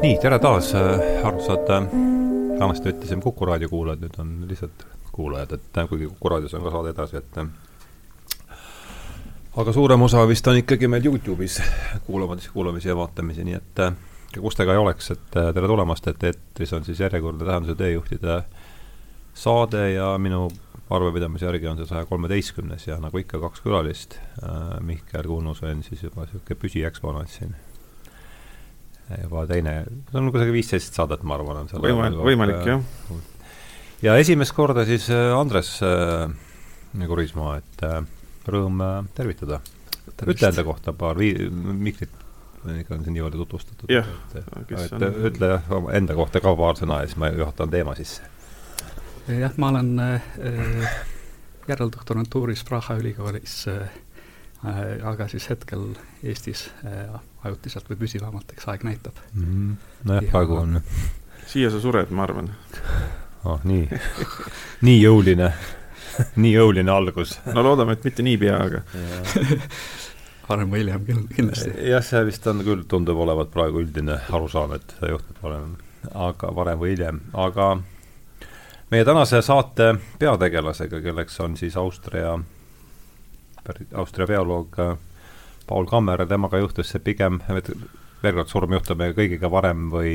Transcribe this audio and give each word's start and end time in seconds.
nii, 0.00 0.16
tere 0.16 0.38
taas, 0.40 0.70
armsad 1.24 1.68
vanasti 2.60 2.88
ütlesime 2.88 3.22
Kuku 3.22 3.44
raadio 3.44 3.68
kuulajad, 3.68 4.00
nüüd 4.00 4.16
on 4.22 4.30
lihtsalt 4.48 4.86
kuulajad, 5.12 5.52
et 5.58 5.80
kuigi 5.90 6.08
Kuku 6.08 6.32
raadios 6.32 6.54
on 6.56 6.64
ka 6.64 6.72
saade 6.72 6.94
edasi, 6.94 7.20
et 7.20 7.36
aga 9.60 9.74
suurem 9.76 10.02
osa 10.06 10.24
vist 10.28 10.48
on 10.48 10.56
ikkagi 10.62 10.88
meil 10.88 11.04
Youtube'is 11.04 11.60
kuulamas, 12.06 12.48
kuulamisi 12.48 12.88
ja 12.88 12.96
vaatamisi, 12.96 13.44
nii 13.44 13.58
et 13.58 13.84
kus 14.40 14.56
te 14.56 14.64
ka 14.64 14.72
ei 14.72 14.80
oleks, 14.80 15.10
et 15.16 15.30
tere 15.36 15.68
tulemast, 15.68 16.08
et 16.08 16.28
eetris 16.30 16.72
on 16.72 16.84
siis 16.86 17.00
järjekordne 17.04 17.44
Tähenduse 17.44 17.76
teejuhtide 17.76 18.42
saade 19.34 19.90
ja 19.92 20.14
minu 20.18 20.48
arvepidamise 20.90 21.46
järgi 21.46 21.68
on 21.68 21.76
see 21.78 21.90
saja 21.92 22.08
kolmeteistkümnes 22.08 22.86
ja 22.88 22.96
nagu 23.02 23.18
ikka, 23.20 23.38
kaks 23.42 23.60
külalist 23.66 24.16
äh,. 24.42 24.80
Mihkel 24.80 25.28
Kunnus 25.28 25.62
on 25.62 25.84
siis 25.86 26.02
juba 26.02 26.24
niisugune 26.24 26.58
püsieksponaat 26.64 27.28
siin 27.36 27.54
juba 29.24 29.46
teine, 29.50 29.74
see 30.10 30.20
on 30.20 30.30
kusagil 30.34 30.54
viisteist 30.54 30.96
saadet, 30.96 31.24
ma 31.26 31.36
arvan, 31.38 31.64
on 31.64 31.68
seal 31.70 31.82
võimalik, 31.84 32.22
võimalik 32.30 32.68
jah. 32.68 32.86
ja 34.04 34.16
esimest 34.20 34.54
korda 34.56 34.86
siis 34.88 35.08
Andres 35.10 35.76
äh, 35.86 36.30
Kurismaa, 37.06 37.58
et 37.60 37.84
äh, 37.86 38.00
rõõm 38.50 38.82
äh, 38.84 38.96
tervitada. 39.14 39.60
ütle 40.26 40.50
enda 40.50 40.64
kohta 40.66 40.92
paar 40.96 41.18
vii-, 41.18 41.50
mikrit 41.50 42.10
ikka 42.80 42.94
on 42.94 43.04
siin 43.04 43.14
nii 43.16 43.22
palju 43.24 43.44
tutvustatud. 43.44 43.92
jah, 43.92 44.08
et, 44.34 44.50
et 44.74 44.92
on... 44.92 45.06
ütle 45.30 45.50
enda 45.96 46.16
kohta 46.18 46.42
ka 46.44 46.52
paar 46.56 46.76
sõna 46.76 47.00
ja 47.00 47.08
siis 47.08 47.20
ma 47.20 47.30
juhatan 47.32 47.72
teema 47.72 47.94
sisse. 47.96 48.26
jah, 49.28 49.56
ma 49.56 49.72
olen 49.72 50.04
äh, 50.04 51.00
järeldoktorantuuris 51.68 52.64
Praha 52.68 52.98
ülikoolis 53.00 53.64
äh, 53.70 53.88
aga 55.08 55.28
siis 55.28 55.48
hetkel 55.50 55.94
Eestis 56.22 56.68
äh, 56.84 57.20
ajutiselt 57.44 57.88
või 57.90 58.02
püsivamalt, 58.04 58.52
eks 58.52 58.68
aeg 58.68 58.84
näitab 58.84 59.16
mm. 59.32 59.44
-hmm. 59.44 59.76
nojah, 60.10 60.30
praegu 60.30 60.60
on 60.60 60.80
siia 61.50 61.70
sa 61.70 61.80
sured, 61.80 62.10
ma 62.14 62.24
arvan. 62.28 62.50
oh, 63.44 63.60
nii 63.64 63.88
nii 64.86 64.98
jõuline 65.00 65.52
nii 66.36 66.52
jõuline 66.52 66.92
algus. 66.92 67.38
no 67.54 67.64
loodame, 67.64 67.96
et 67.96 68.06
mitte 68.06 68.24
niipea, 68.26 68.56
aga 68.66 68.82
varem 70.50 70.72
või 70.72 70.84
hiljem 70.84 71.06
küll, 71.06 71.22
kindlasti. 71.34 71.72
jah, 71.90 72.04
see 72.04 72.22
vist 72.28 72.46
on 72.50 72.64
küll, 72.66 72.84
tundub 72.90 73.18
olevat 73.24 73.52
praegu 73.54 73.82
üldine 73.84 74.20
arusaam, 74.30 74.74
et 74.78 74.96
see 74.98 75.12
juhtub 75.12 75.42
varem, 75.44 75.74
aga 76.28 76.54
varem 76.56 76.80
või 76.80 76.94
hiljem, 76.94 77.20
aga 77.46 77.70
meie 78.90 79.06
tänase 79.06 79.42
saate 79.46 79.92
peategelasega, 80.22 81.02
kelleks 81.04 81.38
on 81.44 81.56
siis 81.60 81.76
Austria, 81.80 82.38
Austria 83.94 84.26
bioloog 84.26 84.80
Paul 85.66 85.86
Kammer, 85.90 86.26
temaga 86.28 86.58
juhtus 86.58 86.90
see 86.90 87.02
pigem, 87.04 87.40
veel 87.48 88.34
kord, 88.36 88.50
surm 88.50 88.74
juhtub 88.76 89.00
meiega 89.00 89.18
kõigiga 89.20 89.50
varem 89.52 89.88
või, 89.92 90.14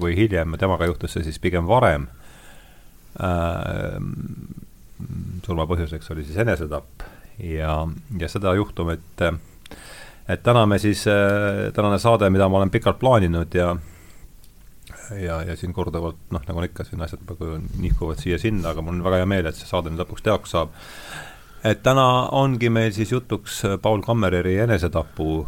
või 0.00 0.16
hiljem, 0.18 0.56
temaga 0.60 0.88
juhtus 0.90 1.16
see 1.16 1.26
siis 1.28 1.38
pigem 1.42 1.68
varem 1.68 2.08
äh,. 3.20 3.98
surma 5.46 5.66
põhjuseks 5.70 6.10
oli 6.12 6.24
siis 6.26 6.40
enesetapp 6.42 7.04
ja, 7.38 7.84
ja 8.18 8.28
seda 8.28 8.54
juhtumit, 8.58 9.22
et 10.28 10.42
täna 10.42 10.64
me 10.66 10.78
siis, 10.82 11.04
tänane 11.74 12.00
saade, 12.02 12.30
mida 12.34 12.48
ma 12.48 12.58
olen 12.58 12.74
pikalt 12.74 12.98
plaaninud 12.98 13.54
ja 13.54 13.76
ja, 15.16 15.38
ja 15.42 15.56
siin 15.56 15.72
korduvalt, 15.72 16.18
noh, 16.34 16.42
nagu 16.48 16.60
on 16.60 16.66
ikka, 16.66 16.84
siin 16.84 17.02
asjad 17.04 17.22
nagu 17.28 17.54
nihkuvad 17.80 18.20
siia-sinna, 18.20 18.72
aga 18.72 18.84
mul 18.84 18.98
on 18.98 19.06
väga 19.06 19.22
hea 19.22 19.28
meel, 19.30 19.48
et 19.48 19.56
see 19.56 19.68
saade 19.68 19.92
nüüd 19.92 20.02
lõpuks 20.02 20.24
teoks 20.26 20.52
saab 20.56 20.74
et 21.64 21.82
täna 21.82 22.28
ongi 22.32 22.70
meil 22.70 22.92
siis 22.92 23.12
jutuks 23.12 23.64
äh, 23.64 23.78
Paul 23.82 24.02
Kammereri 24.02 24.58
enesetapu 24.58 25.46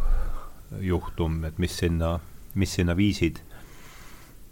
juhtum, 0.79 1.43
et 1.45 1.57
mis 1.57 1.77
sinna, 1.77 2.19
mis 2.55 2.73
sinna 2.73 2.95
viisid. 2.97 3.41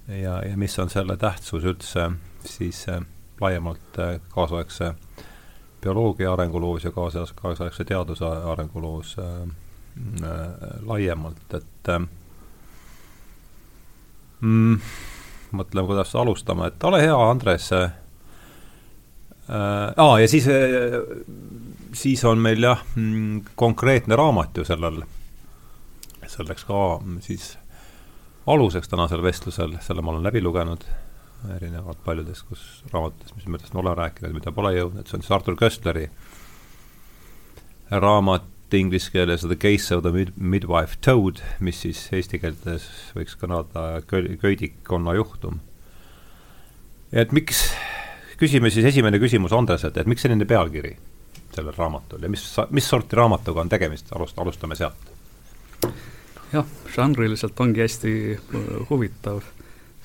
Ja, 0.07 0.39
ja 0.41 0.57
mis 0.57 0.79
on 0.79 0.89
selle 0.89 1.17
tähtsus 1.17 1.63
üldse 1.63 2.11
siis 2.45 2.85
äh, 2.89 3.01
laiemalt 3.41 4.00
äh, 4.00 4.19
kaasaegse 4.29 4.94
bioloogia 5.81 6.34
arenguloos 6.34 6.84
ja 6.84 6.91
kaasas, 6.91 7.34
kaasaegse 7.34 7.85
teaduse 7.85 8.25
arenguloos 8.25 9.16
äh, 9.19 9.25
äh, 10.23 10.39
laiemalt, 10.85 11.53
et 11.53 11.89
äh, 11.89 12.01
mm, 14.41 14.79
mõtleme, 15.51 15.88
kuidas 15.88 16.16
alustama, 16.16 16.67
et 16.67 16.84
ole 16.84 17.01
hea, 17.01 17.16
Andres 17.29 17.72
äh,, 17.73 17.91
aa, 19.49 20.19
ja 20.21 20.27
siis 20.27 20.47
äh, 20.47 20.99
siis 21.93 22.25
on 22.25 22.41
meil 22.41 22.63
jah, 22.63 22.81
mm, 22.95 23.55
konkreetne 23.55 24.17
raamat 24.19 24.57
ju 24.57 24.65
sellel, 24.67 25.01
selleks 26.27 26.65
ka 26.67 26.99
siis 27.25 27.51
aluseks 28.49 28.89
tänasel 28.89 29.23
vestlusel, 29.23 29.77
selle 29.81 30.01
ma 30.01 30.13
olen 30.13 30.25
läbi 30.25 30.41
lugenud, 30.41 30.85
erinevalt 31.55 32.03
paljudest, 32.05 32.45
kus 32.49 32.83
raamatutest, 32.93 33.35
mis 33.37 33.47
millest 33.47 33.73
ma 33.73 33.83
olen 33.83 33.97
rääkinud, 33.97 34.35
mida 34.35 34.53
pole 34.53 34.73
jõudnud, 34.75 35.07
see 35.07 35.19
on 35.19 35.25
siis 35.25 35.35
Artur 35.35 35.57
Köstleri 35.59 36.09
raamat 37.89 38.73
inglise 38.73 39.09
keeles 39.09 39.41
The 39.41 39.57
Case 39.57 39.95
of 39.95 40.03
the 40.03 40.11
mid 40.13 40.35
Midwife 40.37 40.99
Toad, 41.01 41.41
mis 41.59 41.79
siis 41.85 42.03
eesti 42.13 42.41
keeltes 42.41 42.85
võiks 43.16 43.37
kõnada 43.39 44.03
köidikkonna 44.05 45.16
juhtum. 45.17 45.61
et 47.11 47.31
miks, 47.33 47.71
küsime 48.39 48.69
siis 48.72 48.85
esimene 48.85 49.19
küsimus 49.19 49.53
Andreselt, 49.53 49.97
et 49.97 50.07
miks 50.07 50.25
selline 50.25 50.45
pealkiri? 50.45 50.97
sellel 51.55 51.73
raamatul 51.77 52.23
ja 52.23 52.29
mis, 52.29 52.44
mis 52.69 52.89
sorti 52.89 53.16
raamatuga 53.16 53.61
on 53.61 53.69
tegemist, 53.69 54.11
alust-, 54.16 54.38
alustame 54.38 54.75
sealt. 54.75 55.09
jah, 56.53 56.66
žanriliselt 56.95 57.59
ongi 57.59 57.81
hästi 57.81 58.11
äh, 58.33 58.67
huvitav, 58.89 59.41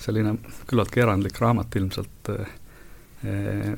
selline 0.01 0.39
küllaltki 0.67 1.05
erandlik 1.05 1.39
raamat 1.41 1.77
ilmselt 1.77 2.31
eh, 2.33 3.77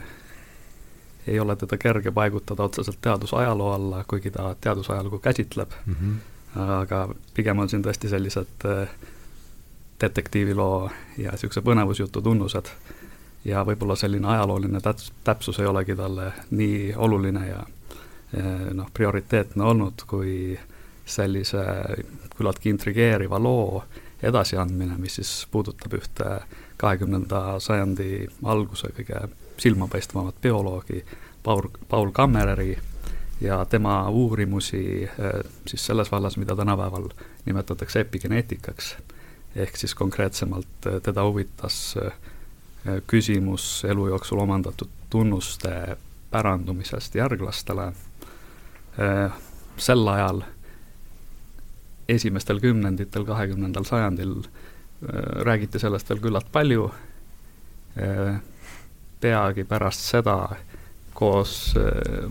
ei 1.27 1.41
ole 1.41 1.57
teda 1.57 1.77
kerge 1.79 2.11
paigutada 2.11 2.63
otseselt 2.63 2.99
teadusajaloo 3.01 3.73
alla, 3.73 4.05
kuigi 4.09 4.31
ta 4.31 4.55
teadusajalugu 4.61 5.19
käsitleb 5.19 5.71
mm, 5.87 5.95
-hmm. 5.95 6.63
aga 6.81 7.09
pigem 7.35 7.59
on 7.59 7.69
siin 7.69 7.85
tõesti 7.85 8.09
sellised 8.09 8.65
eh, 8.65 8.89
detektiiviloo 10.01 10.91
ja 11.19 11.31
niisuguse 11.31 11.61
põnevusjutu 11.61 12.23
tunnused 12.23 12.73
ja 13.47 13.63
võib-olla 13.67 13.97
selline 13.97 14.29
ajalooline 14.35 14.81
täps-, 14.83 15.13
täpsus 15.25 15.61
ei 15.63 15.69
olegi 15.71 15.97
talle 15.97 16.33
nii 16.51 16.95
oluline 16.97 17.45
ja 17.49 17.61
noh, 18.75 18.89
prioriteetne 18.95 19.65
olnud, 19.65 20.03
kui 20.07 20.59
sellise 21.07 21.63
küllaltki 22.37 22.73
intrigeeriva 22.75 23.39
loo 23.39 23.85
edasiandmine, 24.23 24.97
mis 24.99 25.21
siis 25.21 25.31
puudutab 25.51 25.95
ühte 25.95 26.41
kahekümnenda 26.81 27.61
sajandi 27.63 28.27
alguse 28.45 28.91
kõige 28.97 29.29
silmapaistvamat 29.63 30.43
bioloogi, 30.43 31.05
Paul, 31.43 31.71
Paul 31.89 32.11
Kammereri, 32.13 32.75
ja 33.41 33.65
tema 33.65 34.09
uurimusi 34.09 35.09
siis 35.67 35.87
selles 35.87 36.13
vallas, 36.13 36.37
mida 36.37 36.57
tänapäeval 36.57 37.09
nimetatakse 37.45 38.01
epigeneetikaks, 38.01 38.97
ehk 39.57 39.77
siis 39.77 39.95
konkreetsemalt 39.95 40.89
teda 41.03 41.25
huvitas 41.25 41.95
äh, 42.03 42.13
küsimus 43.07 43.85
elu 43.89 44.09
jooksul 44.09 44.39
omandatud 44.39 44.89
tunnuste 45.11 45.97
pärandumisest 46.31 47.15
järglastele. 47.15 47.93
Äh, 49.01 49.33
sel 49.77 50.09
ajal, 50.09 50.41
esimestel 52.09 52.61
kümnenditel 52.61 53.25
kahekümnendal 53.25 53.85
sajandil 53.85 54.39
äh, 54.39 54.49
räägiti 55.45 55.79
sellest 55.79 56.11
veel 56.11 56.21
küllalt 56.21 56.53
palju, 56.53 56.91
peagi 59.21 59.65
pärast 59.65 60.03
seda 60.05 60.35
koos 61.17 61.73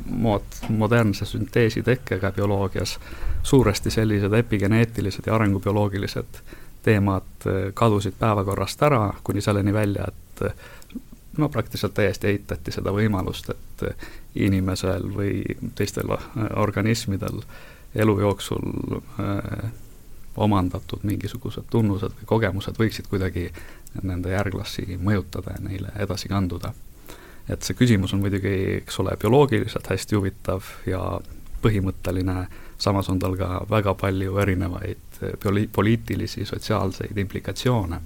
mood-, 0.05 0.59
modernse 0.69 1.25
sünteesi 1.25 1.81
tekkega 1.83 2.29
bioloogias 2.35 2.99
suuresti 3.43 3.89
sellised 3.91 4.33
epigeneetilised 4.37 5.25
ja 5.25 5.35
arengubioloogilised 5.39 6.37
teemad 6.85 7.47
kadusid 7.73 8.13
päevakorrast 8.19 8.85
ära, 8.85 9.01
kuni 9.23 9.41
selleni 9.41 9.73
välja, 9.73 10.05
et 10.05 10.24
et 10.41 10.99
no 11.37 11.49
praktiliselt 11.49 11.93
täiesti 11.93 12.27
eitati 12.27 12.71
seda 12.71 12.93
võimalust, 12.95 13.49
et 13.49 13.83
inimesel 14.35 15.09
või 15.15 15.41
teistel 15.75 16.11
organismidel 16.55 17.41
elu 17.95 18.19
jooksul 18.19 18.99
äh, 19.19 19.71
omandatud 20.35 21.03
mingisugused 21.03 21.67
tunnused 21.71 22.11
või 22.19 22.25
kogemused 22.25 22.79
võiksid 22.79 23.07
kuidagi 23.07 23.47
nende 24.03 24.33
järglasi 24.33 24.97
mõjutada 24.99 25.55
ja 25.55 25.63
neile 25.63 25.93
edasi 25.99 26.27
kanduda. 26.27 26.73
et 27.49 27.61
see 27.63 27.77
küsimus 27.77 28.13
on 28.13 28.19
muidugi, 28.19 28.81
eks 28.81 28.99
ole, 28.99 29.15
bioloogiliselt 29.21 29.87
hästi 29.87 30.15
huvitav 30.15 30.63
ja 30.85 31.19
põhimõtteline, 31.61 32.47
samas 32.77 33.09
on 33.09 33.19
tal 33.19 33.37
ka 33.37 33.65
väga 33.69 33.93
palju 33.93 34.37
erinevaid 34.37 35.19
poli-, 35.43 35.67
poliitilisi, 35.71 36.45
sotsiaalseid 36.45 37.17
implikatsioone. 37.17 38.01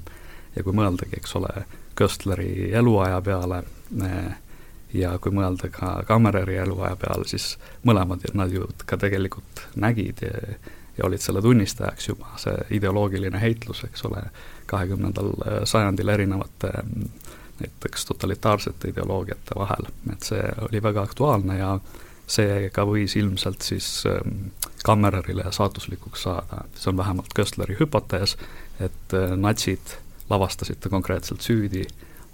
ja 0.55 0.63
kui 0.63 0.73
mõeldagi, 0.73 1.17
eks 1.17 1.35
ole, 1.35 1.65
Köstleri 1.99 2.71
eluaja 2.75 3.19
peale 3.21 3.63
ja 4.93 5.13
kui 5.21 5.33
mõelda 5.35 5.69
ka 5.73 5.93
Kammereri 6.07 6.57
eluaja 6.63 6.95
peale, 6.99 7.27
siis 7.27 7.57
mõlemad 7.85 8.23
nad 8.33 8.53
ju 8.53 8.69
ka 8.85 8.97
tegelikult 8.97 9.67
nägid 9.75 10.23
ja 10.23 11.05
olid 11.05 11.21
selle 11.23 11.41
tunnistajaks 11.41 12.09
juba, 12.09 12.31
see 12.41 12.55
ideoloogiline 12.79 13.39
heitlus, 13.41 13.83
eks 13.87 14.05
ole, 14.09 14.23
kahekümnendal 14.71 15.33
sajandil 15.69 16.15
erinevate 16.15 16.71
näiteks 17.59 18.05
totalitaarsete 18.05 18.89
ideoloogiate 18.89 19.55
vahel, 19.55 19.89
et 20.13 20.23
see 20.23 20.43
oli 20.67 20.83
väga 20.83 21.03
aktuaalne 21.07 21.57
ja 21.59 21.73
see 22.29 22.69
ka 22.73 22.85
võis 22.87 23.15
ilmselt 23.19 23.65
siis 23.65 23.87
ähm, 24.09 24.51
Kammererile 24.85 25.49
saatuslikuks 25.51 26.23
saada, 26.23 26.63
see 26.75 26.91
on 26.91 26.99
vähemalt 27.01 27.33
Köstleri 27.35 27.75
hüpotees, 27.79 28.37
et 28.79 29.15
äh, 29.17 29.33
natsid 29.35 29.97
lavastasid 30.29 30.79
ta 30.79 30.89
konkreetselt 30.89 31.41
süüdi 31.41 31.85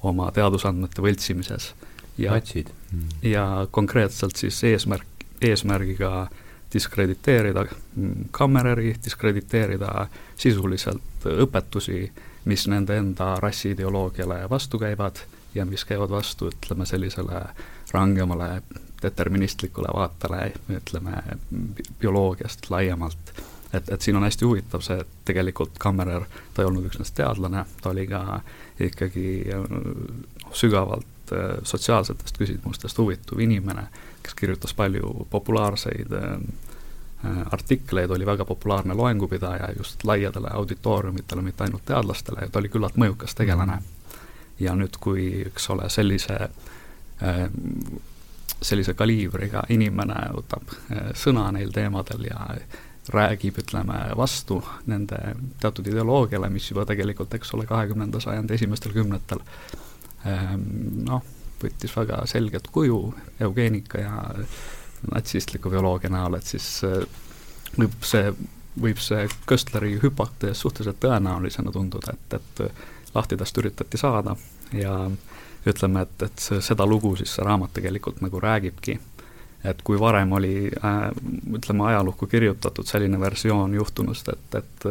oma 0.04 0.32
teadusandmete 0.32 1.02
võltsimises. 1.02 1.74
natsid 2.18 2.70
mm.? 2.92 3.08
ja 3.24 3.68
konkreetselt 3.72 4.36
siis 4.36 4.64
eesmärk, 4.64 5.26
eesmärgiga 5.42 6.28
diskrediteerida 6.74 7.66
mm, 7.66 8.30
Kammereri, 8.32 8.96
diskrediteerida 9.04 10.08
sisuliselt 10.38 11.26
õpetusi, 11.26 12.12
mis 12.46 12.68
nende 12.68 12.98
enda 12.98 13.36
rassiideoloogiale 13.40 14.46
vastu 14.50 14.80
käivad 14.80 15.22
ja 15.56 15.66
mis 15.66 15.86
käivad 15.86 16.12
vastu, 16.12 16.50
ütleme, 16.52 16.86
sellisele 16.86 17.42
rangemale 17.92 18.62
deterministlikule 19.02 19.88
vaatele, 19.94 20.54
ütleme, 20.70 21.22
bioloogiast 22.00 22.70
laiemalt. 22.70 23.34
Et, 23.76 23.90
et 23.90 24.02
siin 24.02 24.18
on 24.18 24.24
hästi 24.24 24.46
huvitav 24.46 24.84
see, 24.86 24.98
et 25.02 25.18
tegelikult 25.26 25.78
Kammerer, 25.80 26.26
ta 26.54 26.64
ei 26.64 26.70
olnud 26.70 26.86
üksnes 26.90 27.12
teadlane, 27.16 27.66
ta 27.82 27.92
oli 27.92 28.08
ka 28.08 28.40
ikkagi 28.80 29.28
noh, 29.52 30.54
sügavalt 30.56 31.34
äh, 31.34 31.58
sotsiaalsetest 31.64 32.38
küsimustest 32.38 32.98
huvituv 32.98 33.40
inimene, 33.40 33.88
kes 34.24 34.38
kirjutas 34.38 34.74
palju 34.74 35.28
populaarseid 35.30 36.16
äh, 36.20 36.40
artikleid, 37.52 38.12
oli 38.12 38.26
väga 38.26 38.46
populaarne 38.46 38.94
loengupidaja 38.94 39.72
just 39.78 40.04
laiadele 40.04 40.50
auditooriumitele, 40.54 41.42
mitte 41.42 41.64
ainult 41.64 41.86
teadlastele 41.86 42.46
ja 42.46 42.50
ta 42.50 42.60
oli 42.60 42.70
küllalt 42.70 42.98
mõjukas 43.02 43.36
tegelane. 43.36 43.82
ja 44.60 44.76
nüüd, 44.76 44.96
kui, 45.00 45.42
eks 45.48 45.70
ole, 45.70 45.90
sellise 45.90 46.38
äh, 46.44 47.48
sellise 48.62 48.94
kaliibriga 48.94 49.66
inimene 49.70 50.16
võtab 50.34 50.70
sõna 51.18 51.50
neil 51.52 51.74
teemadel 51.76 52.28
ja 52.30 52.46
räägib, 53.14 53.60
ütleme, 53.62 54.00
vastu 54.18 54.60
nende 54.90 55.20
teatud 55.62 55.88
ideoloogiale, 55.88 56.50
mis 56.50 56.72
juba 56.72 56.86
tegelikult, 56.90 57.34
eks 57.38 57.54
ole, 57.54 57.68
kahekümnenda 57.70 58.20
sajandi 58.24 58.58
esimestel 58.58 58.96
kümnetel 58.96 59.44
ehm, 60.26 60.66
noh, 61.06 61.22
võttis 61.62 61.94
väga 61.96 62.24
selget 62.30 62.68
kuju 62.74 63.00
eugeenika 63.46 64.02
ja 64.02 64.18
natsistliku 65.12 65.70
bioloogia 65.70 66.10
näol, 66.10 66.40
et 66.40 66.50
siis 66.50 66.68
eh, 66.88 67.06
võib 67.78 67.96
see, 68.06 68.34
võib 68.82 69.00
see 69.04 69.28
Köstleri 69.48 69.96
hüpotees 70.02 70.66
suhteliselt 70.66 71.00
tõenäolisena 71.06 71.72
tunduda, 71.72 72.16
et, 72.16 72.40
et 72.40 73.16
lahti 73.16 73.38
tast 73.38 73.58
üritati 73.62 74.02
saada 74.02 74.36
ja 74.74 74.98
ütleme, 75.66 76.06
et, 76.06 76.26
et 76.28 76.48
seda 76.64 76.86
lugu 76.88 77.16
siis 77.20 77.36
see 77.38 77.46
raamat 77.46 77.74
tegelikult 77.78 78.22
nagu 78.22 78.40
räägibki. 78.42 79.00
Et 79.70 79.82
kui 79.84 80.00
varem 80.00 80.32
oli 80.38 80.56
äh, 80.68 81.08
ütleme, 81.54 81.88
ajalukku 81.92 82.28
kirjutatud 82.28 82.88
selline 82.88 83.20
versioon 83.20 83.74
juhtunust, 83.74 84.30
et, 84.30 84.60
et 84.62 84.90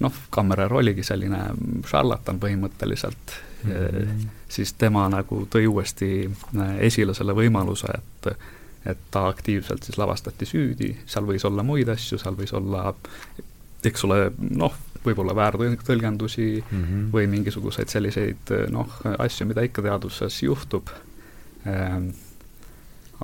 noh, 0.00 0.22
Kammerer 0.30 0.72
oligi 0.72 1.04
selline 1.06 1.42
šarlatan 1.86 2.40
põhimõtteliselt 2.40 3.34
mm, 3.64 3.72
-hmm. 3.72 4.26
siis 4.48 4.72
tema 4.72 5.08
nagu 5.08 5.44
tõi 5.50 5.66
uuesti 5.66 6.30
äh, 6.30 6.78
esile 6.90 7.14
selle 7.14 7.36
võimaluse, 7.36 7.92
et 7.98 8.34
et 8.86 8.98
ta 9.10 9.26
aktiivselt 9.28 9.84
siis 9.84 9.98
lavastati 10.00 10.46
süüdi, 10.48 10.94
seal 11.06 11.26
võis 11.28 11.44
olla 11.44 11.62
muid 11.62 11.88
asju, 11.92 12.16
seal 12.18 12.36
võis 12.36 12.52
olla 12.56 12.94
eks 13.84 14.04
ole, 14.04 14.30
noh, 14.56 14.72
võib-olla 15.04 15.34
väärtõlgendusi 15.36 16.64
mm 16.70 16.84
-hmm. 16.84 17.04
või 17.12 17.26
mingisuguseid 17.26 17.88
selliseid 17.88 18.52
noh, 18.72 18.88
asju, 19.18 19.46
mida 19.46 19.64
ikka 19.64 19.82
teaduses 19.82 20.42
juhtub 20.42 20.88
ähm,, 21.66 22.08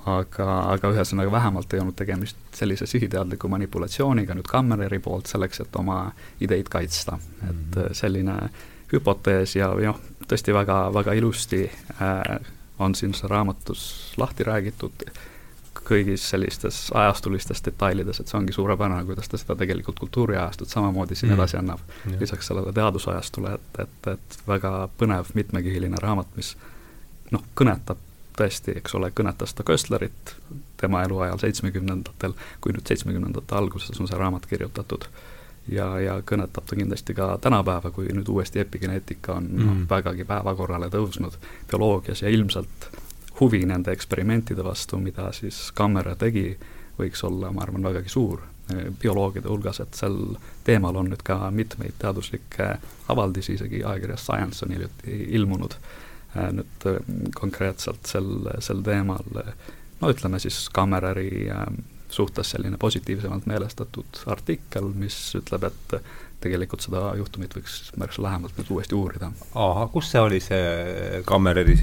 aga, 0.04 0.46
aga 0.74 0.90
ühesõnaga 0.92 1.32
vähemalt 1.32 1.74
ei 1.74 1.80
olnud 1.80 1.96
tegemist 1.96 2.36
sellise 2.54 2.86
sihiteadliku 2.86 3.48
manipulatsiooniga 3.48 4.34
nüüd 4.36 4.48
Kammereri 4.50 4.98
poolt 5.02 5.30
selleks, 5.30 5.60
et 5.64 5.76
oma 5.76 6.10
ideid 6.40 6.68
kaitsta 6.72 7.18
et 7.48 7.52
mhm. 7.52 7.94
selline 7.96 8.36
hüpotees 8.92 9.56
ja 9.56 9.70
noh, 9.74 10.02
tõesti 10.28 10.54
väga, 10.54 10.86
väga 10.94 11.16
ilusti 11.18 11.64
äh, 11.66 12.52
on 12.78 12.94
siin 12.94 13.14
raamatus 13.24 14.14
lahti 14.20 14.44
räägitud 14.46 15.08
kõigis 15.86 16.24
sellistes 16.30 16.90
ajastulistes 16.94 17.62
detailides, 17.64 18.20
et 18.20 18.30
see 18.30 18.38
ongi 18.38 18.54
suurepärane, 18.54 19.04
kuidas 19.06 19.28
ta 19.30 19.38
seda 19.38 19.54
tegelikult 19.58 20.00
kultuuriajastut 20.02 20.68
samamoodi 20.72 21.14
siin 21.14 21.30
mm. 21.30 21.38
edasi 21.38 21.58
annab 21.60 21.82
mm.. 21.86 22.16
lisaks 22.20 22.50
sellele 22.50 22.72
teadusajastule, 22.74 23.54
et, 23.54 23.80
et, 23.84 24.08
et 24.14 24.38
väga 24.48 24.72
põnev 24.98 25.30
mitmekihiline 25.38 26.00
raamat, 26.02 26.32
mis 26.36 26.56
noh, 27.30 27.44
kõnetab 27.58 28.02
tõesti, 28.36 28.76
eks 28.80 28.94
ole, 28.98 29.10
kõnetas 29.16 29.54
ta 29.54 29.64
Köstlerit 29.66 30.34
tema 30.80 31.02
eluajal 31.06 31.40
seitsmekümnendatel, 31.40 32.36
kui 32.60 32.74
nüüd 32.76 32.86
seitsmekümnendate 32.88 33.56
alguses 33.56 34.00
on 34.00 34.10
see 34.10 34.18
raamat 34.18 34.46
kirjutatud, 34.50 35.08
ja, 35.72 35.88
ja 36.00 36.18
kõnetab 36.26 36.66
ta 36.68 36.78
kindlasti 36.78 37.14
ka 37.16 37.30
tänapäeva, 37.42 37.90
kui 37.94 38.10
nüüd 38.12 38.28
uuesti 38.32 38.60
epigeneetika 38.62 39.38
on 39.40 39.48
mm. 39.50 39.66
noh, 39.66 39.82
vägagi 39.90 40.26
päevakorrale 40.28 40.90
tõusnud 40.92 41.38
bioloogias 41.70 42.22
ja 42.22 42.32
ilmselt 42.32 42.90
huvi 43.40 43.64
nende 43.68 43.92
eksperimentide 43.92 44.64
vastu, 44.64 44.98
mida 45.02 45.30
siis 45.36 45.70
Kammera 45.76 46.16
tegi, 46.16 46.50
võiks 46.98 47.24
olla, 47.26 47.52
ma 47.52 47.66
arvan, 47.66 47.84
vägagi 47.84 48.12
suur. 48.12 48.44
Bioloogide 49.00 49.46
hulgas, 49.46 49.78
et 49.78 49.94
sel 49.94 50.16
teemal 50.66 50.96
on 50.98 51.12
nüüd 51.12 51.20
ka 51.22 51.36
mitmeid 51.54 51.94
teaduslikke 52.02 52.72
avaldisi, 53.12 53.54
isegi 53.54 53.84
ajakirjas 53.84 54.24
Science 54.26 54.64
on 54.66 54.72
hiljuti 54.74 55.18
ilmunud 55.38 55.76
nüüd 56.36 56.88
eh, 56.90 57.00
konkreetselt 57.36 58.06
sel, 58.10 58.30
sel 58.64 58.84
teemal, 58.86 59.26
no 60.00 60.12
ütleme 60.12 60.40
siis 60.42 60.66
Kammereri 60.74 61.48
suhtes 62.12 62.52
selline 62.54 62.78
positiivsemalt 62.78 63.48
meelestatud 63.50 64.20
artikkel, 64.30 64.92
mis 64.94 65.16
ütleb, 65.38 65.66
et 65.66 65.96
tegelikult 66.42 66.84
seda 66.84 67.00
juhtumit 67.18 67.54
võiks 67.56 67.78
märksa 67.98 68.22
lähemalt 68.24 68.58
nüüd 68.58 68.70
uuesti 68.74 68.96
uurida. 68.96 69.30
ahah, 69.54 69.88
kus 69.92 70.10
see 70.12 70.22
oli, 70.22 70.40
see 70.44 71.22
Kammereris, 71.28 71.82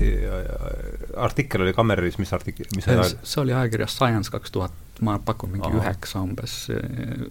artikkel 1.25 1.65
oli 1.65 1.73
Kammereris, 1.75 2.19
mis 2.21 2.33
artikkel, 2.35 2.69
mis 2.77 2.87
see, 2.87 3.09
see 3.23 3.41
oli 3.41 3.55
ajakirjas 3.55 3.97
Science 3.97 4.31
kaks 4.33 4.53
tuhat, 4.53 4.77
ma 5.01 5.17
pakun 5.25 5.55
mingi 5.55 5.69
aha. 5.71 5.81
üheksa 5.81 6.21
umbes, 6.23 6.57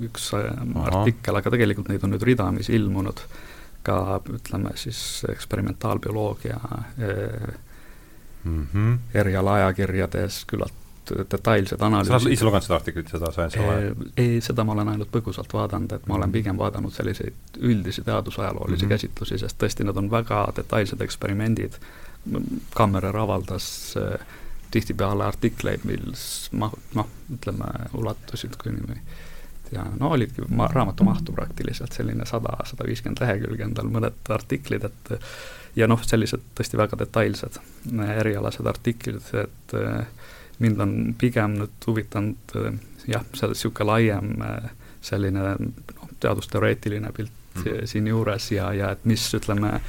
üks 0.02 0.32
aha. 0.38 0.84
artikkel, 0.90 1.38
aga 1.38 1.54
tegelikult 1.54 1.92
neid 1.92 2.04
on 2.06 2.14
nüüd 2.16 2.26
ridamisi 2.26 2.74
ilmunud 2.79 3.22
ka 3.82 4.20
ütleme 4.34 4.70
siis 4.74 5.24
eksperimentaalbioloogia 5.29 6.60
mm 8.44 8.67
-hmm. 8.74 8.98
erialaajakirjades 9.15 10.44
küllalt 10.46 10.82
detailsed 11.31 11.81
analüüsid. 11.81 12.12
sa 12.12 12.17
oled 12.17 12.32
ise 12.32 12.44
lugenud 12.44 12.65
seda 12.67 12.74
artiklit, 12.74 13.08
seda 13.10 13.31
Science 13.32 13.58
Aware? 13.60 13.94
ei, 14.17 14.41
seda 14.41 14.65
ma 14.65 14.72
olen 14.72 14.93
ainult 14.93 15.10
põgusalt 15.15 15.53
vaadanud, 15.53 15.93
et 15.93 16.06
ma 16.06 16.15
olen 16.15 16.32
pigem 16.32 16.58
vaadanud 16.58 16.94
selliseid 16.94 17.58
üldisi 17.58 18.05
teadusajaloolisi 18.06 18.84
mm 18.84 18.86
-hmm. 18.86 18.94
käsitlusi, 18.94 19.39
sest 19.39 19.58
tõesti, 19.62 19.84
need 19.84 19.96
on 19.96 20.10
väga 20.10 20.46
detailsed 20.56 21.01
eksperimendid, 21.01 21.79
Kammerer 22.74 23.17
avaldas 23.17 23.94
äh, 23.96 24.27
tihtipeale 24.70 25.24
artikleid, 25.24 25.81
mis 25.84 26.48
mahu-, 26.53 26.79
noh, 26.94 27.08
ütleme, 27.34 27.65
ulatusid 27.93 28.55
kuni 28.62 28.98
ja 29.72 29.86
no 30.00 30.12
olidki 30.17 30.44
ma-, 30.48 30.69
raamatu 30.72 31.05
mahtu 31.05 31.32
praktiliselt 31.32 31.93
selline 31.93 32.26
sada, 32.26 32.56
sada 32.69 32.86
viiskümmend 32.88 33.22
lehekülge 33.24 33.64
endal 33.64 33.91
mõned 33.93 34.31
artiklid, 34.36 34.84
et 34.84 35.12
ja 35.76 35.88
noh, 35.88 36.00
sellised 36.05 36.44
tõesti 36.56 36.79
väga 36.81 36.98
detailsed 37.00 37.58
erialased 38.19 38.67
artiklid, 38.69 39.20
et 39.43 39.76
äh, 39.79 40.06
mind 40.62 40.81
on 40.84 40.96
pigem 41.19 41.58
nüüd 41.60 41.86
huvitanud 41.88 42.56
äh, 42.60 42.72
jah, 43.08 43.24
see 43.34 43.52
niisugune 43.52 43.88
laiem 43.88 44.32
äh, 44.46 44.72
selline 45.02 45.55
noh, 45.58 46.10
teadusteoreetiline 46.20 47.12
pilt 47.17 47.32
mm 47.55 47.62
-hmm. 47.62 47.86
siinjuures 47.86 48.52
ja, 48.52 48.72
ja 48.72 48.91
et 48.93 49.05
mis, 49.05 49.24
ütleme 49.34 49.81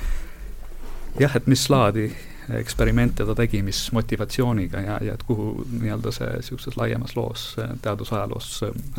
jah, 1.19 1.35
et 1.35 1.47
mis 1.47 1.69
laadi 1.69 2.11
eksperimente 2.50 3.25
ta 3.25 3.35
tegi, 3.35 3.62
mis 3.63 3.79
motivatsiooniga 3.95 4.81
ja, 4.81 4.97
ja 5.01 5.13
et 5.13 5.23
kuhu 5.27 5.65
nii-öelda 5.71 6.12
see 6.12 6.29
niisuguses 6.38 6.77
laiemas 6.77 7.15
loos, 7.15 7.45
teadusajaloos 7.81 8.50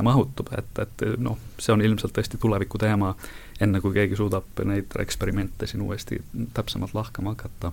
mahutub, 0.02 0.52
et, 0.58 0.78
et 0.82 1.06
noh, 1.18 1.38
see 1.58 1.74
on 1.74 1.84
ilmselt 1.84 2.14
tõesti 2.16 2.40
tuleviku 2.40 2.80
teema, 2.80 3.14
enne 3.60 3.80
kui 3.84 3.94
keegi 3.94 4.16
suudab 4.18 4.64
neid 4.64 4.96
eksperimente 5.00 5.68
siin 5.70 5.84
uuesti 5.84 6.20
täpsemalt 6.54 6.94
lahkama 6.94 7.34
hakata 7.36 7.72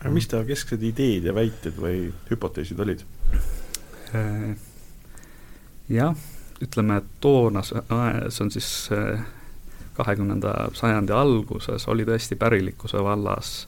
aga 0.00 0.12
mis 0.14 0.28
ta 0.30 0.40
kesksed 0.46 0.82
ideed 0.82 1.26
ja 1.28 1.34
väited 1.36 1.76
või 1.78 2.08
hüpoteesid 2.30 2.80
olid? 2.80 3.02
Äh, 4.16 4.54
jah, 5.92 6.14
ütleme, 6.64 7.02
et 7.02 7.10
toona, 7.20 7.62
see 7.66 8.44
on 8.44 8.52
siis 8.54 8.70
äh, 8.94 9.26
kahekümnenda 9.98 10.54
sajandi 10.78 11.12
alguses, 11.14 11.88
oli 11.90 12.06
tõesti 12.08 12.38
pärilikkuse 12.38 13.02
vallas 13.04 13.66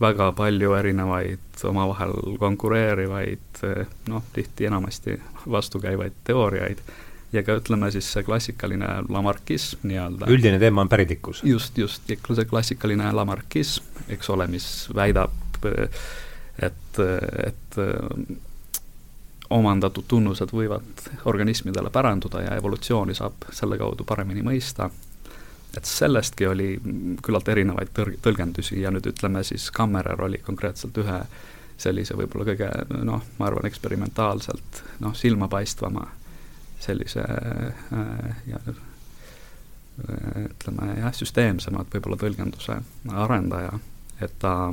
väga 0.00 0.32
palju 0.32 0.74
erinevaid 0.74 1.64
omavahel 1.68 2.12
konkureerivaid 2.38 3.62
noh, 4.08 4.22
tihti 4.32 4.66
enamasti 4.66 5.20
vastukäivaid 5.50 6.12
teooriaid 6.24 6.82
ja 7.32 7.42
ka 7.42 7.56
ütleme 7.60 7.90
siis 7.90 8.08
see 8.12 8.24
klassikaline 8.26 8.88
lamarkism 9.08 9.86
nii-öelda. 9.88 10.28
üldine 10.30 10.58
teema 10.58 10.84
on 10.84 10.88
pärilikkus. 10.88 11.42
just, 11.44 11.78
just, 11.78 12.02
see 12.06 12.44
klassikaline 12.44 13.12
lamarkism, 13.12 13.84
eks 14.08 14.30
ole, 14.30 14.46
mis 14.46 14.66
väidab, 14.94 15.32
et, 16.58 16.98
et 17.46 17.78
omandatud 19.52 20.04
tunnused 20.08 20.52
võivad 20.52 21.08
organismidele 21.28 21.90
päranduda 21.92 22.42
ja 22.46 22.58
evolutsiooni 22.60 23.14
saab 23.14 23.48
selle 23.52 23.78
kaudu 23.80 24.04
paremini 24.08 24.44
mõista. 24.44 24.90
Et 25.76 25.88
sellestki 25.88 26.46
oli 26.46 26.68
küllalt 27.24 27.48
erinevaid 27.48 27.92
tõr-, 27.96 28.14
tõlgendusi 28.22 28.80
ja 28.82 28.90
nüüd 28.92 29.06
ütleme 29.08 29.44
siis 29.46 29.70
Kammerer 29.74 30.20
oli 30.22 30.42
konkreetselt 30.44 30.98
ühe 31.00 31.20
sellise 31.82 32.16
võib-olla 32.18 32.46
kõige 32.52 32.70
noh, 33.02 33.22
ma 33.38 33.48
arvan, 33.48 33.66
eksperimentaalselt 33.66 34.82
noh, 35.02 35.14
silmapaistvama 35.16 36.06
sellise 36.82 37.24
äh, 37.24 38.42
ja 38.50 38.60
äh, 38.68 38.80
ütleme 40.44 40.92
jah, 40.98 41.12
süsteemsemat 41.16 41.92
võib-olla 41.94 42.20
tõlgenduse 42.20 42.78
arendaja, 43.24 43.78
et 44.20 44.34
ta 44.42 44.72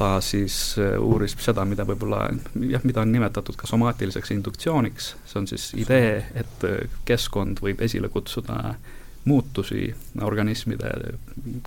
ta 0.00 0.14
siis 0.24 0.56
äh, 0.80 0.94
uuris 1.00 1.36
seda, 1.44 1.66
mida 1.68 1.84
võib-olla 1.88 2.22
jah, 2.70 2.86
mida 2.88 3.04
on 3.04 3.12
nimetatud 3.12 3.58
ka 3.60 3.68
somaatiliseks 3.68 4.32
induktsiooniks, 4.36 5.12
see 5.28 5.42
on 5.42 5.50
siis 5.50 5.68
idee, 5.76 6.22
et 6.40 6.64
keskkond 7.08 7.60
võib 7.64 7.84
esile 7.84 8.08
kutsuda 8.08 8.74
muutusi 9.28 9.90
organismide 10.24 10.90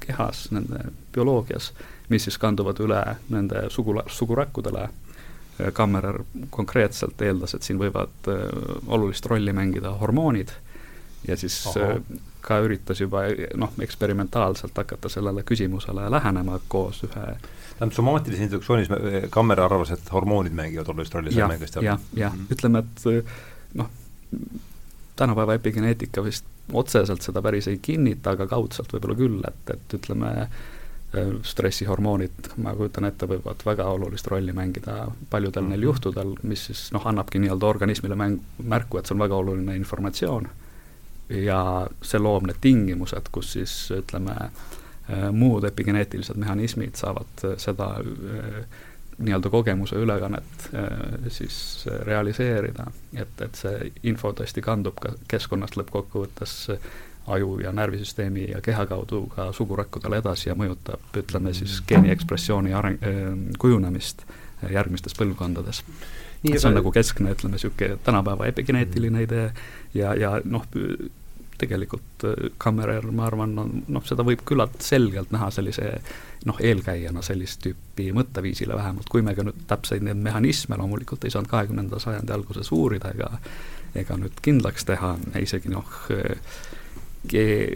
kehas, 0.02 0.48
nende 0.52 0.80
bioloogias, 1.14 1.72
mis 2.10 2.26
siis 2.26 2.40
kanduvad 2.42 2.82
üle 2.82 3.02
nende 3.30 3.68
sugula-, 3.70 4.10
sugurakkudele 4.10 4.90
Kammerer 5.74 6.24
konkreetselt 6.50 7.22
eeldas, 7.22 7.54
et 7.54 7.64
siin 7.64 7.78
võivad 7.78 8.30
äh, 8.32 8.40
olulist 8.88 9.26
rolli 9.30 9.54
mängida 9.54 9.92
hormoonid 10.00 10.50
ja 11.28 11.38
siis 11.38 11.60
Aha. 11.70 11.92
Äh, 11.92 12.22
ka 12.42 12.58
üritas 12.66 13.00
juba 13.00 13.28
noh, 13.56 13.76
eksperimentaalselt 13.82 14.78
hakata 14.78 15.10
sellele 15.10 15.46
küsimusele 15.48 16.10
lähenema 16.12 16.58
koos 16.68 17.04
ühe 17.06 17.28
tähendab, 17.74 17.96
somaatilises 17.96 18.46
instruktsioonis 18.48 18.92
Kammerer 19.34 19.66
arvas, 19.66 19.94
et 19.96 20.14
hormoonid 20.14 20.56
mängivad 20.56 20.94
olulist 20.94 21.16
rolli 21.16 21.34
seal 21.34 21.52
mängust? 21.52 21.80
jah, 21.82 22.00
jah, 22.18 22.34
mhm. 22.34 22.52
ütleme, 22.54 22.84
et 22.84 23.08
äh, 23.12 23.40
noh, 23.82 23.90
tänapäeva 25.20 25.60
epigeneetika 25.60 26.24
vist 26.26 26.46
otseselt 26.74 27.22
seda 27.22 27.42
päris 27.44 27.68
ei 27.68 27.82
kinnita, 27.84 28.38
aga 28.38 28.48
kaudselt 28.48 28.94
võib-olla 28.94 29.20
küll, 29.20 29.42
et, 29.50 29.74
et 29.76 29.98
ütleme, 30.00 30.32
Äh, 31.18 31.28
stressihormoonid, 31.42 32.48
ma 32.58 32.72
kujutan 32.74 33.06
ette, 33.06 33.28
võivad 33.30 33.60
väga 33.66 33.86
olulist 33.86 34.26
rolli 34.32 34.54
mängida 34.54 35.12
paljudel 35.30 35.62
mm 35.62 35.68
-hmm. 35.68 35.70
neil 35.70 35.80
mhm. 35.80 35.86
juhtudel, 35.86 36.32
mis 36.42 36.66
siis 36.66 36.92
noh, 36.92 37.06
annabki 37.08 37.40
nii-öelda 37.40 37.66
organismile 37.66 38.16
mäng, 38.16 38.40
märku, 38.58 38.98
et 38.98 39.06
see 39.06 39.14
on 39.14 39.20
väga 39.22 39.36
oluline 39.36 39.76
informatsioon 39.76 40.48
ja 41.30 41.88
see 42.02 42.20
loob 42.20 42.48
need 42.48 42.58
tingimused, 42.62 43.30
kus 43.32 43.54
siis 43.54 43.92
ütleme, 43.92 44.50
muud 45.32 45.64
epigeneetilised 45.68 46.38
mehhanismid 46.40 46.96
saavad 46.96 47.46
äh, 47.46 47.56
seda 47.58 47.90
nii-öelda 49.14 49.50
kogemuse 49.54 50.00
ülekannet 50.02 50.64
siis 51.30 51.86
realiseerida, 52.02 52.88
et, 53.14 53.42
et 53.46 53.60
see 53.60 53.92
info 54.10 54.32
tõesti 54.34 54.64
kandub 54.66 54.98
ka 54.98 55.12
keskkonnast 55.30 55.78
lõppkokkuvõttes 55.78 56.56
aju 57.28 57.60
ja 57.62 57.72
närvisüsteemi 57.72 58.48
ja 58.50 58.62
keha 58.66 58.88
kaudu 58.90 59.28
ka 59.36 59.52
sugurakkudele 59.54 60.18
edasi 60.24 60.50
ja 60.50 60.58
mõjutab, 60.58 61.06
ütleme 61.22 61.54
siis 61.54 61.78
geeni 61.88 62.10
ekspressiooni 62.16 62.74
areng, 62.74 63.06
kujunemist 63.62 64.26
järgmistes 64.74 65.16
põlvkondades. 65.20 65.84
See 66.44 66.68
on 66.68 66.76
nagu 66.76 66.92
keskne, 66.92 67.32
ütleme, 67.32 67.56
niisugune 67.56 67.98
tänapäeva 68.04 68.50
epigeneetiline 68.52 69.24
idee 69.24 69.46
ja, 69.96 70.12
ja 70.20 70.34
noh, 70.44 70.66
tegelikult 71.64 72.28
Kammerer, 72.62 73.10
ma 73.12 73.28
arvan, 73.30 73.58
on 73.60 73.84
noh, 73.88 74.06
seda 74.08 74.26
võib 74.28 74.44
küllalt 74.48 74.82
selgelt 74.84 75.32
näha 75.36 75.50
sellise 75.54 75.96
noh, 76.46 76.60
eelkäijana 76.60 77.24
sellist 77.24 77.64
tüüpi 77.64 78.12
mõtteviisile 78.16 78.76
vähemalt, 78.76 79.10
kui 79.10 79.24
me 79.26 79.36
ka 79.36 79.46
nüüd 79.48 79.64
täpseid 79.70 80.04
neid 80.04 80.20
mehhanisme 80.20 80.78
loomulikult 80.80 81.24
ei 81.24 81.34
saanud 81.34 81.52
kahekümnenda 81.52 82.02
sajandi 82.04 82.36
alguses 82.36 82.72
uurida 82.76 83.14
ega 83.16 83.32
ega 83.96 84.18
nüüd 84.18 84.40
kindlaks 84.42 84.88
teha, 84.90 85.16
isegi 85.40 85.70
noh, 85.70 85.90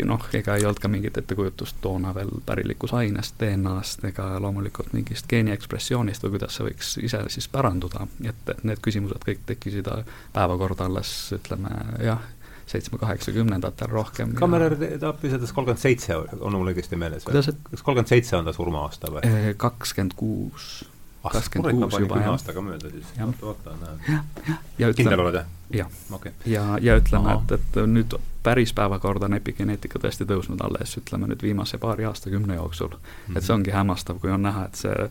noh, 0.09 0.23
ega 0.35 0.55
ei 0.57 0.65
olnud 0.67 0.81
ka 0.81 0.89
mingit 0.91 1.17
ettekujutust 1.21 1.77
toona 1.81 2.13
veel 2.15 2.31
pärilikust 2.45 2.97
ainest, 2.97 3.37
DNA-st 3.39 4.07
ega 4.09 4.25
loomulikult 4.43 4.91
mingist 4.97 5.29
geeni 5.29 5.53
ekspressioonist 5.55 6.25
või 6.25 6.35
kuidas 6.35 6.57
see 6.57 6.67
võiks 6.67 6.95
ise 7.09 7.21
siis 7.33 7.47
päranduda, 7.53 8.07
et, 8.25 8.41
et 8.49 8.65
need 8.67 8.81
küsimused 8.83 9.23
kõik 9.23 9.45
tekkisid 9.47 9.87
päevakorda 10.35 10.89
alles 10.89 11.13
ütleme 11.37 11.71
jah, 12.03 12.25
seitsme-kaheksakümnendatel 12.67 13.89
rohkem. 13.91 14.35
Kammerer 14.35 14.75
tappis 14.99 15.33
alles 15.37 15.53
kolmkümmend 15.55 15.81
seitse, 15.81 16.17
on 16.39 16.57
mul 16.57 16.73
õigesti 16.73 16.99
meeles 16.99 17.27
või? 17.27 17.39
kas 17.39 17.83
kolmkümmend 17.83 18.11
seitse 18.11 18.37
on 18.37 18.47
ta 18.47 18.53
surma-aasta 18.55 19.11
või? 19.13 19.55
kakskümmend 19.57 20.15
kuus 20.19 20.85
ah, 21.23 21.31
kakskümmend 21.31 21.79
kuus 21.79 21.99
juba, 21.99 22.19
jah. 22.21 22.31
aastaga 22.35 22.63
mööda 22.63 22.91
siis, 22.91 23.13
oota, 23.23 23.53
oota, 23.53 23.75
näed. 23.83 24.97
kindel 24.99 25.23
oled, 25.23 25.39
jah? 25.39 25.47
jah 25.79 26.15
okay., 26.15 26.35
ja, 26.45 26.65
ja 26.81 26.97
ütleme, 26.99 27.37
et, 27.37 27.55
et 27.59 27.79
nüüd 27.87 28.17
päris 28.43 28.73
päevakorda 28.75 29.27
on 29.27 29.37
epigeneetika 29.39 29.99
tõesti 30.03 30.27
tõusnud 30.27 30.61
alles, 30.63 30.97
ütleme 30.99 31.31
nüüd 31.31 31.43
viimase 31.43 31.79
paari 31.81 32.07
aastakümne 32.07 32.59
jooksul 32.59 32.93
mm. 32.93 33.01
-hmm. 33.01 33.37
et 33.37 33.47
see 33.47 33.55
ongi 33.55 33.75
hämmastav, 33.75 34.19
kui 34.23 34.31
on 34.31 34.43
näha, 34.47 34.65
et 34.65 34.85
see 34.85 35.09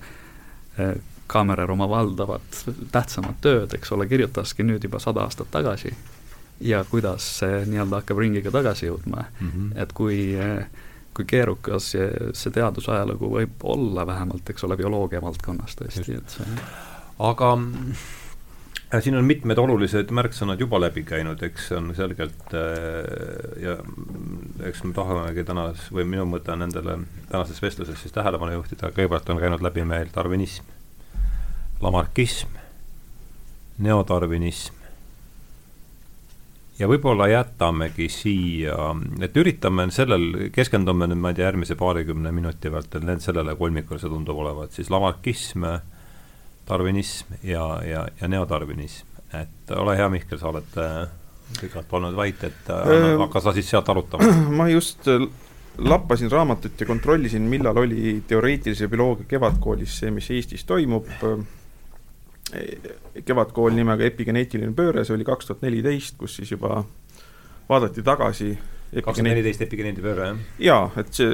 eh, 0.78 0.96
Kaamerer 1.26 1.70
oma 1.70 1.88
valdavat 1.90 2.58
tähtsamat 2.92 3.40
tööd, 3.42 3.72
eks 3.74 3.90
ole, 3.92 4.06
kirjutaski 4.06 4.62
nüüd 4.62 4.84
juba 4.84 5.00
sada 5.02 5.24
aastat 5.26 5.50
tagasi 5.50 5.90
ja 6.60 6.84
kuidas 6.90 7.28
see 7.40 7.62
nii-öelda 7.68 8.00
hakkab 8.00 8.20
ringiga 8.22 8.50
tagasi 8.50 8.86
jõudma 8.86 9.24
mm, 9.24 9.48
-hmm. 9.48 9.72
et 9.82 9.92
kui 9.92 10.36
kui 11.16 11.24
keerukas 11.24 11.90
see, 11.94 12.10
see 12.36 12.52
teadusajalugu 12.52 13.30
võib 13.32 13.64
olla 13.64 14.06
vähemalt, 14.06 14.50
eks 14.50 14.64
ole, 14.64 14.76
bioloogia 14.76 15.22
valdkonnas 15.22 15.76
tõesti, 15.78 16.18
et 16.20 16.38
see 16.38 16.46
aga 17.18 17.56
Ja 18.92 19.00
siin 19.00 19.16
on 19.18 19.24
mitmed 19.26 19.58
olulised 19.58 20.12
märksõnad 20.14 20.60
juba 20.62 20.78
läbi 20.78 21.02
käinud, 21.02 21.40
eks 21.42 21.64
see 21.68 21.76
on 21.76 21.88
selgelt 21.98 22.52
äh, 22.54 23.56
ja 23.58 23.72
eks 24.68 24.84
me 24.86 24.94
tahamegi 24.94 25.42
tänas 25.44 25.88
või 25.90 26.04
minu 26.06 26.22
mõte 26.30 26.52
on 26.54 26.62
nendele 26.62 27.00
tänases 27.32 27.58
vestluses 27.62 27.98
siis 27.98 28.14
tähelepanu 28.14 28.54
juhtida, 28.54 28.92
kõigepealt 28.94 29.32
on 29.34 29.42
käinud 29.42 29.64
läbi 29.66 29.82
meil 29.82 30.12
darwinism, 30.14 30.70
lamarkism, 31.82 32.54
neodarwinism 33.82 34.85
ja 36.78 36.88
võib-olla 36.90 37.28
jätamegi 37.30 38.08
siia, 38.12 38.90
et 39.24 39.36
üritame 39.36 39.88
sellel, 39.94 40.48
keskendume 40.54 41.08
nüüd, 41.08 41.20
ma 41.22 41.32
ei 41.32 41.38
tea, 41.38 41.48
järgmise 41.48 41.76
paarikümne 41.78 42.32
minuti 42.32 42.72
vältel 42.72 43.08
sellele 43.20 43.56
kolmikule, 43.56 44.00
see 44.00 44.12
tundub 44.12 44.38
olevat 44.44 44.76
siis 44.76 44.90
lamarkism 44.92 45.64
darwinism 46.68 47.38
ja, 47.42 47.80
ja, 47.84 48.06
ja 48.20 48.28
neodarwinism. 48.28 49.06
et 49.34 49.70
ole 49.76 49.96
hea, 49.98 50.08
Mihkel, 50.08 50.38
sa 50.38 50.50
oled 50.50 50.78
äh, 50.80 51.08
pikalt 51.60 51.92
olnud 51.98 52.16
vait, 52.16 52.44
et 52.46 52.70
äh, 52.72 53.16
hakka 53.20 53.42
sa 53.42 53.52
siis 53.56 53.68
sealt 53.70 53.88
arutama. 53.92 54.30
ma 54.58 54.68
just 54.70 55.08
äh, 55.10 55.26
lappasin 55.78 56.30
raamatut 56.32 56.80
ja 56.80 56.86
kontrollisin, 56.86 57.42
millal 57.50 57.76
oli 57.84 58.22
teoreetilise 58.28 58.88
bioloogia 58.88 59.28
kevadkoolis 59.36 60.00
see, 60.00 60.10
mis 60.14 60.30
Eestis 60.30 60.64
toimub. 60.64 61.10
Kevadkool 63.26 63.74
nimega 63.74 64.06
Epigeneetiline 64.06 64.74
pööre, 64.76 65.04
see 65.04 65.16
oli 65.16 65.26
kaks 65.26 65.48
tuhat 65.48 65.64
neliteist, 65.66 66.14
kus 66.20 66.36
siis 66.38 66.52
juba 66.54 66.84
vaadati 67.68 68.04
tagasi 68.06 68.52
kaks 68.94 69.18
tuhat 69.18 69.26
neliteist 69.26 69.64
epigeneetiline 69.66 70.06
pööre, 70.06 70.28
jah? 70.30 70.44
jaa, 70.68 70.84
et 71.02 71.10
see, 71.16 71.32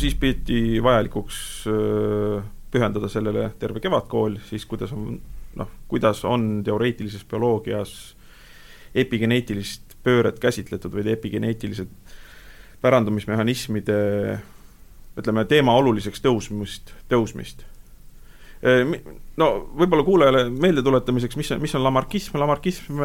siis 0.00 0.16
peeti 0.20 0.80
vajalikuks 0.82 1.42
pühendada 2.70 3.10
sellele 3.12 3.50
terve 3.60 3.82
kevadkool, 3.84 4.38
siis 4.48 4.64
kuidas 4.70 4.94
on 4.96 5.20
noh, 5.58 5.70
kuidas 5.90 6.24
on 6.24 6.62
teoreetilises 6.64 7.24
bioloogias 7.28 7.94
epigeneetilist 8.94 9.96
pööret 10.04 10.38
käsitletud 10.42 10.94
või 10.94 11.12
epigeneetilised 11.12 11.90
pärandumismehhanismide 12.80 13.98
ütleme, 15.20 15.44
teema 15.44 15.74
oluliseks 15.76 16.22
tõusmist, 16.24 16.94
tõusmist. 17.10 17.66
No 19.40 19.46
võib-olla 19.72 20.04
kuulajale 20.04 20.42
meeldetuletamiseks, 20.52 21.36
mis 21.40 21.52
mis 21.62 21.74
on 21.78 21.84
lamarkism, 21.86 22.36
lamarkism, 22.42 22.98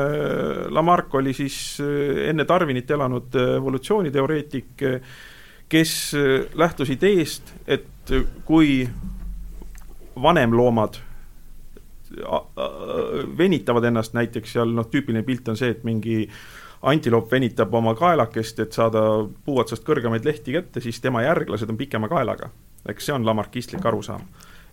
Lamarck 0.76 1.14
oli 1.16 1.32
siis 1.34 1.78
enne 2.28 2.44
Darwinit 2.48 2.92
elanud 2.92 3.38
evolutsiooniteoreetik, 3.40 4.84
kes 5.72 5.94
lähtus 6.60 6.92
ideest, 6.92 7.54
et 7.68 8.12
kui 8.44 8.84
vanemloomad 10.22 11.00
venitavad 13.38 13.84
ennast 13.84 14.14
näiteks 14.14 14.56
seal, 14.56 14.72
noh, 14.76 14.88
tüüpiline 14.92 15.24
pilt 15.26 15.48
on 15.52 15.58
see, 15.60 15.72
et 15.74 15.84
mingi 15.88 16.26
antiloop 16.86 17.32
venitab 17.32 17.74
oma 17.74 17.96
kaelakest, 17.98 18.60
et 18.62 18.76
saada 18.76 19.02
puu 19.46 19.58
otsast 19.62 19.86
kõrgemaid 19.88 20.28
lehti 20.28 20.56
kätte, 20.56 20.84
siis 20.84 21.02
tema 21.02 21.24
järglased 21.26 21.70
on 21.70 21.80
pikema 21.80 22.10
kaelaga. 22.12 22.52
eks 22.86 23.08
see 23.08 23.16
on 23.16 23.26
lamarkistlik 23.26 23.86
arusaam. 23.86 24.22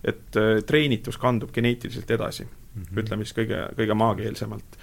Et 0.05 0.37
äh, 0.37 0.59
treenitus 0.67 1.19
kandub 1.19 1.53
geneetiliselt 1.55 2.11
edasi 2.11 2.45
mm, 2.45 2.83
-hmm. 2.83 3.01
ütleme 3.03 3.25
siis 3.25 3.37
kõige, 3.37 3.63
kõige 3.79 3.95
maakeelsemalt. 3.95 4.79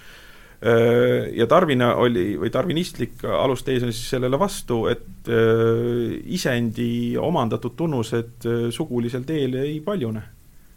Äh, 0.60 1.30
ja 1.36 1.50
Darwin 1.50 1.82
oli, 1.82 2.38
või 2.40 2.52
darwinistlik 2.54 3.24
alustees 3.24 3.84
on 3.84 3.94
siis 3.94 4.10
sellele 4.16 4.40
vastu, 4.40 4.86
et 4.88 5.28
äh, 5.28 6.18
isendi 6.26 7.18
omandatud 7.18 7.76
tunnused 7.76 8.50
sugulisel 8.72 9.24
teel 9.24 9.54
ei 9.54 9.80
paljune 9.80 10.24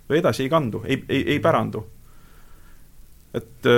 või 0.09 0.19
edasi 0.19 0.43
ei 0.43 0.49
kandu, 0.49 0.83
ei, 0.85 1.05
ei, 1.09 1.25
ei 1.37 1.41
pärandu. 1.41 1.87
Et 3.33 3.69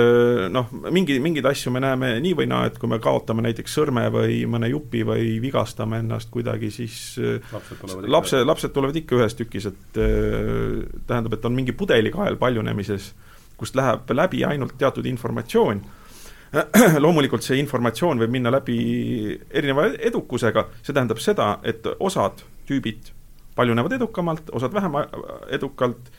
noh, 0.51 0.71
mingi, 0.91 1.15
mingeid 1.23 1.45
asju 1.47 1.71
me 1.71 1.79
näeme 1.79 2.09
nii 2.23 2.33
või 2.35 2.47
naa, 2.51 2.65
et 2.67 2.79
kui 2.81 2.89
me 2.91 2.99
kaotame 2.99 3.45
näiteks 3.45 3.77
sõrme 3.77 4.03
või 4.11 4.41
mõne 4.51 4.67
jupi 4.67 5.05
või 5.07 5.37
vigastame 5.43 6.01
ennast 6.03 6.27
kuidagi, 6.33 6.71
siis 6.75 6.97
lapsed 7.53 7.79
tulevad 7.79 8.09
lapse, 8.17 8.41
lapsed 8.43 8.73
tulevad 8.75 8.99
ikka 8.99 9.15
ühes 9.21 9.37
tükis, 9.39 9.69
et 9.71 9.99
tähendab, 11.07 11.37
et 11.37 11.47
on 11.47 11.55
mingi 11.55 11.75
pudelikael 11.77 12.35
paljunemises 12.41 13.13
kust 13.55 13.75
läheb 13.79 14.11
läbi 14.11 14.43
ainult 14.43 14.75
teatud 14.79 15.05
informatsioon, 15.07 15.81
loomulikult 17.03 17.43
see 17.43 17.59
informatsioon 17.59 18.21
võib 18.21 18.33
minna 18.35 18.51
läbi 18.53 18.77
erineva 19.49 19.89
edukusega, 20.09 20.67
see 20.81 20.95
tähendab 20.95 21.19
seda, 21.23 21.55
et 21.67 21.87
osad 21.99 22.43
tüübid 22.67 23.11
paljunevad 23.55 23.95
edukamalt, 23.95 24.51
osad 24.55 24.75
vähem 24.75 24.99
edukalt 25.55 26.11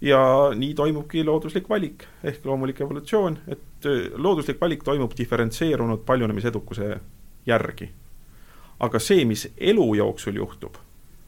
ja 0.00 0.20
nii 0.54 0.74
toimubki 0.74 1.24
looduslik 1.24 1.68
valik 1.68 2.06
ehk 2.24 2.44
loomulik 2.44 2.80
evolutsioon, 2.80 3.38
et 3.48 3.88
looduslik 4.16 4.60
valik 4.60 4.84
toimub 4.84 5.12
diferentseerunud 5.16 6.04
paljunemisedukuse 6.06 7.00
järgi. 7.46 7.90
aga 8.80 8.98
see, 8.98 9.24
mis 9.24 9.48
elu 9.56 9.94
jooksul 9.94 10.34
juhtub, 10.36 10.74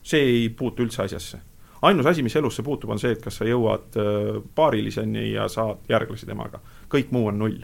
see 0.02 0.20
ei 0.20 0.48
puutu 0.48 0.82
üldse 0.82 1.02
asjasse 1.02 1.38
ainus 1.82 2.06
asi, 2.06 2.22
mis 2.22 2.36
elusse 2.36 2.62
puutub, 2.62 2.90
on 2.90 2.98
see, 2.98 3.12
et 3.12 3.22
kas 3.22 3.38
sa 3.40 3.46
jõuad 3.46 3.96
äh, 4.00 4.40
paariliseni 4.54 5.30
ja 5.32 5.48
saad 5.52 5.86
järglasi 5.88 6.26
temaga. 6.26 6.60
kõik 6.92 7.12
muu 7.12 7.26
on 7.26 7.38
null. 7.38 7.62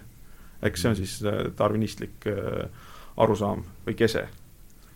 eks 0.63 0.83
see 0.83 0.91
on 0.91 0.97
siis 0.97 1.19
äh, 1.27 1.51
darwinistlik 1.59 2.27
äh, 2.27 2.69
arusaam 3.17 3.65
või 3.87 3.95
kese 3.99 4.29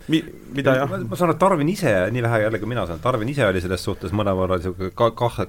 Mi-, 0.08 0.24
mida 0.54 0.76
jah? 0.76 0.90
ma 0.90 1.16
saan 1.16 1.30
aru, 1.30 1.36
et 1.36 1.40
Darwin 1.40 1.68
ise, 1.68 1.92
nii 2.14 2.22
vähe 2.22 2.42
jälle 2.44 2.58
kui 2.62 2.68
mina 2.70 2.86
saan, 2.86 3.00
Darwin 3.02 3.28
ise 3.28 3.46
oli 3.46 3.60
selles 3.60 3.82
suhtes 3.84 4.12
mõnevõrra 4.14 4.60
niisugune 4.60 4.92
ka-, 4.94 5.10
kah-, 5.18 5.48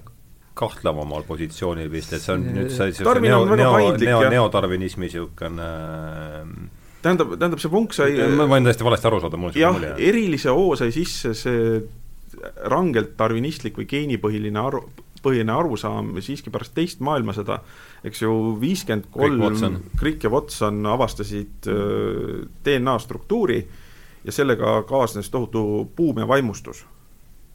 kahtlavamal 0.58 1.26
positsioonil 1.28 1.92
vist, 1.92 2.16
et 2.18 2.24
see 2.24 2.34
on 2.34 2.48
nüüd 2.56 2.74
see 2.74 2.92
niisugune 2.92 3.24
neo, 3.28 3.46
neo, 3.56 3.78
neo, 4.02 4.22
neodarwinismi 4.34 5.08
niisugune 5.08 5.70
tähendab, 7.06 7.36
tähendab 7.38 7.62
see 7.62 7.72
vunk 7.72 7.96
sai 7.96 8.18
ma 8.36 8.48
võin 8.50 8.68
täiesti 8.68 8.88
valesti 8.88 9.10
aru 9.10 9.22
saada, 9.24 9.40
mul 9.40 9.52
on 9.52 9.56
niisugune 9.56 9.94
mulje. 9.94 10.10
erilise 10.10 10.54
hoo 10.54 10.76
sai 10.80 10.94
sisse 10.96 11.34
see 11.38 11.82
rangelt 12.70 13.16
darwinistlik 13.18 13.78
või 13.80 13.88
geenipõhiline 13.90 14.62
aru, 14.62 14.84
põhiline 15.24 15.54
arusaam 15.54 16.12
siiski 16.24 16.52
pärast 16.54 16.76
teist 16.78 17.02
maailmasõda, 17.06 17.60
eks 18.08 18.22
ju, 18.22 18.34
viiskümmend 18.62 19.10
kolm 19.14 19.82
Crick 20.00 20.26
ja 20.28 20.32
Watson 20.34 20.86
avastasid 20.90 21.70
äh, 21.72 22.46
DNA 22.66 22.98
struktuuri 23.04 23.62
ja 24.28 24.36
sellega 24.36 24.82
kaasnes 24.88 25.32
tohutu 25.34 25.88
buum 25.98 26.22
ja 26.22 26.28
vaimustus, 26.30 26.84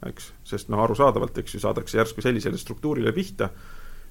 eks, 0.09 0.31
sest 0.47 0.69
noh, 0.73 0.81
arusaadavalt, 0.83 1.37
eks 1.41 1.55
ju, 1.55 1.63
saadakse 1.63 1.97
järsku 1.99 2.23
sellisele 2.23 2.59
struktuurile 2.59 3.13
pihta, 3.15 3.49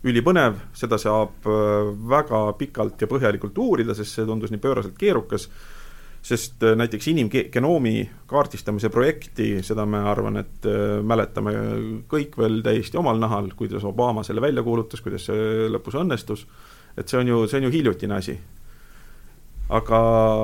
ülipõnev, 0.03 0.59
seda 0.77 0.99
saab 0.99 1.47
äh, 1.47 1.93
väga 2.11 2.45
pikalt 2.59 3.03
ja 3.03 3.09
põhjalikult 3.11 3.59
uurida, 3.63 3.95
sest 3.95 4.19
see 4.19 4.27
tundus 4.27 4.53
nii 4.53 4.63
pööraselt 4.63 4.99
keerukas. 4.99 5.49
Sest 6.23 6.63
äh, 6.63 6.75
näiteks 6.79 7.09
inimgenoomi 7.11 7.97
kaardistamise 8.31 8.91
projekti, 8.95 9.57
seda 9.67 9.87
me 9.87 10.03
arvan, 10.11 10.39
et 10.43 10.67
äh, 10.71 10.99
mäletame 11.07 11.55
kõik 12.11 12.39
veel 12.39 12.61
täiesti 12.67 12.99
omal 12.99 13.23
nahal, 13.23 13.53
kuidas 13.59 13.87
Obama 13.87 14.27
selle 14.27 14.43
välja 14.43 14.63
kuulutas, 14.67 15.03
kuidas 15.03 15.29
see 15.31 15.71
lõpus 15.71 15.99
õnnestus, 15.99 16.47
et 16.97 17.09
see 17.09 17.23
on 17.23 17.33
ju, 17.33 17.45
see 17.51 17.63
on 17.63 17.69
ju 17.69 17.75
hiljutine 17.75 18.19
asi. 18.19 18.37
Aga 19.73 19.99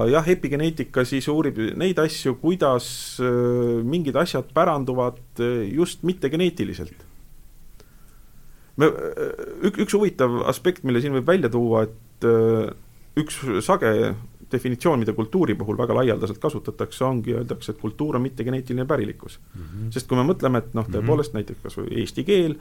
jah, 0.09 0.31
epigeneetika 0.35 1.05
siis 1.09 1.29
uurib 1.29 1.59
neid 1.77 1.99
asju, 2.01 2.37
kuidas 2.41 2.89
äh, 3.21 3.83
mingid 3.85 4.17
asjad 4.17 4.49
päranduvad 4.55 5.43
just 5.73 6.03
mittegeneetiliselt. 6.09 7.05
me, 8.77 8.89
üks, 9.69 9.85
üks 9.85 9.95
huvitav 9.99 10.41
aspekt, 10.49 10.85
mille 10.87 11.03
siin 11.03 11.17
võib 11.19 11.29
välja 11.29 11.51
tuua, 11.53 11.85
et 11.89 12.27
üks 13.19 13.41
sage 13.67 13.93
definitsioon, 14.53 14.99
mida 15.03 15.13
kultuuri 15.13 15.55
puhul 15.59 15.79
väga 15.79 15.97
laialdaselt 15.99 16.39
kasutatakse, 16.41 17.05
ongi, 17.05 17.35
öeldakse, 17.37 17.73
et 17.73 17.81
kultuur 17.81 18.17
on 18.17 18.25
mittegeneetiline 18.25 18.87
pärilikkus 18.89 19.39
mm. 19.39 19.63
-hmm. 19.63 19.91
sest 19.93 20.09
kui 20.09 20.17
me 20.17 20.25
mõtleme, 20.25 20.63
et 20.63 20.75
noh, 20.75 20.87
mhm. 20.87 20.95
tõepoolest 20.97 21.33
mm 21.33 21.39
-hmm. 21.39 21.51
näiteks 21.51 21.63
kas 21.63 21.79
või 21.79 22.01
eesti 22.03 22.25
keel, 22.25 22.57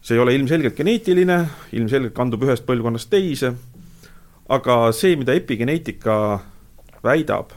see 0.00 0.16
ei 0.16 0.22
ole 0.22 0.34
ilmselgelt 0.34 0.76
geneetiline, 0.76 1.38
ilmselgelt 1.72 2.14
kandub 2.14 2.42
ühest 2.42 2.66
põlvkonnast 2.66 3.10
teise, 3.10 3.54
aga 4.50 4.76
see, 4.96 5.16
mida 5.18 5.34
epigeneetika 5.38 6.14
väidab, 7.04 7.54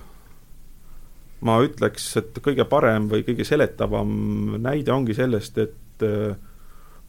ma 1.44 1.58
ütleks, 1.66 2.06
et 2.22 2.38
kõige 2.44 2.66
parem 2.70 3.10
või 3.12 3.26
kõige 3.28 3.46
seletavam 3.48 4.60
näide 4.64 4.94
ongi 4.96 5.16
sellest, 5.18 5.58
et 5.60 6.06
äh, 6.06 6.38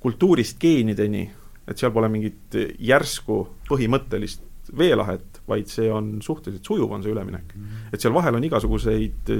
kultuurist 0.03 0.59
geenideni, 0.61 1.29
et 1.68 1.81
seal 1.81 1.92
pole 1.94 2.11
mingit 2.12 2.57
järsku 2.83 3.38
põhimõttelist 3.68 4.42
veelahet, 4.77 5.40
vaid 5.49 5.68
see 5.70 5.90
on 5.92 6.18
suhteliselt 6.25 6.66
sujuv, 6.66 6.92
on 6.92 7.05
see 7.05 7.12
üleminek. 7.12 7.55
et 7.92 8.01
seal 8.01 8.14
vahel 8.16 8.37
on 8.37 8.44
igasuguseid, 8.44 9.33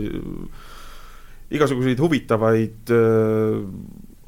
igasuguseid 1.55 2.01
huvitavaid 2.01 2.93
äh, 2.95 3.61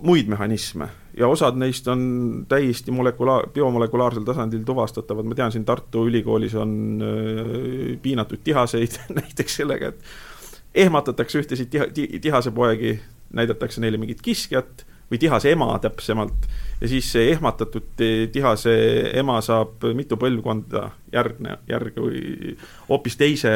muid 0.04 0.28
mehhanisme 0.28 0.88
ja 1.16 1.28
osad 1.28 1.56
neist 1.60 1.88
on 1.88 2.00
täiesti 2.48 2.92
molekulaar, 2.92 3.48
biomolekulaarsel 3.54 4.24
tasandil 4.26 4.64
tuvastatavad, 4.68 5.24
ma 5.24 5.36
tean, 5.38 5.52
siin 5.54 5.64
Tartu 5.64 6.06
Ülikoolis 6.10 6.54
on 6.54 6.72
äh, 7.02 7.96
piinatud 8.02 8.44
tihaseid 8.44 8.98
näiteks 9.20 9.62
sellega, 9.62 9.92
et 9.94 10.84
ehmatatakse 10.86 11.40
ühtesid 11.40 11.72
tiha, 11.72 11.88
tihasepoegi, 12.20 12.98
näidatakse 13.36 13.80
neile 13.80 13.98
mingit 14.00 14.20
kiskjat 14.22 14.84
või 15.10 15.18
tihase 15.22 15.52
ema 15.54 15.70
täpsemalt 15.82 16.46
ja 16.80 16.88
siis 16.90 17.08
see 17.12 17.30
ehmatatud 17.32 18.04
tihase 18.32 18.76
ema 19.16 19.38
saab 19.44 19.84
mitu 19.94 20.18
põlvkonda 20.20 20.88
järgne, 21.14 21.58
järg 21.70 21.98
või 22.02 22.56
hoopis 22.88 23.16
teise, 23.16 23.52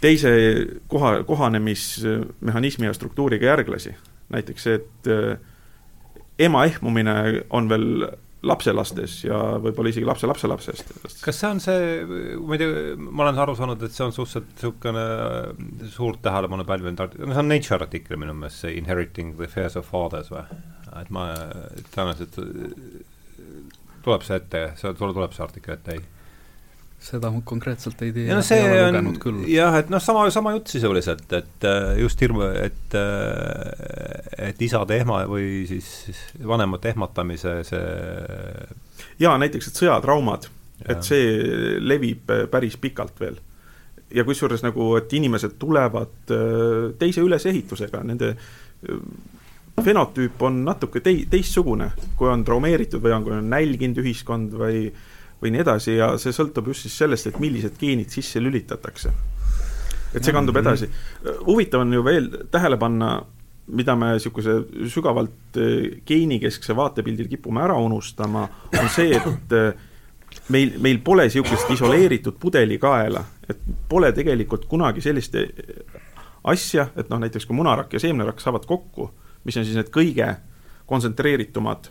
teise 0.00 0.32
koha, 0.88 1.22
kohanemismehhanismi 1.28 2.86
ja 2.86 2.94
struktuuriga 2.96 3.54
järglasi. 3.54 3.94
näiteks 4.28 4.62
see, 4.62 4.74
et 4.74 5.08
eh, 5.08 5.38
ema 6.38 6.64
ehmumine 6.68 7.14
on 7.50 7.68
veel 7.70 8.08
lapselastes 8.46 9.16
ja 9.24 9.38
võib-olla 9.58 9.90
isegi 9.90 10.06
lapse 10.06 10.28
lapselapsest. 10.30 10.92
kas 11.24 11.40
see 11.40 11.48
on 11.50 11.60
see, 11.62 11.88
ma 12.38 12.54
ei 12.54 12.60
tea, 12.60 12.96
ma 12.98 13.24
olen 13.26 13.40
aru 13.42 13.56
saanud, 13.58 13.82
et 13.82 13.94
see 13.94 14.04
on 14.06 14.14
suhteliselt 14.14 14.52
niisugune 14.52 15.04
äh, 15.04 15.88
suurt 15.94 16.22
tähelepanu 16.22 16.66
pälvinud 16.68 17.02
art-, 17.02 17.18
no 17.18 17.34
see 17.34 17.42
on 17.42 17.50
Nature 17.50 17.80
artikkel 17.82 18.20
minu 18.20 18.36
meelest, 18.38 18.62
see 18.62 18.76
Inheriting 18.78 19.34
the 19.40 19.48
Affairs 19.50 19.78
of 19.80 19.90
Fathers 19.90 20.30
või? 20.34 20.44
et 20.98 21.10
ma 21.14 21.26
tõenäoliselt 21.94 22.38
äh, 22.44 23.02
tuleb 24.06 24.24
see 24.26 24.38
ette, 24.38 24.62
see, 24.78 24.94
tuleb 25.00 25.34
see 25.34 25.46
artikkel 25.48 25.74
ette, 25.74 25.98
ei? 25.98 26.06
Seda 26.98 27.30
ma 27.30 27.40
konkreetselt 27.46 28.00
ei 28.02 28.12
tea, 28.12 28.34
no 28.34 28.42
see 28.42 28.64
on 28.82 29.12
jah, 29.46 29.76
et 29.78 29.90
noh, 29.92 30.02
sama, 30.02 30.24
sama 30.34 30.52
jutt 30.56 30.72
sisuliselt, 30.72 31.30
et 31.38 31.66
äh, 31.68 31.94
just 32.02 32.20
hirmu, 32.24 32.42
et 32.58 32.98
et 34.48 34.62
isade 34.66 34.98
ehma 34.98 35.22
või 35.30 35.62
siis 35.70 35.88
vanemate 36.42 36.92
ehmatamise 36.92 37.58
see 37.68 37.84
jaa, 39.22 39.34
näiteks, 39.40 39.70
et 39.70 39.82
sõjatraumad, 39.82 40.48
et 40.88 41.04
see 41.06 41.78
levib 41.82 42.30
päris 42.50 42.78
pikalt 42.80 43.20
veel. 43.20 43.38
ja 44.14 44.24
kusjuures 44.24 44.62
nagu, 44.64 44.94
et 44.96 45.12
inimesed 45.12 45.58
tulevad 45.60 46.30
äh, 46.32 46.94
teise 46.98 47.20
ülesehitusega, 47.20 48.00
nende 48.08 48.30
äh, 48.32 49.02
fenotüüp 49.84 50.40
on 50.42 50.62
natuke 50.64 51.02
tei-, 51.04 51.26
teistsugune, 51.30 51.90
kui 52.16 52.30
on 52.30 52.44
traumeeritud 52.44 53.02
või 53.04 53.12
on, 53.12 53.26
kui 53.26 53.34
on 53.36 53.50
nälginud 53.52 54.00
ühiskond 54.00 54.56
või 54.56 54.86
või 55.42 55.52
nii 55.54 55.62
edasi 55.62 55.96
ja 55.96 56.12
see 56.20 56.34
sõltub 56.34 56.70
just 56.72 56.86
siis 56.86 56.96
sellest, 56.98 57.30
et 57.30 57.40
millised 57.42 57.78
geenid 57.80 58.10
sisse 58.12 58.40
lülitatakse. 58.42 59.12
et 60.14 60.24
see 60.24 60.32
kandub 60.32 60.56
edasi. 60.56 60.88
huvitav 61.46 61.80
on 61.80 61.92
ju 61.92 62.04
veel 62.04 62.30
tähele 62.50 62.76
panna, 62.76 63.22
mida 63.66 63.96
me 63.96 64.12
niisuguse 64.14 64.62
sügavalt 64.88 65.56
eh, 65.60 66.00
geenikeskse 66.06 66.76
vaatepildil 66.76 67.28
kipume 67.28 67.62
ära 67.62 67.76
unustama, 67.76 68.48
on 68.80 68.88
see, 68.88 69.14
et 69.16 69.52
eh, 69.52 69.72
meil, 70.48 70.74
meil 70.80 71.02
pole 71.04 71.28
niisugust 71.28 71.70
isoleeritud 71.76 72.38
pudelikaela, 72.40 73.24
et 73.48 73.60
pole 73.88 74.12
tegelikult 74.16 74.64
kunagi 74.70 75.04
sellist 75.04 75.36
eh, 75.36 75.52
asja, 76.48 76.88
et 76.96 77.10
noh, 77.12 77.20
näiteks 77.20 77.46
kui 77.46 77.56
munarakk 77.56 77.92
ja 77.92 78.00
seemnerakk 78.00 78.40
saavad 78.40 78.64
kokku, 78.66 79.10
mis 79.44 79.56
on 79.60 79.68
siis 79.68 79.76
need 79.76 79.92
kõige 79.92 80.32
kontsentreeritumad 80.88 81.90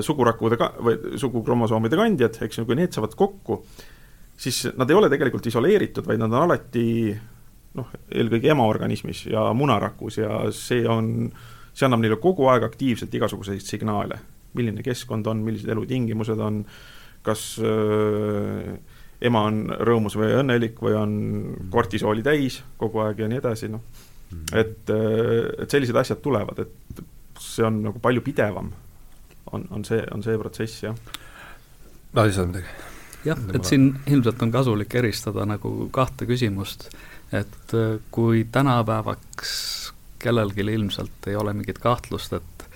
sugurakkude 0.00 0.56
ka-, 0.56 0.70
või 0.80 1.18
sugukromosoomide 1.20 1.98
kandjad, 2.00 2.38
eks 2.46 2.60
ju, 2.60 2.64
kui 2.64 2.78
need 2.78 2.94
saavad 2.96 3.12
kokku, 3.18 3.58
siis 4.38 4.62
nad 4.78 4.88
ei 4.88 4.96
ole 4.96 5.10
tegelikult 5.12 5.46
isoleeritud, 5.50 6.06
vaid 6.08 6.22
nad 6.22 6.32
on 6.32 6.46
alati 6.46 6.88
noh, 7.78 7.90
eelkõige 8.08 8.52
emaorganismis 8.54 9.26
ja 9.32 9.48
munarakus 9.56 10.20
ja 10.20 10.40
see 10.54 10.84
on, 10.88 11.28
see 11.72 11.86
annab 11.88 12.02
neile 12.04 12.18
kogu 12.22 12.48
aeg 12.52 12.66
aktiivselt 12.68 13.14
igasuguseid 13.14 13.64
signaale. 13.64 14.20
milline 14.58 14.82
keskkond 14.82 15.26
on, 15.28 15.42
millised 15.44 15.68
elutingimused 15.70 16.40
on, 16.40 16.62
kas 17.22 17.42
äh, 17.60 18.70
ema 19.28 19.42
on 19.50 19.60
rõõmus 19.84 20.16
või 20.18 20.32
õnnelik 20.38 20.80
või 20.82 20.94
on 20.96 21.12
kortisooli 21.70 22.24
täis 22.24 22.62
kogu 22.80 23.02
aeg 23.04 23.20
ja 23.20 23.28
nii 23.28 23.38
edasi, 23.42 23.68
noh. 23.68 23.84
et, 24.56 24.88
äh, 24.90 25.62
et 25.62 25.70
sellised 25.70 25.96
asjad 26.00 26.22
tulevad, 26.24 26.64
et 26.64 27.02
see 27.38 27.66
on 27.66 27.82
nagu 27.84 28.00
palju 28.02 28.24
pidevam, 28.24 28.72
on, 29.52 29.66
on 29.70 29.84
see, 29.84 30.02
on 30.14 30.22
see 30.22 30.38
protsess, 30.38 30.82
jah. 30.82 30.96
no 32.12 32.24
siis 32.24 32.38
on 32.42 32.52
midagi? 32.52 32.74
jah, 33.24 33.40
et 33.54 33.64
siin 33.66 33.90
ilmselt 34.06 34.42
on 34.42 34.52
kasulik 34.54 34.94
eristada 35.00 35.46
nagu 35.48 35.88
kahte 35.94 36.26
küsimust, 36.28 36.88
et 37.32 37.74
äh, 37.76 37.98
kui 38.14 38.46
tänapäevaks 38.52 39.52
kellelgi 40.18 40.66
ilmselt 40.66 41.28
ei 41.30 41.36
ole 41.36 41.54
mingit 41.54 41.78
kahtlust, 41.78 42.32
et 42.32 42.66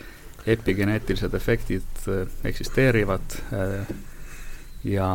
epigeneetilised 0.46 1.34
efektid 1.34 2.06
äh, 2.08 2.24
eksisteerivad 2.50 3.38
ja 4.84 5.10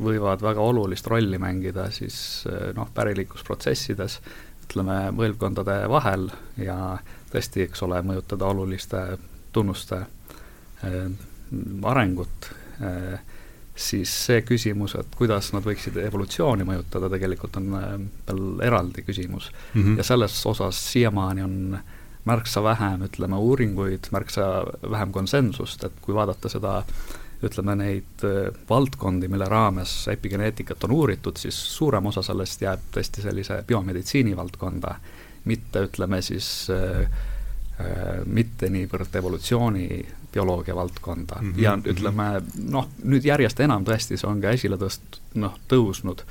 võivad 0.00 0.40
väga 0.40 0.62
olulist 0.64 1.06
rolli 1.12 1.38
mängida 1.38 1.90
siis 1.92 2.46
noh, 2.72 2.88
pärilikkusprotsessides, 2.94 4.14
ütleme, 4.64 4.96
põlvkondade 5.12 5.82
vahel 5.92 6.30
ja 6.56 6.76
tõesti, 7.28 7.66
eks 7.66 7.84
ole, 7.84 8.00
mõjutada 8.08 8.48
oluliste 8.48 9.02
tunnuste 9.52 9.98
äh, 10.00 10.19
arengut 11.90 12.50
äh,, 12.80 13.20
siis 13.80 14.12
see 14.26 14.42
küsimus, 14.44 14.94
et 14.98 15.14
kuidas 15.16 15.52
nad 15.54 15.64
võiksid 15.64 15.96
evolutsiooni 16.02 16.66
mõjutada, 16.68 17.08
tegelikult 17.12 17.56
on 17.56 17.70
veel 17.72 18.42
eraldi 18.66 19.02
küsimus 19.06 19.48
mm. 19.50 19.82
-hmm. 19.82 19.96
ja 19.96 20.04
selles 20.04 20.36
osas 20.46 20.80
siiamaani 20.92 21.42
on 21.42 21.78
märksa 22.24 22.62
vähem, 22.62 23.06
ütleme, 23.08 23.36
uuringuid, 23.36 24.10
märksa 24.12 24.64
vähem 24.90 25.12
konsensust, 25.12 25.84
et 25.84 25.92
kui 26.04 26.14
vaadata 26.14 26.48
seda 26.52 26.76
äh, 26.78 26.84
ütleme, 27.42 27.74
neid 27.80 28.24
äh, 28.26 28.50
valdkondi, 28.68 29.28
mille 29.28 29.48
raames 29.48 29.94
epigeneetikat 30.12 30.84
on 30.84 30.94
uuritud, 30.96 31.40
siis 31.40 31.56
suurem 31.76 32.10
osa 32.10 32.22
sellest 32.24 32.62
jääb 32.64 32.90
tõesti 32.94 33.24
sellise 33.24 33.62
biomeditsiini 33.66 34.36
valdkonda, 34.36 34.94
mitte 35.48 35.86
ütleme 35.88 36.20
siis 36.24 36.50
äh, 36.74 37.00
äh, 37.80 38.20
mitte 38.26 38.68
niivõrd 38.72 39.16
evolutsiooni 39.22 39.86
bioloogia 40.32 40.76
valdkonda 40.76 41.40
mm 41.40 41.52
-hmm. 41.52 41.62
ja 41.62 41.78
ütleme 41.84 42.42
noh, 42.70 42.88
nüüd 43.04 43.24
järjest 43.24 43.60
enam 43.60 43.84
tõesti 43.84 44.16
see 44.16 44.30
on 44.30 44.40
ka 44.40 44.50
esile 44.50 44.76
tõst-, 44.76 45.20
noh, 45.34 45.58
tõusnud 45.68 46.24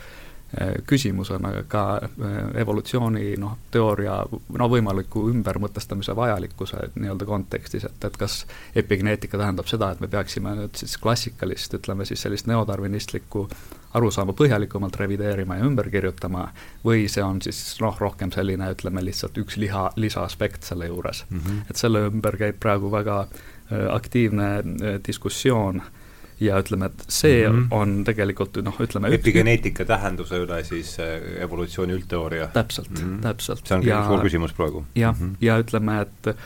Äh, 0.62 0.74
küsimusena 0.88 1.52
ka 1.68 1.82
äh, 2.02 2.62
evolutsiooni 2.62 3.36
noh, 3.38 3.52
teooria 3.70 4.16
no 4.58 4.68
võimaliku 4.72 5.28
ümbermõtestamise 5.30 6.16
vajalikkuse 6.18 6.88
nii-öelda 6.96 7.28
kontekstis, 7.30 7.86
et, 7.86 8.08
et 8.08 8.18
kas 8.18 8.40
epigeneetika 8.82 9.38
tähendab 9.38 9.70
seda, 9.70 9.92
et 9.94 10.02
me 10.02 10.10
peaksime 10.10 10.56
nüüd 10.58 10.80
siis 10.82 10.98
klassikalist, 10.98 11.76
ütleme 11.78 12.08
siis 12.10 12.26
sellist 12.26 12.50
neodarvinistlikku 12.50 13.44
arusaama 13.94 14.34
põhjalikumalt 14.42 14.98
revideerima 14.98 15.60
ja 15.60 15.70
ümber 15.70 15.92
kirjutama, 15.94 16.48
või 16.82 17.06
see 17.14 17.22
on 17.22 17.44
siis 17.46 17.62
noh, 17.86 18.02
rohkem 18.02 18.34
selline, 18.34 18.72
ütleme 18.74 19.06
lihtsalt 19.06 19.38
üks 19.38 19.62
liha, 19.62 19.92
lisaaspekt 20.02 20.66
selle 20.66 20.90
juures 20.90 21.28
mm. 21.30 21.46
-hmm. 21.46 21.62
et 21.70 21.78
selle 21.78 22.08
ümber 22.10 22.42
käib 22.42 22.58
praegu 22.58 22.90
väga 22.90 23.28
aktiivne 23.90 24.64
diskussioon 25.08 25.82
ja 26.40 26.60
ütleme, 26.60 26.86
et 26.86 27.04
see 27.08 27.50
mm 27.50 27.56
-hmm. 27.56 27.68
on 27.72 28.04
tegelikult 28.04 28.58
noh, 28.64 28.80
ütleme 28.80 29.12
epigeneetika 29.14 29.86
tähenduse 29.86 30.40
üle 30.46 30.64
siis 30.64 30.96
äh, 31.00 31.44
evolutsiooni 31.44 31.94
üldteooria. 31.94 32.48
täpselt 32.54 32.90
mm, 32.90 32.98
-hmm. 32.98 33.22
täpselt. 33.22 33.68
see 33.68 33.78
on 33.78 33.86
ja, 33.86 34.06
suur 34.08 34.24
küsimus 34.24 34.54
praegu. 34.54 34.86
jah 34.96 35.20
mm, 35.20 35.30
-hmm. 35.30 35.36
ja 35.42 35.60
ütleme, 35.60 36.02
et 36.02 36.38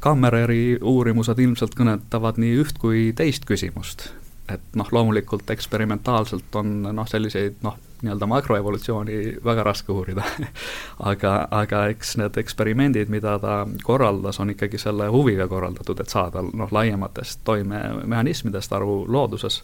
Kammereri 0.00 0.78
uurimused 0.82 1.38
ilmselt 1.38 1.74
kõnetavad 1.74 2.38
nii 2.40 2.62
üht 2.62 2.78
kui 2.78 3.12
teist 3.16 3.44
küsimust. 3.44 4.08
et 4.48 4.60
noh, 4.74 4.88
loomulikult 4.92 5.50
eksperimentaalselt 5.50 6.54
on 6.54 6.82
noh, 6.82 7.08
selliseid 7.08 7.54
noh, 7.62 7.76
nii-öelda 8.02 8.26
makroevolutsiooni 8.26 9.20
väga 9.44 9.64
raske 9.66 9.92
uurida. 9.92 10.24
Aga, 11.10 11.48
aga 11.50 11.86
eks 11.92 12.16
need 12.20 12.36
eksperimendid, 12.40 13.08
mida 13.08 13.38
ta 13.40 13.54
korraldas, 13.82 14.40
on 14.40 14.50
ikkagi 14.52 14.78
selle 14.78 15.08
huviga 15.08 15.46
korraldatud, 15.48 16.00
et 16.00 16.12
saada 16.12 16.42
noh, 16.44 16.68
laiematest 16.72 17.40
toimemehhanismidest 17.44 18.72
aru 18.76 19.04
looduses 19.08 19.62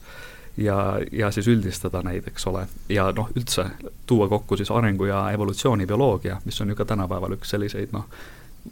ja, 0.56 0.98
ja 1.12 1.30
siis 1.30 1.48
üldistada 1.48 2.00
neid, 2.06 2.28
eks 2.30 2.46
ole, 2.48 2.64
ja 2.88 3.10
noh, 3.16 3.28
üldse 3.36 3.66
tuua 4.06 4.28
kokku 4.28 4.56
siis 4.56 4.70
arengu- 4.72 5.10
ja 5.10 5.26
evolutsioonibioloogia, 5.36 6.40
mis 6.44 6.60
on 6.60 6.72
ju 6.72 6.76
ka 6.76 6.84
tänapäeval 6.84 7.36
üks 7.36 7.52
selliseid 7.52 7.92
noh, 7.92 8.08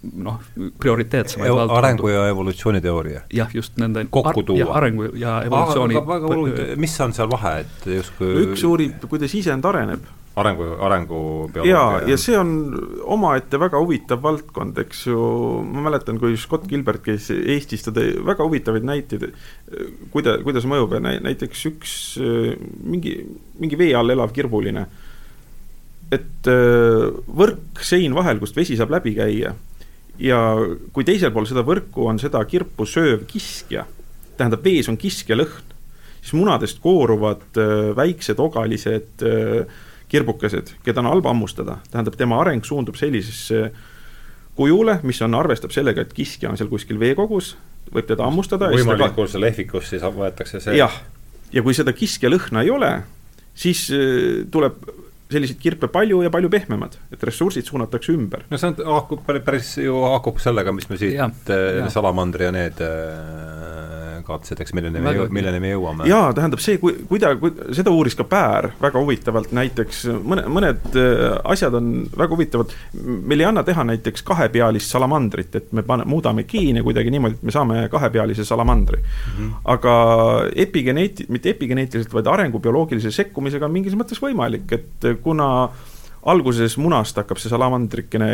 noh, 0.02 0.40
prioriteetsemaid 0.80 1.48
Evo, 1.50 1.64
arengu- 1.76 2.10
ja 2.12 2.26
evolutsiooniteooria? 2.28 3.22
jah, 3.32 3.54
just 3.54 3.78
nende 3.80 4.06
kokku 4.10 4.42
tuua. 4.42 4.72
arengu 4.78 5.08
ja 5.18 5.38
evolutsiooni 5.46 5.96
aga, 5.98 6.06
väga 6.14 6.34
huvitav, 6.34 6.74
mis 6.80 6.98
on 7.00 7.14
seal 7.16 7.30
vahe, 7.30 7.54
et 7.64 7.88
justkui 8.00 8.34
üks 8.48 8.64
uurib, 8.68 9.08
kuidas 9.10 9.34
isend 9.34 9.64
areneb. 9.68 10.04
arengu, 10.40 10.66
arengubioloogia? 10.82 11.70
jaa, 11.70 12.00
ja 12.10 12.16
see 12.20 12.36
on 12.38 12.54
omaette 13.16 13.60
väga 13.60 13.78
huvitav 13.82 14.22
valdkond, 14.24 14.78
eks 14.82 15.06
ju, 15.06 15.20
ma 15.70 15.86
mäletan, 15.88 16.18
kui 16.22 16.36
Scott 16.40 16.66
Gilbert 16.70 17.04
käis 17.06 17.30
Eestis, 17.30 17.86
ta 17.86 17.94
tõi 17.94 18.16
väga 18.26 18.46
huvitavaid 18.46 18.86
näiteid, 18.88 19.28
kuida-, 20.14 20.40
kuidas 20.46 20.66
mõjub 20.70 20.96
ja 20.98 21.04
näiteks 21.04 21.66
üks 21.70 21.96
mingi, 22.82 23.18
mingi 23.62 23.78
vee 23.78 23.94
all 23.94 24.10
elav 24.10 24.34
kirbuline, 24.34 24.88
et 26.12 26.50
võrk 27.26 27.80
sein 27.82 28.14
vahel, 28.14 28.42
kust 28.42 28.56
vesi 28.58 28.76
saab 28.78 28.92
läbi 28.94 29.14
käia 29.16 29.54
ja 30.18 30.38
kui 30.94 31.06
teisel 31.06 31.32
pool 31.34 31.46
seda 31.48 31.64
võrku 31.66 32.08
on 32.10 32.20
seda 32.22 32.42
kirpu 32.48 32.86
sööv 32.88 33.24
kiskja, 33.30 33.86
tähendab, 34.38 34.62
vees 34.64 34.88
on 34.90 34.98
kiskja 35.00 35.38
lõhn, 35.38 35.72
siis 36.20 36.36
munadest 36.38 36.80
kooruvad 36.84 37.58
äh, 37.60 37.90
väiksed 37.96 38.40
ogalised 38.42 39.24
äh, 39.26 39.82
kirbukesed, 40.08 40.76
keda 40.84 41.02
on 41.02 41.10
halb 41.10 41.26
hammustada, 41.28 41.78
tähendab, 41.90 42.16
tema 42.18 42.38
areng 42.42 42.64
suundub 42.66 42.98
sellisesse 42.98 43.68
kujule, 44.54 45.00
mis 45.02 45.20
on, 45.26 45.34
arvestab 45.34 45.74
sellega, 45.74 46.04
et 46.04 46.12
kiskja 46.14 46.52
on 46.52 46.60
seal 46.60 46.70
kuskil 46.70 47.00
veekogus, 47.00 47.54
võib 47.94 48.06
teda 48.06 48.26
hammustada. 48.28 48.70
võimalikus 48.72 49.34
lehvikus 49.40 49.90
siis 49.90 50.04
võetakse 50.04 50.62
see. 50.62 50.76
jah, 50.78 50.94
ja 51.52 51.64
kui 51.66 51.74
seda 51.74 51.94
kiskja 51.96 52.30
lõhna 52.30 52.62
ei 52.62 52.70
ole, 52.70 52.92
siis 53.58 53.88
äh, 53.94 54.44
tuleb 54.54 54.78
selliseid 55.32 55.60
kirpe 55.60 55.88
palju 55.92 56.20
ja 56.24 56.30
palju 56.32 56.50
pehmemad, 56.52 56.98
et 57.12 57.22
ressursid 57.24 57.66
suunatakse 57.68 58.12
ümber. 58.12 58.44
no 58.50 58.60
see 58.60 58.72
on, 58.72 58.78
haakub 58.92 59.24
päris 59.46 59.74
ju 59.80 60.02
haakub 60.04 60.40
sellega, 60.42 60.74
mis 60.76 60.88
me 60.90 61.00
siit 61.00 61.16
ja, 61.16 61.30
äh, 61.54 61.80
salamandri 61.92 62.48
ja 62.48 62.54
need 62.54 62.82
äh, 62.84 63.93
kaotasid, 64.26 64.60
eks 64.60 64.74
milleni 64.76 65.02
me, 65.02 65.12
milleni 65.34 65.60
me 65.62 65.72
jõuame. 65.72 66.08
jaa, 66.08 66.32
tähendab 66.36 66.62
see, 66.62 66.78
kui, 66.82 66.96
kuida-, 67.10 67.34
kui, 67.40 67.52
seda 67.76 67.92
uuris 67.94 68.16
ka 68.18 68.26
Päär 68.28 68.70
väga 68.80 69.00
huvitavalt, 69.02 69.52
näiteks 69.54 70.04
mõne, 70.24 70.46
mõned 70.50 70.98
äh, 70.98 71.24
asjad 71.54 71.76
on 71.78 71.92
väga 72.14 72.30
huvitavad, 72.34 72.74
meil 73.02 73.44
ei 73.44 73.48
anna 73.50 73.64
teha 73.66 73.86
näiteks 73.90 74.24
kahepealist 74.26 74.94
salamandrit, 74.94 75.54
et 75.60 75.72
me 75.76 75.84
pane, 75.86 76.06
muudame 76.08 76.46
geene 76.50 76.82
kuidagi 76.86 77.12
niimoodi, 77.14 77.38
et 77.38 77.48
me 77.48 77.54
saame 77.54 77.86
kahepealise 77.92 78.46
salamandri 78.48 79.00
mm. 79.00 79.32
-hmm. 79.38 79.56
aga 79.76 79.96
epigeneeti-, 80.66 81.28
mitte 81.28 81.54
epigeneetiliselt, 81.54 82.14
vaid 82.14 82.30
arengubioloogilise 82.34 83.10
sekkumisega 83.14 83.66
on 83.66 83.76
mingis 83.76 83.98
mõttes 83.98 84.22
võimalik, 84.22 84.72
et 84.72 85.10
kuna 85.22 85.68
alguses 86.30 86.76
munast 86.80 87.18
hakkab 87.20 87.40
see 87.40 87.52
salamandrikene 87.52 88.28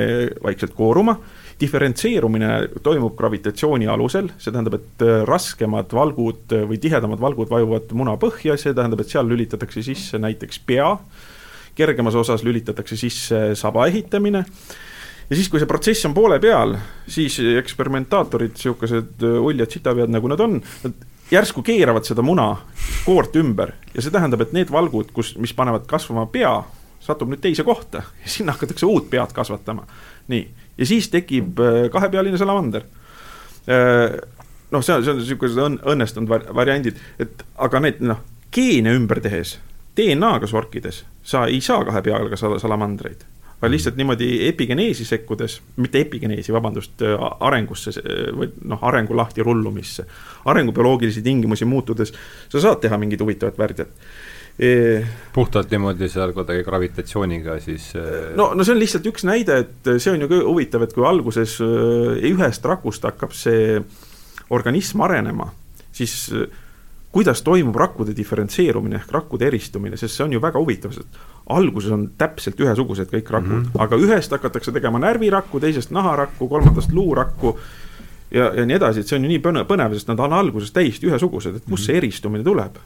vaikselt 0.44 0.74
kooruma. 0.78 1.16
Diferentseerumine 1.60 2.50
toimub 2.84 3.16
gravitatsiooni 3.18 3.88
alusel, 3.90 4.30
see 4.40 4.52
tähendab, 4.52 4.78
et 4.78 5.04
äh, 5.04 5.22
raskemad 5.28 5.92
valgud 5.92 6.54
või 6.70 6.78
tihedamad 6.80 7.20
valgud 7.20 7.50
vajuvad 7.50 7.92
muna 7.98 8.14
põhja, 8.20 8.56
see 8.60 8.72
tähendab, 8.76 9.02
et 9.02 9.12
seal 9.12 9.28
lülitatakse 9.28 9.84
sisse 9.84 10.20
näiteks 10.22 10.62
pea, 10.66 10.94
kergemas 11.76 12.16
osas 12.16 12.46
lülitatakse 12.46 12.96
sisse 12.96 13.42
saba 13.58 13.86
ehitamine. 13.90 14.44
Ja 15.30 15.36
siis, 15.36 15.50
kui 15.50 15.60
see 15.62 15.68
protsess 15.70 16.08
on 16.08 16.14
poole 16.16 16.40
peal, 16.42 16.74
siis 17.06 17.36
eksperimentaatorid, 17.60 18.56
niisugused 18.56 19.22
äh, 19.26 19.38
uljad 19.44 19.76
sitapead, 19.76 20.10
nagu 20.10 20.32
nad 20.32 20.40
on, 20.46 20.58
nad 20.86 21.06
järsku 21.30 21.62
keeravad 21.62 22.08
seda 22.08 22.24
muna 22.26 22.48
koort 23.04 23.36
ümber. 23.38 23.76
Ja 23.94 24.02
see 24.02 24.14
tähendab, 24.14 24.42
et 24.42 24.56
need 24.56 24.72
valgud, 24.72 25.12
kus, 25.14 25.36
mis 25.38 25.54
panevad 25.54 25.86
kasvama 25.90 26.26
pea, 26.32 26.56
satub 27.00 27.30
nüüd 27.30 27.42
teise 27.42 27.64
kohta 27.66 28.02
ja 28.22 28.30
sinna 28.30 28.54
hakatakse 28.56 28.86
uut 28.86 29.10
pead 29.10 29.32
kasvatama. 29.36 29.86
nii, 30.28 30.44
ja 30.78 30.86
siis 30.86 31.08
tekib 31.10 31.60
äh, 31.60 31.86
kahepealine 31.92 32.38
salamander. 32.38 32.84
Äh, 33.68 34.20
noh, 34.70 34.84
see 34.84 34.94
on, 34.94 35.04
see 35.04 35.14
on 35.14 35.20
niisugused 35.20 35.58
õn-, 35.60 35.80
õnnestunud 35.94 36.30
var-, 36.30 36.46
variandid, 36.54 37.00
et 37.20 37.44
aga 37.58 37.82
need 37.84 38.00
noh, 38.04 38.22
geene 38.54 38.94
ümber 38.96 39.20
tehes, 39.24 39.58
DNA-ga 39.96 40.48
sorkides, 40.48 41.04
sa 41.26 41.44
ei 41.50 41.60
saa 41.64 41.84
kahe 41.88 42.02
peaga 42.06 42.38
sal-, 42.40 42.58
salamandreid 42.62 43.26
vaid 43.60 43.74
lihtsalt 43.74 43.98
niimoodi 44.00 44.46
epigeneesi 44.46 45.04
sekkudes, 45.04 45.58
mitte 45.84 46.00
epigeneesi, 46.00 46.52
vabandust, 46.52 47.02
äh, 47.04 47.26
arengusse 47.44 47.92
või 48.32 48.48
noh, 48.64 48.80
arengu 48.88 49.16
lahti 49.16 49.44
rullumisse, 49.44 50.06
arengubioloogilisi 50.48 51.20
tingimusi 51.22 51.68
muutudes, 51.68 52.14
sa 52.48 52.62
saad 52.62 52.80
teha 52.80 52.96
mingit 52.96 53.20
huvitavat 53.20 53.60
värdjat 53.60 53.92
puhtalt 55.34 55.70
niimoodi 55.72 56.08
seal 56.12 56.34
kuidagi 56.36 56.64
gravitatsiooniga 56.66 57.54
siis 57.64 57.90
no, 58.36 58.50
no 58.54 58.64
see 58.66 58.74
on 58.74 58.80
lihtsalt 58.80 59.06
üks 59.08 59.24
näide, 59.24 59.60
et 59.64 59.92
see 59.96 60.12
on 60.12 60.24
ju 60.24 60.40
huvitav, 60.50 60.84
et 60.84 60.92
kui 60.96 61.06
alguses 61.06 61.58
ühest 61.62 62.66
rakust 62.68 63.06
hakkab 63.08 63.32
see 63.36 63.78
organism 64.50 65.00
arenema, 65.06 65.46
siis 65.96 66.26
kuidas 67.12 67.42
toimub 67.42 67.76
rakkude 67.76 68.14
diferentseerumine 68.16 69.00
ehk 69.00 69.12
rakkude 69.14 69.48
eristumine, 69.48 69.98
sest 69.98 70.16
see 70.16 70.24
on 70.26 70.34
ju 70.36 70.42
väga 70.42 70.60
huvitav, 70.62 70.94
sest 70.94 71.18
alguses 71.50 71.90
on 71.94 72.06
täpselt 72.18 72.60
ühesugused 72.60 73.10
kõik 73.10 73.32
rakud 73.34 73.50
mm, 73.50 73.64
-hmm. 73.64 73.82
aga 73.82 73.96
ühest 73.98 74.30
hakatakse 74.30 74.72
tegema 74.72 74.98
närvirakku, 75.02 75.60
teisest 75.60 75.90
naharakku, 75.90 76.48
kolmandast 76.48 76.92
luurakku 76.92 77.56
ja, 78.30 78.52
ja 78.54 78.66
nii 78.66 78.76
edasi, 78.76 79.00
et 79.00 79.10
see 79.10 79.18
on 79.18 79.26
ju 79.26 79.32
nii 79.32 79.42
põnev, 79.42 79.94
sest 79.94 80.08
nad 80.08 80.20
on 80.20 80.32
alguses 80.32 80.70
täiesti 80.72 81.10
ühesugused, 81.10 81.56
et 81.56 81.68
kust 81.70 81.90
see 81.90 81.96
eristumine 81.98 82.44
tuleb 82.44 82.78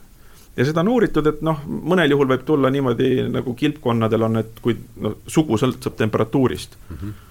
ja 0.57 0.65
seda 0.65 0.85
on 0.85 0.93
uuritud, 0.95 1.27
et 1.27 1.43
noh, 1.43 1.61
mõnel 1.67 2.15
juhul 2.15 2.31
võib 2.31 2.45
tulla 2.47 2.71
niimoodi 2.71 3.29
nagu 3.33 3.55
kilpkonnadel 3.59 4.29
on, 4.29 4.43
et 4.45 4.61
kui 4.63 4.77
noh, 5.03 5.19
sugu 5.27 5.59
sõltub 5.61 5.97
temperatuurist 5.99 6.79
mm. 6.79 6.97
-hmm 6.97 7.23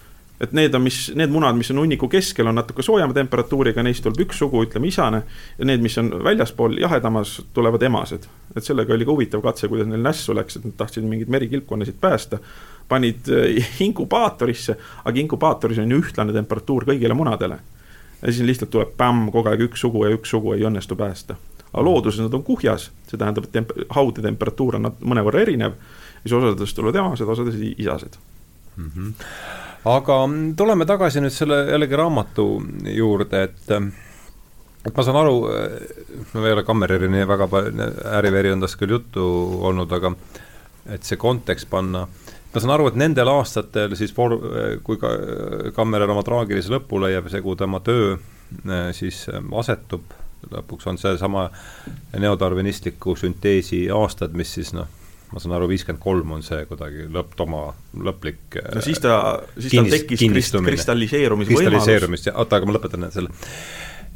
et 0.43 0.51
need 0.51 0.73
on, 0.75 0.81
mis, 0.83 0.97
need 1.15 1.31
munad, 1.31 1.55
mis 1.55 1.69
on 1.71 1.79
hunniku 1.79 2.09
keskel, 2.11 2.47
on 2.49 2.57
natuke 2.57 2.83
soojema 2.83 3.15
temperatuuriga, 3.15 3.83
neist 3.85 4.03
tuleb 4.03 4.25
üks 4.25 4.41
sugu, 4.41 4.63
ütleme 4.65 4.89
isane. 4.89 5.23
ja 5.57 5.67
need, 5.69 5.83
mis 5.83 5.97
on 6.01 6.09
väljaspool 6.25 6.77
jahedamas, 6.81 7.37
tulevad 7.53 7.83
emased. 7.83 8.27
et 8.55 8.63
sellega 8.65 8.93
oli 8.93 9.05
ka 9.05 9.11
huvitav 9.11 9.43
katse, 9.45 9.69
kuidas 9.71 9.87
neil 9.87 10.03
nässu 10.03 10.35
läks, 10.35 10.57
et 10.57 10.65
nad 10.67 10.75
tahtsid 10.77 11.05
mingeid 11.07 11.31
merikilpkonnasid 11.31 11.99
päästa. 12.01 12.39
panid 12.89 13.29
äh, 13.29 13.71
inkubaatorisse, 13.87 14.75
aga 15.05 15.19
inkubaatoris 15.19 15.79
on 15.79 15.91
ju 15.91 16.01
ühtlane 16.03 16.33
temperatuur 16.33 16.89
kõigile 16.91 17.15
munadele. 17.15 17.59
ja 18.21 18.31
siis 18.31 18.45
lihtsalt 18.47 18.71
tuleb 18.71 18.97
pämm, 18.97 19.31
kogu 19.31 19.49
aeg 19.49 19.69
üks 19.69 19.85
sugu 19.85 20.05
ja 20.05 20.11
üks 20.17 20.29
sugu 20.35 20.53
ei 20.57 20.65
õnnestu 20.67 20.95
päästa. 20.99 21.35
Aga 21.73 21.83
looduses 21.83 22.21
nad 22.21 22.33
on 22.37 22.45
kuhjas, 22.45 22.91
see 23.09 23.17
tähendab, 23.17 23.49
et 23.49 23.55
temp-, 23.57 23.75
haude 23.97 24.21
temperatuur 24.21 24.79
on 24.79 24.93
mõnevõrra 25.01 25.41
erinev. 25.41 25.75
siis 26.21 26.37
osadest 26.37 26.75
tulevad 26.75 26.95
emased, 27.01 27.27
osadest 27.27 27.59
isased 27.77 28.17
mm. 28.77 28.89
-hmm 28.95 29.13
aga 29.83 30.17
tuleme 30.57 30.85
tagasi 30.87 31.21
nüüd 31.23 31.35
selle 31.35 31.57
jällegi 31.67 31.99
raamatu 31.99 32.47
juurde, 32.95 33.43
et 33.43 33.73
et 34.83 34.95
ma 34.95 35.03
saan 35.05 35.17
aru, 35.19 35.35
no 36.33 36.45
ei 36.45 36.55
ole 36.55 36.63
Kammerjärvi 36.67 37.09
nii 37.11 37.27
väga 37.27 37.47
palju, 37.51 37.89
Äriveri 38.19 38.51
on 38.51 38.63
tast 38.63 38.79
küll 38.79 38.95
juttu 38.97 39.23
olnud, 39.63 39.91
aga 39.95 40.13
et 40.91 41.07
see 41.07 41.19
kontekst 41.19 41.69
panna, 41.71 42.03
ma 42.53 42.63
saan 42.63 42.75
aru, 42.75 42.89
et 42.91 42.99
nendel 42.99 43.31
aastatel 43.31 43.95
siis 43.99 44.11
for-, 44.15 44.39
kui 44.83 44.99
ka 44.99 45.13
Kammerjärv 45.75 46.15
oma 46.15 46.25
traagilise 46.27 46.73
lõpu 46.73 46.99
leiab 47.03 47.31
kuhu 47.31 47.55
tema 47.59 47.79
töö 47.83 48.17
siis 48.95 49.25
asetub, 49.59 50.03
lõpuks 50.51 50.89
on 50.91 50.99
seesama 51.01 51.47
neodarvinistliku 52.19 53.15
sünteesi 53.19 53.85
aastad, 53.93 54.35
mis 54.37 54.53
siis 54.57 54.73
noh, 54.75 54.89
ma 55.33 55.41
saan 55.41 55.55
aru, 55.57 55.69
viiskümmend 55.71 56.01
kolm 56.03 56.35
on 56.35 56.43
see 56.45 56.63
kuidagi 56.69 57.07
lõpptoma, 57.13 57.65
lõplik 58.05 58.59
no 58.75 58.83
siis 58.85 59.01
ta, 59.03 59.17
siis 59.57 59.73
tal 59.73 59.89
tekkis 59.91 60.25
krist, 60.29 60.59
kristalliseerumise 60.67 61.53
kristalliseerumist 61.53 62.29
ja 62.29 62.35
oota, 62.37 62.59
aga 62.59 62.69
ma 62.69 62.77
lõpetan 62.77 63.07
selle. 63.13 63.33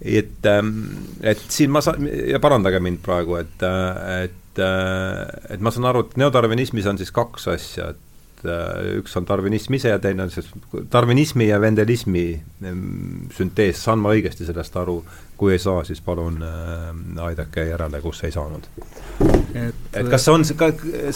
et, 0.02 0.42
ähm, 0.52 0.74
et 1.26 1.42
siin 1.54 1.74
ma 1.74 1.82
saan, 1.86 2.06
ja 2.06 2.42
parandage 2.44 2.82
mind 2.84 3.02
praegu, 3.06 3.40
et, 3.42 3.70
et, 4.28 4.62
et 4.62 5.64
ma 5.64 5.74
saan 5.74 5.90
aru, 5.90 6.06
et 6.06 6.20
neodarvinismis 6.22 6.90
on 6.90 7.02
siis 7.02 7.14
kaks 7.16 7.50
asja, 7.56 7.94
et 7.96 8.04
üks 8.46 9.16
on 9.18 9.26
darvinism 9.26 9.74
ise 9.74 9.90
ja 9.90 10.00
teine 10.02 10.28
on 10.28 10.32
siis 10.32 10.46
darvinismi 10.94 11.48
ja 11.50 11.58
vendelismi 11.62 12.26
ähm, 12.66 13.30
süntees, 13.34 13.82
saan 13.84 14.04
ma 14.04 14.14
õigesti 14.14 14.46
sellest 14.46 14.78
aru, 14.78 15.00
kui 15.38 15.54
ei 15.54 15.60
saa, 15.60 15.84
siis 15.88 16.02
palun 16.02 16.42
äh, 16.44 17.26
aidake 17.28 17.68
järele, 17.70 18.02
kus 18.02 18.24
ei 18.24 18.32
saanud. 18.32 18.70
et, 19.54 20.10
kas 20.10 20.26
see 20.26 20.34
on, 20.34 20.46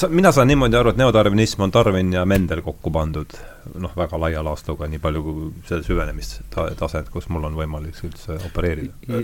mina 0.10 0.32
saan 0.32 0.50
niimoodi 0.52 0.78
aru, 0.78 0.94
et 0.94 1.02
neodarvinism 1.02 1.68
on 1.68 1.74
Darwin 1.74 2.14
ja 2.14 2.26
Mendel 2.26 2.62
kokku 2.66 2.92
pandud 2.92 3.38
noh, 3.76 3.94
väga 3.98 4.20
laia 4.20 4.44
laastuga, 4.46 4.88
nii 4.90 5.00
palju 5.02 5.24
kui 5.24 5.54
see 5.70 5.84
süvenemistase, 5.86 7.06
kus 7.12 7.30
mul 7.30 7.50
on 7.50 7.58
võimalik 7.58 8.04
üldse 8.08 8.40
opereerida 8.50 9.24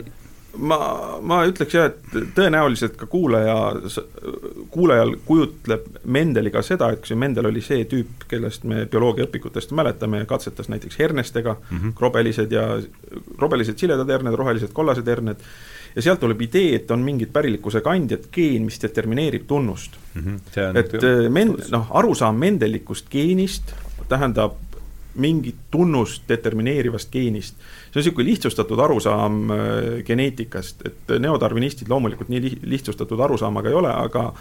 ma, 0.55 0.79
ma 1.21 1.39
ütleks 1.47 1.75
jah, 1.75 1.91
et 1.91 2.33
tõenäoliselt 2.35 2.97
ka 2.99 3.07
kuulaja, 3.09 3.55
kuulajal 4.73 5.15
kujutleb 5.25 5.87
Mendeli 6.03 6.51
ka 6.53 6.63
seda, 6.65 6.89
et 6.93 7.03
kui 7.05 7.17
Mendel 7.19 7.49
oli 7.49 7.61
see 7.65 7.85
tüüp, 7.89 8.27
kellest 8.31 8.67
me 8.69 8.85
bioloogiaõpikutest 8.91 9.73
mäletame, 9.77 10.23
katsetas 10.29 10.69
näiteks 10.73 10.99
hernestega 10.99 11.55
mm, 11.59 11.77
-hmm. 11.77 11.95
krobelised 11.97 12.51
ja, 12.51 12.67
krobelised 13.37 13.77
siledad 13.77 14.09
herned, 14.09 14.35
rohelised 14.35 14.73
kollased 14.73 15.07
herned, 15.07 15.43
ja 15.95 16.01
sealt 16.01 16.19
tuleb 16.19 16.41
idee, 16.41 16.75
et 16.75 16.91
on 16.91 17.01
mingid 17.05 17.33
pärilikkuse 17.33 17.81
kandjad, 17.81 18.29
geen, 18.31 18.65
mis 18.65 18.81
determineerib 18.81 19.47
tunnust 19.47 19.97
mm. 20.13 20.21
-hmm. 20.21 20.77
et 20.77 20.93
äh, 21.03 21.29
men-, 21.29 21.57
noh, 21.71 21.87
arusaam 21.89 22.35
mendelikust 22.35 23.09
geenist 23.09 23.75
tähendab 24.09 24.55
mingit 25.15 25.55
tunnust 25.71 26.23
determineerivast 26.29 27.11
geenist 27.11 27.55
see 27.87 27.99
on 27.99 28.03
niisugune 28.03 28.29
lihtsustatud 28.29 28.79
arusaam 28.79 29.41
äh, 29.51 29.59
geneetikast, 30.07 30.85
et 30.85 31.17
neodarvinistid 31.23 31.89
loomulikult 31.89 32.31
nii 32.33 32.57
lihtsustatud 32.63 33.19
arusaamaga 33.27 33.69
ei 33.71 33.79
ole, 33.81 33.93
aga 33.93 34.31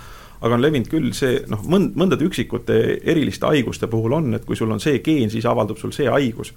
aga 0.41 0.57
on 0.57 0.61
levinud 0.61 0.89
küll 0.93 1.13
see 1.17 1.39
noh, 1.51 1.63
mõnd-, 1.65 1.95
mõndade 1.97 2.27
üksikute 2.27 2.75
eriliste 3.09 3.49
haiguste 3.49 3.89
puhul 3.89 4.19
on, 4.19 4.35
et 4.37 4.45
kui 4.45 4.59
sul 4.59 4.73
on 4.73 4.83
see 4.83 5.01
geen, 5.05 5.31
siis 5.33 5.47
avaldub 5.49 5.81
sul 5.81 5.95
see 5.97 6.11
haigus. 6.13 6.53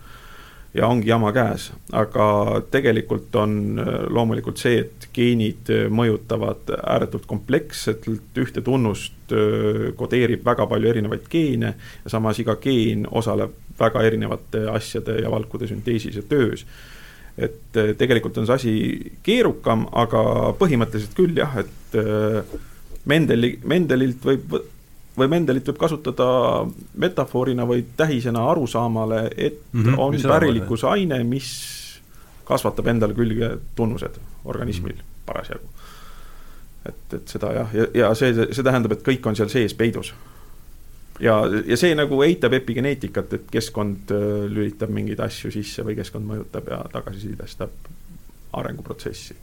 Ja 0.74 0.88
ongi 0.88 1.10
jama 1.10 1.32
käes, 1.34 1.72
aga 1.92 2.62
tegelikult 2.72 3.36
on 3.36 3.80
äh, 3.80 3.96
loomulikult 4.10 4.62
see, 4.62 4.84
et 4.86 5.10
geenid 5.16 5.72
äh, 5.74 5.88
mõjutavad 5.90 6.70
ääretult 6.80 7.26
kompleksselt, 7.30 8.10
ühte 8.38 8.66
tunnust 8.66 9.16
kodeerib 9.30 10.42
väga 10.42 10.66
palju 10.66 10.90
erinevaid 10.90 11.28
geene 11.30 11.76
ja 11.78 12.10
samas 12.10 12.40
iga 12.42 12.56
geen 12.58 13.04
osaleb 13.06 13.52
väga 13.80 14.04
erinevate 14.04 14.64
asjade 14.72 15.20
ja 15.22 15.32
valkude 15.32 15.68
sünteesis 15.70 16.16
ja 16.16 16.24
töös. 16.30 16.66
Et 17.38 17.78
äh, 17.78 17.94
tegelikult 17.98 18.38
on 18.38 18.48
see 18.48 18.58
asi 18.58 18.74
keerukam, 19.24 19.86
aga 19.96 20.24
põhimõtteliselt 20.60 21.16
küll 21.18 21.38
jah, 21.40 21.56
et 21.62 22.00
äh, 22.00 22.58
Mendeli, 23.10 23.54
Mendelilt 23.64 24.26
võib, 24.28 24.58
või 25.18 25.28
Mendelit 25.28 25.68
võib 25.68 25.80
kasutada 25.82 26.28
metafoorina 26.98 27.66
või 27.68 27.86
tähisena 27.98 28.46
arusaamale, 28.52 29.30
et 29.38 29.62
mm 29.74 29.84
-hmm, 29.84 30.00
on 30.00 30.18
pärilikkusaine, 30.22 31.24
mis 31.24 31.50
kasvatab 32.46 32.88
endale 32.88 33.14
külge 33.14 33.58
tunnused 33.76 34.20
organismil 34.46 34.94
mm 34.94 35.00
-hmm. 35.00 35.26
parasjagu. 35.26 35.68
et, 36.90 37.14
et 37.14 37.28
seda 37.28 37.54
jah, 37.54 37.76
ja, 37.76 37.88
ja 37.94 38.14
see, 38.16 38.34
see 38.52 38.64
tähendab, 38.64 38.92
et 38.92 39.08
kõik 39.08 39.28
on 39.28 39.36
seal 39.36 39.50
sees 39.50 39.74
peidus 39.74 40.14
ja, 41.20 41.44
ja 41.66 41.78
see 41.78 41.96
nagu 41.96 42.22
eitab 42.24 42.54
epigeneetikat, 42.54 43.34
et 43.34 43.52
keskkond 43.52 44.12
äh, 44.16 44.26
lülitab 44.48 44.90
mingeid 44.90 45.20
asju 45.20 45.52
sisse 45.52 45.86
või 45.86 45.98
keskkond 46.00 46.28
mõjutab 46.28 46.72
ja 46.72 46.80
tagasisidestab 46.94 47.92
arenguprotsessi, 48.60 49.36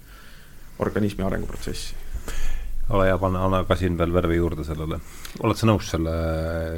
organismi 0.79 1.25
arenguprotsessi. 1.25 1.95
Ole 2.89 3.07
hea, 3.07 3.19
pane, 3.19 3.39
anna 3.39 3.65
ka 3.65 3.77
siin 3.77 3.99
veel 3.99 4.13
värvi 4.15 4.37
juurde 4.37 4.65
sellele. 4.65 5.01
oled 5.43 5.59
sa 5.59 5.67
nõus 5.67 5.91
selle 5.91 6.13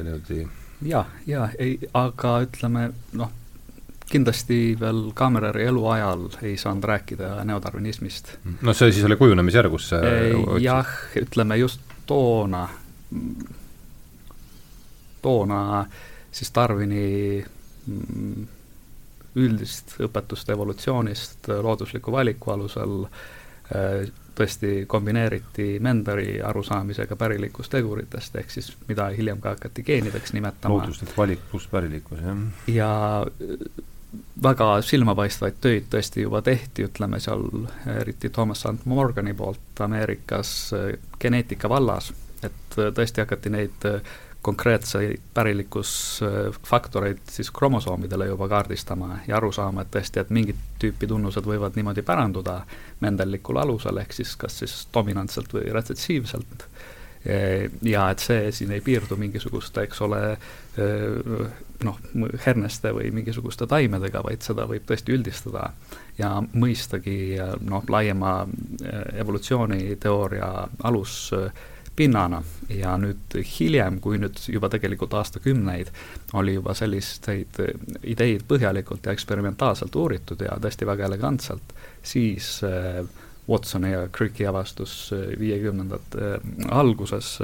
niimoodi? 0.03 0.47
ja, 0.89 1.05
ja 1.27 1.49
ei, 1.59 1.77
aga 1.93 2.39
ütleme 2.47 2.89
noh, 3.19 3.31
kindlasti 4.09 4.77
veel 4.79 5.09
Kammereri 5.13 5.67
eluajal 5.69 6.27
ei 6.41 6.57
saanud 6.57 6.83
rääkida 6.83 7.43
neodarvinismist. 7.45 8.37
no 8.61 8.73
see 8.73 8.91
siis 8.91 9.05
oli 9.05 9.19
kujunemisjärgus 9.19 9.89
see 9.93 10.13
jah, 10.63 10.93
ütleme 11.21 11.59
just 11.61 11.81
toona 12.09 12.67
toona 15.21 15.85
siis 16.31 16.51
Darwini 16.55 17.43
mm, 17.87 18.47
üldist 19.39 19.99
õpetust 20.01 20.49
evolutsioonist 20.49 21.51
loodusliku 21.61 22.11
valiku 22.11 22.55
alusel 22.55 23.03
äh, 23.05 24.09
tõesti 24.39 24.85
kombineeriti 24.87 25.67
Menderi 25.83 26.39
arusaamisega 26.45 27.17
pärilikkusteguritest, 27.19 28.39
ehk 28.41 28.55
siis 28.55 28.71
mida 28.87 29.09
hiljem 29.15 29.41
ka 29.43 29.55
hakati 29.57 29.83
geenideks 29.83 30.33
nimetama. 30.37 30.75
looduslik 30.75 31.13
valik 31.17 31.43
pluss 31.51 31.67
pärilikkus, 31.71 32.23
jah. 32.23 32.41
ja 32.67 32.91
äh, 33.25 33.83
väga 34.43 34.69
silmapaistvaid 34.85 35.59
töid 35.61 35.91
tõesti 35.91 36.25
juba 36.25 36.41
tehti, 36.45 36.87
ütleme 36.89 37.19
seal 37.23 37.45
eriti 37.99 38.31
Thomas 38.33 38.63
St 38.65 38.89
Morgani 38.89 39.35
poolt 39.37 39.83
Ameerikas 39.85 40.55
äh, 40.77 40.89
geneetika 41.19 41.69
vallas, 41.69 42.13
et 42.43 42.79
tõesti 42.79 43.25
hakati 43.25 43.51
neid 43.51 43.87
konkreetseid 44.41 45.19
pärilikkusfaktoreid 45.33 47.17
siis 47.27 47.51
kromosoomidele 47.51 48.29
juba 48.29 48.47
kaardistama 48.47 49.17
ja 49.27 49.37
aru 49.37 49.51
saama, 49.51 49.83
et 49.83 49.91
tõesti, 49.91 50.21
et 50.21 50.29
mingit 50.31 50.61
tüüpi 50.79 51.07
tunnused 51.11 51.43
võivad 51.43 51.75
niimoodi 51.75 52.01
päranduda 52.07 52.61
mendellikul 53.03 53.59
alusel, 53.59 53.99
ehk 53.99 54.15
siis 54.15 54.35
kas 54.39 54.61
siis 54.63 54.77
dominantselt 54.93 55.53
või 55.53 55.67
retsetsiivselt, 55.75 56.69
ja 57.83 58.05
et 58.13 58.23
see 58.23 58.51
siin 58.55 58.71
ei 58.71 58.81
piirdu 58.81 59.17
mingisuguste, 59.19 59.83
eks 59.83 60.01
ole, 60.07 60.21
noh, 61.83 61.97
herneste 62.45 62.93
või 62.95 63.11
mingisuguste 63.11 63.67
taimedega, 63.67 64.21
vaid 64.23 64.45
seda 64.45 64.63
võib 64.69 64.85
tõesti 64.87 65.15
üldistada 65.15 65.65
ja 66.17 66.37
mõistagi 66.39 67.35
noh, 67.67 67.83
laiema 67.91 68.37
evolutsiooniteooria 69.19 70.53
alus 70.87 71.17
pinnana 71.99 72.41
ja 72.71 72.95
nüüd 73.01 73.35
hiljem, 73.57 73.99
kui 74.03 74.19
nüüd 74.21 74.39
juba 74.47 74.69
tegelikult 74.71 75.13
aastakümneid 75.19 75.91
oli 76.39 76.55
juba 76.55 76.75
selliseid 76.77 77.59
ideid 78.07 78.45
põhjalikult 78.49 79.05
ja 79.05 79.15
eksperimentaalselt 79.15 79.95
uuritud 79.99 80.45
ja 80.45 80.55
tõesti 80.61 80.87
väga 80.87 81.09
elegantselt, 81.09 81.75
siis 82.03 82.57
äh, 82.67 83.03
Watsoni 83.49 83.91
ja 83.91 84.07
Cricki 84.13 84.45
avastus 84.45 85.11
viiekümnendate 85.39 86.35
alguses 86.69 87.39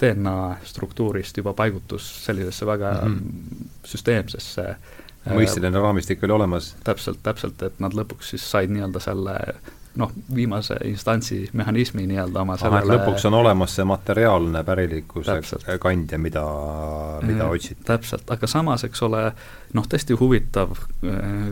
DNA 0.00 0.38
struktuurist 0.66 1.38
juba 1.38 1.52
paigutus 1.54 2.08
sellisesse 2.24 2.66
väga 2.66 2.92
mm 3.04 3.14
-hmm. 3.18 3.68
süsteemsesse 3.84 4.66
mõisteline 5.34 5.80
raamistik 5.80 6.22
oli 6.24 6.32
olemas. 6.32 6.76
täpselt, 6.84 7.22
täpselt, 7.22 7.62
et 7.62 7.80
nad 7.80 7.94
lõpuks 7.94 8.32
siis 8.34 8.50
said 8.50 8.70
nii-öelda 8.70 9.00
selle 9.00 9.36
noh, 9.98 10.12
viimase 10.34 10.76
instantsi 10.88 11.40
mehhanismi 11.52 12.06
nii-öelda 12.06 12.42
oma 12.44 12.56
sellele 12.60 12.96
lõpuks 12.96 13.26
on 13.28 13.34
olemas 13.40 13.74
see 13.78 13.86
materiaalne 13.88 14.62
pärilikkuse 14.64 15.38
kandja, 15.82 16.18
mida, 16.22 16.44
mida 17.26 17.48
äh, 17.48 17.50
otsiti. 17.50 17.82
täpselt, 17.88 18.30
aga 18.30 18.50
samas, 18.50 18.86
eks 18.86 19.02
ole, 19.06 19.24
noh, 19.74 19.88
tõesti 19.90 20.16
huvitav 20.18 20.76
äh, 21.02 21.50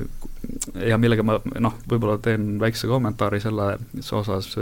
ja 0.86 0.98
millega 0.98 1.24
ma 1.26 1.38
noh, 1.62 1.76
võib-olla 1.90 2.18
teen 2.22 2.56
väikse 2.60 2.88
kommentaari 2.90 3.40
selles 3.42 4.12
osas, 4.12 4.52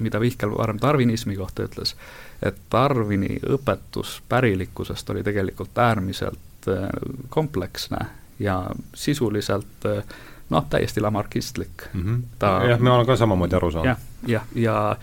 mida 0.00 0.20
Vihkel 0.22 0.52
varem 0.56 0.80
tarvinismi 0.80 1.36
kohta 1.36 1.68
ütles, 1.68 1.94
et 2.42 2.60
Darwini 2.72 3.38
õpetus 3.56 4.18
pärilikkusest 4.28 5.10
oli 5.10 5.24
tegelikult 5.26 5.78
äärmiselt 5.78 6.68
äh, 6.68 6.88
kompleksne 7.28 8.06
ja 8.38 8.62
sisuliselt 8.94 9.86
äh, 9.86 10.04
noh, 10.50 10.66
täiesti 10.70 11.00
lamarkistlik 11.00 11.86
mm. 11.92 12.02
-hmm. 12.02 12.22
ta 12.38 12.60
jah, 12.68 12.80
ma 12.80 12.94
olen 12.94 13.06
ka 13.06 13.16
samamoodi 13.16 13.56
aru 13.56 13.70
saanud. 13.70 13.86
jah, 13.86 13.98
jah, 14.26 14.44
ja 14.54 14.96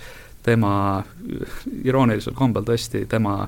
tema 0.43 1.03
iroonilisel 1.83 2.33
kombel 2.33 2.63
tõesti, 2.63 3.05
tema 3.05 3.47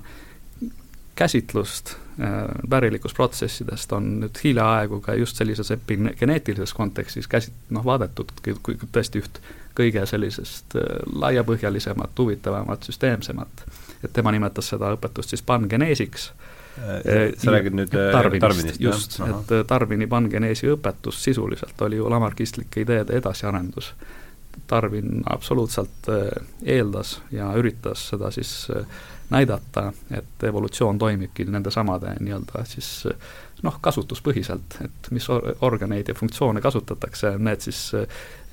käsitlust 1.16 1.94
äh, 2.22 2.46
pärilikkusprotsessidest 2.70 3.92
on 3.94 4.20
nüüd 4.22 4.40
hiljaaegu 4.44 5.02
ka 5.02 5.16
just 5.16 5.38
sellises 5.38 5.72
epigeneetilises 5.72 6.74
kontekstis 6.74 7.28
käsit-, 7.28 7.60
noh, 7.70 7.86
vaadatud 7.86 8.32
kui 8.64 8.78
tõesti 8.92 9.22
üht 9.22 9.42
kõige 9.78 10.06
sellisest 10.06 10.76
äh, 10.76 10.98
laiapõhjalisemat, 11.14 12.18
huvitavamat, 12.20 12.84
süsteemsemat. 12.84 13.66
et 14.04 14.14
tema 14.14 14.32
nimetas 14.32 14.74
seda 14.74 14.94
õpetust 14.98 15.30
siis 15.30 15.42
pangeneesiks 15.42 16.32
Äh, 16.34 16.53
sa 17.38 17.52
räägid 17.52 17.76
nüüd 17.78 17.94
äh, 17.94 18.12
Tarvinist, 18.12 18.42
Tarvinist, 18.42 18.82
just, 18.82 19.20
et 19.22 19.52
äh, 19.52 19.64
Tarvini 19.68 20.08
pangeneesi 20.10 20.72
õpetus 20.74 21.22
sisuliselt 21.24 21.82
oli 21.86 22.00
ju 22.00 22.10
lamarkistlike 22.10 22.82
ideede 22.86 23.18
edasiarendus. 23.20 23.94
Tarvin 24.70 25.24
absoluutselt 25.30 26.08
eeldas 26.62 27.16
ja 27.34 27.48
üritas 27.58 28.08
seda 28.12 28.30
siis 28.32 28.68
näidata, 29.34 29.88
et 30.14 30.46
evolutsioon 30.46 31.00
toimibki 31.02 31.46
nendesamade 31.50 32.14
nii-öelda 32.22 32.62
siis 32.70 33.08
noh, 33.64 33.78
kasutuspõhiselt, 33.82 34.78
et 34.84 35.10
mis 35.16 35.26
organeid 35.32 36.10
ja 36.12 36.16
funktsioone 36.18 36.62
kasutatakse, 36.62 37.34
need 37.40 37.64
siis 37.64 37.80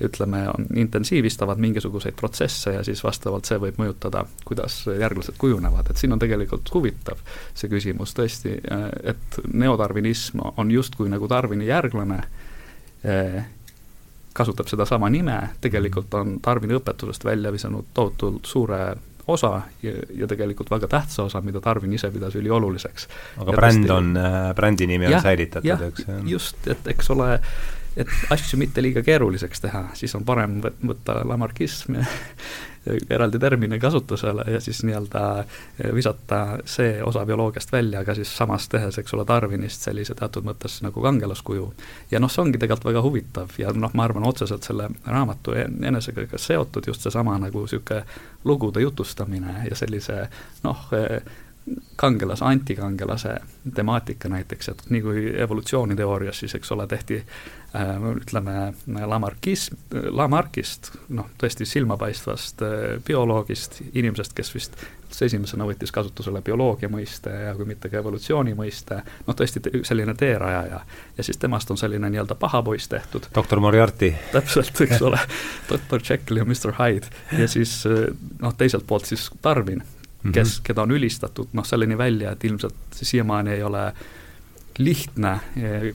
ütleme, 0.01 0.45
intensiivistavad 0.79 1.59
mingisuguseid 1.61 2.15
protsesse 2.19 2.77
ja 2.77 2.83
siis 2.87 3.03
vastavalt 3.03 3.49
see 3.49 3.59
võib 3.61 3.79
mõjutada, 3.81 4.23
kuidas 4.47 4.81
järglased 4.87 5.37
kujunevad, 5.41 5.91
et 5.91 6.01
siin 6.01 6.15
on 6.15 6.21
tegelikult 6.21 6.71
huvitav 6.73 7.19
see 7.53 7.69
küsimus 7.71 8.15
tõesti, 8.17 8.55
et 9.03 9.41
neotarvinism 9.51 10.45
on 10.55 10.71
justkui 10.71 11.11
nagu 11.11 11.29
Darwini 11.29 11.67
järglane, 11.67 12.21
kasutab 14.33 14.67
sedasama 14.71 15.09
nime, 15.11 15.37
tegelikult 15.61 16.13
on 16.15 16.37
Darwini 16.43 16.77
õpetusest 16.79 17.25
välja 17.27 17.51
visanud 17.51 17.91
tohutult 17.93 18.47
suure 18.47 18.83
osa 19.27 19.51
ja, 19.83 19.93
ja 20.23 20.27
tegelikult 20.27 20.71
väga 20.71 20.87
tähtsa 20.91 21.23
osa, 21.27 21.41
mida 21.45 21.61
Tarvin 21.61 21.93
ise 21.93 22.11
pidas 22.11 22.35
ülioluliseks. 22.39 23.07
aga 23.37 23.51
ja 23.51 23.57
bränd 23.57 23.85
tõesti, 23.85 23.93
on, 23.97 24.17
äh, 24.17 24.49
brändi 24.57 24.87
nimi 24.89 25.09
on 25.09 25.17
ja, 25.17 25.21
säilitatud, 25.21 25.85
eks? 25.89 26.09
just, 26.29 26.67
et 26.71 26.91
eks 26.93 27.11
ole, 27.13 27.35
et 27.97 28.11
asju 28.33 28.59
mitte 28.61 28.83
liiga 28.83 29.03
keeruliseks 29.05 29.67
teha, 29.67 29.85
siis 29.97 30.15
on 30.17 30.25
parem 30.27 30.59
võtta 30.63 31.21
lamarkism 31.27 31.99
eraldi 33.09 33.39
termini 33.39 33.79
kasutusele 33.79 34.45
ja 34.51 34.61
siis 34.61 34.83
nii-öelda 34.83 35.43
visata 35.93 36.57
see 36.65 37.03
osa 37.03 37.25
bioloogiast 37.25 37.71
välja, 37.71 37.99
aga 37.99 38.15
siis 38.15 38.31
samas 38.37 38.69
tehes, 38.69 38.97
eks 38.97 39.13
ole, 39.13 39.25
Darwinist 39.27 39.85
sellise 39.85 40.15
teatud 40.17 40.45
mõttes 40.47 40.79
nagu 40.81 41.01
kangelaskuju. 41.01 41.73
ja 42.11 42.19
noh, 42.19 42.31
see 42.31 42.41
ongi 42.41 42.57
tegelikult 42.57 42.89
väga 42.89 43.03
huvitav 43.05 43.53
ja 43.57 43.73
noh, 43.73 43.93
ma 43.93 44.07
arvan, 44.09 44.25
otseselt 44.27 44.63
selle 44.63 44.89
raamatu 45.05 45.53
enesega 45.61 46.25
ka 46.31 46.41
seotud 46.41 46.87
just 46.87 47.05
seesama 47.05 47.37
nagu 47.37 47.65
niisugune 47.65 48.03
lugude 48.43 48.81
jutustamine 48.81 49.61
ja 49.69 49.75
sellise 49.77 50.27
noh, 50.63 50.89
kangelase, 51.95 52.45
antikangelase 52.45 53.35
temaatika 53.75 54.29
näiteks, 54.29 54.69
et 54.69 54.83
nii 54.89 55.01
kui 55.01 55.25
evolutsiooniteoorias 55.41 56.39
siis, 56.39 56.55
eks 56.57 56.71
ole, 56.71 56.87
tehti 56.87 57.19
äh, 57.75 58.07
ütleme, 58.15 58.73
Lamarckism, 59.05 59.75
Lamarckist, 60.09 60.91
noh, 61.09 61.29
tõesti 61.37 61.65
silmapaistvast 61.69 62.65
äh, 62.65 62.73
bioloogist, 63.05 63.81
inimesest, 63.93 64.33
kes 64.33 64.53
vist 64.55 64.81
esimesena 65.21 65.65
võttis 65.67 65.91
kasutusele 65.91 66.41
bioloogia 66.41 66.89
mõiste 66.89 67.29
ja 67.29 67.53
kui 67.55 67.67
mitte 67.69 67.89
ka 67.91 67.99
evolutsiooni 67.99 68.55
mõiste, 68.57 69.01
noh, 69.27 69.37
tõesti 69.37 69.61
selline 69.85 70.15
teerajaja. 70.17 70.81
ja 71.17 71.23
siis 71.23 71.37
temast 71.37 71.71
on 71.71 71.77
selline 71.77 72.09
nii-öelda 72.09 72.35
paha 72.35 72.63
poiss 72.63 72.89
tehtud. 72.89 73.29
doktor 73.35 73.59
Moriarty. 73.59 74.13
täpselt, 74.31 74.81
eks 74.81 75.01
ole, 75.01 75.19
doktor 75.71 76.01
Jekyll 76.09 76.41
ja 76.41 76.45
Mr 76.45 76.73
Hyde 76.79 77.07
ja 77.37 77.47
siis 77.47 77.83
äh, 77.85 78.07
noh, 78.39 78.55
teiselt 78.57 78.87
poolt 78.87 79.05
siis 79.05 79.29
Darwin. 79.43 79.83
Kes 80.23 80.47
mm, 80.47 80.51
-hmm. 80.51 80.63
keda 80.63 80.81
on 80.81 80.91
ülistatud 80.91 81.53
noh, 81.53 81.65
selleni 81.65 81.97
välja, 81.97 82.31
et 82.31 82.43
ilmselt 82.43 82.75
siiamaani 82.91 83.51
ei 83.51 83.63
ole 83.63 83.93
lihtne 84.77 85.31
eh, 85.57 85.93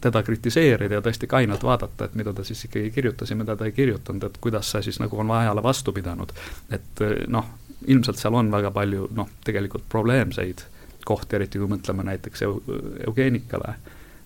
teda 0.00 0.22
kritiseerida 0.22 0.98
ja 0.98 1.04
tõesti 1.04 1.26
kainelt 1.26 1.62
vaadata, 1.62 2.04
et 2.04 2.14
mida 2.14 2.32
ta 2.32 2.44
siis 2.44 2.64
ikkagi 2.64 2.90
kirjutas 2.90 3.30
ja 3.30 3.36
mida 3.36 3.56
ta 3.56 3.64
ei 3.64 3.72
kirjutanud, 3.72 4.24
et 4.24 4.38
kuidas 4.40 4.70
see 4.70 4.82
siis 4.82 5.00
nagu 5.00 5.18
on 5.18 5.30
ajale 5.30 5.62
vastu 5.62 5.92
pidanud. 5.92 6.32
et 6.70 7.00
eh, 7.00 7.24
noh, 7.26 7.46
ilmselt 7.86 8.18
seal 8.18 8.34
on 8.34 8.50
väga 8.50 8.70
palju 8.70 9.08
noh, 9.14 9.30
tegelikult 9.44 9.84
probleemseid 9.88 10.64
kohti, 11.04 11.36
eriti 11.36 11.58
kui 11.58 11.70
mõtleme 11.70 12.04
näiteks 12.04 12.42
eugeenikale 13.06 13.74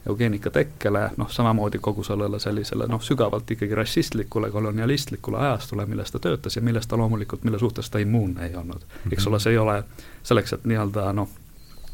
eugeenika 0.06 0.50
tekkele, 0.50 1.10
noh 1.16 1.30
samamoodi 1.30 1.78
kogu 1.78 2.04
sellele 2.04 2.38
sellisele 2.38 2.86
noh, 2.86 3.02
sügavalt 3.02 3.50
ikkagi 3.50 3.74
rassistlikule, 3.74 4.50
kolonialistlikule 4.50 5.38
ajastule, 5.38 5.86
milles 5.86 6.12
ta 6.12 6.18
töötas 6.18 6.56
ja 6.56 6.62
milles 6.62 6.86
ta 6.86 6.96
loomulikult, 6.96 7.44
mille 7.44 7.58
suhtes 7.58 7.90
ta 7.90 7.98
immuunne 7.98 8.46
ei 8.46 8.56
olnud. 8.56 8.82
eks 9.12 9.26
ole, 9.26 9.40
see 9.40 9.52
ei 9.52 9.58
ole 9.58 9.82
selleks, 10.22 10.52
et 10.52 10.64
nii-öelda 10.64 11.12
noh, 11.12 11.30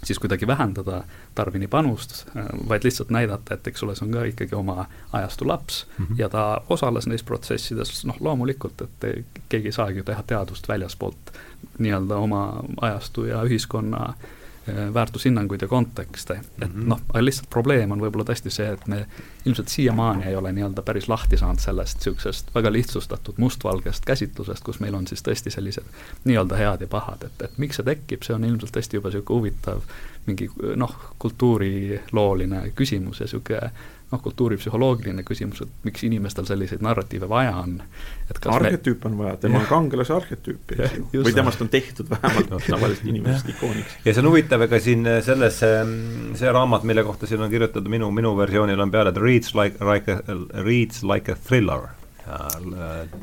siis 0.05 0.19
kuidagi 0.19 0.47
vähendada 0.47 1.03
Darwini 1.37 1.67
panust, 1.69 2.27
vaid 2.69 2.85
lihtsalt 2.85 3.11
näidata, 3.11 3.55
et 3.55 3.67
eks 3.67 3.83
ole, 3.83 3.97
see 3.97 4.07
on 4.07 4.15
ka 4.15 4.25
ikkagi 4.33 4.55
oma 4.55 4.87
ajastu 5.13 5.49
laps 5.49 5.87
mm 5.99 6.05
-hmm. 6.05 6.19
ja 6.19 6.29
ta 6.29 6.61
osales 6.69 7.07
neis 7.07 7.23
protsessides, 7.23 8.05
noh 8.05 8.17
loomulikult, 8.21 8.81
et 8.83 9.27
keegi 9.49 9.69
ei 9.69 9.73
saagi 9.73 9.99
ju 9.99 10.05
teha 10.05 10.23
teadust 10.23 10.69
väljaspoolt 10.69 11.33
nii-öelda 11.79 12.17
oma 12.17 12.65
ajastu 12.81 13.25
ja 13.25 13.43
ühiskonna 13.43 14.15
Äh, 14.15 14.38
väärtushinnanguid 14.95 15.63
ja 15.63 15.69
kontekste, 15.69 16.35
et 16.35 16.75
mm 16.75 16.83
-hmm. 16.83 16.89
noh, 16.89 17.01
aga 17.09 17.25
lihtsalt 17.25 17.51
probleem 17.51 17.93
on 17.93 18.01
võib-olla 18.01 18.25
tõesti 18.31 18.51
see, 18.51 18.69
et 18.73 18.87
me 18.87 19.07
ilmselt 19.45 19.69
siiamaani 19.69 20.25
ei 20.27 20.37
ole 20.37 20.53
nii-öelda 20.53 20.83
päris 20.83 21.09
lahti 21.09 21.37
saanud 21.37 21.59
sellest 21.59 21.99
niisugusest 21.99 22.55
väga 22.55 22.73
lihtsustatud 22.73 23.35
mustvalgest 23.37 24.05
käsitlusest, 24.05 24.65
kus 24.65 24.81
meil 24.81 24.95
on 24.95 25.07
siis 25.07 25.23
tõesti 25.23 25.51
sellised 25.51 25.85
nii-öelda 26.25 26.57
head 26.57 26.81
ja 26.81 26.87
pahad, 26.87 27.25
et, 27.25 27.43
et 27.43 27.59
miks 27.59 27.77
see 27.77 27.85
tekib, 27.85 28.23
see 28.23 28.35
on 28.35 28.45
ilmselt 28.45 28.77
tõesti 28.77 29.01
juba 29.01 29.09
niisugune 29.09 29.39
huvitav 29.39 29.81
mingi 30.27 30.51
noh, 30.77 30.97
kultuurilooline 31.19 32.73
küsimus 32.75 33.21
ja 33.21 33.25
niisugune 33.25 33.71
noh, 34.13 34.21
kultuuripsühholoogiline 34.25 35.23
küsimus, 35.27 35.61
et 35.65 35.85
miks 35.85 36.05
inimestel 36.09 36.47
selliseid 36.49 36.83
narratiive 36.85 37.29
vaja 37.29 37.57
on. 37.61 37.77
arhetüüp 38.55 39.05
me... 39.05 39.11
on 39.11 39.19
vaja, 39.19 39.37
tema 39.43 39.61
on 39.61 39.67
kangelase 39.69 40.15
arhetüüp, 40.17 40.73
eks 40.77 40.97
ju, 41.13 41.23
või 41.27 41.35
temast 41.37 41.65
on 41.65 41.69
tehtud 41.73 42.09
vähemalt 42.11 42.55
tavalisest 42.67 43.09
inimesest 43.09 43.53
ikooniks. 43.55 43.99
ja 44.05 44.15
see 44.15 44.25
on 44.25 44.31
huvitav, 44.31 44.65
ega 44.69 44.81
siin 44.83 45.05
selles, 45.25 45.61
see 46.41 46.55
raamat, 46.57 46.87
mille 46.89 47.05
kohta 47.05 47.29
siin 47.29 47.45
on 47.45 47.53
kirjutatud, 47.53 47.91
minu, 47.93 48.11
minu 48.15 48.33
versioonil 48.39 48.81
on 48.81 48.95
peal, 48.95 49.13
et 49.13 49.21
reads 49.21 49.53
like, 49.59 49.85
like 49.85 50.17
a, 50.17 50.39
reads 50.63 51.05
like 51.05 51.33
a 51.33 51.37
thriller. 51.37 51.91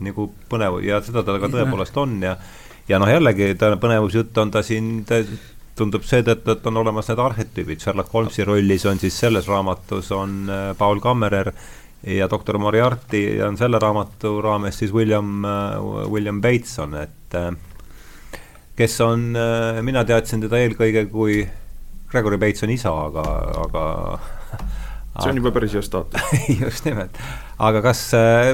nagu 0.02 0.24
põnev 0.50 0.80
ja 0.82 0.98
seda 1.06 1.22
ta 1.22 1.36
ka 1.38 1.50
tõepoolest 1.54 1.98
on 2.02 2.16
ja 2.26 2.38
ja 2.90 3.00
noh, 3.02 3.10
jällegi 3.10 3.54
ta 3.58 3.72
põnevusjutt 3.82 4.38
on 4.42 4.52
ta 4.54 4.62
siin, 4.66 5.04
ta 5.06 5.20
tundub 5.76 6.06
seetõttu, 6.08 6.56
et 6.56 6.68
on 6.70 6.80
olemas 6.80 7.10
need 7.12 7.22
arhetüübid, 7.22 7.82
Sherlock 7.84 8.14
Holmesi 8.16 8.46
rollis 8.48 8.86
on 8.88 9.00
siis 9.02 9.18
selles 9.20 9.48
raamatus 9.52 10.12
on 10.16 10.38
äh, 10.50 10.70
Paul 10.80 11.02
Kammerer 11.04 11.52
ja 12.16 12.30
doktor 12.32 12.60
Moriarty 12.62 13.42
on 13.44 13.58
selle 13.60 13.80
raamatu 13.82 14.38
raames 14.46 14.80
siis 14.80 14.94
William, 14.96 15.44
äh, 15.46 16.08
William 16.12 16.40
Bateson, 16.42 16.96
et 17.02 17.36
äh, 17.36 17.52
kes 18.76 18.98
on, 19.04 19.30
mina 19.88 20.04
teadsin 20.08 20.42
teda 20.44 20.60
eelkõige 20.60 21.06
kui 21.08 21.44
Gregory 22.12 22.40
Batesoni 22.40 22.76
isa, 22.76 22.92
aga, 22.92 23.24
aga 23.64 23.84
see 25.22 25.32
on 25.32 25.40
juba 25.40 25.54
päris 25.56 25.76
hea 25.76 25.84
staatus 25.84 26.34
just 26.64 26.88
nimelt. 26.88 27.20
aga 27.64 27.84
kas 27.84 28.02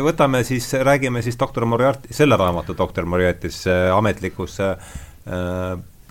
võtame 0.05 0.43
siis, 0.45 0.69
räägime 0.77 1.21
siis 1.25 1.37
doktor 1.41 1.65
Moriarty, 1.69 2.13
selle 2.13 2.37
raamatu 2.37 2.77
doktor 2.77 3.09
Moriartys 3.09 3.63
ametlikus 3.97 4.59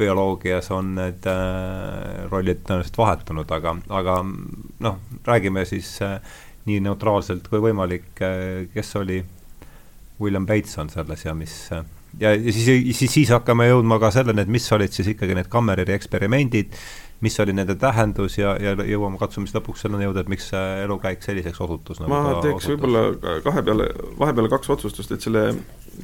bioloogias 0.00 0.70
on 0.74 0.94
need 0.98 1.26
äh, 1.30 2.24
rollid 2.30 2.64
tõenäoliselt 2.64 2.98
vahetunud, 3.00 3.52
aga, 3.56 3.76
aga 4.00 4.16
noh, 4.24 4.98
räägime 5.26 5.66
siis 5.68 5.92
äh, 6.04 6.18
nii 6.68 6.80
neutraalselt 6.88 7.48
kui 7.50 7.62
võimalik 7.62 8.24
äh,, 8.24 8.66
kes 8.74 8.96
oli 9.00 9.20
William 10.20 10.46
Bates 10.48 10.76
on 10.80 10.90
selles 10.92 11.24
ja 11.24 11.34
mis 11.36 11.54
ja, 11.70 12.32
ja 12.34 12.52
siis, 12.52 12.66
siis, 12.96 13.12
siis 13.12 13.30
hakkame 13.32 13.68
jõudma 13.70 14.00
ka 14.02 14.10
selleni, 14.14 14.44
et 14.44 14.52
mis 14.52 14.66
olid 14.74 14.92
siis 14.94 15.12
ikkagi 15.14 15.36
need 15.38 15.48
Kammereri 15.52 15.94
eksperimendid, 15.96 16.76
mis 17.20 17.40
oli 17.40 17.52
nende 17.56 17.76
tähendus 17.80 18.38
ja, 18.38 18.54
ja 18.60 18.74
jõuame, 18.74 19.18
katsume 19.20 19.48
siis 19.48 19.58
lõpuks 19.58 19.84
selleni 19.84 20.06
jõuda, 20.06 20.24
et 20.24 20.32
miks 20.32 20.50
see 20.52 20.66
elukäik 20.86 21.22
selliseks 21.24 21.60
osutus 21.66 22.00
nagu 22.00 22.12
ma 22.12 22.40
teeks 22.44 22.70
võib-olla 22.72 23.04
kahe 23.44 23.64
peale, 23.66 23.90
vahepeale 24.18 24.52
kaks 24.52 24.72
otsustust, 24.76 25.12
et 25.12 25.24
selle 25.24 25.46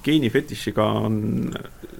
geenifetišiga 0.05 0.87
on, 1.07 1.21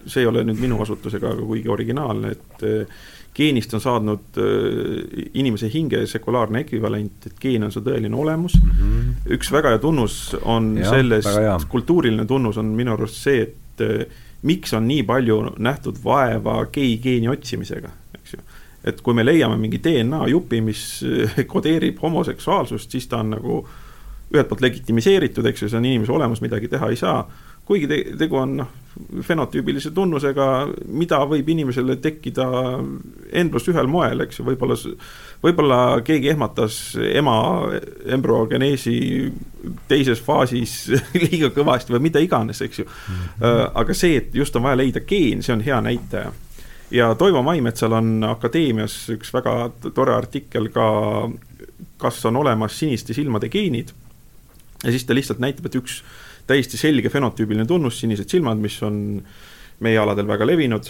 see 0.05 0.25
ei 0.25 0.31
ole 0.31 0.45
nüüd 0.45 0.61
minu 0.61 0.81
asutus 0.85 1.17
ega 1.17 1.33
kuigi 1.39 1.71
originaalne, 1.73 2.35
et 2.37 2.67
eh, 2.67 2.99
geenist 3.37 3.75
on 3.77 3.83
saanud 3.85 4.41
äh, 4.41 5.25
inimese 5.35 5.71
hinge 5.73 6.03
sekulaarne 6.09 6.63
ekvivalent, 6.65 7.29
et 7.31 7.41
geen 7.41 7.67
on 7.67 7.73
su 7.75 7.83
tõeline 7.85 8.17
olemus 8.17 8.57
mm. 8.61 8.71
-hmm. 8.71 9.35
üks 9.37 9.53
väga 9.53 9.75
hea 9.75 9.83
tunnus 9.83 10.37
on 10.43 10.77
ja, 10.81 10.91
selles, 10.91 11.29
kultuuriline 11.69 12.27
tunnus 12.27 12.61
on 12.63 12.73
minu 12.77 12.97
arust 12.97 13.21
see, 13.21 13.43
et 13.49 13.85
äh, 13.85 14.25
miks 14.47 14.75
on 14.77 14.87
nii 14.89 15.03
palju 15.07 15.39
nähtud 15.59 15.99
vaeva 16.05 16.61
gei-geeni 16.73 17.29
otsimisega, 17.29 17.89
eks 17.89 17.95
ju. 17.95 18.06
Et 18.87 19.01
kui 19.03 19.15
me 19.15 19.25
leiame 19.27 19.59
mingi 19.61 19.81
DNA 19.83 20.27
jupi, 20.31 20.61
mis 20.65 20.87
äh, 21.07 21.43
kodeerib 21.47 21.99
homoseksuaalsust, 22.03 22.91
siis 22.91 23.11
ta 23.11 23.21
on 23.25 23.35
nagu 23.37 23.61
ühelt 24.35 24.49
poolt 24.51 24.65
legitimiseeritud, 24.65 25.47
eks 25.47 25.63
ju, 25.63 25.69
see 25.71 25.79
on 25.79 25.85
inimese 25.87 26.13
olemus, 26.13 26.43
midagi 26.43 26.71
teha 26.71 26.91
ei 26.91 26.99
saa 26.99 27.21
kuigi 27.67 27.89
te, 27.91 27.99
tegu 28.19 28.39
on 28.39 28.53
noh, 28.61 28.69
fenotüübilise 29.27 29.91
tunnusega, 29.95 30.47
mida 30.97 31.19
võib 31.29 31.49
inimesele 31.53 31.99
tekkida 32.03 32.47
endlust 33.37 33.69
ühel 33.73 33.91
moel, 33.91 34.23
eks 34.25 34.41
ju, 34.41 34.47
võib-olla, 34.47 34.77
võib-olla 35.45 35.81
keegi 36.07 36.31
ehmatas 36.33 36.79
ema 37.11 37.37
embrüogeneesi 38.17 38.97
teises 39.91 40.23
faasis 40.23 40.79
liiga 41.27 41.51
kõvasti 41.55 41.97
või 41.97 42.07
mida 42.09 42.23
iganes, 42.23 42.63
eks 42.63 42.83
ju 42.83 42.87
mm. 42.87 43.21
-hmm. 43.43 43.71
aga 43.83 43.99
see, 43.99 44.17
et 44.23 44.35
just 44.35 44.57
on 44.57 44.69
vaja 44.69 44.81
leida 44.81 45.03
geen, 45.03 45.43
see 45.43 45.55
on 45.57 45.65
hea 45.67 45.81
näitaja. 45.83 46.33
Ja 46.91 47.15
Toivo 47.15 47.43
Maimetsal 47.43 47.93
on 47.97 48.25
Akadeemias 48.29 48.95
üks 49.15 49.33
väga 49.35 49.57
tore 49.95 50.15
artikkel 50.15 50.71
ka, 50.75 50.87
kas 52.01 52.23
on 52.29 52.39
olemas 52.43 52.79
siniste 52.79 53.15
silmade 53.17 53.51
geenid. 53.53 53.93
ja 54.85 54.91
siis 54.91 55.05
ta 55.05 55.15
lihtsalt 55.15 55.43
näitab, 55.43 55.67
et 55.67 55.79
üks 55.81 56.03
täiesti 56.47 56.79
selge 56.79 57.11
fenotüübiline 57.11 57.67
tunnus, 57.67 58.01
sinised 58.01 58.31
silmad, 58.31 58.61
mis 58.63 58.79
on 58.87 58.99
meie 59.83 59.99
aladel 59.99 60.29
väga 60.29 60.47
levinud, 60.47 60.89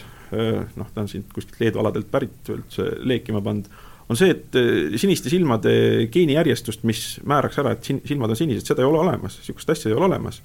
noh, 0.77 0.89
ta 0.95 1.03
on 1.03 1.09
siin 1.11 1.25
kuskilt 1.33 1.61
Leedu 1.61 1.81
aladelt 1.83 2.11
pärit 2.11 2.51
üldse 2.53 2.91
leekima 3.03 3.41
pandud, 3.43 3.71
on 4.07 4.19
see, 4.19 4.31
et 4.37 4.59
siniste 5.01 5.33
silmade 5.33 5.73
geenijärjestust, 6.13 6.85
mis 6.87 7.17
määraks 7.27 7.59
ära, 7.63 7.73
et 7.75 7.89
silmad 7.89 8.31
on 8.31 8.39
sinised, 8.39 8.69
seda 8.69 8.85
ei 8.85 8.91
ole 8.91 9.01
olemas, 9.03 9.41
niisugust 9.41 9.73
asja 9.75 9.91
ei 9.91 9.97
ole 9.97 10.07
olemas. 10.07 10.43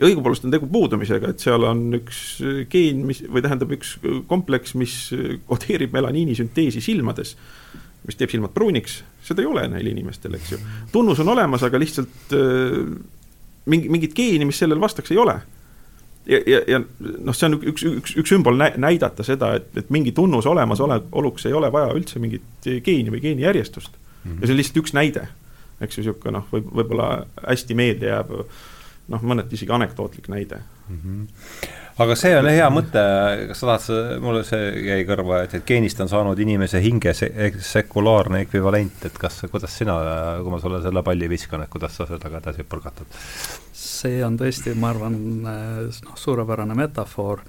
Ja 0.00 0.08
õigupoolest 0.08 0.46
on 0.48 0.54
tegu 0.54 0.68
puudumisega, 0.72 1.34
et 1.34 1.42
seal 1.44 1.64
on 1.68 1.82
üks 2.00 2.20
geen, 2.72 3.04
mis, 3.08 3.20
või 3.28 3.44
tähendab, 3.44 3.72
üks 3.76 3.96
kompleks, 4.30 4.74
mis 4.80 4.96
kodeerib 5.48 5.92
melaniini 5.96 6.36
sünteesi 6.38 6.82
silmades, 6.84 7.34
mis 8.06 8.16
teeb 8.16 8.32
silmad 8.32 8.54
pruuniks, 8.56 9.02
seda 9.26 9.44
ei 9.44 9.50
ole 9.50 9.66
neil 9.68 9.90
inimestel, 9.92 10.38
eks 10.38 10.54
ju. 10.54 10.60
tunnus 10.92 11.20
on 11.20 11.34
olemas, 11.34 11.66
aga 11.66 11.80
lihtsalt 11.80 12.32
mingi, 13.70 13.90
mingit 13.92 14.16
geeni, 14.16 14.48
mis 14.48 14.60
sellele 14.60 14.80
vastaks, 14.80 15.12
ei 15.12 15.20
ole. 15.20 15.36
ja, 16.30 16.40
ja, 16.46 16.62
ja 16.68 16.80
noh, 16.80 17.36
see 17.36 17.50
on 17.50 17.58
üks, 17.60 17.84
üks, 17.84 18.16
üks 18.22 18.32
sümbol 18.32 18.56
näidata 18.56 19.24
seda, 19.26 19.54
et, 19.60 19.70
et 19.76 19.92
mingi 19.92 20.12
tunnuse 20.16 20.48
olemasoluks 20.48 21.48
ei 21.48 21.56
ole 21.56 21.70
vaja 21.72 21.92
üldse 21.96 22.20
mingit 22.22 22.68
geeni 22.84 23.12
või 23.12 23.22
geenijärjestust 23.24 23.92
mm. 23.92 24.30
-hmm. 24.30 24.40
ja 24.40 24.46
see 24.46 24.54
on 24.54 24.60
lihtsalt 24.60 24.82
üks 24.82 24.96
näide, 24.96 25.28
eks 25.80 25.98
ju, 25.98 26.04
niisugune 26.04 26.38
noh, 26.38 26.50
võib, 26.52 26.68
võib-olla 26.80 27.08
hästi 27.44 27.76
meelde 27.76 28.12
jääb 28.12 28.36
noh, 29.10 29.22
mõneti 29.22 29.58
isegi 29.58 29.72
anekdootlik 29.76 30.30
näide 30.32 30.62
mm. 30.88 30.98
-hmm 31.04 31.76
aga 32.00 32.14
see 32.16 32.32
on 32.38 32.46
hea 32.48 32.66
mõte, 32.72 33.00
kas 33.50 33.60
sa 33.60 33.74
tahad, 33.74 34.20
mulle 34.24 34.40
see 34.48 34.68
jäi 34.86 35.02
kõrva, 35.08 35.42
et, 35.44 35.54
et 35.58 35.66
geenist 35.68 36.00
on 36.00 36.08
saanud 36.08 36.38
inimese 36.40 36.80
hinge 36.80 37.12
se 37.16 37.28
sekulaarne 37.66 38.40
ekvivalent, 38.46 39.04
et 39.04 39.18
kas, 39.20 39.42
kuidas 39.52 39.74
sina, 39.76 39.98
kui 40.40 40.54
ma 40.54 40.60
sulle 40.62 40.80
selle 40.80 41.02
palli 41.04 41.28
viskan, 41.28 41.64
et 41.66 41.72
kuidas 41.72 41.98
sa 41.98 42.06
seda 42.08 42.30
ka 42.30 42.40
edasi 42.40 42.64
põrgatad? 42.64 43.18
see 43.80 44.24
on 44.24 44.38
tõesti, 44.40 44.72
ma 44.80 44.94
arvan, 44.94 45.16
noh, 45.44 46.16
suurepärane 46.16 46.76
metafoor 46.78 47.42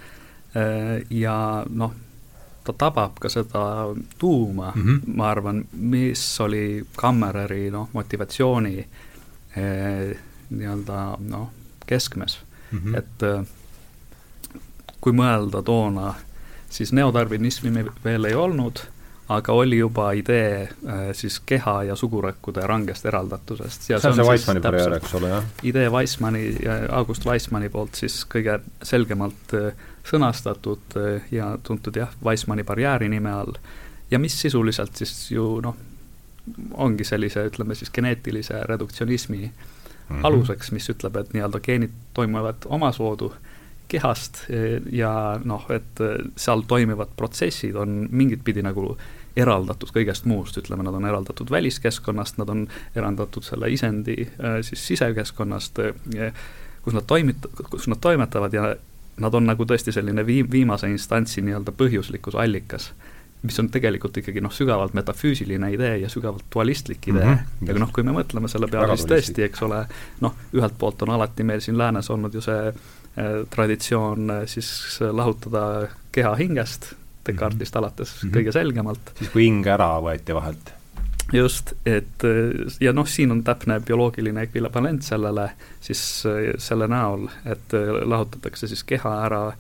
ja 1.16 1.36
noh, 1.70 1.93
ta 2.66 2.74
tabab 2.78 3.20
ka 3.22 3.30
seda 3.32 3.62
tuuma 4.20 4.72
mm, 4.76 4.82
-hmm. 4.82 5.16
ma 5.16 5.30
arvan, 5.30 5.64
mis 5.72 6.39
oli 6.41 6.84
Kammereri 6.95 7.72
noh, 7.72 7.89
motivatsiooni 7.93 8.88
eh, 9.55 10.18
nii-öelda 10.52 11.02
noh, 11.32 11.49
keskmes 11.88 12.39
mm, 12.72 12.80
-hmm. 12.80 12.97
et 12.97 13.47
kui 15.02 15.14
mõelda 15.18 15.64
toona, 15.66 16.14
siis 16.70 16.93
neodarwinismi 16.93 17.86
veel 18.04 18.30
ei 18.30 18.36
olnud, 18.38 18.84
aga 19.32 19.54
oli 19.54 19.78
juba 19.78 20.12
idee 20.18 20.64
äh, 20.64 21.04
siis 21.16 21.39
keha 21.47 21.76
ja 21.88 21.95
sugurõkkude 21.95 22.66
rangest 22.68 23.06
eraldatusest. 23.08 23.88
see 23.88 23.95
on 23.95 24.18
see 24.18 24.28
Weissmanni 24.28 24.64
periood, 24.64 24.95
eks 24.97 25.14
ole, 25.20 25.30
jah? 25.32 25.47
idee 25.68 25.91
Weissmanni, 25.91 26.43
August 26.89 27.26
Weissmanni 27.26 27.70
poolt 27.72 27.99
siis 28.02 28.22
kõige 28.32 28.60
selgemalt 28.84 29.56
äh, 29.58 29.86
sõnastatud 30.08 30.97
äh, 30.99 31.32
ja 31.32 31.54
tuntud 31.64 31.95
jah, 31.95 32.12
Weissmanni 32.26 32.68
barjääri 32.68 33.10
nime 33.12 33.32
all, 33.32 33.56
ja 34.12 34.20
mis 34.20 34.36
sisuliselt 34.41 34.99
siis 34.99 35.16
ju 35.32 35.47
noh, 35.64 35.78
ongi 36.84 37.06
sellise, 37.08 37.45
ütleme 37.47 37.78
siis 37.78 37.93
geneetilise 37.93 38.64
reduktsionismi 38.68 39.52
mm 40.12 40.20
-hmm. 40.20 40.28
aluseks, 40.28 40.72
mis 40.72 40.89
ütleb, 40.89 41.16
et 41.18 41.34
nii-öelda 41.34 41.59
geenid 41.59 41.95
toimuvad 42.14 42.66
omasoodu 42.66 43.34
kehast 43.91 44.45
eh, 44.49 44.80
ja 44.95 45.39
noh, 45.43 45.66
et 45.74 45.99
eh, 46.03 46.20
seal 46.39 46.64
toimivad 46.68 47.12
protsessid 47.18 47.76
on 47.76 48.05
mingit 48.12 48.43
pidi 48.47 48.64
nagu 48.64 48.95
eraldatud 49.36 49.91
kõigest 49.95 50.28
muust, 50.28 50.57
ütleme, 50.59 50.84
nad 50.84 50.95
on 50.95 51.07
eraldatud 51.07 51.51
väliskeskkonnast, 51.51 52.39
nad 52.41 52.49
on 52.51 52.66
eraldatud 52.95 53.45
selle 53.47 53.72
isendi 53.72 54.18
eh, 54.28 54.59
siis 54.68 54.84
sisekeskkonnast, 54.91 55.84
kus 56.84 56.97
nad 56.97 57.07
toimit-, 57.07 57.47
kus 57.70 57.88
nad 57.91 58.01
toimetavad 58.03 58.55
ja 58.55 58.74
nad 59.22 59.36
on 59.38 59.47
nagu 59.47 59.68
tõesti 59.68 59.93
selline 59.95 60.26
viim-, 60.28 60.51
viimase 60.51 60.89
instantsi 60.91 61.43
nii-öelda 61.45 61.76
põhjuslikkuse 61.78 62.39
allikas 62.41 62.91
mis 63.41 63.59
on 63.59 63.69
tegelikult 63.73 64.17
ikkagi 64.21 64.41
noh, 64.41 64.53
sügavalt 64.53 64.93
metafüüsiline 64.93 65.71
idee 65.73 65.97
ja 66.03 66.09
sügavalt 66.09 66.45
dualistlik 66.53 67.07
idee 67.07 67.25
mm. 67.25 67.37
-hmm. 67.37 67.67
ja 67.67 67.73
noh, 67.79 67.91
kui 67.91 68.03
me 68.03 68.11
mõtleme 68.11 68.47
selle 68.47 68.67
peale, 68.67 68.97
siis 68.97 69.09
tõesti, 69.09 69.45
eks 69.49 69.61
ole, 69.65 69.85
noh, 70.21 70.35
ühelt 70.53 70.77
poolt 70.77 71.01
on 71.01 71.15
alati 71.17 71.43
meil 71.43 71.61
siin 71.61 71.77
läänes 71.77 72.09
olnud 72.09 72.33
ju 72.33 72.41
see 72.41 72.73
Äh, 73.17 73.45
traditsioon 73.49 74.29
äh, 74.29 74.45
siis 74.45 74.99
lahutada 75.11 75.87
keha 76.11 76.35
hingest, 76.35 76.93
Descartesist 77.27 77.75
mhm. 77.75 77.83
alates 77.83 78.13
mm 78.13 78.29
-hmm. 78.29 78.37
kõige 78.37 78.51
selgemalt. 78.51 79.11
siis, 79.17 79.29
kui 79.29 79.43
hing 79.43 79.67
ära 79.67 79.99
võeti 79.99 80.33
vahelt. 80.33 80.71
just, 81.33 81.73
et 81.85 82.23
äh, 82.23 82.71
ja 82.79 82.93
noh, 82.93 83.07
siin 83.07 83.31
on 83.31 83.43
täpne 83.43 83.79
bioloogiline 83.79 84.41
ekvivalent 84.41 85.03
sellele 85.03 85.49
siis 85.81 86.23
selle 86.57 86.87
näol, 86.87 87.27
et 87.45 87.73
lahutatakse 88.05 88.67
siis 88.67 88.83
keha 88.83 89.25
ära 89.25 89.53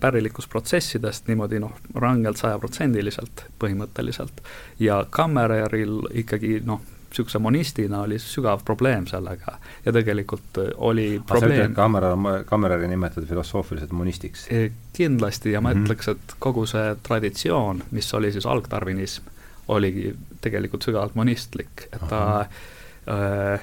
pärilikust 0.00 0.48
protsessidest 0.50 1.26
niimoodi 1.28 1.58
noh, 1.60 1.72
rangelt 1.94 2.40
sajaprotsendiliselt 2.40 3.44
põhimõtteliselt. 3.60 4.40
ja 4.80 5.02
Kammereril 5.10 5.98
ikkagi 6.24 6.60
noh, 6.64 6.80
niisuguse 7.16 7.38
monistina 7.38 8.00
oli 8.00 8.18
sügav 8.18 8.60
probleem 8.64 9.06
sellega 9.06 9.58
ja 9.84 9.92
tegelikult 9.92 10.58
äh, 10.58 10.68
oli 10.76 11.22
probleem. 11.26 11.74
Kammerer, 11.74 12.44
Kammereri 12.44 12.88
nimetada 12.88 13.26
filosoofiliselt 13.26 13.92
monistiks? 13.92 14.48
Äh, 14.52 14.70
kindlasti 14.92 15.52
ja 15.52 15.60
ma 15.60 15.74
mm 15.74 15.78
-hmm. 15.78 15.84
ütleks, 15.84 16.08
et 16.08 16.36
kogu 16.38 16.66
see 16.66 16.96
traditsioon, 17.02 17.82
mis 17.90 18.14
oli 18.14 18.32
siis 18.32 18.46
algtarvinism, 18.46 19.24
oligi 19.68 20.16
tegelikult 20.40 20.82
sügavalt 20.82 21.14
monistlik, 21.14 21.88
et 21.92 22.08
ta 22.08 22.40
äh, 22.40 23.60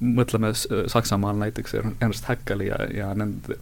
mõtleme 0.00 0.52
Saksamaal 0.54 1.36
näiteks 1.40 1.76
Ernst 2.02 2.28
Haeckel'i 2.28 2.68
ja, 2.68 2.78
ja 2.94 3.10
nende, 3.14 3.58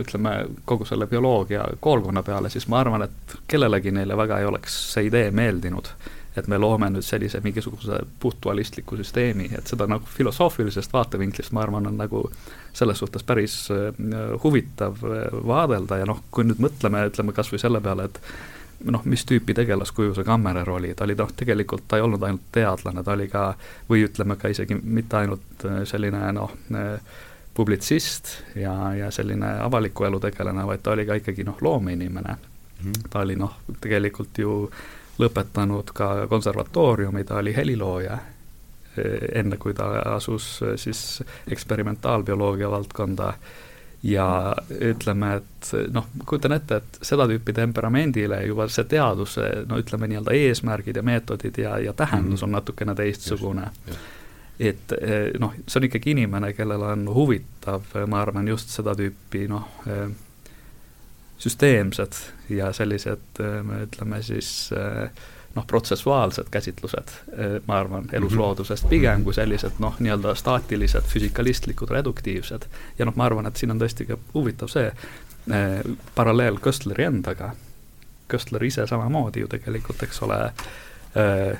ütleme, 0.00 0.34
kogu 0.64 0.86
selle 0.88 1.06
bioloogia 1.10 1.64
koolkonna 1.80 2.22
peale, 2.26 2.50
siis 2.50 2.68
ma 2.68 2.80
arvan, 2.84 3.06
et 3.06 3.36
kellelegi 3.50 3.92
neile 3.94 4.16
väga 4.16 4.40
ei 4.40 4.48
oleks 4.50 4.80
see 4.94 5.08
idee 5.10 5.30
meeldinud 5.30 5.92
et 6.36 6.46
me 6.46 6.58
loome 6.58 6.86
nüüd 6.94 7.04
sellise 7.04 7.40
mingisuguse 7.42 7.98
puhtdualistliku 8.22 8.96
süsteemi, 9.00 9.48
et 9.56 9.70
seda 9.70 9.88
nagu 9.90 10.06
filosoofilisest 10.06 10.92
vaatevinklist, 10.94 11.52
ma 11.56 11.64
arvan, 11.64 11.88
on 11.90 11.98
nagu 11.98 12.22
selles 12.76 13.02
suhtes 13.02 13.26
päris 13.26 13.56
äh, 13.74 13.90
huvitav 14.44 15.02
äh, 15.04 15.26
vaadelda 15.46 16.00
ja 16.00 16.06
noh, 16.08 16.22
kui 16.30 16.46
nüüd 16.46 16.62
mõtleme, 16.62 17.02
ütleme 17.10 17.34
kas 17.36 17.50
või 17.52 17.62
selle 17.62 17.82
peale, 17.82 18.06
et 18.06 18.22
noh, 18.84 19.02
mis 19.04 19.24
tüüpi 19.28 19.54
tegelaskuju 19.54 20.14
see 20.16 20.24
Kammerer 20.24 20.70
oli, 20.70 20.94
ta 20.94 21.04
oli 21.04 21.16
noh, 21.18 21.32
tegelikult 21.36 21.86
ta 21.88 21.98
ei 21.98 22.04
olnud 22.04 22.22
ainult 22.26 22.46
teadlane, 22.52 23.04
ta 23.04 23.16
oli 23.16 23.28
ka, 23.28 23.50
või 23.90 24.04
ütleme 24.06 24.36
ka 24.40 24.52
isegi 24.52 24.78
mitte 24.80 25.20
ainult 25.20 25.66
äh, 25.68 25.82
selline 25.88 26.30
noh, 26.36 26.54
publitsist 27.54 28.32
ja, 28.56 28.94
ja 28.96 29.10
selline 29.10 29.56
avaliku 29.64 30.06
elu 30.08 30.20
tegelane, 30.22 30.64
vaid 30.66 30.82
ta 30.82 30.94
oli 30.94 31.06
ka 31.06 31.18
ikkagi 31.20 31.44
noh, 31.44 31.58
loomeinimene 31.60 32.36
mm. 32.36 32.82
-hmm. 32.82 33.08
ta 33.10 33.24
oli 33.26 33.36
noh, 33.36 33.58
tegelikult 33.80 34.38
ju 34.38 34.60
lõpetanud 35.20 35.92
ka 35.94 36.26
konservatooriumi, 36.28 37.24
ta 37.24 37.40
oli 37.42 37.56
helilooja 37.56 38.18
enne 39.34 39.56
kui 39.56 39.74
ta 39.74 39.86
asus 40.16 40.60
siis 40.76 41.22
eksperimentaalbioloogia 41.46 42.70
valdkonda 42.70 43.32
ja 44.02 44.56
ütleme, 44.80 45.34
et 45.40 45.72
noh, 45.92 46.06
kujutan 46.26 46.54
ette, 46.56 46.80
et 46.80 47.00
seda 47.04 47.26
tüüpi 47.28 47.52
temperamendile 47.56 48.40
juba 48.46 48.68
see 48.72 48.86
teaduse 48.88 49.50
no 49.68 49.80
ütleme 49.80 50.08
nii-öelda 50.08 50.36
eesmärgid 50.36 50.96
ja 50.96 51.04
meetodid 51.04 51.60
ja, 51.60 51.76
ja 51.78 51.92
tähendus 51.92 52.40
mm 52.40 52.44
-hmm. 52.44 52.44
on 52.44 52.52
natukene 52.52 52.94
teistsugune. 52.94 53.70
et 54.60 54.92
eh, 54.92 55.30
noh, 55.38 55.52
see 55.66 55.78
on 55.80 55.84
ikkagi 55.84 56.10
inimene, 56.10 56.52
kellel 56.52 56.82
on 56.82 57.08
huvitav, 57.14 57.82
ma 58.06 58.20
arvan, 58.20 58.48
just 58.48 58.68
seda 58.68 58.92
tüüpi 58.94 59.48
noh, 59.48 59.68
eh, 59.86 60.08
süsteemsed 61.38 62.12
ja 62.48 62.72
sellised 62.72 63.40
eh, 63.40 63.82
ütleme 63.82 64.22
siis 64.22 64.70
äh, 64.72 65.10
noh, 65.54 65.66
protsessuaalsed 65.66 66.46
käsitlused, 66.50 67.08
eh, 67.32 67.60
ma 67.66 67.78
arvan, 67.78 68.08
elusloodusest 68.12 68.84
mhm. 68.84 68.90
pigem 68.90 69.24
kui 69.24 69.34
sellised 69.34 69.80
noh, 69.82 69.96
nii-öelda 69.98 70.34
staatilised, 70.34 71.08
füsikalistlikud, 71.10 71.90
reduktiivsed. 71.90 72.68
ja 72.98 73.04
noh, 73.04 73.16
ma 73.16 73.26
arvan, 73.26 73.46
et 73.46 73.56
siin 73.56 73.74
on 73.74 73.80
tõesti 73.80 74.06
ka 74.06 74.18
huvitav 74.34 74.70
see 74.70 74.86
eh, 74.90 75.80
paralleel 76.14 76.60
Köstleri 76.62 77.08
endaga. 77.08 77.54
Köstler 78.30 78.64
ise 78.64 78.86
samamoodi 78.86 79.42
ju 79.42 79.50
tegelikult, 79.50 80.02
eks 80.06 80.22
ole 80.22 80.38
eh,, 81.18 81.58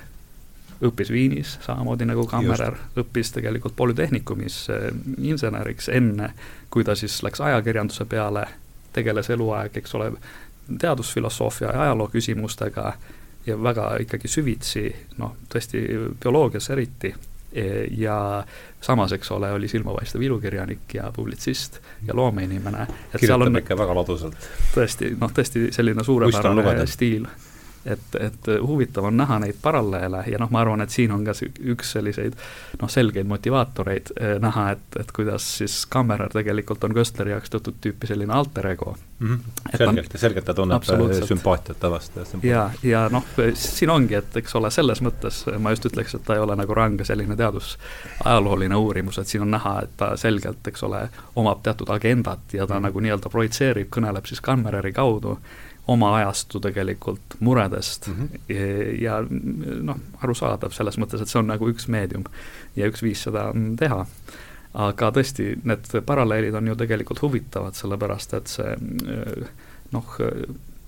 õppis 0.86 1.10
Viinis, 1.12 1.58
samamoodi 1.66 2.06
nagu 2.08 2.26
Kammerer, 2.26 2.76
õppis 2.96 3.34
tegelikult 3.34 3.76
Polütehnikumis 3.76 4.62
eh, 4.70 4.90
inseneriks, 5.18 5.90
enne 5.92 6.32
kui 6.70 6.86
ta 6.86 6.94
siis 6.94 7.22
läks 7.26 7.42
ajakirjanduse 7.42 8.06
peale, 8.06 8.46
tegeles 8.92 9.30
eluaeg, 9.30 9.76
eks 9.76 9.94
ole, 9.98 10.12
teadusfilosoofia 10.78 11.72
ja 11.72 11.82
ajaloo 11.82 12.06
küsimustega 12.12 12.92
ja 13.46 13.56
väga 13.62 13.90
ikkagi 14.04 14.28
süvitsi, 14.28 14.84
noh, 15.18 15.36
tõesti 15.50 15.82
bioloogias 16.22 16.70
eriti, 16.70 17.12
e, 17.52 17.66
ja 17.98 18.16
samas, 18.80 19.12
eks 19.16 19.30
ole, 19.36 19.52
oli 19.52 19.68
silmapaistev 19.68 20.22
ilukirjanik 20.22 20.94
ja 20.94 21.10
publitsist 21.16 21.80
ja 22.06 22.16
loomeinimene. 22.16 22.86
kirjutab 23.16 23.48
on, 23.48 23.62
ikka 23.62 23.78
väga 23.78 23.96
ladusalt. 24.00 24.50
tõesti, 24.74 25.14
noh, 25.20 25.32
tõesti 25.36 25.68
selline 25.74 26.04
suurepärane 26.04 26.86
stiil 26.86 27.26
et, 27.84 28.16
et 28.20 28.48
huvitav 28.66 29.04
on 29.04 29.16
näha 29.16 29.38
neid 29.38 29.56
paralleele 29.62 30.24
ja 30.26 30.38
noh, 30.38 30.50
ma 30.52 30.60
arvan, 30.60 30.84
et 30.84 30.92
siin 30.92 31.12
on 31.14 31.24
ka 31.24 31.32
üks 31.72 31.94
selliseid 31.96 32.36
noh, 32.80 32.90
selgeid 32.92 33.28
motivaatoreid 33.30 34.12
eh, 34.16 34.34
näha, 34.42 34.70
et, 34.76 34.98
et 35.00 35.12
kuidas 35.16 35.46
siis 35.60 35.84
Kammerer 35.90 36.32
tegelikult 36.32 36.84
on 36.84 36.94
Köstleri 36.96 37.32
jaoks 37.32 37.52
teatud 37.52 37.78
tüüpi 37.80 38.10
selline 38.10 38.34
alter 38.36 38.66
ego 38.72 38.94
mm. 39.18 39.28
-hmm. 39.28 39.76
selgelt, 39.76 40.16
selgelt 40.16 40.44
ta 40.44 40.54
tunneb 40.54 40.84
sümpaatiat 41.24 41.80
ta 41.80 41.90
vastu. 41.90 42.20
ja, 42.42 42.70
ja 42.82 43.08
noh, 43.08 43.24
siin 43.54 43.90
ongi, 43.90 44.14
et 44.14 44.36
eks 44.36 44.54
ole, 44.54 44.70
selles 44.70 45.02
mõttes 45.02 45.42
ma 45.58 45.72
just 45.72 45.86
ütleks, 45.86 46.14
et 46.14 46.24
ta 46.24 46.34
ei 46.34 46.44
ole 46.44 46.56
nagu 46.56 46.74
range 46.74 47.04
selline 47.04 47.36
teadusajalooline 47.36 48.76
uurimus, 48.76 49.18
et 49.18 49.26
siin 49.26 49.42
on 49.42 49.50
näha, 49.56 49.80
et 49.82 49.96
ta 49.96 50.16
selgelt, 50.16 50.66
eks 50.66 50.82
ole, 50.82 51.08
omab 51.36 51.62
teatud 51.62 51.88
agendat 51.88 52.52
ja 52.52 52.66
ta 52.66 52.74
mm 52.74 52.78
-hmm. 52.78 52.82
nagu 52.82 53.00
nii-öelda 53.00 53.28
projitseerib, 53.28 53.88
kõneleb 53.96 54.26
siis 54.26 54.40
Kammereri 54.40 54.92
kaudu 54.92 55.38
oma 55.90 56.12
ajastu 56.20 56.60
tegelikult 56.62 57.36
muredest 57.40 58.08
mm 58.08 58.14
-hmm. 58.14 58.40
ja, 58.48 59.18
ja 59.18 59.26
noh, 59.82 59.98
arusaadav 60.22 60.72
selles 60.76 60.98
mõttes, 60.98 61.22
et 61.22 61.28
see 61.28 61.40
on 61.40 61.50
nagu 61.50 61.68
üks 61.70 61.88
meedium 61.88 62.24
ja 62.76 62.88
üks 62.90 63.02
viis 63.02 63.22
seda 63.26 63.50
teha. 63.78 64.06
aga 64.74 65.10
tõesti, 65.10 65.52
need 65.66 65.88
paralleelid 66.06 66.54
on 66.54 66.66
ju 66.66 66.74
tegelikult 66.78 67.22
huvitavad, 67.22 67.74
sellepärast 67.74 68.34
et 68.34 68.46
see 68.46 68.76
noh, 69.92 70.18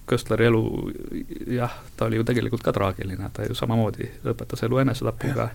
Köstleri 0.06 0.44
elu 0.44 0.90
jah, 1.46 1.72
ta 1.96 2.04
oli 2.04 2.16
ju 2.16 2.24
tegelikult 2.24 2.62
ka 2.62 2.72
traagiline, 2.72 3.30
ta 3.32 3.44
ju 3.46 3.54
samamoodi 3.54 4.08
lõpetas 4.24 4.62
elu 4.66 4.78
enesetapuga 4.78 5.48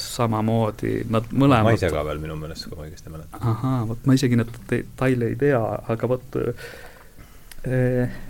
samamoodi 0.00 1.04
nad 1.12 1.28
mõlemad 1.32 1.74
naisega 1.74 2.04
veel 2.04 2.20
minu 2.22 2.36
meelest, 2.40 2.64
kui 2.68 2.78
ma 2.78 2.86
õigesti 2.86 3.12
mäletan. 3.12 3.42
ahaa, 3.52 3.82
vot 3.88 4.06
ma 4.08 4.16
isegi 4.16 4.38
neid 4.40 4.54
detaile 4.70 5.28
ei 5.28 5.36
tea, 5.36 5.60
aga 5.94 6.08
vot 6.08 6.38
eh, 6.40 8.20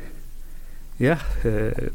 jah, 1.00 1.22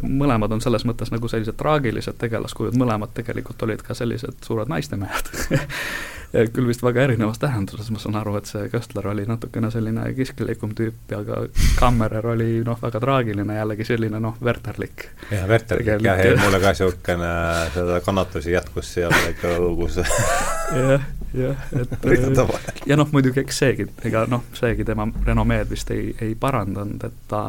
mõlemad 0.02 0.56
on 0.56 0.62
selles 0.64 0.86
mõttes 0.88 1.12
nagu 1.14 1.30
sellised 1.30 1.58
traagilised 1.60 2.18
tegelaskujud, 2.22 2.78
mõlemad 2.80 3.14
tegelikult 3.18 3.62
olid 3.68 3.84
ka 3.86 3.98
sellised 3.98 4.42
suured 4.46 4.72
naistemehed. 4.72 5.34
Küll 6.52 6.68
vist 6.68 6.82
väga 6.84 7.06
erinevas 7.06 7.38
tähenduses, 7.40 7.88
ma 7.94 8.02
saan 8.02 8.18
aru, 8.20 8.34
et 8.36 8.50
see 8.50 8.66
Köstler 8.74 9.06
oli 9.08 9.24
natukene 9.30 9.70
selline 9.72 10.10
kisklikum 10.18 10.74
tüüp 10.76 11.14
ja 11.14 11.22
ka 11.24 11.46
Kammerer 11.80 12.28
oli 12.34 12.60
noh, 12.66 12.80
väga 12.82 13.00
traagiline, 13.00 13.56
jällegi 13.56 13.88
selline 13.88 14.20
noh, 14.20 14.36
Werterlik. 14.44 15.06
jah, 15.30 15.46
Werterlik 15.48 15.94
jah, 15.94 16.20
ja 16.20 16.36
mulle 16.42 16.60
ka 16.60 16.74
niisugune, 16.74 17.32
seda 17.78 18.02
kannatusi 18.04 18.52
jätkus 18.52 18.92
seal 18.98 19.16
ikka 19.30 19.56
õugus 19.64 20.02
jah, 20.02 21.08
jah, 21.38 21.66
et 21.80 21.98
ja 22.90 23.00
noh, 23.00 23.08
muidugi 23.16 23.46
eks 23.46 23.64
seegi, 23.64 23.88
ega 24.04 24.26
noh, 24.28 24.44
seegi 24.60 24.84
tema 24.88 25.08
renomeed 25.24 25.72
vist 25.72 25.94
ei, 25.96 26.10
ei 26.26 26.36
parandanud, 26.36 27.08
et 27.08 27.28
ta 27.32 27.46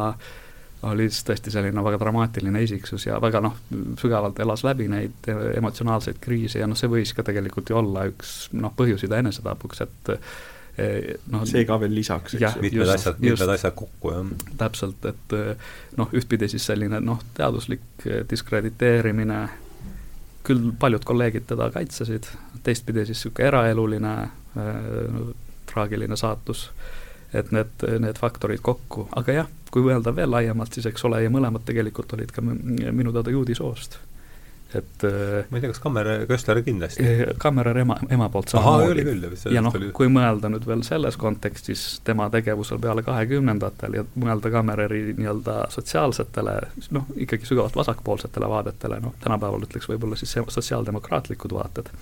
oli 0.93 1.09
siis 1.11 1.25
tõesti 1.27 1.53
selline 1.55 1.85
väga 1.85 1.99
dramaatiline 2.01 2.63
isiksus 2.63 3.07
ja 3.07 3.21
väga 3.23 3.41
noh, 3.45 3.57
sügavalt 4.01 4.41
elas 4.43 4.65
läbi 4.67 4.89
neid 4.91 5.29
emotsionaalseid 5.57 6.21
kriise 6.23 6.61
ja 6.63 6.69
noh, 6.69 6.79
see 6.79 6.91
võis 6.91 7.15
ka 7.17 7.25
tegelikult 7.27 7.71
ju 7.71 7.79
olla 7.81 8.07
üks 8.11 8.35
noh, 8.57 8.75
põhjusi 8.77 9.11
ta 9.11 9.21
enesetapuks, 9.23 9.83
et 9.87 10.13
noh 11.33 11.45
see 11.49 11.65
ka 11.65 11.79
veel 11.81 11.95
lisaks, 11.97 12.37
eks 12.37 12.59
ju. 12.59 12.65
mitmed 12.67 12.91
asjad, 12.93 13.21
mitmed 13.23 13.53
asjad 13.55 13.77
kokku, 13.79 14.13
jah. 14.13 14.27
täpselt, 14.61 15.07
et 15.09 15.37
noh, 15.97 16.13
ühtpidi 16.13 16.51
siis 16.53 16.67
selline 16.69 17.01
noh, 17.01 17.23
teaduslik 17.39 18.05
diskrediteerimine, 18.31 19.41
küll 20.47 20.69
paljud 20.79 21.07
kolleegid 21.09 21.49
teda 21.49 21.71
kaitsesid, 21.75 22.29
teistpidi 22.67 23.07
siis 23.09 23.25
niisugune 23.25 23.49
eraeluline 23.49 24.15
äh, 24.61 25.19
traagiline 25.73 26.17
saatus 26.17 26.69
et 27.35 27.53
need, 27.55 27.87
need 28.03 28.19
faktorid 28.21 28.63
kokku, 28.65 29.07
aga 29.17 29.41
jah, 29.41 29.49
kui 29.77 29.85
mõelda 29.85 30.15
veel 30.17 30.31
laiemalt, 30.33 30.73
siis 30.73 30.89
eks 30.89 31.05
ole, 31.05 31.21
ja 31.27 31.33
mõlemad 31.33 31.67
tegelikult 31.69 32.15
olid 32.17 32.31
ka 32.33 32.45
minu 32.45 33.13
teada 33.13 33.33
juudi 33.35 33.55
soost. 33.55 33.99
et 34.75 35.05
äh, 35.05 35.45
ma 35.51 35.59
ei 35.59 35.63
tea, 35.63 35.71
kas 35.71 35.81
Kammer, 35.81 36.09
Köstler 36.27 36.59
kindlasti? 36.65 37.05
Kammerer 37.39 37.79
ema, 37.83 37.99
ema 38.11 38.29
poolt 38.33 38.49
samamoodi. 38.55 39.05
ja 39.53 39.63
noh, 39.63 39.77
kui 39.95 40.09
mõelda 40.13 40.49
nüüd 40.53 40.65
veel 40.67 40.83
selles 40.89 41.21
kontekstis 41.21 41.85
tema 42.05 42.31
tegevusel 42.33 42.81
peale 42.81 43.05
kahekümnendatel 43.07 44.01
ja 44.01 44.07
mõelda 44.17 44.51
Kammereri 44.57 45.03
nii-öelda 45.21 45.59
sotsiaalsetele, 45.77 46.57
noh, 46.97 47.13
ikkagi 47.29 47.47
sügavalt 47.47 47.77
vasakpoolsetele 47.77 48.49
vaadetele, 48.57 49.01
noh, 49.05 49.15
tänapäeval 49.21 49.69
ütleks 49.69 49.93
võib-olla 49.93 50.17
siis 50.17 50.35
sotsiaaldemokraatlikud 50.41 51.57
vaated, 51.61 51.93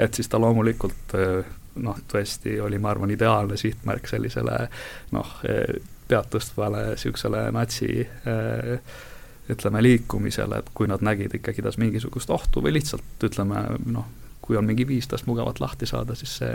et 0.00 0.16
siis 0.16 0.32
ta 0.32 0.40
loomulikult 0.40 1.16
äh, 1.20 1.54
noh, 1.84 2.02
tõesti 2.10 2.58
oli, 2.64 2.80
ma 2.80 2.96
arvan, 2.96 3.12
ideaalne 3.12 3.60
sihtmärk 3.60 4.08
sellisele 4.08 4.64
noh, 5.12 5.40
pead 6.10 6.30
tõstvale 6.34 6.90
niisugusele 6.90 7.46
natsi 7.54 7.90
ütleme, 9.50 9.82
liikumisele, 9.82 10.62
et 10.62 10.72
kui 10.74 10.88
nad 10.90 11.02
nägid 11.04 11.34
ikkagi 11.40 11.64
tas 11.64 11.78
mingisugust 11.80 12.30
ohtu 12.30 12.62
või 12.64 12.74
lihtsalt 12.76 13.24
ütleme 13.26 13.62
noh, 13.90 14.06
kui 14.50 14.58
on 14.58 14.66
mingi 14.66 14.86
viis 14.88 15.06
tast 15.06 15.28
mugavalt 15.30 15.60
lahti 15.62 15.86
saada, 15.86 16.16
siis 16.18 16.32
see 16.40 16.54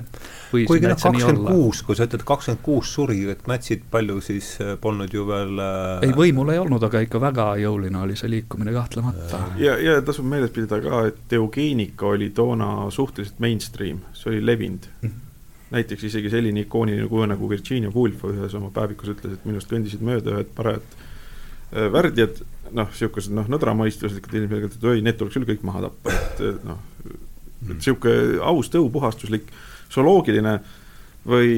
võis 0.51 0.67
kuigi 0.67 0.89
noh, 0.89 0.97
kakskümmend 0.99 1.47
kuus, 1.47 1.81
kui 1.87 1.95
sa 1.95 2.07
ütled 2.09 2.25
kakskümmend 2.27 2.63
kuus 2.65 2.91
suri, 2.97 3.21
et 3.31 3.45
natsid 3.47 3.85
palju 3.91 4.19
siis 4.25 4.49
äh, 4.63 4.73
polnud 4.81 5.15
ju 5.15 5.23
veel 5.29 5.61
äh... 5.63 6.07
ei, 6.07 6.15
võimul 6.17 6.51
ei 6.51 6.59
olnud, 6.59 6.83
aga 6.87 7.03
ikka 7.05 7.21
väga 7.23 7.49
jõuline 7.63 8.01
oli 8.03 8.17
see 8.19 8.31
liikumine 8.33 8.75
kahtlemata. 8.75 9.43
ja, 9.61 9.77
ja 9.79 9.99
tasub 10.05 10.27
meeles 10.27 10.51
pidada 10.55 10.81
ka, 10.83 11.05
et 11.11 11.37
eugeenika 11.39 12.11
oli 12.11 12.33
toona 12.35 12.89
suhteliselt 12.91 13.39
mainstream, 13.43 14.03
see 14.13 14.33
oli 14.33 14.43
levinud 14.53 14.89
mm. 14.89 15.07
-hmm 15.07 15.24
näiteks 15.75 16.07
isegi 16.09 16.31
selline 16.33 16.65
ikooniline 16.65 17.07
kuju 17.11 17.27
nagu 17.31 17.49
Virginia 17.51 17.91
Woolf 17.93 18.23
ühes 18.29 18.55
oma 18.57 18.71
päevikus 18.75 19.13
ütles, 19.15 19.37
et 19.37 19.45
minust 19.47 19.71
kõndisid 19.71 20.03
mööda 20.05 20.37
ühed 20.37 20.51
parajad 20.57 20.95
äh, 20.95 21.87
värdjad, 21.93 22.41
noh, 22.71 22.89
niisugused 22.91 23.35
noh, 23.35 23.49
nõdramõistuslikud 23.51 24.39
ilmselgelt, 24.41 24.79
et 24.79 24.89
oi, 24.91 25.03
need 25.05 25.19
tuleks 25.19 25.37
küll 25.39 25.49
kõik 25.51 25.67
maha 25.67 25.85
tappa, 25.87 26.17
et 26.39 26.65
noh, 26.65 26.81
et 27.05 27.75
niisugune 27.75 28.41
aus 28.45 28.71
tõupuhastuslik 28.73 29.53
zooloogiline 29.93 30.57
või 31.29 31.53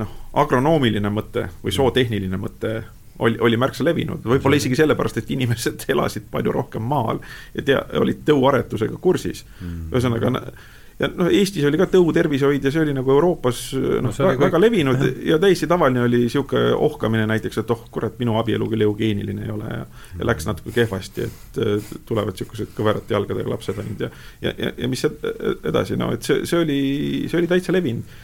noh, 0.00 0.18
agronoomiline 0.42 1.10
mõte 1.12 1.48
või 1.62 1.74
sootehniline 1.74 2.38
mõte 2.40 2.76
oli, 3.18 3.38
oli 3.40 3.58
märksa 3.60 3.84
levinud, 3.86 4.24
võib-olla 4.26 4.58
isegi 4.58 4.78
sellepärast, 4.78 5.20
et 5.20 5.30
inimesed 5.34 5.86
elasid 5.94 6.26
palju 6.30 6.54
rohkem 6.54 6.82
maal 6.90 7.20
ja 7.54 7.66
tea-, 7.66 7.82
olid 8.00 8.24
tõuaretusega 8.26 8.98
kursis. 9.02 9.44
Mm.. 9.60 9.92
ühesõnaga 9.92 10.32
ja 10.98 11.08
noh, 11.10 11.30
Eestis 11.32 11.64
oli 11.68 11.78
ka 11.80 11.88
tõutervishoid 11.90 12.64
ja 12.64 12.72
see 12.74 12.84
oli 12.84 12.94
nagu 12.96 13.12
Euroopas 13.14 13.62
noh 13.74 14.08
no, 14.08 14.12
väga, 14.14 14.40
väga 14.46 14.60
levinud 14.62 15.00
jah. 15.00 15.16
ja 15.32 15.38
täiesti 15.42 15.68
tavaline 15.70 16.04
oli 16.06 16.24
niisugune 16.24 16.74
ohkamine 16.86 17.26
näiteks, 17.30 17.62
et 17.62 17.72
oh 17.74 17.86
kurat, 17.94 18.18
minu 18.20 18.38
abielu 18.40 18.68
küll 18.70 18.86
eugeeniline 18.86 19.46
ei 19.46 19.54
ole 19.54 19.72
ja 19.72 19.86
ja 20.18 20.28
läks 20.28 20.46
natuke 20.46 20.74
kehvasti, 20.74 21.26
et 21.28 21.58
tulevad 22.06 22.36
niisugused 22.36 22.74
kõverate 22.76 23.16
jalgadega 23.16 23.50
lapsed 23.50 23.80
ainult 23.82 24.06
ja 24.06 24.12
ja, 24.42 24.54
ja, 24.58 24.72
ja 24.78 24.90
mis 24.90 25.04
edasi, 25.06 25.98
no 26.00 26.12
et 26.14 26.22
see, 26.26 26.44
see 26.46 26.62
oli, 26.62 26.80
see 27.30 27.42
oli 27.42 27.50
täitsa 27.50 27.74
levinud. 27.74 28.22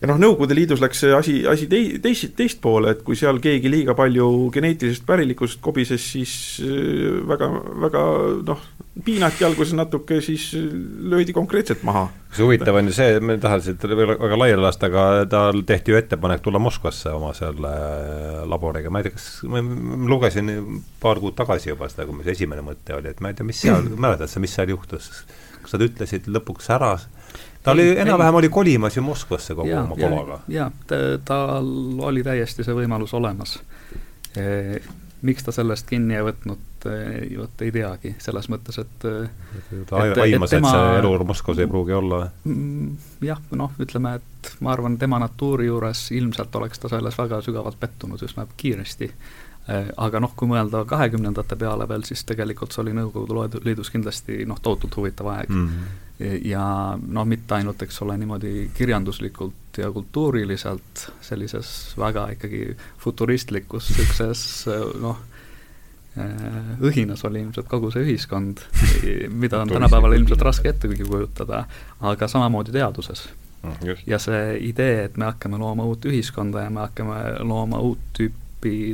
Ja 0.00 0.08
noh, 0.08 0.18
Nõukogude 0.20 0.56
Liidus 0.56 0.80
läks 0.80 1.02
see 1.02 1.12
asi, 1.14 1.34
asi 1.48 1.66
tei-, 1.70 1.98
teist, 2.02 2.32
teistpoole, 2.38 2.94
et 2.94 3.02
kui 3.04 3.18
seal 3.18 3.40
keegi 3.42 3.70
liiga 3.72 3.94
palju 3.98 4.26
geneetilisest 4.54 5.04
pärilikkusest 5.08 5.60
kobises, 5.64 6.04
siis 6.14 6.32
äh, 6.64 7.18
väga, 7.28 7.50
väga 7.84 8.04
noh, 8.48 8.62
piinati 9.04 9.44
alguses 9.46 9.74
natuke, 9.76 10.20
siis 10.24 10.50
löödi 10.54 11.34
konkreetselt 11.36 11.84
maha. 11.86 12.08
see 12.32 12.44
huvitav 12.46 12.78
on 12.80 12.88
ju 12.88 12.94
see, 12.96 13.20
ma 13.24 13.36
ei 13.36 13.42
taha 13.42 13.60
siit 13.64 13.84
väga 13.84 14.40
laiali 14.40 14.64
lasta, 14.64 14.88
aga 14.88 15.26
tal 15.30 15.62
tehti 15.68 15.92
ju 15.92 16.00
ettepanek 16.00 16.42
tulla 16.44 16.62
Moskvasse 16.62 17.12
oma 17.16 17.34
selle 17.36 17.74
äh, 17.76 18.40
laboriga, 18.48 18.92
ma 18.92 19.02
ei 19.02 19.08
tea, 19.08 19.18
kas, 19.18 19.28
ma 19.50 19.62
lugesin 20.10 20.50
paar 21.02 21.20
kuud 21.20 21.36
tagasi 21.38 21.74
juba 21.74 21.90
seda, 21.92 22.08
kui 22.08 22.24
see 22.24 22.38
esimene 22.38 22.64
mõte 22.64 22.96
oli, 22.96 23.12
et 23.12 23.20
ma 23.20 23.32
ei 23.32 23.38
tea, 23.38 23.48
mis 23.48 23.60
seal, 23.66 23.92
mäletad 24.00 24.32
sa, 24.32 24.42
mis 24.42 24.56
seal 24.56 24.72
juhtus? 24.72 25.12
kas 25.60 25.74
nad 25.76 25.82
ütlesid 25.84 26.24
lõpuks 26.32 26.70
ära 26.72 26.94
ta 27.62 27.74
oli, 27.74 27.98
enam-vähem 27.98 28.34
oli 28.34 28.48
kolimas 28.48 28.96
ju 28.96 29.02
Moskvasse 29.02 29.54
kogu 29.54 29.68
ja, 29.68 29.82
oma 29.82 29.96
komaga. 29.96 30.40
jaa, 30.48 30.70
tal 31.24 31.70
oli 32.08 32.24
täiesti 32.24 32.64
see 32.64 32.76
võimalus 32.76 33.14
olemas 33.16 33.58
e,. 34.36 34.80
miks 35.22 35.44
ta 35.44 35.52
sellest 35.52 35.84
kinni 35.84 36.16
ei 36.16 36.22
võtnud, 36.24 36.86
e, 36.88 36.94
vot 37.36 37.62
ei 37.64 37.72
teagi, 37.74 38.14
selles 38.24 38.48
mõttes, 38.48 38.78
et 38.80 39.04
ta 39.90 40.00
aimas, 40.00 40.54
et, 40.54 40.62
et 40.62 40.70
see 40.70 40.94
elu 41.02 41.10
Moskvas 41.28 41.60
ei 41.60 41.68
pruugi 41.68 41.92
olla? 41.92 42.22
Mm, 42.48 42.94
jah, 43.28 43.42
noh, 43.52 43.74
ütleme, 43.84 44.14
et 44.16 44.54
ma 44.64 44.72
arvan, 44.72 44.96
tema 44.98 45.20
natuuri 45.20 45.68
juures 45.68 46.06
ilmselt 46.16 46.56
oleks 46.56 46.80
ta 46.80 46.88
selles 46.88 47.18
väga 47.20 47.42
sügavalt 47.44 47.76
pettunud 47.80 48.24
üsna 48.24 48.46
kiiresti 48.56 49.10
e, 49.10 49.49
aga 49.96 50.20
noh, 50.20 50.32
kui 50.36 50.48
mõelda 50.50 50.84
kahekümnendate 50.88 51.56
peale 51.56 51.88
veel, 51.88 52.02
siis 52.08 52.24
tegelikult 52.26 52.74
see 52.74 52.82
oli 52.84 52.94
Nõukogude 52.96 53.60
Liidus 53.64 53.90
kindlasti 53.92 54.44
noh, 54.48 54.58
tohutult 54.62 54.96
huvitav 54.98 55.30
aeg 55.34 55.50
mm. 55.50 55.66
-hmm 55.66 55.98
ja 56.44 56.98
no 57.06 57.24
mitte 57.24 57.54
ainult, 57.54 57.82
eks 57.82 58.02
ole, 58.04 58.16
niimoodi 58.20 58.70
kirjanduslikult 58.76 59.78
ja 59.78 59.90
kultuuriliselt, 59.92 61.06
sellises 61.24 61.94
väga 61.98 62.26
ikkagi 62.34 62.76
futuristlikus 63.00 63.88
niisuguses 63.94 64.42
noh, 65.00 65.22
äh, 66.20 66.74
õhinas 66.84 67.24
oli 67.28 67.40
ilmselt 67.46 67.70
kogu 67.70 67.92
see 67.94 68.04
ühiskond, 68.04 68.60
mida 69.32 69.62
on 69.62 69.72
tänapäeval 69.72 70.18
ilmselt 70.18 70.44
raske 70.44 70.74
ette 70.74 70.90
kujutada, 71.00 71.64
aga 72.00 72.28
samamoodi 72.28 72.76
teaduses. 72.76 73.28
Mm, 73.62 73.96
ja 74.08 74.18
see 74.20 74.54
idee, 74.70 75.04
et 75.04 75.16
me 75.20 75.26
hakkame 75.28 75.58
looma 75.60 75.84
uut 75.84 76.04
ühiskonda 76.08 76.64
ja 76.64 76.70
me 76.72 76.80
hakkame 76.86 77.16
looma 77.44 77.80
uut 77.84 78.06
tüüpi 78.16 78.39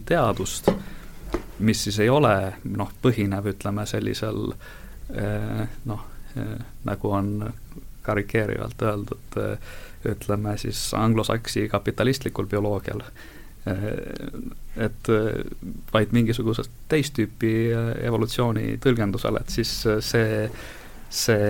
teadust, 0.05 0.71
mis 1.59 1.85
siis 1.85 1.99
ei 2.05 2.11
ole 2.13 2.35
noh, 2.77 2.91
põhinev, 3.03 3.49
ütleme 3.55 3.87
sellisel 3.87 4.53
äh, 4.53 5.67
noh, 5.85 6.05
nagu 6.85 7.11
on 7.17 7.31
karikeerivalt 8.05 8.83
öeldud, 8.85 9.39
ütleme 10.07 10.53
siis 10.61 10.95
anglosaksi 10.95 11.69
kapitalistlikul 11.69 12.47
bioloogial. 12.47 13.01
et 14.77 15.09
vaid 15.93 16.13
mingisugusest 16.15 16.71
teist 16.89 17.17
tüüpi 17.17 17.73
evolutsiooni 18.07 18.77
tõlgendusel, 18.85 19.41
et 19.41 19.51
siis 19.51 19.73
see, 20.07 20.45
see 21.11 21.49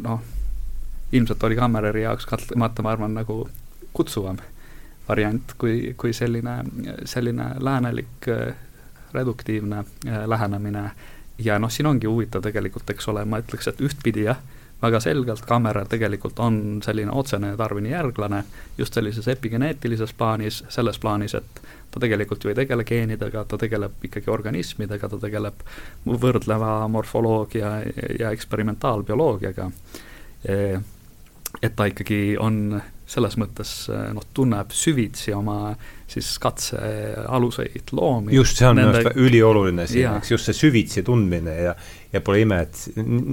noh, 0.00 0.24
ilmselt 1.12 1.44
oli 1.46 1.60
Kammereri 1.60 2.02
jaoks 2.02 2.26
kahtlemata, 2.26 2.82
ma 2.82 2.96
arvan, 2.96 3.14
nagu 3.14 3.44
kutsuvam 3.92 4.40
variant 5.08 5.54
kui, 5.58 5.94
kui 5.96 6.12
selline, 6.12 6.58
selline 7.04 7.54
läänelik 7.64 8.28
reduktiivne 9.14 9.84
lähenemine 10.26 10.84
äh, 10.84 10.92
ja 11.38 11.58
noh, 11.58 11.70
siin 11.70 11.86
ongi 11.86 12.06
huvitav 12.06 12.42
tegelikult, 12.42 12.90
eks 12.90 13.08
ole, 13.08 13.24
ma 13.24 13.40
ütleks, 13.42 13.70
et 13.70 13.82
ühtpidi 13.84 14.26
jah, 14.26 14.40
väga 14.82 15.00
selgelt 15.02 15.42
Kammerer 15.46 15.88
tegelikult 15.90 16.38
on 16.42 16.58
selline 16.84 17.10
otsene 17.14 17.54
Darwini 17.58 17.90
järglane 17.90 18.44
just 18.78 18.94
sellises 18.94 19.28
epigeneetilises 19.28 20.12
plaanis, 20.18 20.62
selles 20.68 20.98
plaanis, 21.02 21.34
et 21.34 21.62
ta 21.90 22.02
tegelikult 22.02 22.44
ju 22.44 22.52
ei 22.52 22.58
tegele 22.58 22.84
geenidega, 22.86 23.44
ta 23.44 23.58
tegeleb 23.58 24.04
ikkagi 24.06 24.30
organismidega, 24.30 25.08
ta 25.08 25.18
tegeleb 25.18 25.64
võrdleva 26.06 26.72
morfoloogia 26.88 27.72
ja 28.18 28.30
eksperimentaalbioloogiaga. 28.30 29.70
et 31.62 31.76
ta 31.76 31.84
ikkagi 31.84 32.36
on 32.38 32.80
selles 33.08 33.38
mõttes 33.40 33.70
noh, 34.14 34.24
tunneb 34.36 34.72
süvitsi 34.76 35.32
oma 35.32 35.72
siis 36.08 36.28
katse 36.40 36.78
aluseid 37.28 37.92
loomi. 37.96 38.34
just, 38.36 38.60
see 38.60 38.68
on 38.68 38.76
minu 38.76 38.92
arust 38.92 39.20
ülioluline 39.20 39.86
siin, 39.88 40.18
eks, 40.18 40.32
just 40.34 40.48
see 40.48 40.56
süvitsi 40.56 41.04
tundmine 41.06 41.56
ja 41.56 41.74
ja 42.12 42.22
pole 42.24 42.40
ime, 42.40 42.62
et 42.64 42.78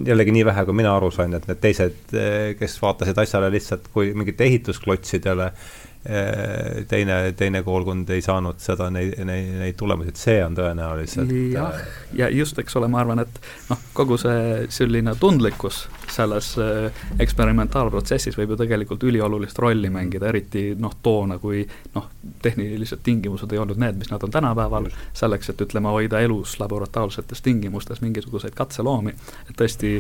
jällegi 0.08 0.34
nii 0.36 0.46
vähe, 0.50 0.66
kui 0.68 0.76
mina 0.76 0.92
aru 0.98 1.08
sain, 1.16 1.32
et 1.38 1.46
need 1.48 1.62
teised, 1.64 2.16
kes 2.60 2.74
vaatasid 2.84 3.20
asjale 3.24 3.48
lihtsalt 3.54 3.88
kui 3.94 4.10
mingite 4.18 4.44
ehitusklotsidele, 4.50 5.52
teine, 6.88 7.16
teine 7.38 7.64
koolkond 7.66 8.10
ei 8.14 8.22
saanud 8.22 8.60
seda, 8.62 8.92
neid, 8.94 9.16
neid, 9.26 9.48
neid 9.58 9.78
tulemusi, 9.80 10.12
et 10.14 10.20
see 10.22 10.38
on 10.46 10.54
tõenäoliselt 10.58 11.32
jah, 11.54 11.74
äh, 11.74 11.96
ja 12.20 12.30
just, 12.30 12.60
eks 12.62 12.78
ole, 12.78 12.90
ma 12.92 13.02
arvan, 13.02 13.24
et 13.24 13.40
noh, 13.72 13.82
kogu 13.98 14.18
see 14.22 14.68
selline 14.74 15.16
tundlikkus 15.20 15.86
selles 16.14 16.52
äh, 16.62 17.02
eksperimentaalprotsessis 17.26 18.38
võib 18.38 18.54
ju 18.54 18.60
tegelikult 18.62 19.08
üliolulist 19.10 19.60
rolli 19.62 19.90
mängida, 19.94 20.30
eriti 20.30 20.68
noh, 20.78 20.94
toona, 21.02 21.40
kui 21.42 21.64
noh, 21.96 22.12
tehnilised 22.46 23.02
tingimused 23.06 23.52
ei 23.52 23.64
olnud 23.64 23.82
need, 23.82 23.98
mis 24.02 24.14
nad 24.14 24.24
on 24.24 24.38
tänapäeval, 24.38 24.92
selleks, 25.18 25.50
et 25.52 25.66
ütleme, 25.66 25.90
hoida 25.96 26.22
elus 26.22 26.60
laboratoorsetes 26.62 27.42
tingimustes 27.46 28.06
mingisuguseid 28.06 28.54
katseloomi, 28.58 29.18
et 29.50 29.58
tõesti 29.58 29.98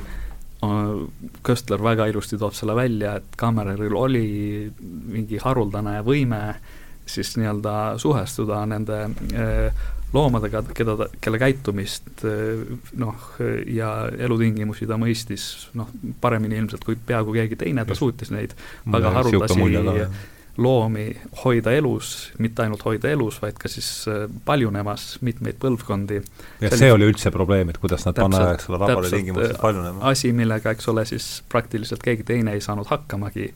Köstler 1.45 1.83
väga 1.83 2.07
ilusti 2.11 2.39
toob 2.41 2.55
selle 2.57 2.75
välja, 2.77 3.15
et 3.19 3.37
Kammereril 3.37 3.95
oli 3.97 4.25
mingi 5.11 5.39
haruldane 5.41 5.99
võime 6.05 6.41
siis 7.05 7.35
nii-öelda 7.37 7.97
suhestuda 8.01 8.63
nende 8.69 9.01
eh, 9.33 9.83
loomadega, 10.15 10.63
keda 10.75 10.95
ta, 10.99 11.07
kelle 11.21 11.39
käitumist 11.41 12.23
eh, 12.25 12.63
noh, 13.01 13.27
ja 13.71 13.91
elutingimusi 14.27 14.87
ta 14.89 14.97
mõistis 15.01 15.67
noh, 15.77 15.91
paremini 16.21 16.57
ilmselt 16.61 16.85
kui 16.87 16.97
peaaegu 16.97 17.35
keegi 17.35 17.59
teine, 17.65 17.85
ta 17.85 17.97
suutis 17.97 18.33
neid 18.33 18.55
väga 18.91 19.13
haruldasi 19.19 19.59
loomi 20.57 21.09
hoida 21.43 21.73
elus, 21.75 22.31
mitte 22.39 22.63
ainult 22.63 22.85
hoida 22.87 23.09
elus, 23.11 23.41
vaid 23.43 23.57
ka 23.59 23.69
siis 23.71 23.89
äh, 24.11 24.25
paljunemas 24.47 25.17
mitmeid 25.25 25.59
põlvkondi. 25.61 26.21
ja 26.63 26.71
see 26.75 26.91
oli 26.93 27.09
üldse 27.11 27.31
probleem, 27.33 27.71
et 27.73 27.79
kuidas 27.81 28.07
nad 28.07 28.17
panna, 28.17 28.53
eks 28.55 28.69
ole, 28.71 28.79
laboritingimustes 28.85 29.59
paljunema. 29.61 30.03
asi, 30.11 30.31
millega, 30.35 30.75
eks 30.75 30.91
ole, 30.93 31.05
siis 31.09 31.29
praktiliselt 31.51 32.03
keegi 32.05 32.27
teine 32.27 32.55
ei 32.55 32.63
saanud 32.63 32.87
hakkamagi, 32.87 33.49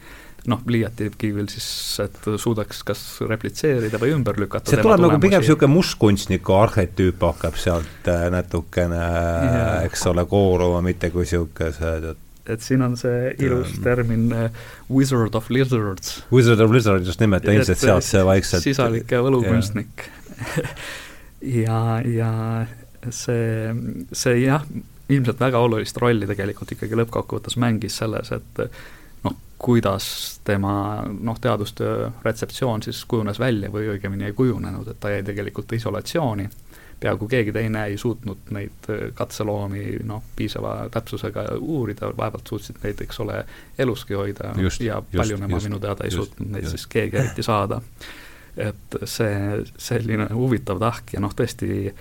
noh, 0.52 0.64
liiati 0.68 1.10
küll 1.20 1.48
siis, 1.52 1.70
et 2.04 2.20
suudaks 2.40 2.84
kas 2.88 3.04
replitseerida 3.28 4.00
või 4.02 4.14
ümber 4.16 4.40
lükata 4.40 4.72
see 4.72 4.84
tuleb 4.84 5.04
nagu 5.04 5.20
pigem 5.24 5.44
niisugune 5.44 5.72
mustkunstniku 5.74 6.56
arhetüüp 6.60 7.28
hakkab 7.30 7.60
sealt 7.60 8.12
äh, 8.12 8.28
natukene 8.34 9.04
yeah., 9.04 9.76
eks 9.88 10.08
ole, 10.12 10.28
kooruma, 10.28 10.84
mitte 10.84 11.12
kui 11.16 11.28
niisugused, 11.28 12.12
et 12.14 12.26
et 12.50 12.64
siin 12.64 12.82
on 12.86 12.96
see 13.00 13.34
ilus 13.46 13.76
termin 13.84 14.30
uh, 14.34 14.64
wizard 14.92 15.36
of 15.38 15.50
lizards. 15.54 16.20
Wizard 16.34 16.64
of 16.64 16.74
lizards, 16.74 17.08
just 17.08 17.22
nimelt, 17.24 17.48
ilmselt 17.48 17.82
sealt 17.82 18.08
see 18.08 18.24
vaikselt 18.26 18.66
sisalik 18.66 19.12
ja 19.12 19.24
võlukunstnik. 19.26 20.08
Ja, 21.40 22.02
ja 22.04 22.30
see, 23.16 23.70
see 24.12 24.40
jah, 24.42 24.66
ilmselt 25.10 25.40
väga 25.40 25.62
olulist 25.64 25.98
rolli 26.02 26.28
tegelikult 26.28 26.74
ikkagi 26.76 26.98
lõppkokkuvõttes 27.00 27.56
mängis 27.62 27.96
selles, 28.02 28.34
et 28.36 28.60
noh, 29.24 29.38
kuidas 29.62 30.10
tema 30.48 30.74
noh, 31.08 31.40
teadustöö 31.40 32.10
retseptsioon 32.26 32.84
siis 32.84 33.06
kujunes 33.08 33.40
välja 33.40 33.72
või 33.72 33.88
õigemini 33.94 34.28
ei 34.28 34.36
kujunenud, 34.36 34.92
et 34.92 35.00
ta 35.00 35.14
jäi 35.14 35.24
tegelikult 35.32 35.72
isolatsiooni 35.80 36.50
peaaegu 37.00 37.28
keegi 37.28 37.52
teine 37.56 37.86
ei 37.86 37.98
suutnud 37.98 38.52
neid 38.56 38.90
äh, 38.92 39.10
katseloomi 39.14 40.00
noh, 40.04 40.24
piisava 40.36 40.76
täpsusega 40.92 41.46
uurida, 41.60 42.12
vaevalt 42.18 42.48
suutsid 42.48 42.82
neid, 42.84 43.02
eks 43.06 43.20
ole, 43.24 43.44
eluski 43.80 44.18
hoida 44.20 44.54
just, 44.58 44.82
ja 44.82 45.02
paljunema 45.16 45.62
minu 45.64 45.80
teada 45.80 46.08
ei 46.08 46.14
just, 46.14 46.34
suutnud 46.34 46.56
neid 46.56 46.68
just. 46.68 46.78
siis 46.78 46.88
keegi 46.88 47.22
eriti 47.24 47.44
saada. 47.44 47.82
et 48.58 48.96
see 49.08 49.60
selline 49.78 50.28
huvitav 50.34 50.80
tahk 50.82 51.14
ja 51.14 51.22
noh, 51.24 51.32
tõesti 51.36 51.92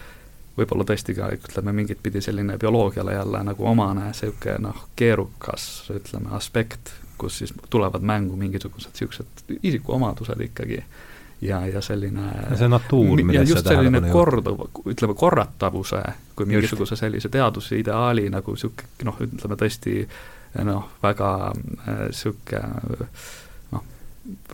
võib-olla 0.59 0.87
tõesti 0.89 1.15
ka 1.15 1.29
ütleme 1.37 1.73
mingit 1.77 2.01
pidi 2.03 2.23
selline 2.25 2.57
bioloogiale 2.59 3.15
jälle 3.15 3.43
nagu 3.47 3.67
omane 3.67 4.09
niisugune 4.11 4.59
noh, 4.67 4.87
keerukas 4.97 5.69
ütleme 5.95 6.33
aspekt, 6.39 6.91
kus 7.19 7.39
siis 7.43 7.53
tulevad 7.71 8.03
mängu 8.03 8.37
mingisugused 8.37 8.91
niisugused 8.95 9.59
isikuomadused 9.63 10.41
ikkagi 10.49 10.83
ja, 11.41 11.61
ja 11.67 11.83
selline 11.85 12.31
see 12.59 12.69
natuur, 12.71 13.21
ja 13.33 13.43
just 13.47 13.69
selline 13.69 14.11
korduv, 14.13 14.65
ütleme 14.91 15.15
korratavuse 15.19 16.03
kui 16.39 16.49
mingisuguse 16.51 16.97
sellise 16.99 17.31
teaduse 17.33 17.79
ideaali 17.79 18.29
nagu 18.33 18.55
niisugune 18.55 19.07
noh, 19.09 19.21
ütleme 19.27 19.59
tõesti 19.61 20.01
noh, 20.67 20.89
väga 21.03 21.31
niisugune 21.55 22.63
äh, 22.63 23.29
noh, 23.77 23.87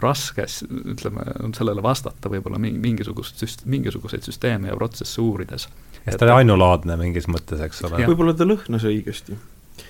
raske, 0.03 0.47
ütleme, 0.95 1.27
on 1.45 1.57
sellele 1.57 1.85
vastata 1.85 2.33
võib-olla 2.33 2.61
mingisugust 2.61 3.41
süst-, 3.41 3.67
mingisuguseid 3.71 4.27
süsteeme 4.27 4.73
ja 4.73 4.77
protsesse 4.77 5.21
uurides. 5.25 5.69
ja 6.05 6.19
ta 6.19 6.29
oli 6.29 6.43
ainulaadne 6.43 7.01
mingis 7.01 7.29
mõttes, 7.33 7.65
eks 7.65 7.85
ole. 7.89 8.05
võib-olla 8.05 8.37
ta 8.37 8.49
lõhnas 8.49 8.89
õigesti 8.91 9.41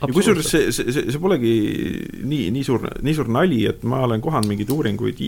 ja 0.00 0.14
kusjuures 0.14 0.48
see, 0.48 0.72
see, 0.74 0.92
see, 0.92 1.04
see 1.12 1.20
polegi 1.22 1.52
nii, 2.24 2.48
nii 2.54 2.64
suur, 2.66 2.88
nii 3.04 3.14
suur 3.16 3.30
nali, 3.32 3.62
et 3.70 3.84
ma 3.88 4.04
olen 4.08 4.22
kohanud 4.24 4.50
mingeid 4.50 4.72
uuringuid, 4.74 5.22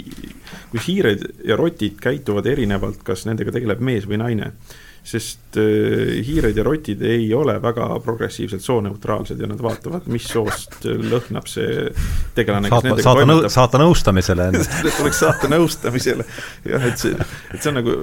kus 0.73 0.89
hiired 0.89 1.23
ja 1.47 1.59
rotid 1.59 2.01
käituvad 2.03 2.49
erinevalt, 2.51 3.05
kas 3.07 3.27
nendega 3.29 3.55
tegeleb 3.55 3.85
mees 3.85 4.09
või 4.09 4.21
naine. 4.25 4.53
sest 5.07 5.55
äh, 5.63 6.17
hiired 6.27 6.57
ja 6.59 6.65
rotid 6.67 7.03
ei 7.07 7.29
ole 7.35 7.61
väga 7.63 7.85
progressiivselt 8.03 8.63
sooneutraalsed 8.65 9.39
ja 9.39 9.47
nad 9.47 9.61
vaatavad, 9.63 10.09
mis 10.11 10.27
soost 10.27 10.83
lõhnab 10.83 11.47
see 11.47 11.93
tegelane, 12.35 12.67
saata, 12.73 12.97
saata, 13.05 13.27
nõu, 13.31 13.45
saata 13.47 13.83
nõustamisele 13.85 14.49
tuleks 14.99 15.23
saata 15.23 15.53
nõustamisele. 15.53 16.27
jah, 16.67 16.91
et 16.91 16.99
see, 16.99 17.15
et 17.55 17.63
see 17.63 17.71
on 17.71 17.79
nagu 17.79 17.95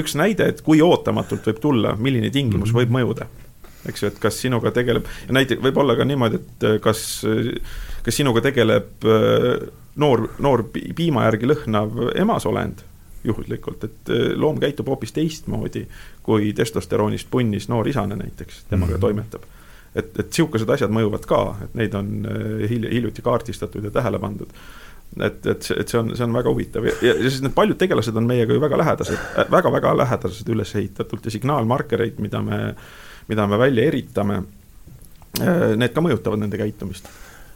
üks 0.00 0.16
näide, 0.16 0.48
et 0.48 0.64
kui 0.64 0.80
ootamatult 0.80 1.52
võib 1.52 1.60
tulla, 1.60 1.96
milline 2.00 2.32
tingimus 2.32 2.70
-hmm. 2.72 2.80
võib 2.80 2.96
mõjuda 2.96 3.28
eks 3.88 4.02
ju, 4.02 4.10
et 4.12 4.18
kas 4.22 4.38
sinuga 4.42 4.72
tegeleb, 4.74 5.06
ja 5.26 5.36
näiteks 5.36 5.62
võib 5.62 5.80
olla 5.82 5.96
ka 5.98 6.06
niimoodi, 6.06 6.40
et 6.40 6.66
äh, 6.68 6.76
kas, 6.82 7.02
kas 8.06 8.18
sinuga 8.18 8.42
tegeleb 8.44 9.06
äh, 9.08 9.48
noor, 10.02 10.28
noor 10.42 10.66
piima 10.72 11.26
järgi 11.28 11.50
lõhnav 11.50 11.98
emasolend 12.22 12.84
juhuslikult, 13.26 13.88
et 13.88 14.12
äh, 14.12 14.28
loom 14.38 14.60
käitub 14.62 14.90
hoopis 14.92 15.14
teistmoodi 15.16 15.86
kui 16.22 16.52
testosteroonist 16.56 17.30
punnis 17.30 17.68
noor 17.72 17.90
isane 17.90 18.18
näiteks, 18.18 18.64
temaga 18.70 18.92
mm 18.92 18.96
-hmm. 18.96 19.00
toimetab. 19.00 19.42
et, 19.94 20.18
et 20.18 20.32
sihukesed 20.32 20.70
asjad 20.70 20.90
mõjuvad 20.90 21.26
ka, 21.26 21.56
et 21.64 21.74
neid 21.74 21.94
on 21.94 22.26
hilj-, 22.68 22.92
hiljuti 22.92 23.22
kaardistatud 23.22 23.84
ja 23.84 23.90
tähele 23.90 24.18
pandud 24.18 24.48
et, 25.20 25.46
et 25.46 25.62
see, 25.62 25.76
et 25.80 25.88
see 25.88 25.98
on, 25.98 26.16
see 26.16 26.24
on 26.24 26.32
väga 26.32 26.48
huvitav 26.48 26.86
ja, 26.86 26.92
ja 27.02 27.14
siis 27.28 27.42
need 27.42 27.52
paljud 27.52 27.76
tegelased 27.76 28.16
on 28.16 28.26
meiega 28.26 28.54
ju 28.54 28.60
väga 28.60 28.78
lähedased 28.78 29.18
väga,, 29.36 29.50
väga-väga 29.50 29.96
lähedased 29.96 30.48
üles 30.48 30.74
ehitatult 30.74 31.24
ja 31.24 31.30
signaalmarkereid, 31.30 32.20
mida 32.24 32.40
me 32.42 32.60
äh, 32.70 32.74
mida 33.28 33.46
me 33.46 33.58
välja 33.60 33.88
eritame, 33.90 34.42
äh, 35.40 35.74
need 35.76 35.94
ka 35.94 36.04
mõjutavad 36.04 36.42
nende 36.42 36.60
käitumist. 36.60 37.10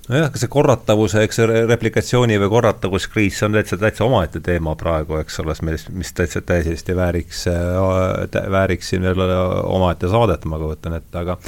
Nojah, 0.07 0.31
see 0.39 0.47
korratavuse, 0.47 1.25
eks 1.27 1.41
see 1.41 1.63
replikatsiooni 1.67 2.37
või 2.39 2.51
korratavuskriis, 2.53 3.41
see 3.41 3.49
on 3.49 3.57
täitsa, 3.57 3.79
täitsa 3.81 4.05
omaette 4.07 4.39
teema 4.45 4.77
praegu, 4.79 5.17
eks 5.19 5.41
ole, 5.43 5.57
mis, 5.67 5.89
mis 5.91 6.13
täitsa 6.15 6.45
täiesti 6.47 6.95
vääriks, 6.95 7.47
äh, 7.51 8.45
vääriks 8.55 8.93
siin 8.93 9.03
veel 9.03 9.25
omaette 9.27 10.11
saadet, 10.13 10.47
ma 10.47 10.63
kujutan 10.63 11.01
ette, 11.01 11.25
aga 11.25 11.39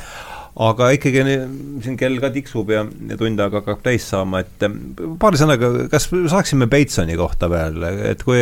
aga 0.59 0.88
ikkagi 0.96 1.22
siin 1.84 1.96
kell 1.98 2.18
ka 2.22 2.30
tiksub 2.34 2.70
ja, 2.74 2.82
ja 2.82 3.18
tund 3.18 3.38
aega 3.38 3.61
hakkab 3.61 3.82
täis 3.84 4.06
saama, 4.11 4.40
et 4.42 4.64
paari 5.22 5.38
sõnaga, 5.38 5.70
kas 5.92 6.09
saaksime 6.11 6.66
Batesoni 6.70 7.14
kohta 7.18 7.46
veel, 7.52 7.84
et 8.11 8.24
kui 8.26 8.40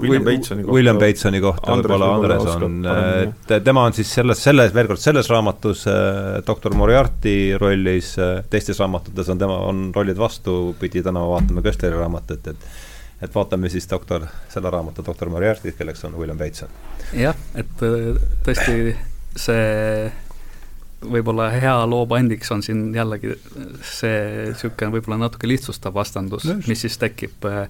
William 0.00 0.24
Batesoni 0.24 0.64
kohta. 0.64 0.76
William 0.76 1.00
Batesoni 1.02 1.42
kohta 1.44 1.76
võib-olla 1.76 2.08
Andres 2.16 2.48
on, 2.54 2.78
et 2.86 3.52
tema 3.66 3.84
on 3.88 3.96
siis 3.96 4.12
selles, 4.20 4.40
selles, 4.40 4.72
veel 4.76 4.88
kord, 4.88 5.02
selles 5.02 5.28
raamatus 5.28 5.84
äh, 5.90 6.38
doktor 6.46 6.76
Moriarty 6.78 7.34
rollis 7.60 8.14
teistes 8.52 8.80
raamatutes 8.80 9.28
on 9.34 9.42
tema, 9.42 9.58
on 9.68 9.90
rollid 9.96 10.20
vastupidi, 10.20 11.04
täna 11.04 11.26
vaatame 11.28 11.64
Köstleri 11.66 12.00
raamatut, 12.00 12.54
et 12.54 12.70
et 13.20 13.34
vaatame 13.34 13.68
siis 13.68 13.84
doktor, 13.84 14.22
selle 14.48 14.70
raamatu 14.72 15.04
doktor 15.04 15.28
Moriarty't, 15.28 15.76
kelleks 15.76 16.06
on 16.08 16.16
William 16.16 16.38
Bateson. 16.40 16.72
jah, 17.12 17.36
et 17.52 17.84
tõesti 18.46 18.94
see 19.36 20.08
võib-olla 21.00 21.48
hea 21.54 21.76
loo 21.88 22.04
pandiks 22.06 22.50
on 22.52 22.62
siin 22.62 22.90
jällegi 22.94 23.32
see 23.86 24.18
niisugune 24.50 24.98
võib-olla 24.98 25.24
natuke 25.26 25.48
lihtsustav 25.48 25.94
vastandus, 25.96 26.44
mis 26.68 26.84
siis 26.84 26.98
tekib 27.00 27.48
äh, 27.48 27.66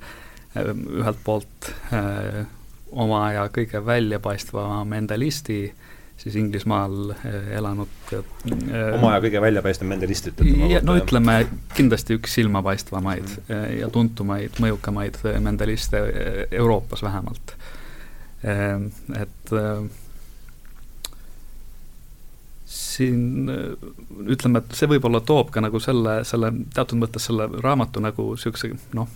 ühelt 0.57 1.21
poolt 1.25 1.71
äh, 1.95 2.43
oma 2.91 3.27
aja 3.29 3.47
kõige 3.55 3.83
väljapaistvam 3.87 4.89
Mendelisti, 4.91 5.63
siis 6.21 6.37
Inglismaal 6.37 7.13
äh, 7.15 7.37
elanud 7.59 8.15
äh, 8.17 8.25
oma 8.97 9.15
aja 9.15 9.23
kõige 9.27 9.43
väljapaistvam 9.47 9.95
Mendelist, 9.95 10.33
ütlete? 10.33 10.83
no 10.87 10.97
ütleme, 10.99 11.37
kindlasti 11.77 12.19
üks 12.19 12.35
silmapaistvamaid 12.41 13.37
ja 13.79 13.91
tuntumaid, 13.93 14.59
mõjukamaid 14.63 15.23
Mendeliste 15.43 16.03
Euroopas 16.51 17.03
vähemalt. 17.07 17.55
Et 18.41 19.51
siin 23.01 23.49
ütleme, 24.29 24.61
et 24.61 24.77
see 24.77 24.89
võib-olla 24.91 25.23
toob 25.27 25.51
ka 25.55 25.63
nagu 25.65 25.81
selle, 25.83 26.21
selle 26.29 26.53
teatud 26.75 27.01
mõttes 27.01 27.27
selle 27.31 27.49
raamatu 27.65 28.03
nagu 28.05 28.31
niisuguse 28.35 28.73
noh, 28.97 29.09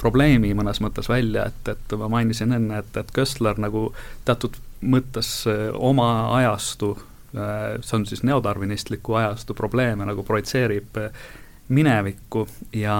probleemi 0.00 0.54
mõnes 0.56 0.80
mõttes 0.84 1.10
välja, 1.10 1.48
et, 1.50 1.74
et 1.74 1.98
ma 1.98 2.10
mainisin 2.18 2.54
enne, 2.56 2.80
et, 2.84 2.96
et 2.96 3.12
Köstler 3.14 3.58
nagu 3.60 3.88
teatud 4.28 4.56
mõttes 4.82 5.30
eh, 5.50 5.68
oma 5.74 6.08
ajastu, 6.38 6.94
eh, 7.34 7.78
see 7.82 7.98
on 7.98 8.06
siis 8.06 8.22
neodarvinistliku 8.26 9.18
ajastu 9.20 9.54
probleeme 9.58 10.06
nagu 10.08 10.22
projitseerib 10.26 11.00
eh, 11.02 11.22
minevikku 11.68 12.46
ja 12.80 12.94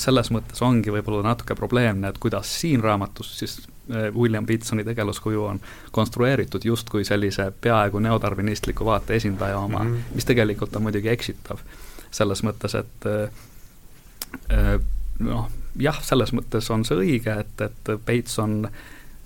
selles 0.00 0.30
mõttes 0.32 0.62
ongi 0.64 0.88
võib-olla 0.88 1.34
natuke 1.34 1.52
probleemne, 1.58 2.08
et 2.08 2.16
kuidas 2.16 2.48
siin 2.62 2.80
raamatus 2.80 3.34
siis 3.42 3.58
Äh, 3.60 3.75
William 4.14 4.46
Bitsoni 4.46 4.84
tegelaskuju 4.84 5.44
on 5.44 5.60
konstrueeritud 5.92 6.64
justkui 6.64 7.04
sellise 7.04 7.52
peaaegu 7.60 7.98
neodarvinistliku 7.98 8.84
vaate 8.84 9.16
esindaja 9.16 9.58
oma 9.58 9.84
mm, 9.84 9.94
-hmm. 9.94 10.14
mis 10.14 10.24
tegelikult 10.24 10.76
on 10.76 10.82
muidugi 10.82 11.08
eksitav. 11.08 11.58
selles 12.10 12.42
mõttes, 12.42 12.74
et 12.78 13.06
äh, 13.06 13.30
äh, 14.58 14.80
noh, 15.18 15.50
jah, 15.78 15.98
selles 16.02 16.32
mõttes 16.32 16.70
on 16.72 16.84
see 16.84 16.96
õige, 16.96 17.40
et, 17.40 17.60
et 17.60 17.90
Bates 18.06 18.38
on 18.38 18.68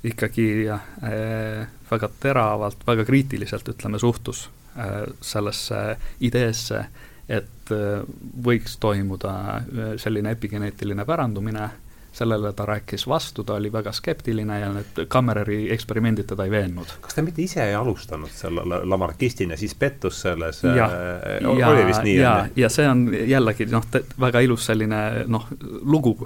ikkagi 0.05 0.69
äh, 0.69 1.69
väga 1.91 2.09
teravalt, 2.21 2.87
väga 2.87 3.05
kriitiliselt, 3.05 3.69
ütleme, 3.69 3.99
suhtus 3.99 4.51
äh, 4.79 5.05
sellesse 5.21 5.97
ideesse, 6.21 6.85
et 7.29 7.73
äh, 7.75 8.03
võiks 8.45 8.77
toimuda 8.81 9.63
selline 9.97 10.31
epigeneetiline 10.31 11.05
pärandumine 11.05 11.65
äh, 11.65 11.80
sellele 12.13 12.53
ta 12.53 12.67
rääkis 12.67 13.07
vastu, 13.09 13.45
ta 13.45 13.55
oli 13.55 13.73
väga 13.73 13.93
skeptiline 13.93 14.59
ja 14.61 14.73
need 14.75 15.05
Kammereri 15.09 15.73
eksperimendid 15.73 16.27
teda 16.33 16.45
ei 16.45 16.51
veennud. 16.51 16.97
kas 17.01 17.15
ta 17.15 17.23
mitte 17.23 17.43
ise 17.43 17.63
ei 17.65 17.75
alustanud 17.75 18.33
selle 18.35 18.65
Lamarckistina, 18.85 19.57
siis 19.57 19.75
pettus 19.75 20.21
selles, 20.21 20.65
äh, 20.65 21.47
oli 21.47 21.87
vist 21.87 22.03
nii? 22.03 22.17
ja, 22.17 22.35
ja 22.57 22.69
see 22.69 22.89
on 22.89 23.09
jällegi 23.15 23.67
noh, 23.71 23.87
väga 24.21 24.43
ilus 24.47 24.67
selline 24.67 25.01
noh, 25.31 25.47
lugu, 25.83 26.17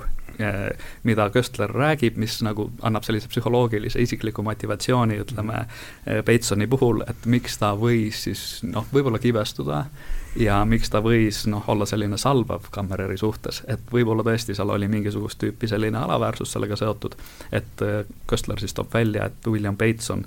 äh, 0.41 0.71
mida 1.03 1.29
Köstler 1.31 1.71
räägib, 1.71 2.17
mis 2.17 2.41
nagu 2.43 2.71
annab 2.83 3.05
sellise 3.05 3.29
psühholoogilise 3.29 4.01
isikliku 4.03 4.43
motivatsiooni, 4.43 5.21
ütleme, 5.27 5.67
äh, 6.09 6.25
Batesoni 6.25 6.67
puhul, 6.67 7.05
et 7.09 7.27
miks 7.27 7.61
ta 7.61 7.75
võis 7.79 8.25
siis 8.29 8.45
noh, 8.65 8.89
võib-olla 8.93 9.21
kibestuda 9.21 9.85
ja 10.37 10.59
miks 10.65 10.91
ta 10.91 11.01
võis 11.05 11.45
noh, 11.51 11.65
olla 11.71 11.87
selline 11.87 12.19
salvav 12.19 12.69
Kammereri 12.75 13.17
suhtes, 13.19 13.63
et 13.71 13.81
võib-olla 13.93 14.25
tõesti 14.27 14.55
seal 14.57 14.73
oli 14.75 14.89
mingisugust 14.91 15.39
tüüpi 15.43 15.69
selline 15.71 15.99
alaväärsus 15.99 16.53
sellega 16.53 16.77
seotud, 16.77 17.15
et 17.53 17.85
äh, 17.85 18.03
Köstler 18.31 18.61
siis 18.61 18.75
toob 18.75 18.93
välja, 18.95 19.29
et 19.31 19.47
William 19.47 19.77
Bateson 19.77 20.25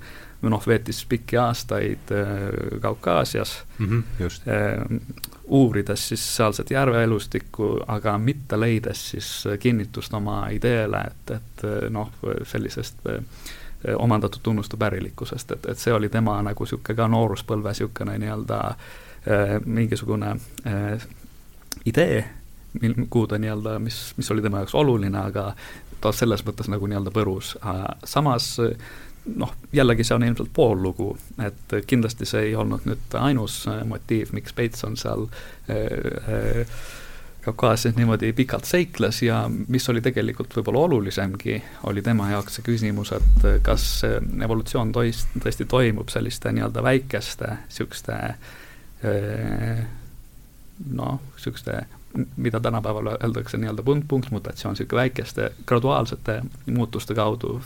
noh, 0.47 0.67
veetis 0.67 1.03
pikki 1.09 1.39
aastaid 1.41 2.13
äh, 2.15 2.79
Kaukaasias 2.81 3.63
mm, 3.77 4.03
-hmm, 4.19 4.99
uurides 5.47 6.09
siis 6.09 6.35
sealset 6.35 6.71
järveelustikku, 6.71 7.79
aga 7.87 8.17
mitte 8.17 8.59
leides 8.59 9.09
siis 9.09 9.47
kinnitust 9.59 10.13
oma 10.13 10.47
ideele, 10.49 11.01
et, 11.07 11.31
et 11.31 11.89
noh, 11.89 12.11
sellisest 12.43 12.95
omandatud 13.97 14.39
tunnuste 14.43 14.77
pärilikkusest, 14.77 15.51
et, 15.51 15.65
et 15.65 15.77
see 15.77 15.93
oli 15.93 16.09
tema 16.09 16.41
nagu 16.41 16.63
niisugune 16.63 16.95
ka 16.95 17.07
nooruspõlve 17.07 17.69
niisugune 17.69 18.17
nii-öelda 18.17 18.57
Äh, 18.59 19.06
mingisugune 19.65 20.35
äh, 20.67 21.07
idee, 21.85 22.25
mil, 22.81 22.93
kuhu 23.09 23.27
ta 23.27 23.39
nii-öelda, 23.41 23.79
mis, 23.79 24.13
mis 24.17 24.31
oli 24.31 24.41
tema 24.41 24.61
jaoks 24.63 24.75
oluline, 24.75 25.19
aga 25.19 25.49
ta 26.01 26.11
selles 26.13 26.45
mõttes 26.45 26.69
nagu 26.69 26.87
nii-öelda 26.87 27.13
põrus. 27.13 27.55
samas 28.05 28.55
noh, 29.35 29.53
jällegi 29.73 30.05
see 30.07 30.15
on 30.15 30.23
ilmselt 30.27 30.53
pool 30.53 30.77
lugu, 30.81 31.09
et 31.43 31.75
kindlasti 31.87 32.27
see 32.29 32.49
ei 32.49 32.55
olnud 32.55 32.85
nüüd 32.87 33.17
ainus 33.19 33.65
motiiv, 33.85 34.31
miks 34.37 34.55
Peits 34.55 34.85
on 34.87 34.97
seal 34.99 35.27
äh, 35.69 35.75
äh, 35.75 36.77
Kaukaasias 37.47 37.95
niimoodi 37.95 38.33
pikalt 38.35 38.67
seikles 38.67 39.21
ja 39.23 39.45
mis 39.47 39.85
oli 39.89 40.01
tegelikult 40.03 40.51
võib-olla 40.57 40.81
olulisemgi, 40.89 41.61
oli 41.87 42.01
tema 42.03 42.27
jaoks 42.33 42.57
see 42.59 42.65
küsimus, 42.65 43.13
et 43.15 43.45
kas 43.63 43.85
evolutsioon 44.03 44.91
tois, 44.91 45.23
tõesti 45.39 45.63
toimub 45.69 46.11
selliste 46.11 46.51
nii-öelda 46.51 46.83
väikeste 46.83 47.53
niisuguste 47.53 48.17
äh, 48.17 48.57
noh, 50.93 51.19
niisuguste, 51.35 51.85
mida 52.37 52.59
tänapäeval 52.59 53.07
öeldakse 53.07 53.57
nii-öelda 53.57 53.83
punkt, 53.83 54.07
punktmutatsioon, 54.07 54.73
niisugune 54.73 55.01
väikeste 55.01 55.51
graduaalsete 55.65 56.41
muutuste 56.65 57.15
kaudu 57.15 57.61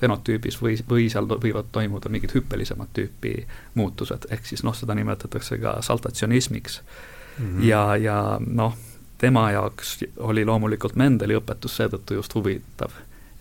fenotüübis 0.00 0.58
või, 0.62 0.78
või 0.90 1.06
seal 1.12 1.28
võivad 1.30 1.70
toimuda 1.72 2.10
mingid 2.10 2.34
hüppelisemat 2.34 2.90
tüüpi 2.98 3.46
muutused, 3.74 4.26
ehk 4.30 4.46
siis 4.46 4.64
noh, 4.66 4.74
seda 4.74 4.94
nimetatakse 4.94 5.58
ka 5.62 5.76
saltatsionismiks 5.82 6.80
mm. 6.82 7.46
-hmm. 7.46 7.68
ja, 7.68 7.96
ja 7.96 8.18
noh, 8.40 8.74
tema 9.18 9.50
jaoks 9.50 9.98
oli 10.16 10.44
loomulikult 10.44 10.96
Mendeli 10.96 11.36
õpetus 11.38 11.76
seetõttu 11.76 12.18
just 12.18 12.34
huvitav 12.34 12.90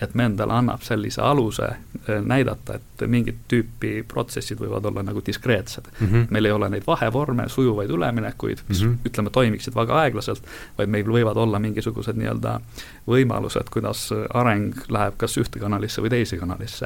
et 0.02 0.16
me 0.16 0.26
endale 0.28 0.54
annab 0.54 0.84
sellise 0.84 1.22
aluse 1.24 1.68
eh, 1.70 2.20
näidata, 2.22 2.76
et 2.80 3.06
mingit 3.08 3.46
tüüpi 3.52 4.04
protsessid 4.08 4.60
võivad 4.60 4.86
olla 4.90 5.04
nagu 5.08 5.22
diskreetsed 5.26 5.88
mm. 5.88 6.08
-hmm. 6.08 6.28
meil 6.30 6.46
ei 6.46 6.52
ole 6.52 6.70
neid 6.70 6.84
vahevorme, 6.88 7.48
sujuvaid 7.50 7.90
üleminekuid, 7.90 8.66
mis 8.68 8.84
mm 8.84 8.90
-hmm. 8.90 9.10
ütleme, 9.10 9.30
toimiksid 9.30 9.76
väga 9.76 10.00
aeglaselt, 10.02 10.44
vaid 10.78 10.90
meil 10.90 11.08
võivad 11.08 11.38
olla 11.38 11.60
mingisugused 11.60 12.20
nii-öelda 12.20 12.60
võimalused, 13.08 13.72
kuidas 13.72 14.10
areng 14.34 14.76
läheb 14.90 15.18
kas 15.18 15.38
ühte 15.38 15.60
kanalisse 15.60 16.02
või 16.02 16.10
teise 16.10 16.38
kanalisse. 16.38 16.86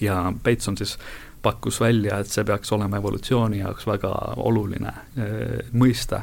ja 0.00 0.32
Bateson 0.44 0.76
siis 0.76 0.98
pakkus 1.42 1.80
välja, 1.80 2.18
et 2.18 2.26
see 2.26 2.44
peaks 2.44 2.72
olema 2.72 2.96
evolutsiooni 2.96 3.58
jaoks 3.58 3.86
väga 3.86 4.08
oluline 4.36 4.92
e, 5.16 5.26
mõiste 5.72 6.20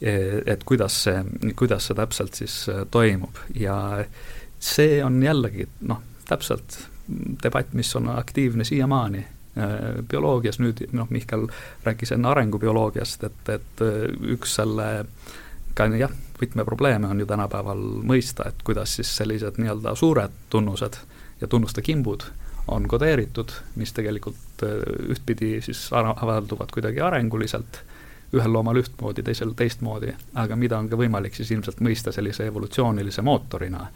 e,, 0.00 0.42
et 0.46 0.64
kuidas 0.64 1.02
see, 1.04 1.24
kuidas 1.56 1.86
see 1.86 1.94
täpselt 1.94 2.34
siis 2.34 2.66
toimub 2.90 3.38
ja 3.54 4.04
see 4.66 5.00
on 5.04 5.22
jällegi 5.22 5.68
noh, 5.86 6.02
täpselt 6.28 6.78
debatt, 7.42 7.72
mis 7.72 7.96
on 7.96 8.08
aktiivne 8.10 8.64
siiamaani 8.64 9.18
äh, 9.18 9.74
bioloogias. 10.08 10.58
Nüüd, 10.58 10.86
noh, 10.92 11.10
Mihkel 11.10 11.46
rääkis 11.84 12.12
enne 12.16 12.28
arengubioloogiast, 12.32 13.26
et, 13.28 13.42
et 13.54 13.84
äh, 13.84 14.06
üks 14.34 14.56
selle 14.58 14.88
ka 15.76 15.86
jah, 15.92 16.12
võtmeprobleeme 16.40 17.08
on 17.08 17.20
ju 17.20 17.28
tänapäeval 17.28 17.84
mõista, 18.08 18.48
et 18.48 18.64
kuidas 18.64 18.96
siis 18.96 19.12
sellised 19.16 19.60
nii-öelda 19.60 19.94
suured 19.96 20.34
tunnused 20.50 20.98
ja 21.40 21.48
tunnuste 21.48 21.82
kimbud 21.84 22.24
on 22.72 22.88
kodeeritud, 22.88 23.52
mis 23.76 23.92
tegelikult 23.92 24.64
äh, 24.66 24.80
ühtpidi 25.12 25.60
siis 25.62 25.86
avalduvad 25.92 26.72
kuidagi 26.74 27.00
arenguliselt, 27.00 27.82
ühel 28.34 28.52
loomal 28.52 28.80
ühtmoodi, 28.80 29.22
teisel 29.22 29.52
teistmoodi, 29.56 30.10
aga 30.34 30.56
mida 30.58 30.78
on 30.80 30.88
ka 30.90 30.98
võimalik 30.98 31.36
siis 31.36 31.52
ilmselt 31.54 31.78
mõista 31.84 32.12
sellise 32.12 32.48
evolutsioonilise 32.50 33.22
mootorina 33.22 33.86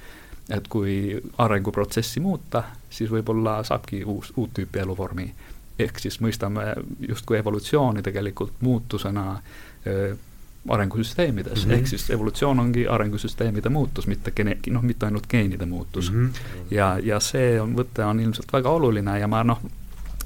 et 0.50 0.68
kui 0.68 1.22
arenguprotsessi 1.38 2.20
muuta, 2.20 2.62
siis 2.90 3.10
võib-olla 3.10 3.60
saabki 3.64 4.02
uus, 4.04 4.32
uut 4.36 4.54
tüüpi 4.58 4.82
eluvormi. 4.82 5.32
ehk 5.80 5.98
siis 5.98 6.18
mõistame 6.20 6.74
justkui 7.08 7.38
evolutsiooni 7.38 8.02
tegelikult 8.02 8.58
muutusena 8.60 9.32
äh, 9.32 10.18
arengusüsteemides 10.68 11.64
mm, 11.64 11.70
-hmm. 11.70 11.74
ehk 11.74 11.86
siis 11.86 12.10
evolutsioon 12.10 12.60
ongi 12.60 12.88
arengusüsteemide 12.88 13.68
muutus, 13.68 14.06
mitte 14.06 14.30
gene-, 14.30 14.58
noh, 14.70 14.82
mitte 14.82 15.06
ainult 15.06 15.26
geenide 15.28 15.66
muutus 15.66 16.12
mm. 16.12 16.26
-hmm. 16.26 16.66
ja, 16.70 16.98
ja 17.02 17.20
see 17.20 17.60
on, 17.60 17.76
võte 17.76 18.04
on 18.04 18.20
ilmselt 18.20 18.52
väga 18.52 18.70
oluline 18.70 19.18
ja 19.18 19.28
ma 19.28 19.44
noh, 19.44 19.60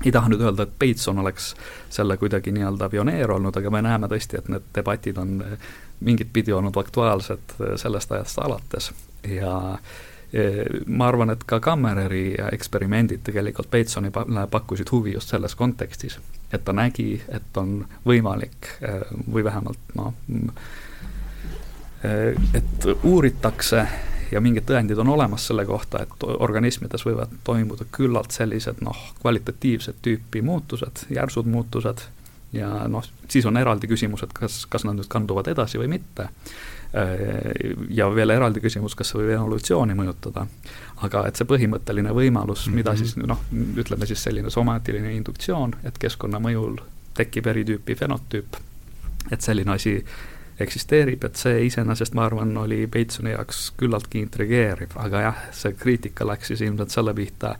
ei 0.04 0.12
taha 0.12 0.28
nüüd 0.28 0.40
öelda, 0.40 0.62
et 0.62 0.78
Bateson 0.78 1.18
oleks 1.18 1.54
selle 1.90 2.16
kuidagi 2.16 2.52
nii-öelda 2.52 2.88
pioneer 2.88 3.30
olnud, 3.30 3.56
aga 3.56 3.70
me 3.70 3.82
näeme 3.82 4.06
tõesti, 4.10 4.38
et 4.38 4.48
need 4.48 4.62
debatid 4.74 5.16
on 5.16 5.44
mingit 6.00 6.32
pidi 6.32 6.52
olnud 6.52 6.76
aktuaalsed 6.76 7.54
sellest 7.76 8.12
ajast 8.12 8.38
alates 8.38 8.92
ja 9.28 9.54
äh, 9.72 9.78
ma 10.86 11.08
arvan, 11.08 11.30
et 11.30 11.44
ka 11.46 11.60
Kammereri 11.62 12.34
eksperimendid 12.52 13.22
tegelikult 13.26 13.70
Batesonile 13.70 14.46
pakkusid 14.50 14.90
huvi 14.90 15.12
just 15.14 15.30
selles 15.30 15.54
kontekstis, 15.54 16.18
et 16.52 16.64
ta 16.64 16.74
nägi, 16.74 17.22
et 17.28 17.60
on 17.60 17.84
võimalik 18.06 18.72
või 19.30 19.44
vähemalt 19.46 19.94
noh, 19.94 20.14
et 22.04 22.88
uuritakse 23.02 23.86
ja 24.32 24.42
mingid 24.42 24.66
tõendid 24.68 24.98
on 24.98 25.12
olemas 25.14 25.46
selle 25.46 25.64
kohta, 25.68 26.02
et 26.02 26.26
organismides 26.26 27.06
võivad 27.06 27.32
toimuda 27.46 27.86
küllalt 27.94 28.34
sellised 28.34 28.82
noh, 28.84 28.98
kvalitatiivset 29.20 30.02
tüüpi 30.02 30.42
muutused, 30.42 31.06
järsud 31.14 31.46
muutused 31.50 32.02
ja 32.54 32.68
noh, 32.90 33.04
siis 33.28 33.46
on 33.46 33.58
eraldi 33.60 33.90
küsimus, 33.90 34.24
et 34.26 34.32
kas, 34.34 34.64
kas 34.70 34.86
nad 34.86 34.98
nüüd 34.98 35.10
kanduvad 35.10 35.50
edasi 35.52 35.80
või 35.80 35.92
mitte 35.96 36.28
ja 37.90 38.06
veel 38.14 38.30
eraldi 38.30 38.60
küsimus, 38.62 38.94
kas 38.94 39.10
see 39.10 39.18
võib 39.18 39.32
evolutsiooni 39.34 39.96
mõjutada. 39.98 40.46
aga 41.02 41.24
et 41.28 41.36
see 41.36 41.48
põhimõtteline 41.50 42.12
võimalus 42.14 42.66
mm, 42.66 42.70
-hmm. 42.70 42.76
mida 42.76 42.96
siis 42.96 43.16
noh, 43.16 43.40
ütleme 43.76 44.06
siis 44.06 44.22
selline 44.22 44.50
somaatiline 44.50 45.14
induktsioon, 45.14 45.74
et 45.84 45.98
keskkonna 45.98 46.38
mõjul 46.38 46.78
tekib 47.14 47.46
eri 47.46 47.64
tüüpi 47.64 47.96
fenotüüp, 47.98 48.56
et 49.30 49.40
selline 49.40 49.74
asi 49.74 49.98
eksisteerib, 50.60 51.24
et 51.24 51.36
see 51.36 51.64
iseenesest, 51.66 52.14
ma 52.14 52.28
arvan, 52.28 52.56
oli 52.56 52.86
Batesoni 52.86 53.32
jaoks 53.34 53.72
küllaltki 53.78 54.20
intrigeeriv, 54.22 54.94
aga 55.02 55.20
jah, 55.26 55.42
see 55.52 55.74
kriitika 55.74 56.26
läks 56.26 56.52
siis 56.52 56.62
ilmselt 56.62 56.94
selle 56.94 57.14
pihta, 57.14 57.56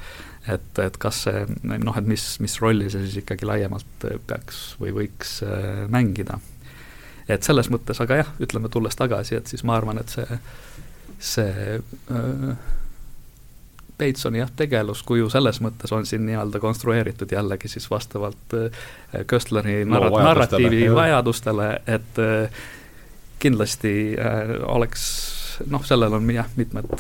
et, 0.46 0.78
et 0.78 0.96
kas 1.02 1.24
see 1.26 1.44
noh, 1.64 1.98
et 1.98 2.06
mis, 2.06 2.26
mis 2.44 2.58
rolli 2.62 2.90
see 2.90 3.02
siis 3.08 3.24
ikkagi 3.24 3.50
laiemalt 3.50 4.06
peaks 4.28 4.76
või 4.78 4.94
võiks 4.94 5.40
äh, 5.42 5.88
mängida 5.90 6.38
et 7.28 7.42
selles 7.42 7.70
mõttes, 7.72 8.00
aga 8.04 8.22
jah, 8.22 8.32
ütleme 8.42 8.68
tulles 8.72 8.96
tagasi, 8.96 9.38
et 9.38 9.50
siis 9.50 9.64
ma 9.64 9.76
arvan, 9.78 10.00
et 10.02 10.12
see, 10.12 10.38
see 11.18 11.76
äh, 11.78 12.72
Batesoni 13.98 14.40
jah, 14.40 14.50
tegeluskuju 14.56 15.28
selles 15.30 15.60
mõttes 15.62 15.92
on 15.94 16.06
siin 16.06 16.24
nii-öelda 16.26 16.58
konstrueeritud 16.62 17.30
jällegi 17.30 17.70
siis 17.70 17.86
vastavalt 17.90 18.56
Köstleri 19.30 19.84
narra- 19.86 20.10
no,, 20.10 20.18
narratiivi 20.18 20.88
vajadustele, 20.94 21.68
et 21.86 22.18
kindlasti 23.38 23.94
oleks 24.66 25.04
noh, 25.70 25.84
sellel 25.86 26.12
on 26.18 26.30
jah, 26.34 26.48
mitmed 26.56 26.90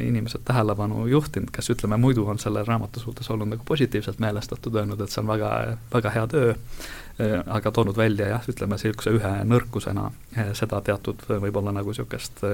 inimesed 0.00 0.44
tähelepanu 0.48 1.06
juhtinud, 1.06 1.50
kes 1.52 1.70
ütleme, 1.74 1.98
muidu 2.00 2.24
on 2.28 2.40
selle 2.40 2.64
raamatu 2.64 3.00
suhtes 3.00 3.30
olnud 3.30 3.52
nagu 3.52 3.68
positiivselt 3.68 4.20
meelestatud, 4.22 4.74
öelnud, 4.80 5.00
et 5.00 5.12
see 5.12 5.20
on 5.22 5.28
väga, 5.28 5.52
väga 5.92 6.14
hea 6.16 6.26
töö 6.32 6.54
aga 7.20 7.70
toonud 7.70 7.96
välja 7.96 8.28
jah, 8.28 8.48
ütleme 8.48 8.78
niisuguse 8.78 9.12
ühe 9.18 9.34
nõrkusena 9.44 10.08
äh, 10.36 10.52
seda 10.56 10.80
teatud 10.80 11.22
äh, 11.28 11.38
võib-olla 11.42 11.74
nagu 11.74 11.92
niisugust 11.92 12.44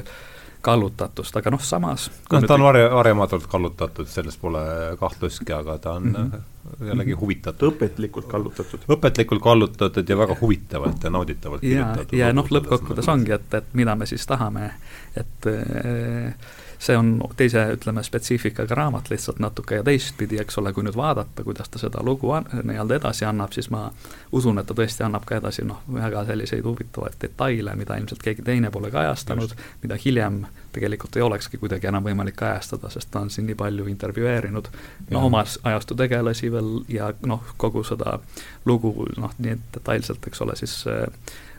kallutatust, 0.61 1.37
aga 1.39 1.53
noh, 1.55 1.63
samas 1.63 2.09
noh, 2.33 2.43
ta 2.43 2.57
on 2.57 2.65
varja, 2.67 2.89
varjamatult 2.91 3.47
kallutatud, 3.51 4.09
selles 4.11 4.37
pole 4.43 4.61
kahtlustki, 4.99 5.53
aga 5.55 5.77
ta 5.79 5.93
on 6.01 6.09
mm 6.09 6.31
-hmm. 6.33 6.87
jällegi 6.89 7.13
huvitatud. 7.21 7.73
õpetlikult 7.73 8.27
kallutatud. 8.27 8.87
õpetlikult 8.89 9.43
kallutatud 9.43 10.09
ja 10.09 10.19
väga 10.19 10.37
huvitavalt 10.41 11.05
ja 11.05 11.11
nauditavalt 11.11 11.63
ja, 11.63 11.95
ja 12.13 12.33
noh, 12.33 12.51
lõppkokkuvõttes 12.51 13.09
ongi, 13.09 13.33
et, 13.33 13.55
et 13.55 13.75
mida 13.75 13.95
me 13.95 14.07
siis 14.07 14.27
tahame, 14.27 14.73
et 15.17 15.47
äh, 15.47 16.35
see 16.79 16.97
on 16.97 17.21
teise, 17.37 17.65
ütleme, 17.75 18.03
spetsiifikaga 18.03 18.75
raamat 18.75 19.11
lihtsalt 19.11 19.39
natuke 19.43 19.81
ja 19.81 19.85
teistpidi, 19.85 20.39
eks 20.41 20.59
ole, 20.59 20.73
kui 20.73 20.85
nüüd 20.87 20.97
vaadata, 20.97 21.43
kuidas 21.45 21.69
ta 21.69 21.81
seda 21.83 22.03
lugu 22.07 22.31
nii-öelda 22.63 23.01
edasi 23.01 23.27
annab, 23.27 23.53
siis 23.53 23.71
ma 23.75 23.89
usun, 24.33 24.61
et 24.61 24.67
ta 24.69 24.77
tõesti 24.79 25.03
annab 25.07 25.27
ka 25.27 25.41
edasi 25.41 25.67
noh, 25.67 25.83
väga 25.93 26.25
selliseid 26.29 26.65
huvitavaid 26.65 27.19
detaile, 27.23 27.75
mida 27.79 27.99
ilmselt 27.99 28.23
keegi 28.23 28.47
teine 28.47 28.71
pole 28.71 28.93
kajastanud, 28.95 29.57
mida 29.83 29.99
hiljem 30.05 30.45
tegelikult 30.73 31.17
ei 31.17 31.27
olekski 31.27 31.59
kuidagi 31.59 31.91
enam 31.91 32.07
võimalik 32.07 32.39
kajastada, 32.39 32.91
sest 32.95 33.11
ta 33.11 33.25
on 33.25 33.31
siin 33.35 33.49
nii 33.51 33.59
palju 33.59 33.89
intervjueerinud 33.91 34.71
noh, 35.11 35.25
oma 35.25 35.43
ajastu 35.43 35.99
tegelasi 35.99 36.53
veel 36.53 36.75
ja 36.93 37.11
noh, 37.27 37.55
kogu 37.57 37.83
seda 37.87 38.21
lugu 38.67 39.09
noh, 39.17 39.35
nii 39.39 39.59
detailselt, 39.75 40.31
eks 40.31 40.47
ole, 40.47 40.55
siis 40.61 40.85
äh, 40.87 41.09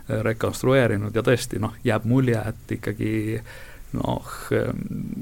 rekonstrueerinud 0.10 1.16
ja 1.16 1.26
tõesti 1.26 1.60
noh, 1.60 1.76
jääb 1.84 2.08
mulje, 2.08 2.40
et 2.54 2.78
ikkagi 2.80 3.12
äh, 3.42 3.58
noh, 3.98 4.36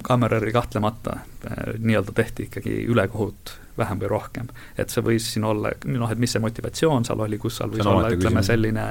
Kammereri 0.04 0.52
kahtlemata 0.52 1.20
äh, 1.20 1.64
nii-öelda 1.80 2.12
tehti 2.16 2.48
ikkagi 2.50 2.82
ülekohut 2.92 3.56
vähem 3.78 4.00
või 4.02 4.10
rohkem. 4.10 4.48
et 4.78 4.90
see 4.90 5.04
võis 5.06 5.32
siin 5.34 5.46
olla, 5.46 5.72
noh, 5.86 6.12
et 6.12 6.20
mis 6.20 6.32
see 6.34 6.42
motivatsioon 6.42 7.06
seal 7.06 7.22
oli, 7.28 7.38
kus 7.38 7.60
seal 7.60 7.72
võis 7.72 7.86
olla, 7.86 8.10
ütleme 8.14 8.44
selline 8.44 8.88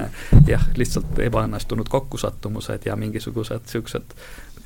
jah, 0.47 0.67
lihtsalt 0.77 1.19
ebaõnnestunud 1.27 1.89
kokkusattumused 1.91 2.87
ja 2.87 2.97
mingisugused 2.97 3.67
niisugused 3.67 4.15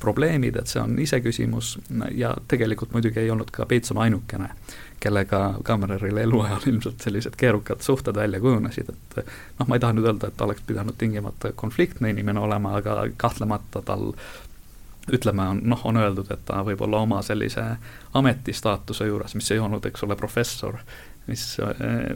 probleemid, 0.01 0.55
et 0.57 0.69
see 0.69 0.81
on 0.81 0.95
iseküsimus 0.99 1.75
ja 2.17 2.33
tegelikult 2.49 2.93
muidugi 2.95 3.21
ei 3.21 3.29
olnud 3.31 3.51
ka 3.53 3.67
Peitson 3.69 3.99
ainukene, 4.01 4.49
kellega 5.01 5.41
Kammereril 5.63 6.17
eluajal 6.23 6.65
ilmselt 6.71 7.05
sellised 7.05 7.37
keerukad 7.37 7.83
suhted 7.85 8.17
välja 8.17 8.41
kujunesid, 8.41 8.89
et 8.89 9.19
noh, 9.59 9.67
ma 9.67 9.77
ei 9.77 9.83
taha 9.83 9.97
nüüd 9.97 10.09
öelda, 10.09 10.31
et 10.31 10.41
oleks 10.41 10.65
pidanud 10.65 10.97
tingimata 10.97 11.53
konfliktne 11.57 12.09
inimene 12.13 12.41
olema, 12.41 12.75
aga 12.81 13.03
kahtlemata 13.17 13.83
tal 13.85 14.11
ütleme, 15.09 15.47
on 15.47 15.61
noh, 15.63 15.85
on 15.85 15.97
öeldud, 15.97 16.29
et 16.31 16.43
ta 16.45 16.61
võib 16.65 16.81
olla 16.85 17.01
oma 17.01 17.21
sellise 17.25 17.63
ametistaatuse 18.13 19.07
juures, 19.07 19.33
mis 19.35 19.51
ei 19.51 19.59
olnud, 19.59 19.85
eks 19.89 20.03
ole, 20.05 20.15
professor, 20.19 20.77
mis 21.27 21.57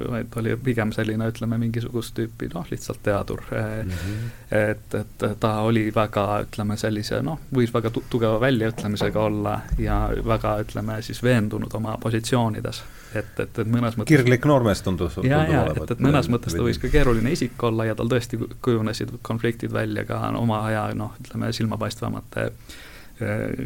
vaid 0.09 0.37
oli 0.41 0.55
pigem 0.63 0.91
selline, 0.93 1.27
ütleme, 1.29 1.57
mingisugust 1.61 2.15
tüüpi 2.17 2.49
noh, 2.53 2.65
lihtsalt 2.71 3.03
teadur 3.05 3.43
mm. 3.51 3.91
-hmm. 3.91 4.29
et, 4.59 4.95
et 5.01 5.25
ta 5.39 5.53
oli 5.65 5.87
väga, 5.95 6.25
ütleme, 6.47 6.77
sellise 6.77 7.21
noh, 7.21 7.39
võis 7.53 7.73
väga 7.73 7.89
tu 7.93 8.03
tugeva 8.09 8.39
väljaütlemisega 8.41 9.21
olla 9.21 9.59
ja 9.77 9.99
väga, 10.25 10.57
ütleme 10.65 11.01
siis 11.01 11.23
veendunud 11.23 11.73
oma 11.73 11.97
positsioonides. 12.01 12.83
Et, 13.19 13.33
et, 13.39 13.59
et 13.63 13.71
mõnes 13.71 13.97
mõttes 13.97 14.11
kirglik 14.11 14.47
noormees 14.49 14.81
tundus 14.85 15.19
ja, 15.23 15.43
ja 15.49 15.65
et, 15.73 15.91
et 15.95 16.03
mõnes 16.03 16.29
mõttes 16.31 16.55
ta 16.55 16.63
võis 16.63 16.79
ka 16.81 16.91
keeruline 16.93 17.33
isik 17.35 17.61
olla 17.67 17.89
ja 17.89 17.97
tal 17.97 18.11
tõesti 18.11 18.39
kujunesid 18.65 19.17
konfliktid 19.25 19.73
välja 19.75 20.05
ka 20.07 20.21
oma 20.39 20.63
aja 20.69 20.87
noh, 20.97 21.15
ütleme 21.21 21.53
silmapaistvamate 21.55 22.49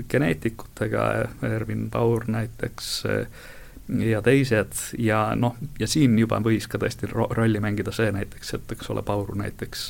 geneetikutega, 0.10 1.06
Ervin 1.42 1.88
Baur 1.90 2.28
näiteks 2.30 2.90
äh, 3.10 3.48
ja 3.98 4.22
teised 4.22 4.74
ja 4.98 5.36
noh, 5.36 5.56
ja 5.80 5.88
siin 5.90 6.18
juba 6.20 6.40
võis 6.46 6.68
ka 6.70 6.80
tõesti 6.82 7.10
ro 7.10 7.28
rolli 7.36 7.62
mängida 7.64 7.94
see 7.96 8.12
näiteks, 8.14 8.54
et 8.58 8.74
eks 8.76 8.90
ole, 8.94 9.04
Pauru 9.06 9.38
näiteks 9.40 9.86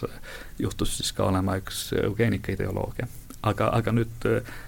juhtus 0.60 0.98
siis 1.00 1.12
ka 1.16 1.28
olema 1.28 1.58
üks 1.60 1.90
eugeenika 2.00 2.54
ideoloogia. 2.56 3.08
Aga, 3.44 3.70
aga 3.76 3.92
nüüd 3.96 4.26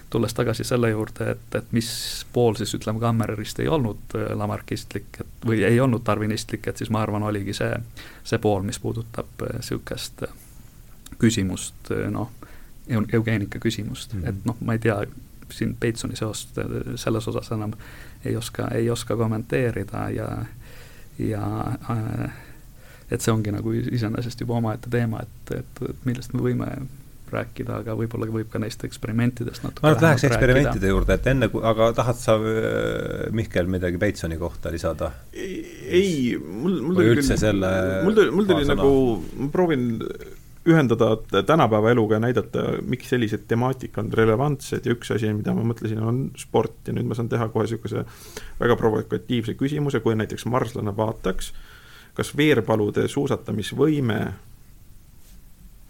tulles 0.10 0.34
tagasi 0.34 0.64
selle 0.68 0.90
juurde, 0.92 1.32
et, 1.36 1.56
et 1.56 1.72
mis 1.76 1.90
pool 2.34 2.56
siis 2.60 2.74
ütleme, 2.76 3.00
Kammerist 3.00 3.60
ei 3.60 3.68
olnud 3.72 4.16
lamarkistlik, 4.36 5.22
et 5.24 5.48
või 5.48 5.64
ei 5.68 5.80
olnud 5.80 6.04
tarvinistlik, 6.08 6.68
et 6.68 6.78
siis 6.78 6.92
ma 6.92 7.02
arvan, 7.04 7.24
oligi 7.24 7.56
see, 7.56 7.74
see 8.24 8.40
pool, 8.44 8.64
mis 8.68 8.80
puudutab 8.80 9.46
niisugust 9.54 10.24
küsimust, 11.22 11.92
noh, 12.12 12.32
eugeenika 13.14 13.60
küsimust 13.60 14.14
mm, 14.14 14.22
-hmm. 14.22 14.30
et 14.30 14.46
noh, 14.46 14.58
ma 14.62 14.74
ei 14.74 14.80
tea, 14.80 15.04
siin 15.52 15.76
Peitsoni 15.80 16.16
seost 16.16 16.56
selles 16.96 17.28
osas 17.28 17.52
enam 17.52 17.74
ei 18.26 18.36
oska, 18.36 18.68
ei 18.68 18.90
oska 18.90 19.16
kommenteerida 19.16 20.10
ja, 20.10 20.46
ja 21.20 21.76
äh, 21.90 22.32
et 23.12 23.22
see 23.22 23.34
ongi 23.34 23.52
nagu 23.52 23.74
iseenesest 23.74 24.42
juba 24.42 24.56
omaette 24.56 24.90
teema, 24.90 25.20
et, 25.22 25.56
et, 25.58 25.82
et 25.90 26.06
millest 26.06 26.34
me 26.34 26.44
võime 26.46 26.68
rääkida, 27.34 27.80
aga 27.84 27.96
võib-olla 28.00 28.28
võib 28.32 28.52
ka 28.52 28.62
neist 28.62 28.84
eksperimentidest 28.88 29.66
natuke 29.66 29.86
ma 29.86 29.92
arvan, 29.92 30.00
et 30.00 30.08
läheks 30.08 30.28
eksperimentide 30.30 30.74
rääkida. 30.74 30.92
juurde, 30.94 31.18
et 31.18 31.32
enne 31.32 31.50
aga 31.72 31.90
tahad 31.98 32.20
sa, 32.20 32.38
äh, 32.38 33.32
Mihkel, 33.36 33.72
midagi 33.72 34.02
Peitsoni 34.02 34.38
kohta 34.42 34.74
lisada? 34.74 35.12
ei, 35.34 36.38
mul, 36.38 36.78
mul 36.82 37.00
tuli 37.00 37.16
küll 37.16 37.34
selle 37.46 37.74
mul 38.06 38.18
tuli, 38.18 38.36
mul 38.36 38.52
tuli 38.54 38.70
nagu, 38.70 38.94
ma 39.40 39.52
proovin 39.54 39.90
ühendada 40.68 41.16
tänapäeva 41.44 41.90
eluga 41.92 42.16
ja 42.16 42.22
näidata, 42.22 42.64
miks 42.86 43.10
sellised 43.10 43.48
temaatika 43.50 44.02
on 44.04 44.12
relevantsed 44.14 44.86
ja 44.86 44.94
üks 44.94 45.10
asi, 45.16 45.32
mida 45.34 45.56
ma 45.58 45.64
mõtlesin, 45.66 46.02
on 46.06 46.22
sport 46.38 46.86
ja 46.88 46.94
nüüd 46.94 47.10
ma 47.10 47.18
saan 47.18 47.32
teha 47.32 47.48
kohe 47.50 47.66
niisuguse 47.66 48.06
väga 48.60 48.78
provokatiivse 48.78 49.56
küsimuse, 49.58 50.04
kui 50.06 50.16
näiteks 50.20 50.46
marslane 50.46 50.94
vaataks, 50.98 51.50
kas 52.14 52.34
veerpalude 52.38 53.08
suusatamisvõime 53.10 54.20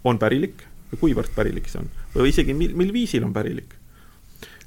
on 0.08 0.18
pärilik 0.18 0.64
või 0.92 1.04
kuivõrd 1.06 1.34
pärilik 1.36 1.68
see 1.68 1.82
on 1.82 1.92
või 2.14 2.32
isegi 2.32 2.54
mil, 2.54 2.76
mil 2.78 2.92
viisil 2.92 3.24
on 3.24 3.32
pärilik 3.32 3.78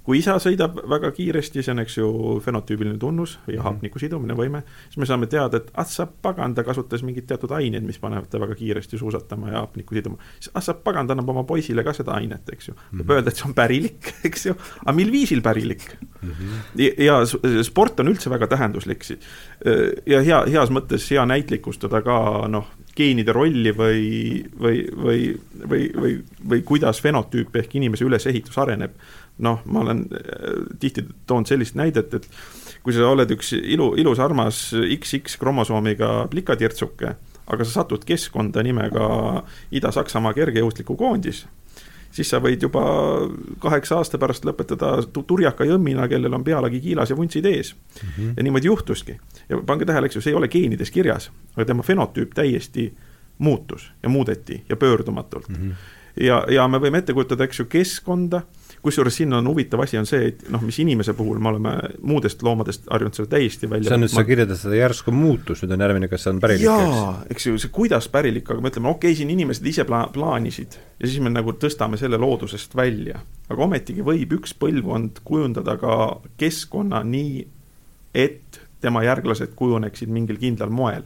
kui 0.06 0.20
isa 0.22 0.36
sõidab 0.42 0.78
väga 0.90 1.10
kiiresti, 1.16 1.64
see 1.66 1.74
on, 1.74 1.82
eks 1.82 1.98
ju, 1.98 2.08
fenotüübiline 2.46 2.98
tunnus 3.02 3.40
või 3.48 3.58
mhm. 3.58 3.66
hapniku 3.66 4.02
sidumine 4.02 4.38
võime, 4.38 4.62
siis 4.86 5.00
me 5.02 5.10
saame 5.10 5.30
teada, 5.32 5.62
et 5.62 5.72
ah 5.74 5.88
sa 5.90 6.06
pagan, 6.06 6.54
ta 6.56 6.66
kasutas 6.68 7.04
mingeid 7.06 7.28
teatud 7.30 7.52
aineid, 7.58 7.86
mis 7.86 7.98
panevad 8.02 8.30
ta 8.30 8.42
väga 8.42 8.58
kiiresti 8.60 9.00
suusatama 9.02 9.50
ja 9.54 9.64
hapnikku 9.64 9.98
siduma. 9.98 10.20
siis 10.38 10.54
ah 10.54 10.64
sa 10.66 10.78
pagan, 10.78 11.10
ta 11.10 11.18
annab 11.18 11.34
oma 11.34 11.46
poisile 11.50 11.84
ka 11.84 11.94
seda 11.98 12.14
ainet, 12.20 12.54
eks 12.54 12.70
ju. 12.70 12.76
võib 12.76 12.92
mm 12.92 13.02
-hmm. 13.02 13.16
öelda, 13.18 13.34
et 13.34 13.42
see 13.42 13.50
on 13.50 13.58
pärilik, 13.58 14.14
eks 14.30 14.46
ju, 14.46 14.56
aga 14.86 14.96
mil 14.96 15.12
viisil 15.12 15.42
pärilik 15.42 15.84
mm? 16.22 16.32
-hmm. 16.32 16.86
ja, 16.86 16.92
ja 17.06 17.64
sport 17.64 18.00
on 18.00 18.14
üldse 18.14 18.30
väga 18.30 18.48
tähenduslik 18.48 19.06
ja 20.06 20.22
hea, 20.22 20.46
heas 20.46 20.70
mõttes 20.70 21.10
hea 21.10 21.26
näitlikustada 21.26 22.02
ka 22.02 22.48
noh, 22.48 22.70
geenide 22.96 23.34
rolli 23.36 23.74
või, 23.76 24.06
või, 24.60 24.82
või, 24.96 25.22
või, 25.68 25.82
või, 25.96 26.18
või 26.50 26.64
kuidas 26.68 27.02
fenotüüp 27.04 27.56
ehk 27.62 27.76
inimese 27.76 28.08
ülesehitus 28.08 28.58
areneb. 28.62 28.96
Noh, 29.46 29.60
ma 29.68 29.82
olen 29.84 30.06
äh, 30.16 30.62
tihti 30.80 31.04
toonud 31.28 31.50
sellist 31.50 31.76
näidet, 31.76 32.14
et 32.16 32.30
kui 32.86 32.96
sa 32.96 33.10
oled 33.12 33.32
üks 33.36 33.52
ilu, 33.58 33.92
ilus, 34.00 34.22
armas 34.24 34.70
XX 34.72 35.40
kromosoomiga 35.42 36.30
plikatirtsuke, 36.32 37.16
aga 37.46 37.68
sa 37.68 37.82
satud 37.82 38.06
keskkonda 38.08 38.64
nimega 38.66 39.08
Ida-Saksamaa 39.76 40.34
kergejõustiku 40.38 40.96
koondis, 40.98 41.44
siis 42.16 42.30
sa 42.32 42.40
võid 42.44 42.64
juba 42.64 42.84
kaheksa 43.64 44.00
aasta 44.00 44.20
pärast 44.22 44.46
lõpetada 44.48 44.94
turjaka 45.28 45.68
jõmmina, 45.68 46.08
kellel 46.12 46.38
on 46.38 46.46
pealegi 46.46 46.80
kiilas 46.84 47.12
ja 47.12 47.18
vuntsid 47.18 47.46
ees 47.50 47.74
mm. 47.76 48.08
-hmm. 48.08 48.34
ja 48.38 48.44
niimoodi 48.44 48.72
juhtuski. 48.72 49.18
ja 49.50 49.60
pange 49.66 49.86
tähele, 49.86 50.06
eks 50.06 50.16
ju, 50.16 50.22
see 50.22 50.32
ei 50.34 50.40
ole 50.40 50.48
geenides 50.48 50.92
kirjas, 50.92 51.32
aga 51.56 51.66
tema 51.66 51.84
fenotüüp 51.84 52.34
täiesti 52.34 52.94
muutus 53.38 53.92
ja 54.04 54.10
muudeti 54.10 54.64
ja 54.70 54.76
pöördumatult 54.76 55.50
mm. 55.50 55.56
-hmm. 55.56 55.74
ja, 56.24 56.46
ja 56.50 56.68
me 56.68 56.78
võime 56.78 57.04
ette 57.04 57.14
kujutada, 57.14 57.44
eks 57.44 57.60
ju, 57.60 57.66
keskkonda 57.66 58.42
kusjuures 58.86 59.18
siin 59.18 59.34
on 59.34 59.48
huvitav 59.50 59.82
asi, 59.84 59.98
on 60.00 60.08
see, 60.10 60.30
et 60.32 60.44
noh, 60.54 60.62
mis 60.66 60.78
inimese 60.84 61.16
puhul 61.18 61.40
me 61.42 61.52
oleme 61.52 61.74
muudest 62.06 62.44
loomadest 62.46 62.86
harjunud 62.92 63.18
seda 63.18 63.32
täiesti 63.36 63.70
välja 63.70 63.90
see 63.90 63.98
on 63.98 64.06
nüüd 64.06 64.14
ma..., 64.14 64.22
sa 64.22 64.28
kirjeldad 64.28 64.62
seda 64.62 64.80
järsku 64.80 65.14
muutust, 65.16 65.66
nüüd 65.66 65.76
on 65.76 65.86
järgmine, 65.86 66.10
kas 66.12 66.26
see 66.26 66.34
on 66.36 66.42
pärilik, 66.44 66.68
jaa, 66.68 67.10
eks. 67.34 67.50
ju, 67.50 67.58
see 67.62 67.74
kuidas 67.76 68.10
pärilik, 68.14 68.46
aga 68.50 68.64
me 68.64 68.74
ütleme, 68.74 68.92
okei 68.92 69.12
okay,, 69.12 69.20
siin 69.22 69.34
inimesed 69.34 69.72
ise 69.72 69.88
pla-, 69.90 70.06
plaanisid 70.14 70.78
ja 70.78 71.10
siis 71.10 71.24
me 71.24 71.34
nagu 71.34 71.56
tõstame 71.62 72.00
selle 72.02 72.20
loodusest 72.22 72.78
välja. 72.78 73.24
aga 73.50 73.68
ometigi 73.68 74.06
võib 74.06 74.38
üks 74.40 74.56
põlvkond 74.60 75.24
kujundada 75.28 75.78
ka 75.82 75.98
keskkonna 76.42 77.02
nii, 77.06 77.44
et 78.16 78.62
tema 78.86 79.02
järglased 79.06 79.58
kujuneksid 79.58 80.12
mingil 80.14 80.38
kindlal 80.42 80.74
moel 80.74 81.06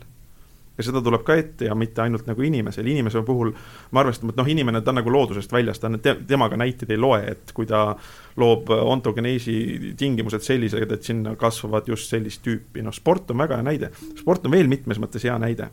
ja 0.80 0.86
seda 0.88 1.01
tuleb 1.03 1.25
ka 1.27 1.36
ette 1.36 1.67
ja 1.67 1.75
mitte 1.75 2.01
ainult 2.05 2.27
nagu 2.30 2.43
inimesel, 2.45 2.88
inimese 2.88 3.21
puhul 3.27 3.51
me 3.51 3.99
arvestame, 3.99 4.32
et 4.32 4.39
noh, 4.39 4.47
inimene, 4.47 4.80
ta 4.82 4.93
on 4.93 4.99
nagu 5.01 5.11
loodusest 5.11 5.51
väljas, 5.51 5.82
ta 5.82 5.89
on 5.91 5.99
te,, 6.03 6.13
temaga 6.27 6.57
näiteid 6.59 6.93
ei 6.95 6.99
loe, 6.99 7.19
et 7.34 7.51
kui 7.55 7.67
ta 7.67 7.84
loob 8.39 8.71
ontogeneesi 8.71 9.55
tingimused 9.99 10.45
sellised, 10.45 10.91
et 10.95 11.09
sinna 11.09 11.36
kasvavad 11.39 11.89
just 11.91 12.11
sellist 12.13 12.45
tüüpi, 12.45 12.84
noh, 12.86 12.95
sport 12.95 13.34
on 13.34 13.43
väga 13.43 13.59
hea 13.59 13.67
näide. 13.67 13.89
sport 14.21 14.47
on 14.47 14.55
veel 14.55 14.71
mitmes 14.71 15.01
mõttes 15.03 15.25
hea 15.27 15.36
näide, 15.41 15.67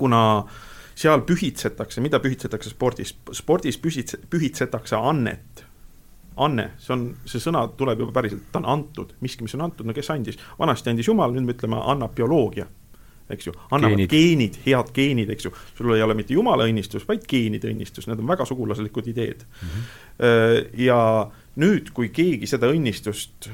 kuna 0.00 0.22
seal 0.96 1.26
pühitsetakse, 1.28 2.00
mida 2.00 2.20
pühitsetakse 2.22 2.72
spordis, 2.72 3.12
spordis 3.36 3.76
pühitse-, 3.82 4.22
pühitsetakse 4.30 4.96
annet. 4.96 5.66
Anne, 6.40 6.72
see 6.82 6.90
on, 6.90 7.02
see 7.30 7.38
sõna 7.38 7.60
tuleb 7.78 8.00
juba 8.02 8.16
päriselt, 8.16 8.48
ta 8.50 8.58
on 8.58 8.64
antud, 8.72 9.12
miski, 9.22 9.44
mis 9.46 9.52
on 9.54 9.68
antud, 9.68 9.86
no 9.86 9.94
kes 9.94 10.08
andis, 10.10 10.40
vanasti 10.58 10.90
andis 10.90 11.06
Jumal, 11.06 11.30
nüüd 11.36 11.44
me 11.46 11.54
ütleme, 11.54 11.78
annab 11.92 12.16
bioloogia 12.16 12.66
eks 13.30 13.46
ju, 13.46 13.54
annavad 13.70 13.96
geenid. 13.96 14.10
geenid, 14.10 14.58
head 14.66 14.90
geenid, 14.94 15.30
eks 15.32 15.48
ju, 15.48 15.52
sul 15.78 15.94
ei 15.94 16.02
ole 16.04 16.16
mitte 16.18 16.36
jumala 16.36 16.66
õnnistus, 16.68 17.06
vaid 17.08 17.24
geenide 17.28 17.70
õnnistus, 17.72 18.08
need 18.08 18.20
on 18.20 18.28
väga 18.28 18.44
sugulaslikud 18.48 19.08
ideed 19.14 19.44
mm. 19.46 19.68
-hmm. 19.68 20.66
ja 20.84 20.98
nüüd, 21.60 21.92
kui 21.96 22.10
keegi 22.12 22.46
seda 22.50 22.68
õnnistust 22.72 23.48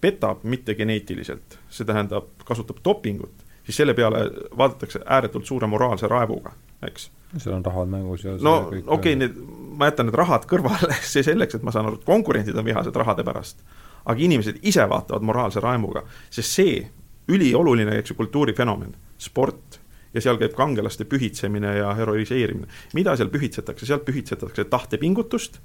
petab 0.00 0.44
mittegeneetiliselt, 0.44 1.58
see 1.70 1.88
tähendab, 1.88 2.28
kasutab 2.44 2.82
dopingut, 2.84 3.46
siis 3.64 3.80
selle 3.80 3.94
peale 3.94 4.26
vaadatakse 4.56 5.00
ääretult 5.06 5.46
suure 5.46 5.66
moraalse 5.66 6.08
raevuga, 6.08 6.52
eks. 6.86 7.10
seal 7.38 7.56
on 7.56 7.64
rahad 7.64 7.88
mängus 7.88 8.24
ja 8.24 8.36
no 8.40 8.56
okei 8.68 8.84
okay,, 8.86 9.16
need, 9.16 9.40
ma 9.78 9.88
jätan 9.90 10.10
need 10.10 10.18
rahad 10.20 10.44
kõrvale, 10.50 11.00
see 11.12 11.24
selleks, 11.24 11.56
et 11.56 11.64
ma 11.64 11.72
saan 11.72 11.88
aru, 11.88 12.02
et 12.02 12.04
konkurendid 12.04 12.56
on 12.56 12.68
vihased 12.68 12.96
rahade 12.96 13.24
pärast. 13.24 13.64
aga 14.04 14.22
inimesed 14.22 14.60
ise 14.62 14.84
vaatavad 14.88 15.22
moraalse 15.22 15.60
raimuga, 15.60 16.04
sest 16.30 16.52
see 16.60 16.90
ülioluline, 17.28 17.96
eks 17.98 18.12
ju, 18.12 18.16
kultuurifenomen 18.16 18.94
sport 19.18 19.80
ja 20.14 20.22
seal 20.24 20.38
käib 20.40 20.54
kangelaste 20.56 21.04
pühitsemine 21.04 21.76
ja 21.80 21.92
heroiseerimine. 21.94 22.68
mida 22.94 23.16
seal 23.16 23.30
pühitsetakse, 23.32 23.86
seal 23.86 24.04
pühitsetakse 24.04 24.64
tahtepingutust 24.64 25.60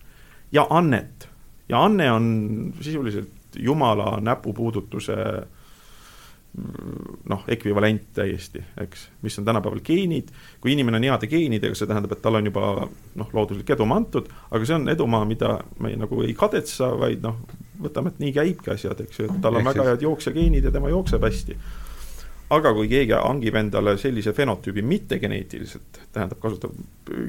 ja 0.51 0.67
annet. 0.69 1.29
ja 1.69 1.83
anne 1.83 2.11
on 2.11 2.73
sisuliselt 2.81 3.57
jumala 3.59 4.19
näpupuudutuse 4.21 5.15
noh, 7.29 7.43
ekvivalent 7.47 8.09
täiesti, 8.13 8.59
eks, 8.81 9.05
mis 9.23 9.37
on 9.39 9.45
tänapäeval 9.47 9.79
geenid, 9.87 10.33
kui 10.59 10.73
inimene 10.73 10.99
on 10.99 11.05
heade 11.07 11.29
geenidega, 11.31 11.75
see 11.77 11.87
tähendab, 11.87 12.11
et 12.11 12.21
tal 12.21 12.35
on 12.35 12.49
juba 12.49 12.71
noh, 13.15 13.29
looduslik 13.31 13.71
edumaa 13.71 14.01
antud, 14.01 14.27
aga 14.51 14.67
see 14.67 14.75
on 14.75 14.89
edumaa, 14.91 15.23
mida 15.29 15.53
me 15.79 15.93
nagu 15.95 16.19
ei 16.27 16.33
kadetsa, 16.35 16.89
vaid 16.99 17.23
noh, 17.23 17.39
võtame, 17.81 18.11
et 18.11 18.19
nii 18.19 18.33
käibki 18.35 18.73
asjad, 18.73 18.99
eks 19.05 19.21
ju, 19.21 19.29
et 19.29 19.39
tal 19.43 19.61
on 19.61 19.69
väga 19.69 19.87
head 19.93 20.03
jooksjageenid 20.03 20.67
ja 20.67 20.75
tema 20.75 20.91
jookseb 20.91 21.23
hästi 21.23 21.55
aga 22.51 22.73
kui 22.75 22.89
keegi 22.91 23.15
hangib 23.15 23.55
endale 23.59 23.95
sellise 24.01 24.33
fenotüübi 24.35 24.83
mittegeneetiliselt, 24.83 26.01
tähendab, 26.11 26.39
kasutab 26.43 26.75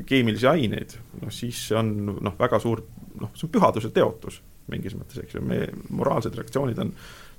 keemilisi 0.09 0.49
aineid, 0.51 0.97
noh 1.23 1.33
siis 1.35 1.69
see 1.69 1.79
on 1.79 1.93
noh, 2.19 2.35
väga 2.39 2.59
suur 2.63 2.83
noh, 3.21 3.31
see 3.37 3.47
on 3.47 3.55
pühaduse 3.55 3.93
teotus 3.95 4.41
mingis 4.71 4.95
mõttes, 4.97 5.21
eks 5.23 5.37
ju, 5.37 5.43
meie 5.47 5.71
moraalsed 5.91 6.37
reaktsioonid 6.39 6.79
on 6.83 6.93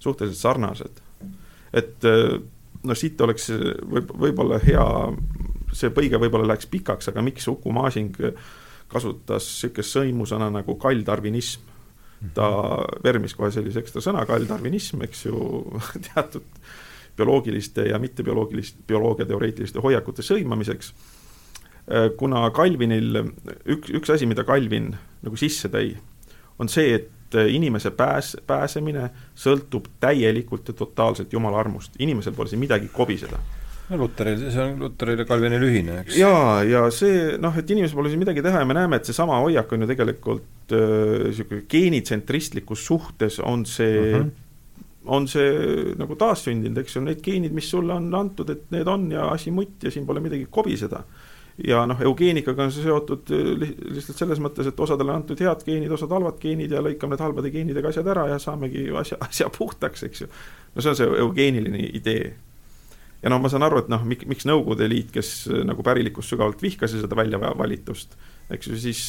suhteliselt 0.04 0.40
sarnased. 0.40 1.02
et 1.74 2.08
noh, 2.08 2.98
siit 3.00 3.22
oleks 3.22 3.50
võib, 3.52 4.12
võib-olla 4.26 4.60
hea, 4.64 4.88
see 5.74 5.92
põige 5.96 6.20
võib-olla 6.22 6.52
läheks 6.52 6.70
pikaks, 6.72 7.10
aga 7.12 7.24
miks 7.26 7.48
Uku 7.52 7.74
Masing 7.74 8.20
kasutas 8.92 9.48
niisugust 9.48 9.96
sõimusõna 9.98 10.52
nagu 10.54 10.76
kalldarvinism, 10.80 11.72
ta 12.36 12.48
vermis 13.04 13.34
kohe 13.36 13.50
sellise 13.52 13.82
ekstra 13.82 14.04
sõna, 14.04 14.24
kalldarvinism, 14.30 15.02
eks 15.08 15.26
ju, 15.28 15.40
teatud 16.12 16.46
bioloogiliste 17.18 17.88
ja 17.90 18.00
mittebioloogiliste, 18.00 18.84
bioloogia 18.88 19.26
teoreetiliste 19.30 19.82
hoiakute 19.84 20.26
sõimamiseks. 20.26 20.94
Äh, 20.94 22.10
kuna 22.18 22.46
Calvinil 22.56 23.24
üks, 23.66 23.92
üks 23.94 24.14
asi, 24.14 24.30
mida 24.30 24.46
Calvin 24.48 24.94
nagu 25.24 25.40
sisse 25.40 25.72
tõi, 25.74 25.96
on 26.60 26.70
see, 26.70 26.94
et 27.00 27.12
inimese 27.50 27.90
pääs, 27.98 28.36
pääsemine 28.46 29.08
sõltub 29.34 29.88
täielikult 30.00 30.68
ja 30.70 30.76
totaalselt 30.78 31.34
Jumala 31.34 31.58
armust, 31.64 31.96
inimesel 32.00 32.36
pole 32.38 32.52
siin 32.52 32.62
midagi 32.62 32.92
kobiseda 32.94 33.40
no 33.90 33.98
Luteril, 33.98 34.46
see 34.52 34.64
on 34.64 34.78
Luteril 34.80 35.22
ja 35.22 35.26
Calvinil 35.28 35.66
ühine, 35.68 36.00
eks. 36.04 36.16
jaa, 36.18 36.62
ja 36.68 36.84
see 36.94 37.36
noh, 37.42 37.56
et 37.60 37.74
inimesel 37.74 38.00
pole 38.00 38.12
siin 38.12 38.22
midagi 38.22 38.44
teha 38.46 38.62
ja 38.64 38.68
me 38.68 38.78
näeme, 38.78 39.00
et 39.00 39.10
seesama 39.10 39.42
hoiak 39.44 39.74
on 39.76 39.84
ju 39.84 39.90
tegelikult 39.90 40.74
niisugune 40.74 41.62
äh, 41.62 41.68
geenitsentristlikus 41.70 42.86
suhtes 42.88 43.42
on 43.44 43.68
see 43.70 44.00
uh 44.00 44.18
mhm. 44.20 44.30
-huh 44.30 44.43
on 45.06 45.28
see 45.28 45.94
nagu 46.00 46.16
taassündinud, 46.20 46.80
eks 46.84 46.98
ju, 46.98 47.04
need 47.04 47.22
geenid, 47.24 47.54
mis 47.56 47.70
sulle 47.70 47.96
on 47.96 48.08
antud, 48.16 48.50
et 48.54 48.70
need 48.72 48.88
on 48.88 49.10
ja 49.12 49.28
asi 49.34 49.52
mutt 49.52 49.84
ja 49.84 49.92
siin 49.92 50.06
pole 50.08 50.24
midagi 50.24 50.48
kobiseda. 50.52 51.04
ja 51.68 51.84
noh, 51.86 52.00
eugeenikaga 52.02 52.64
on 52.64 52.72
see 52.74 52.82
seotud 52.82 53.30
lihtsalt 53.30 54.18
selles 54.18 54.40
mõttes, 54.42 54.66
et 54.68 54.80
osadele 54.80 55.12
on 55.14 55.20
antud 55.20 55.42
head 55.44 55.62
geenid, 55.68 55.92
osad 55.94 56.10
halvad 56.16 56.40
geenid 56.42 56.72
ja 56.74 56.82
lõikame 56.82 57.14
need 57.14 57.22
halbade 57.22 57.52
geenidega 57.54 57.92
asjad 57.92 58.10
ära 58.10 58.26
ja 58.32 58.40
saamegi 58.42 58.88
asja, 58.98 59.20
asja 59.28 59.52
puhtaks, 59.54 60.08
eks 60.08 60.26
ju. 60.26 60.32
no 60.74 60.82
see 60.82 60.96
on 60.96 60.98
see 60.98 61.22
eugeeniline 61.26 61.86
idee 61.94 62.34
ja 63.24 63.32
noh, 63.32 63.40
ma 63.40 63.50
saan 63.52 63.64
aru, 63.64 63.80
et 63.84 63.90
noh, 63.92 64.04
miks, 64.08 64.28
miks 64.28 64.48
Nõukogude 64.48 64.88
Liit, 64.92 65.12
kes 65.16 65.32
äh, 65.50 65.64
nagu 65.68 65.84
pärilikkust 65.86 66.34
sügavalt 66.34 66.62
vihkas 66.64 66.96
ja 66.96 67.04
seda 67.04 67.18
väljavalitust, 67.18 68.18
eks 68.54 68.70
ju, 68.70 68.78
siis 68.80 69.02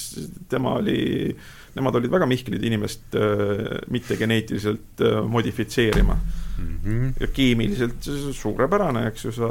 tema 0.50 0.76
oli, 0.78 1.34
nemad 1.74 1.98
olid 1.98 2.12
väga 2.12 2.28
mihklid 2.30 2.62
inimest 2.64 3.18
äh, 3.18 3.82
mitte 3.92 4.16
geneetiliselt 4.20 5.02
äh, 5.02 5.18
modifitseerima 5.26 6.14
mm. 6.14 6.78
-hmm. 6.84 7.12
ja 7.20 7.30
keemiliselt 7.34 8.10
suurepärane, 8.38 9.08
eks 9.10 9.26
ju, 9.26 9.34
sa 9.34 9.50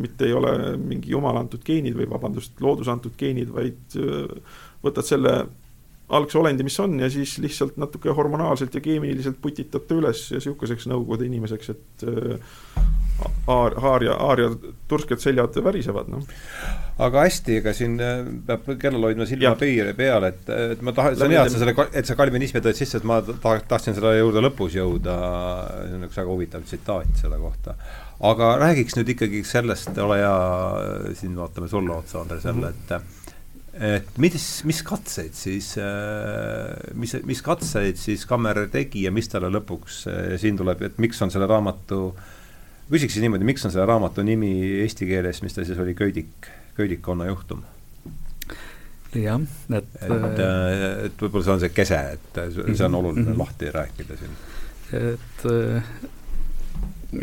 mitte 0.00 0.26
ei 0.26 0.32
ole 0.32 0.76
mingi 0.76 1.12
jumala 1.12 1.44
antud 1.44 1.64
geenid 1.64 1.96
või 1.98 2.08
vabandust, 2.08 2.56
looduse 2.64 2.90
antud 2.90 3.16
geenid, 3.18 3.52
vaid 3.52 3.98
võtad 4.82 5.04
selle 5.04 5.42
algse 6.08 6.38
olendi, 6.40 6.64
mis 6.64 6.80
on, 6.80 6.96
ja 7.00 7.10
siis 7.12 7.36
lihtsalt 7.38 7.76
natuke 7.76 8.08
hormonaalselt 8.08 8.74
ja 8.74 8.80
keemiliselt 8.80 9.36
putitad 9.42 9.84
ta 9.84 9.98
üles 10.00 10.30
ja 10.32 10.40
sihukeseks 10.40 10.88
Nõukogude 10.88 11.28
inimeseks, 11.28 11.74
et 11.74 12.06
aar, 13.46 13.74
haarja, 13.82 14.14
haarja 14.20 14.50
tursked 14.88 15.22
seljad 15.22 15.56
värisevad, 15.64 16.10
noh. 16.12 16.24
aga 17.02 17.24
hästi, 17.26 17.58
ega 17.60 17.74
siin 17.76 17.96
äh, 18.02 18.20
peab 18.46 18.66
kellal 18.80 19.08
hoidma 19.08 19.26
silma 19.28 19.54
piiri 19.58 19.94
peal, 19.98 20.26
et, 20.28 20.42
et 20.74 20.82
ma 20.84 20.94
tahan, 20.94 21.16
see 21.18 21.28
on 21.28 21.34
hea, 21.34 21.44
et 21.46 21.54
sa 21.54 21.62
selle, 21.62 21.86
et 22.00 22.10
sa 22.10 22.18
kalvinismi 22.18 22.62
tõid 22.64 22.78
sisse, 22.78 23.00
et 23.00 23.08
ma 23.08 23.20
ta-, 23.26 23.58
tahtsin 23.70 23.96
selle 23.96 24.14
juurde 24.18 24.42
lõpus 24.44 24.78
jõuda, 24.78 25.18
see 25.84 25.98
on 25.98 26.08
üks 26.08 26.20
väga 26.22 26.34
huvitav 26.34 26.66
tsitaat 26.66 27.22
selle 27.22 27.40
kohta. 27.42 27.76
aga 28.28 28.54
räägiks 28.64 28.98
nüüd 28.98 29.14
ikkagi 29.14 29.44
sellest, 29.46 29.94
ole 30.02 30.22
hea, 30.22 30.34
siin 31.18 31.38
vaatame 31.38 31.70
sulle 31.70 31.94
otsa, 31.98 32.22
Andres, 32.24 32.46
jälle, 32.48 32.74
mhm. 32.74 32.98
et 32.98 33.16
et 33.78 34.16
mis, 34.18 34.34
mis 34.66 34.80
katseid 34.82 35.36
siis, 35.38 35.76
äh, 35.78 36.72
mis, 36.98 37.12
mis 37.28 37.42
katseid 37.46 38.00
siis 38.00 38.24
Kammer 38.26 38.64
tegi 38.72 39.04
ja 39.04 39.12
mis 39.14 39.30
talle 39.30 39.52
lõpuks 39.54 40.00
äh, 40.10 40.32
siin 40.42 40.58
tuleb, 40.58 40.82
et 40.82 40.98
miks 40.98 41.22
on 41.22 41.30
selle 41.30 41.46
raamatu 41.46 42.00
äh, 42.08 42.34
küsiksin 42.90 43.24
niimoodi, 43.24 43.44
miks 43.48 43.64
on 43.66 43.74
selle 43.74 43.86
raamatu 43.88 44.24
nimi 44.26 44.52
eesti 44.82 45.08
keeles, 45.08 45.42
mis 45.44 45.56
ta 45.56 45.64
siis 45.64 45.78
oli, 45.78 45.94
Köidik, 45.98 46.48
Köidikonna 46.78 47.26
juhtum? 47.28 47.64
jah, 49.16 49.40
et 49.72 49.96
et, 50.04 50.40
äh, 50.44 51.06
et 51.06 51.22
võib-olla 51.22 51.44
see 51.44 51.54
on 51.54 51.62
see 51.62 51.72
kese, 51.72 51.98
et 52.18 52.40
see 52.52 52.84
on 52.86 52.98
oluline 53.00 53.24
mm 53.24 53.32
-hmm. 53.32 53.38
lahti 53.38 53.70
rääkida 53.72 54.16
siin. 54.16 54.36
et 54.92 55.46
äh, 55.46 55.82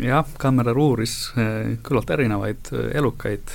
jah, 0.02 0.26
Kammerer 0.38 0.78
uuris 0.78 1.32
äh, 1.38 1.78
küllalt 1.82 2.10
erinevaid 2.10 2.72
elukaid, 2.94 3.54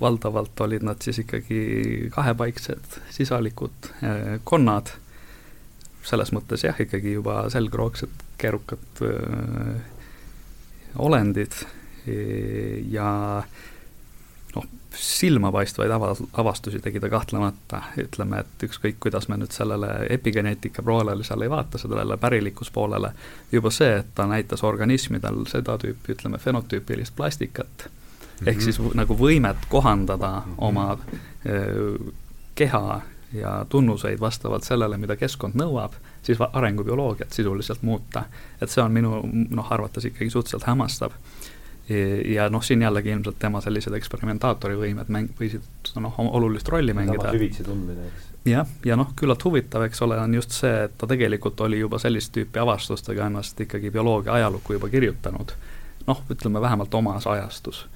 valdavalt 0.00 0.60
olid 0.60 0.82
nad 0.82 0.96
siis 1.00 1.18
ikkagi 1.18 2.10
kahepaiksed 2.12 3.00
sisalikud 3.10 3.92
konnad, 4.44 4.92
selles 6.02 6.32
mõttes 6.32 6.64
jah, 6.64 6.80
ikkagi 6.80 7.12
juba 7.12 7.50
selgroogsed, 7.50 8.12
keerukad 8.38 9.00
olendid 10.98 11.52
ja 12.90 13.08
noh, 14.54 14.66
silmapaistvaid 14.94 15.90
ava-, 15.90 16.14
avastusi 16.38 16.78
tegi 16.80 17.00
ta 17.02 17.10
kahtlemata, 17.10 17.82
ütleme, 18.00 18.44
et 18.44 18.66
ükskõik, 18.68 19.00
kuidas 19.02 19.28
me 19.28 19.40
nüüd 19.40 19.52
sellele 19.54 19.90
epigeneetika 20.14 20.84
poolele 20.86 21.26
seal 21.26 21.42
ei 21.42 21.50
vaata, 21.50 21.80
sellele 21.82 22.16
pärilikkuspoolele, 22.20 23.10
juba 23.52 23.72
see, 23.74 23.98
et 24.00 24.14
ta 24.14 24.28
näitas 24.30 24.64
organismidel 24.64 25.44
seda 25.50 25.76
tüüpi, 25.82 26.14
ütleme, 26.16 26.38
fenotüüpilist 26.38 27.16
plastikat 27.16 27.88
ehk 28.44 28.58
mhm. 28.58 28.64
siis 28.64 28.80
nagu 28.94 29.16
võimet 29.16 29.68
kohandada 29.68 30.32
-hmm. 30.38 30.54
oma 30.58 30.98
öö, 31.46 31.98
keha 32.54 33.00
ja 33.32 33.66
tunnuseid 33.68 34.20
vastavalt 34.20 34.64
sellele, 34.64 34.96
mida 34.96 35.16
keskkond 35.16 35.54
nõuab, 35.54 35.92
siis 36.26 36.38
arengubioloogiat 36.52 37.32
sisuliselt 37.32 37.82
muuta. 37.82 38.24
et 38.60 38.70
see 38.70 38.82
on 38.82 38.92
minu 38.92 39.20
noh, 39.50 39.72
arvates 39.72 40.04
ikkagi 40.04 40.30
suhteliselt 40.30 40.66
hämmastav. 40.66 41.12
ja 42.34 42.48
noh, 42.50 42.62
siin 42.62 42.82
jällegi 42.82 43.12
ilmselt 43.14 43.38
tema 43.38 43.60
sellised 43.62 43.94
eksperimentaatori 43.94 44.74
võimed 44.74 45.10
mäng-, 45.12 45.30
võisid 45.38 45.92
noh, 46.02 46.18
olulist 46.18 46.68
rolli 46.68 46.94
mängida. 46.94 47.30
süvitsi 47.30 47.64
tundmine, 47.64 48.08
eks. 48.10 48.30
jah, 48.50 48.72
ja 48.84 48.96
noh, 48.98 49.12
küllalt 49.16 49.44
huvitav, 49.44 49.86
eks 49.86 50.02
ole, 50.02 50.18
on 50.18 50.34
just 50.34 50.56
see, 50.58 50.74
et 50.88 50.98
ta 50.98 51.06
tegelikult 51.06 51.60
oli 51.60 51.78
juba 51.78 52.02
sellist 52.02 52.34
tüüpi 52.34 52.62
avastustega 52.62 53.30
ennast 53.30 53.60
ikkagi 53.60 53.94
bioloogia 53.94 54.34
ajalukku 54.40 54.80
juba 54.80 54.90
kirjutanud. 54.90 55.54
noh, 56.06 56.24
ütleme 56.30 56.60
vähemalt 56.60 56.94
omas 56.94 57.26
ajastus 57.26 57.86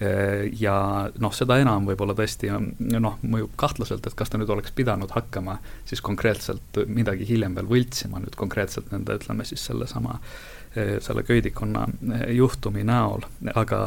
ja 0.00 0.74
noh, 1.20 1.32
seda 1.36 1.58
enam 1.60 1.84
võib-olla 1.84 2.14
tõesti 2.16 2.48
noh, 2.50 3.18
mõjub 3.20 3.52
kahtlaselt, 3.60 4.06
et 4.08 4.16
kas 4.16 4.32
ta 4.32 4.40
nüüd 4.40 4.48
oleks 4.52 4.72
pidanud 4.76 5.12
hakkama 5.12 5.58
siis 5.88 6.00
konkreetselt 6.04 6.80
midagi 6.88 7.28
hiljem 7.28 7.58
veel 7.58 7.68
võltsima 7.68 8.22
nüüd 8.22 8.38
konkreetselt 8.40 8.88
nende, 8.94 9.18
ütleme 9.20 9.44
siis 9.44 9.66
sellesama 9.68 10.16
äh, 10.16 10.96
selle 11.04 11.24
köidikonna 11.28 11.84
äh, 11.84 12.26
juhtumi 12.38 12.84
näol, 12.88 13.26
aga 13.52 13.80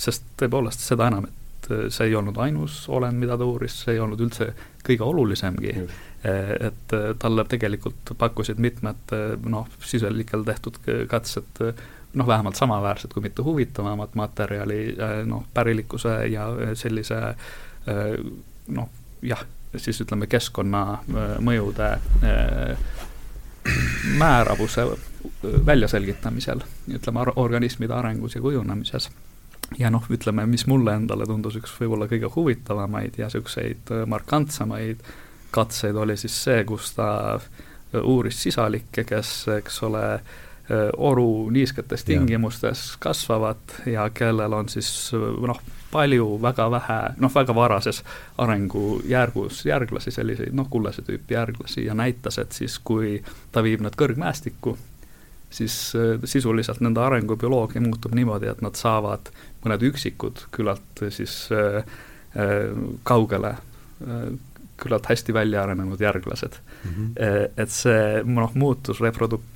sest 0.00 0.24
tõepoolest 0.40 0.84
seda 0.86 1.10
enam, 1.12 1.28
et 1.28 1.68
see 1.92 2.08
ei 2.08 2.16
olnud 2.16 2.40
ainus 2.40 2.84
olend, 2.92 3.20
mida 3.20 3.36
ta 3.40 3.44
uuris, 3.48 3.76
see 3.84 3.96
ei 3.96 4.00
olnud 4.04 4.20
üldse 4.24 4.52
kõige 4.84 5.04
olulisemgi. 5.04 5.76
et 6.24 6.92
talle 7.20 7.44
tegelikult 7.44 8.14
pakkusid 8.16 8.60
mitmed 8.60 9.12
noh, 9.44 9.66
siselikel 9.84 10.44
tehtud 10.44 10.78
katsed 11.08 11.60
noh, 12.14 12.26
vähemalt 12.26 12.56
samaväärsed, 12.56 13.12
kui 13.14 13.22
mitte 13.22 13.42
huvitavamat 13.42 14.14
materjali 14.14 14.96
noh, 15.26 15.44
pärilikkuse 15.54 16.14
ja 16.32 16.46
sellise 16.78 17.20
noh, 18.68 18.88
jah, 19.22 19.44
siis 19.76 20.00
ütleme, 20.04 20.26
keskkonnamõjude 20.30 21.90
määravuse 24.18 24.86
väljaselgitamisel, 25.66 26.60
ütleme, 26.94 27.26
organismide 27.36 27.94
arengus 27.94 28.34
ja 28.34 28.40
kujunemises. 28.40 29.10
ja 29.78 29.90
noh, 29.90 30.04
ütleme, 30.10 30.46
mis 30.46 30.66
mulle 30.66 30.94
endale 30.94 31.26
tundus 31.26 31.56
üks 31.56 31.72
võib-olla 31.80 32.06
kõige 32.08 32.28
huvitavamaid 32.34 33.16
ja 33.18 33.26
niisuguseid 33.30 33.92
markantsemaid 34.06 35.00
katseid, 35.50 35.96
oli 35.96 36.16
siis 36.16 36.36
see, 36.44 36.64
kus 36.68 36.92
ta 36.94 37.38
uuris 38.02 38.42
sisalikke, 38.42 39.04
kes, 39.08 39.32
eks 39.56 39.82
ole, 39.86 40.04
oru 40.96 41.50
niisketes 41.52 42.04
tingimustes 42.08 42.94
kasvavad 42.98 43.74
ja 43.86 44.06
kellel 44.10 44.52
on 44.56 44.68
siis 44.72 45.10
noh, 45.12 45.60
palju 45.94 46.38
väga 46.42 46.70
vähe, 46.70 46.98
noh, 47.22 47.34
väga 47.34 47.54
varases 47.54 48.00
arengujärgus 48.38 49.60
järglasi, 49.68 50.10
selliseid 50.14 50.56
noh, 50.56 50.66
kullase 50.70 51.04
tüüpi 51.06 51.36
järglasi 51.36 51.84
ja 51.84 51.94
näitas, 51.94 52.38
et 52.42 52.56
siis, 52.56 52.78
kui 52.78 53.18
ta 53.52 53.62
viib 53.62 53.84
nad 53.84 53.94
kõrgmäestikku, 54.00 54.74
siis 55.54 55.76
sisuliselt 56.24 56.80
nende 56.82 57.02
arengubioloogia 57.04 57.82
muutub 57.84 58.16
niimoodi, 58.18 58.50
et 58.50 58.64
nad 58.64 58.74
saavad 58.78 59.30
mõned 59.62 59.86
üksikud 59.90 60.48
küllalt 60.54 61.04
siis 61.14 61.36
äh, 61.54 61.84
kaugele 63.06 63.54
äh, 63.54 64.26
küllalt 64.82 65.06
hästi 65.06 65.34
välja 65.34 65.62
arenenud 65.62 66.00
järglased 66.00 66.56
mm. 66.58 66.90
-hmm. 66.90 67.50
et 67.56 67.70
see 67.70 68.22
noh, 68.26 68.50
muutus 68.54 69.00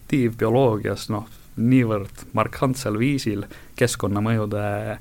reproduktiivbioloogias 0.09 1.09
noh, 1.11 1.27
niivõrd 1.57 2.29
markantsel 2.33 2.99
viisil 2.99 3.45
keskkonnamõjude 3.77 4.99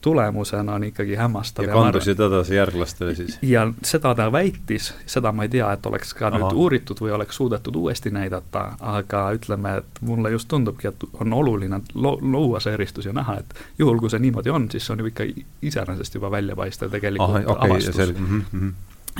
tulemusena 0.00 0.74
on 0.74 0.84
ikkagi 0.84 1.16
hämmastav. 1.16 1.64
ja 1.64 1.72
kandusid 1.72 2.20
edasi 2.20 2.54
järglastele 2.54 3.14
siis? 3.14 3.38
ja 3.42 3.72
seda 3.82 4.14
ta 4.14 4.30
väitis, 4.32 4.94
seda 5.06 5.32
ma 5.32 5.42
ei 5.42 5.48
tea, 5.48 5.72
et 5.72 5.86
oleks 5.86 6.14
ka 6.14 6.28
Aha. 6.28 6.38
nüüd 6.38 6.52
uuritud 6.54 7.00
või 7.00 7.10
oleks 7.16 7.36
suudetud 7.36 7.74
uuesti 7.74 8.10
näidata, 8.10 8.76
aga 8.78 9.32
ütleme, 9.34 9.78
et 9.80 10.00
mulle 10.00 10.30
just 10.30 10.48
tundubki, 10.48 10.88
et 10.88 11.06
on 11.20 11.32
oluline 11.32 11.80
lo-, 11.94 12.18
luua 12.22 12.60
see 12.60 12.76
eristus 12.76 13.08
ja 13.08 13.12
näha, 13.12 13.38
et 13.40 13.54
juhul, 13.78 13.98
kui 13.98 14.10
see 14.10 14.22
niimoodi 14.22 14.50
on, 14.50 14.70
siis 14.70 14.86
see 14.86 14.94
on 14.94 15.02
ju 15.02 15.10
ikka 15.10 15.26
iseenesest 15.62 16.14
juba 16.14 16.30
väljapaistev 16.30 16.92
tegelikult 16.92 17.30
Aha, 17.30 17.56
okay, 17.56 17.70
avastus. 17.70 18.14
Mm 18.18 18.44
-hmm. 18.52 18.72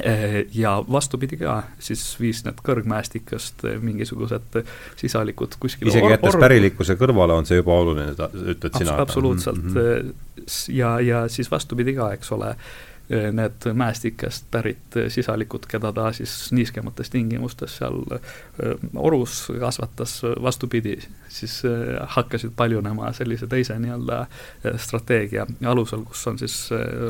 Eh, 0.04 0.46
ja 0.54 0.84
vastupidi 0.92 1.38
ka, 1.40 1.62
siis 1.80 2.02
viis 2.20 2.42
need 2.44 2.58
kõrgmäestikest 2.64 3.64
eh, 3.64 3.78
mingisugused 3.80 4.58
sisalikud 5.00 5.56
kuskile 5.60 5.88
isegi 5.88 6.10
jättes 6.12 6.36
pärilikkuse 6.36 6.98
kõrvale 7.00 7.32
on 7.32 7.48
see 7.48 7.62
juba 7.62 7.78
oluline, 7.80 8.12
ütled 8.12 8.76
sina? 8.76 8.98
absoluutselt 9.00 9.62
mm, 9.62 9.78
-hmm. 9.78 10.44
ja, 10.76 10.98
ja 11.00 11.22
siis 11.32 11.48
vastupidi 11.50 11.96
ka, 11.96 12.10
eks 12.12 12.32
ole 12.36 12.52
need 13.08 13.66
mäestikest 13.74 14.48
pärit 14.50 14.96
sisalikud, 15.08 15.66
keda 15.70 15.92
ta 15.94 16.08
siis 16.12 16.32
niiskemates 16.52 17.10
tingimustes 17.10 17.76
seal 17.78 18.00
eh, 18.16 18.74
orus 18.98 19.46
kasvatas, 19.60 20.18
vastupidi, 20.42 20.96
siis 21.28 21.60
eh, 21.64 21.96
hakkasid 22.16 22.56
paljunema 22.56 23.12
sellise 23.14 23.46
teise 23.46 23.78
nii-öelda 23.78 24.24
strateegia 24.82 25.46
alusel, 25.66 26.02
kus 26.08 26.26
on 26.26 26.38
siis 26.38 26.56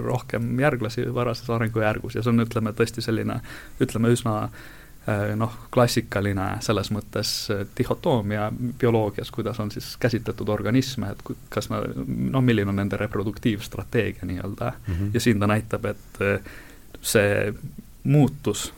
rohkem 0.04 0.52
järglasi 0.60 1.06
varases 1.14 1.50
arengujärgus 1.50 2.18
ja 2.18 2.24
see 2.24 2.34
on, 2.34 2.44
ütleme, 2.44 2.76
tõesti 2.76 3.04
selline, 3.04 3.40
ütleme, 3.80 4.12
üsna 4.12 4.36
noh, 5.36 5.52
klassikaline 5.70 6.46
selles 6.64 6.90
mõttes 6.90 7.32
dihhotoomia 7.78 8.48
bioloogias, 8.78 9.30
kuidas 9.30 9.60
on 9.62 9.70
siis 9.70 9.92
käsitletud 10.02 10.48
organisme, 10.50 11.12
et 11.14 11.22
kas 11.52 11.70
nad, 11.70 11.92
noh, 12.06 12.42
milline 12.42 12.72
on 12.72 12.80
nende 12.80 12.98
reproduktiivstrateegia 12.98 14.26
nii-öelda 14.26 14.72
mm, 14.72 14.94
-hmm. 14.94 15.14
ja 15.14 15.20
siin 15.20 15.40
ta 15.40 15.46
näitab, 15.46 15.84
et 15.84 16.18
see 17.02 17.54
muutus 18.04 18.72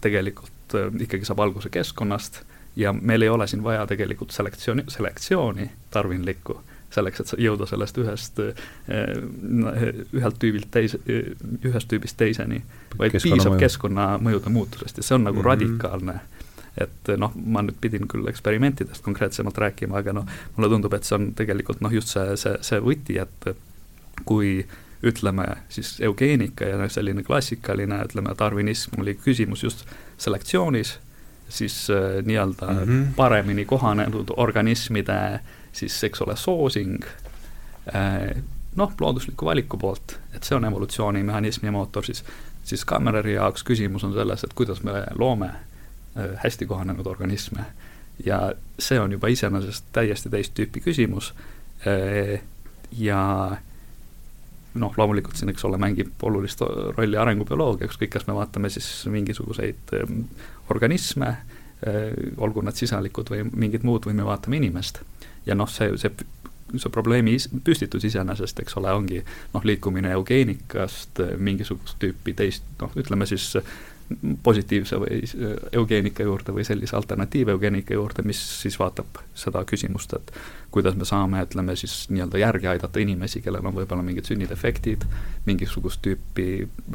tegelikult 0.00 0.76
ikkagi 1.00 1.24
saab 1.28 1.40
alguse 1.44 1.68
keskkonnast 1.68 2.42
ja 2.76 2.92
meil 2.92 3.22
ei 3.22 3.28
ole 3.28 3.46
siin 3.46 3.64
vaja 3.64 3.86
tegelikult 3.86 4.30
selektsiooni, 4.30 4.84
selektsiooni 4.88 5.70
tarvinlikku, 5.90 6.62
selleks, 6.92 7.20
et 7.20 7.32
jõuda 7.46 7.66
sellest 7.68 7.98
ühest, 8.02 8.40
ühelt 10.12 10.38
tüübilt 10.42 10.70
teise, 10.74 11.00
ühest 11.64 11.88
tüübist 11.90 12.18
teiseni, 12.20 12.62
vaid 12.98 13.14
keskkonna 13.14 13.38
piisab 13.38 13.58
keskkonnamõjude 13.60 14.52
muutusest 14.52 15.00
ja 15.00 15.06
see 15.06 15.18
on 15.18 15.24
nagu 15.28 15.40
mm 15.40 15.42
-hmm. 15.42 15.50
radikaalne 15.52 16.20
et 16.80 17.10
noh, 17.20 17.34
ma 17.36 17.62
nüüd 17.62 17.76
pidin 17.80 18.08
küll 18.08 18.28
eksperimentidest 18.28 19.04
konkreetsemalt 19.04 19.58
rääkima, 19.58 19.98
aga 19.98 20.12
noh, 20.16 20.28
mulle 20.56 20.70
tundub, 20.72 20.94
et 20.94 21.04
see 21.04 21.18
on 21.18 21.34
tegelikult 21.36 21.82
noh, 21.84 21.92
just 21.92 22.08
see, 22.08 22.36
see, 22.36 22.56
see 22.64 22.80
võti, 22.80 23.18
et 23.20 23.56
kui 24.24 24.66
ütleme 25.02 25.44
siis 25.68 26.00
eugeenika 26.00 26.64
ja 26.64 26.88
selline 26.88 27.22
klassikaline, 27.26 27.98
ütleme, 28.06 28.34
tarvinism 28.38 29.00
oli 29.02 29.14
küsimus 29.14 29.64
just 29.66 29.84
selektsioonis 30.16 30.98
siis 31.52 31.90
äh, 31.90 32.22
nii-öelda 32.24 32.66
mm 32.66 32.78
-hmm. 32.78 33.14
paremini 33.16 33.64
kohanenud 33.64 34.30
organismide 34.36 35.40
siis 35.72 36.04
eks 36.04 36.22
ole, 36.22 36.36
soosing 36.36 37.04
äh, 37.94 38.42
noh, 38.76 38.92
loodusliku 39.00 39.46
valiku 39.46 39.78
poolt, 39.78 40.16
et 40.34 40.44
see 40.44 40.56
on 40.56 40.64
evolutsioonimehhanism 40.64 41.66
ja 41.66 41.72
mootor, 41.72 42.04
siis 42.04 42.24
siis 42.64 42.84
Kammereri 42.84 43.34
jaoks 43.34 43.64
küsimus 43.66 44.04
on 44.04 44.12
selles, 44.14 44.44
et 44.44 44.54
kuidas 44.54 44.82
me 44.82 44.92
loome 45.18 45.48
äh, 45.48 46.36
hästi 46.44 46.66
kohanenud 46.66 47.06
organisme. 47.06 47.64
ja 48.26 48.52
see 48.78 49.00
on 49.00 49.12
juba 49.12 49.28
iseenesest 49.32 49.84
täiesti 49.92 50.30
teist 50.30 50.54
tüüpi 50.54 50.80
küsimus 50.84 51.32
äh, 51.86 52.40
ja 52.98 53.22
noh, 54.74 54.94
loomulikult 54.96 55.36
siin, 55.36 55.50
eks 55.52 55.64
ole, 55.64 55.78
mängib 55.80 56.22
olulist 56.22 56.60
rolli 56.96 57.16
arengubioloogia, 57.16 57.88
ükskõik, 57.88 58.12
kas 58.14 58.26
me 58.26 58.36
vaatame 58.36 58.70
siis 58.72 58.86
mingisuguseid 59.10 59.92
organisme, 60.72 61.34
olgu 62.40 62.62
nad 62.64 62.78
sisalikud 62.78 63.28
või 63.34 63.42
mingid 63.52 63.84
muud, 63.84 64.06
või 64.08 64.16
me 64.16 64.24
vaatame 64.24 64.56
inimest. 64.56 65.02
Ja 65.46 65.56
noh, 65.58 65.70
see, 65.70 65.92
see, 66.00 66.12
see 66.76 66.92
probleemi 66.92 67.36
püstitus 67.64 68.04
iseenesest, 68.08 68.62
eks 68.64 68.76
ole, 68.80 68.92
ongi 68.92 69.22
noh, 69.54 69.64
liikumine 69.64 70.14
eugeenikast 70.18 71.22
äh, 71.24 71.34
mingisugust 71.38 71.98
tüüpi 72.02 72.36
teist, 72.38 72.68
noh, 72.82 72.92
ütleme 72.98 73.28
siis 73.28 73.52
positiivse 74.42 74.98
või 75.02 75.20
äh, 75.22 75.54
eugeenika 75.80 76.26
juurde 76.26 76.54
või 76.54 76.66
sellise 76.68 76.96
alternatiiveugeenika 76.96 77.94
juurde, 77.94 78.24
mis 78.26 78.40
siis 78.62 78.78
vaatab 78.80 79.22
seda 79.34 79.64
küsimust, 79.68 80.16
et 80.18 80.34
kuidas 80.72 80.96
me 80.96 81.04
saame, 81.04 81.42
ütleme 81.44 81.76
siis 81.76 82.06
nii-öelda 82.10 82.40
järgi 82.40 82.68
aidata 82.72 83.00
inimesi, 83.00 83.42
kellel 83.44 83.66
on 83.68 83.76
võib-olla 83.76 84.02
mingid 84.06 84.28
sünnidefektid, 84.28 85.04
mingisugust 85.46 86.00
tüüpi 86.04 86.46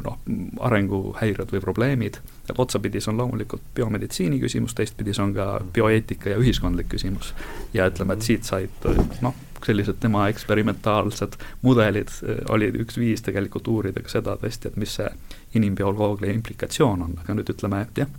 noh, 0.02 0.18
arenguhäired 0.66 1.54
või 1.54 1.62
probleemid, 1.62 2.18
et 2.48 2.58
otsapidi 2.58 3.00
see 3.00 3.12
on 3.12 3.22
loomulikult 3.22 3.64
biomeditsiini 3.78 4.40
küsimus, 4.42 4.74
teistpidi 4.74 5.14
see 5.14 5.24
on 5.24 5.34
ka 5.36 5.50
bioeetika 5.72 6.34
ja 6.34 6.40
ühiskondlik 6.42 6.90
küsimus. 6.94 7.34
ja 7.74 7.86
ütleme, 7.90 8.18
et 8.18 8.26
siit 8.26 8.48
said 8.48 8.88
noh, 9.22 9.34
sellised 9.64 9.98
tema 10.00 10.28
eksperimentaalsed 10.28 11.38
mudelid 11.62 12.10
eh, 12.22 12.42
olid 12.48 12.78
üks 12.82 12.98
viis 12.98 13.22
tegelikult 13.26 13.68
uurida 13.68 14.02
ka 14.02 14.18
seda 14.18 14.36
tõesti, 14.40 14.70
et 14.70 14.78
mis 14.80 14.98
see 15.00 15.10
inimbioloogia 15.58 16.32
implikatsioon 16.34 17.06
on, 17.06 17.18
aga 17.22 17.38
nüüd 17.38 17.54
ütleme, 17.54 17.86
jah, 17.98 18.10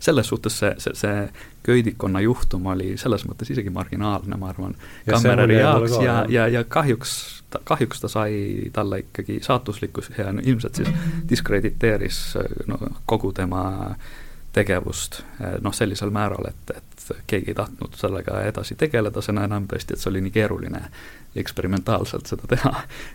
selles 0.00 0.28
suhtes 0.28 0.58
see, 0.58 0.72
see, 0.78 0.94
see 0.94 1.28
köödikonna 1.66 2.20
juhtum 2.24 2.66
oli 2.72 2.94
selles 3.00 3.26
mõttes 3.28 3.50
isegi 3.52 3.72
marginaalne, 3.74 4.36
ma 4.40 4.48
arvan, 4.52 4.74
Kammereri 5.08 5.58
jaoks 5.60 5.98
ja, 6.04 6.22
ja, 6.28 6.46
ja 6.48 6.64
kahjuks 6.64 7.42
ta, 7.50 7.60
kahjuks 7.64 8.00
ta 8.00 8.08
sai 8.08 8.70
talle 8.72 9.02
ikkagi 9.04 9.40
saatuslikkus 9.44 10.10
ja 10.18 10.32
no, 10.32 10.42
ilmselt 10.44 10.80
siis 10.80 10.88
diskrediteeris 11.28 12.22
no, 12.70 12.80
kogu 13.06 13.32
tema 13.36 13.64
tegevust 14.52 15.22
noh, 15.62 15.74
sellisel 15.74 16.10
määral, 16.10 16.50
et, 16.50 16.76
et 16.76 16.89
keegi 17.26 17.50
ei 17.50 17.54
tahtnud 17.54 17.96
sellega 17.96 18.42
edasi 18.48 18.76
tegeleda, 18.78 19.22
seda 19.22 19.44
enam 19.44 19.66
tõesti, 19.70 19.94
et 19.94 20.02
see 20.02 20.10
oli 20.10 20.22
nii 20.24 20.34
keeruline 20.34 20.82
eksperimentaalselt 21.40 22.26
seda 22.26 22.48
teha, 22.50 22.72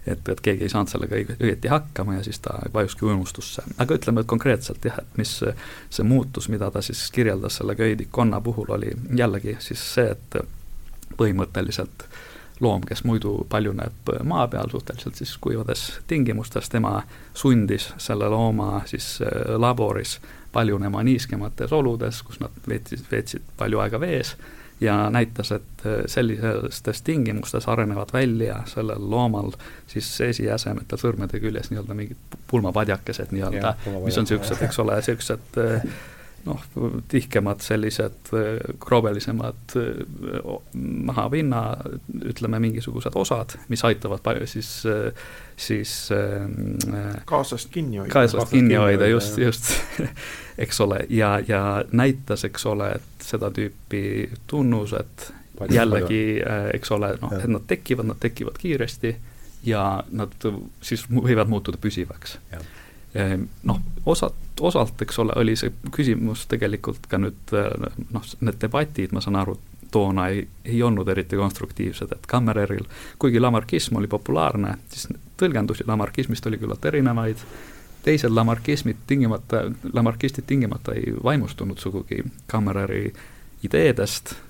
et, 0.08 0.30
et 0.30 0.42
keegi 0.42 0.68
ei 0.68 0.72
saanud 0.72 0.92
sellega 0.92 1.20
õieti 1.36 1.72
hakkama 1.72 2.18
ja 2.20 2.24
siis 2.24 2.40
ta 2.40 2.58
vajuski 2.74 3.06
unustusse. 3.06 3.64
aga 3.78 3.98
ütleme, 4.00 4.24
et 4.24 4.32
konkreetselt 4.32 4.86
jah, 4.86 5.00
et 5.02 5.18
mis 5.20 5.34
see 5.40 6.08
muutus, 6.08 6.50
mida 6.50 6.72
ta 6.72 6.82
siis 6.86 7.08
kirjeldas 7.12 7.60
selle 7.62 7.76
köidikonna 7.76 8.42
puhul, 8.42 8.72
oli 8.78 8.94
jällegi 9.16 9.58
siis 9.60 9.84
see, 9.96 10.16
et 10.16 10.40
põhimõtteliselt 11.18 12.08
loom, 12.60 12.82
kes 12.88 13.04
muidu 13.04 13.48
paljuneb 13.50 14.12
maa 14.24 14.48
peal 14.48 14.70
suhteliselt 14.72 15.16
siis 15.20 15.36
kuivades 15.42 16.00
tingimustes, 16.08 16.70
tema 16.70 17.02
sundis 17.34 17.90
selle 17.98 18.30
looma 18.32 18.82
siis 18.88 19.20
laboris 19.58 20.20
paljunema 20.56 21.03
niiskemates 21.03 21.73
oludes, 21.76 22.22
kus 22.23 22.40
nad 22.40 22.64
veetsid, 22.69 23.03
veetsid 23.11 23.56
palju 23.60 23.84
aega 23.84 23.99
vees 23.99 24.36
ja 24.82 25.10
näitas, 25.10 25.52
et 25.52 25.86
äh, 25.86 26.02
sellistes 26.11 27.02
tingimustes 27.02 27.68
arenevad 27.72 28.11
välja 28.14 28.60
sellel 28.65 29.10
loomal 29.10 29.52
siis 29.88 30.10
esiäsemetel 30.22 30.99
sõrmede 30.99 31.40
küljes 31.40 31.72
nii-öelda 31.72 31.95
mingid 31.95 32.36
pulmapadjakesed 32.52 33.32
nii-öelda, 33.36 33.76
mis 34.03 34.18
on 34.19 34.27
niisugused, 34.27 34.64
eks 34.68 34.80
ole, 34.84 34.99
niisugused 34.99 35.61
äh, 35.64 35.88
noh, 36.46 36.62
tihkemad 37.12 37.64
sellised 37.66 38.32
äh, 38.34 38.76
kroobelisemad 38.82 39.76
nahavinna, 41.10 41.62
ütleme, 42.32 42.60
mingisugused 42.64 43.18
osad, 43.18 43.58
mis 43.72 43.84
aitavad 43.88 44.24
palju 44.26 44.48
siis, 44.50 44.72
siis 45.58 45.94
kaasast 47.26 47.72
kinni 47.74 48.02
hoida. 48.02 48.14
kaasast 48.14 48.54
kinni 48.54 48.78
hoida, 48.80 49.08
just, 49.12 49.38
just 49.42 49.74
eks 50.66 50.82
ole, 50.86 51.06
ja, 51.10 51.38
ja 51.48 51.62
näitas, 51.92 52.46
eks 52.48 52.66
ole, 52.72 52.92
et 53.00 53.26
seda 53.26 53.52
tüüpi 53.54 54.04
tunnused 54.48 55.30
palju, 55.58 55.76
jällegi, 55.76 56.26
eks 56.74 56.92
ole, 56.96 57.16
noh, 57.22 57.34
et 57.40 57.50
nad 57.52 57.66
tekivad, 57.68 58.12
nad 58.14 58.22
tekivad 58.22 58.60
kiiresti 58.62 59.16
ja 59.66 60.04
nad 60.12 60.34
siis 60.86 61.06
võivad 61.10 61.50
muutuda 61.50 61.80
püsivaks. 61.82 62.38
Ehm, 62.54 62.68
noh, 63.64 63.80
osalt, 64.06 64.36
osalt, 64.60 65.02
eks 65.02 65.20
ole, 65.20 65.34
oli 65.40 65.56
see 65.56 65.72
küsimus 65.96 66.46
tegelikult 66.52 67.08
ka 67.08 67.20
nüüd 67.22 67.54
äh, 67.56 67.72
noh, 68.12 68.26
need 68.42 68.60
debatid, 68.62 69.14
ma 69.16 69.24
saan 69.24 69.40
aru, 69.40 69.58
toona 69.92 70.28
ei, 70.34 70.42
ei 70.66 70.82
olnud 70.84 71.08
eriti 71.08 71.40
konstruktiivsed, 71.40 72.12
et 72.12 72.28
Kammereril, 72.28 72.84
kuigi 73.20 73.40
lamarkism 73.40 73.96
oli 74.02 74.10
populaarne, 74.12 74.76
siis 74.92 75.08
tõlgendusi 75.40 75.88
lamarkismist 75.88 76.48
oli 76.50 76.60
küllalt 76.60 76.86
erinevaid 76.86 77.46
teised 78.06 78.34
lamarkismid 78.36 79.06
tingimata, 79.08 79.64
lamarkistid 79.94 80.46
tingimata 80.48 80.94
ei 80.94 81.14
vaimustunud 81.24 81.80
sugugi 81.82 82.22
Kammereri 82.48 83.14
ideedest, 83.64 84.32
eh, 84.32 84.45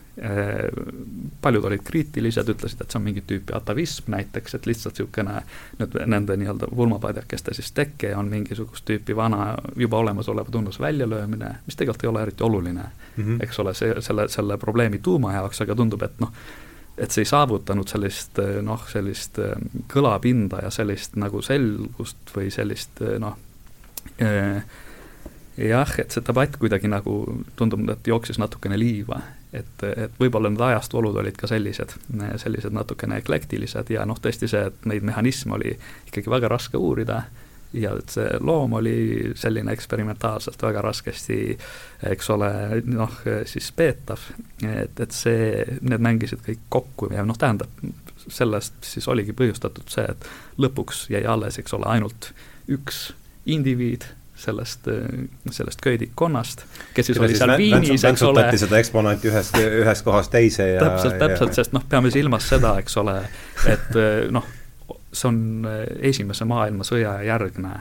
paljud 1.42 1.66
olid 1.68 1.82
kriitilised, 1.84 2.48
ütlesid, 2.48 2.80
et 2.82 2.92
see 2.92 3.00
on 3.00 3.04
mingit 3.04 3.26
tüüpi 3.28 3.52
atavism 3.58 4.14
näiteks, 4.14 4.56
et 4.56 4.68
lihtsalt 4.70 4.96
niisugune 4.96 5.42
nüüd 5.80 5.98
nende 6.08 6.38
nii-öelda 6.40 6.70
pulmapadjakeste 6.72 7.54
siis 7.58 7.74
teke 7.76 8.14
on 8.16 8.30
mingisugust 8.32 8.86
tüüpi 8.88 9.16
vana, 9.16 9.58
juba 9.76 10.00
olemasoleva 10.00 10.52
tunnuse 10.52 10.80
väljalöömine, 10.80 11.50
mis 11.66 11.76
tegelikult 11.76 12.06
ei 12.08 12.10
ole 12.14 12.22
eriti 12.22 12.44
oluline 12.44 12.84
mm, 12.84 13.24
-hmm. 13.24 13.44
eks 13.44 13.60
ole, 13.60 13.74
see, 13.74 13.96
selle, 14.00 14.30
selle 14.32 14.58
probleemi 14.58 15.00
tuuma 15.04 15.34
jaoks, 15.34 15.62
aga 15.62 15.76
tundub, 15.76 16.08
et 16.08 16.24
noh, 16.24 16.32
et 16.98 17.12
see 17.12 17.26
ei 17.26 17.30
saavutanud 17.30 17.88
sellist 17.92 18.40
noh, 18.64 18.88
sellist 18.92 19.40
eh, 19.44 19.56
kõlapinda 19.92 20.64
ja 20.64 20.72
sellist 20.72 21.20
nagu 21.20 21.42
selgust 21.44 22.32
või 22.36 22.52
sellist 22.54 23.02
eh, 23.04 23.18
noh, 23.20 23.36
eh, 24.20 24.64
jah, 25.58 25.96
et 26.00 26.12
see 26.12 26.24
debatt 26.26 26.58
kuidagi 26.60 26.92
nagu 26.92 27.18
tundub, 27.56 27.84
et 27.92 28.08
jooksis 28.08 28.40
natukene 28.40 28.80
liiva, 28.80 29.22
et, 29.61 29.86
et 29.88 30.19
võib-olla 30.19 30.52
need 30.52 30.61
ajastu 30.61 30.99
olud 31.02 31.18
olid 31.22 31.38
ka 31.40 31.49
sellised, 31.52 31.95
sellised 32.41 32.76
natukene 32.76 33.19
eklektilised 33.22 33.90
ja 33.94 34.06
noh, 34.07 34.19
tõesti 34.22 34.49
see, 34.52 34.68
et 34.69 34.88
neid 34.90 35.06
mehhanisme 35.07 35.57
oli 35.57 35.73
ikkagi 36.10 36.32
väga 36.32 36.52
raske 36.52 36.77
uurida 36.82 37.23
ja 37.76 37.91
et 37.99 38.14
see 38.14 38.40
loom 38.40 38.77
oli 38.80 38.95
selline 39.36 39.73
eksperimentaalselt 39.76 40.61
väga 40.64 40.82
raskesti, 40.86 41.40
eks 42.11 42.30
ole, 42.36 42.49
noh, 42.88 43.19
siis 43.49 43.72
peetav, 43.76 44.22
et, 44.64 44.99
et 44.99 45.15
see, 45.15 45.64
need 45.82 46.03
mängisid 46.03 46.44
kõik 46.45 46.68
kokku 46.77 47.11
ja 47.14 47.26
noh, 47.27 47.38
tähendab, 47.40 47.72
sellest 48.26 48.80
siis 48.86 49.07
oligi 49.11 49.36
põhjustatud 49.38 49.90
see, 49.91 50.06
et 50.10 50.30
lõpuks 50.61 51.06
jäi 51.14 51.26
alles, 51.30 51.60
eks 51.61 51.76
ole, 51.77 51.90
ainult 51.91 52.32
üks 52.72 53.10
indiviid, 53.45 54.07
sellest, 54.36 54.88
sellest 55.52 55.82
köödikkonnast, 55.82 56.66
kes 56.94 57.06
siis 57.06 57.20
oli 57.20 57.36
seal 57.38 57.56
Viinis, 57.57 58.03
eks 58.03 58.24
ole. 58.28 58.45
seda 58.60 58.80
eksponaati 58.82 59.32
ühest, 59.32 59.57
ühest 59.80 60.06
kohast 60.06 60.32
teise 60.34 60.68
ja 60.74 60.84
täpselt, 60.84 61.18
täpselt, 61.22 61.56
sest 61.56 61.76
noh, 61.76 61.86
peame 61.90 62.12
silmas 62.12 62.49
seda, 62.52 62.76
eks 62.82 62.98
ole, 63.02 63.18
et 63.72 63.99
noh, 64.36 64.48
see 65.16 65.30
on 65.32 65.41
eh, 65.72 65.84
Esimese 66.12 66.48
maailmasõja 66.49 67.20
järgne 67.26 67.78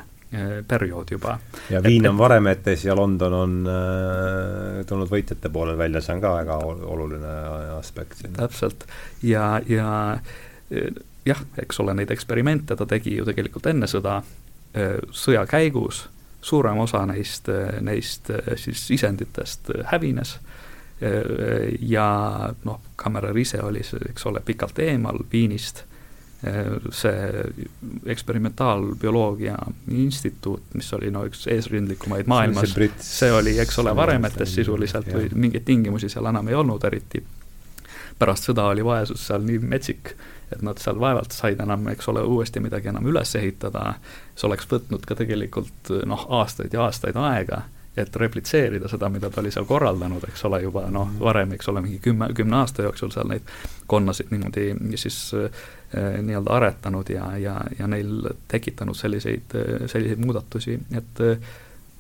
periood 0.67 1.13
juba. 1.15 1.37
ja 1.71 1.79
Viin 1.83 2.09
on 2.09 2.17
varem 2.19 2.49
etes 2.51 2.83
ja 2.85 2.97
London 2.99 3.35
on 3.39 3.53
äh, 3.71 4.81
tulnud 4.87 5.11
võitjate 5.11 5.51
poolel 5.55 5.79
välja, 5.79 6.03
see 6.03 6.17
on 6.17 6.23
ka 6.25 6.33
väga 6.41 6.57
oluline 6.95 7.35
aspekt 7.77 8.19
siin. 8.23 8.35
täpselt, 8.39 8.87
ja, 9.23 9.61
ja 9.71 10.17
jah, 11.27 11.45
eks 11.63 11.79
ole, 11.83 11.95
neid 11.95 12.11
eksperimente 12.11 12.75
ta 12.79 12.87
tegi 12.87 13.15
ju 13.19 13.27
tegelikult 13.27 13.71
enne 13.71 13.87
sõda, 13.91 14.23
sõja 15.15 15.45
käigus 15.47 16.09
suurem 16.45 16.79
osa 16.85 17.07
neist, 17.09 17.49
neist 17.81 18.31
siis 18.61 18.87
sisenditest 18.87 19.71
hävines. 19.93 20.37
Ja 21.81 22.07
noh, 22.65 22.81
Kammerer 22.97 23.37
ise 23.41 23.63
oli, 23.65 23.83
eks 24.11 24.27
ole, 24.31 24.41
pikalt 24.45 24.79
eemal 24.85 25.25
Viinist 25.33 25.83
see 26.93 27.45
eksperimentaalbioloogia 28.07 29.57
instituut, 29.89 30.75
mis 30.75 30.93
oli 30.93 31.11
no 31.11 31.25
üks 31.29 31.47
eesrindlikumaid 31.49 32.29
maailmas, 32.29 32.75
see 33.01 33.33
oli, 33.33 33.57
eks 33.63 33.79
ole, 33.81 33.95
varemetes 33.97 34.55
sisuliselt 34.59 35.09
või 35.15 35.31
mingeid 35.47 35.65
tingimusi 35.65 36.11
seal 36.13 36.29
enam 36.29 36.49
ei 36.53 36.59
olnud 36.61 36.85
eriti. 36.85 37.23
pärast 38.19 38.51
sõda 38.51 38.69
oli 38.71 38.85
vaesus 38.85 39.27
seal 39.27 39.43
nii 39.43 39.59
metsik, 39.59 40.13
et 40.53 40.63
nad 40.63 40.81
seal 40.81 40.99
vaevalt 41.01 41.33
said 41.33 41.61
enam, 41.61 41.87
eks 41.93 42.09
ole, 42.13 42.25
uuesti 42.25 42.61
midagi 42.61 42.91
enam 42.93 43.07
üles 43.11 43.35
ehitada, 43.39 43.95
see 44.35 44.49
oleks 44.49 44.69
võtnud 44.71 45.07
ka 45.07 45.17
tegelikult 45.19 45.93
noh, 46.09 46.27
aastaid 46.41 46.75
ja 46.75 46.85
aastaid 46.89 47.17
aega 47.21 47.65
et 47.97 48.17
replitseerida 48.19 48.89
seda, 48.91 49.07
mida 49.07 49.29
ta 49.31 49.39
oli 49.41 49.53
seal 49.55 49.67
korraldanud, 49.71 50.25
eks 50.27 50.43
ole, 50.49 50.59
juba 50.65 50.89
noh, 50.91 51.13
varem, 51.21 51.53
eks 51.55 51.69
ole, 51.71 51.83
mingi 51.85 52.01
kümme, 52.03 52.27
kümne 52.35 52.57
aasta 52.59 52.83
jooksul 52.89 53.13
seal 53.15 53.29
neid 53.31 53.53
konnasid 53.91 54.33
niimoodi 54.35 54.73
siis 54.99 55.19
äh, 55.39 55.61
nii-öelda 55.95 56.57
aretanud 56.57 57.13
ja, 57.15 57.29
ja, 57.39 57.61
ja 57.79 57.87
neil 57.87 58.33
tekitanud 58.51 58.99
selliseid, 58.99 59.55
selliseid 59.87 60.19
muudatusi, 60.25 60.81
et 60.99 61.23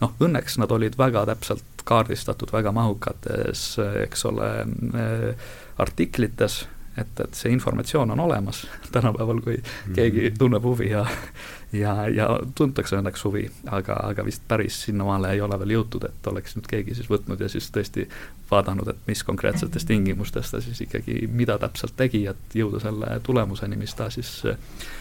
noh, 0.02 0.16
õnneks 0.26 0.58
nad 0.58 0.74
olid 0.74 0.98
väga 0.98 1.24
täpselt 1.30 1.84
kaardistatud 1.86 2.52
väga 2.52 2.72
mahukates, 2.74 3.66
eks 4.04 4.26
ole, 4.30 4.50
äh, 4.98 5.50
artiklites, 5.78 6.64
et, 6.98 7.20
et 7.20 7.34
see 7.34 7.52
informatsioon 7.54 8.14
on 8.14 8.20
olemas 8.20 8.64
tänapäeval, 8.94 9.42
kui 9.44 9.58
keegi 9.94 10.28
mhm. 10.30 10.38
tunneb 10.38 10.64
huvi 10.64 10.90
ja 10.90 11.06
ja, 11.74 12.08
ja 12.08 12.28
tuntakse 12.54 12.96
õnneks 12.98 13.24
huvi, 13.26 13.44
aga, 13.72 13.96
aga 14.10 14.24
vist 14.26 14.44
päris 14.48 14.76
sinnamaale 14.86 15.32
ei 15.34 15.40
ole 15.42 15.58
veel 15.58 15.74
jõutud, 15.78 16.06
et 16.08 16.26
oleks 16.30 16.56
nüüd 16.56 16.68
keegi 16.70 16.94
siis 16.94 17.10
võtnud 17.10 17.40
ja 17.40 17.48
siis 17.50 17.66
tõesti 17.74 18.06
vaadanud, 18.50 18.88
et 18.92 19.06
mis 19.08 19.22
konkreetsetes 19.26 19.86
tingimustes 19.88 20.50
ta 20.52 20.60
siis 20.62 20.80
ikkagi, 20.84 21.24
mida 21.32 21.56
täpselt 21.58 21.96
tegi, 21.96 22.24
et 22.30 22.56
jõuda 22.58 22.80
selle 22.82 23.18
tulemuseni, 23.26 23.78
mis 23.80 23.94
ta 23.98 24.10
siis 24.14 24.30
eh, 24.50 24.58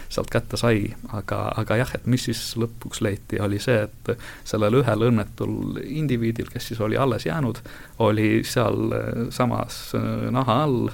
sealt 0.08 0.32
kätte 0.32 0.58
sai, 0.60 0.88
aga, 1.12 1.46
aga 1.62 1.78
jah, 1.82 1.94
et 1.98 2.06
mis 2.10 2.26
siis 2.28 2.42
lõpuks 2.60 3.02
leiti, 3.04 3.40
oli 3.44 3.60
see, 3.62 3.84
et 3.86 4.14
sellel 4.48 4.80
ühel 4.80 5.08
õnnetul 5.10 5.82
indiviidil, 5.84 6.50
kes 6.52 6.72
siis 6.72 6.82
oli 6.84 6.98
alles 7.00 7.28
jäänud, 7.28 7.60
oli 8.06 8.30
seal 8.48 8.96
eh, 8.98 9.10
samas 9.34 9.86
eh, 9.98 10.30
naha 10.34 10.62
all, 10.64 10.88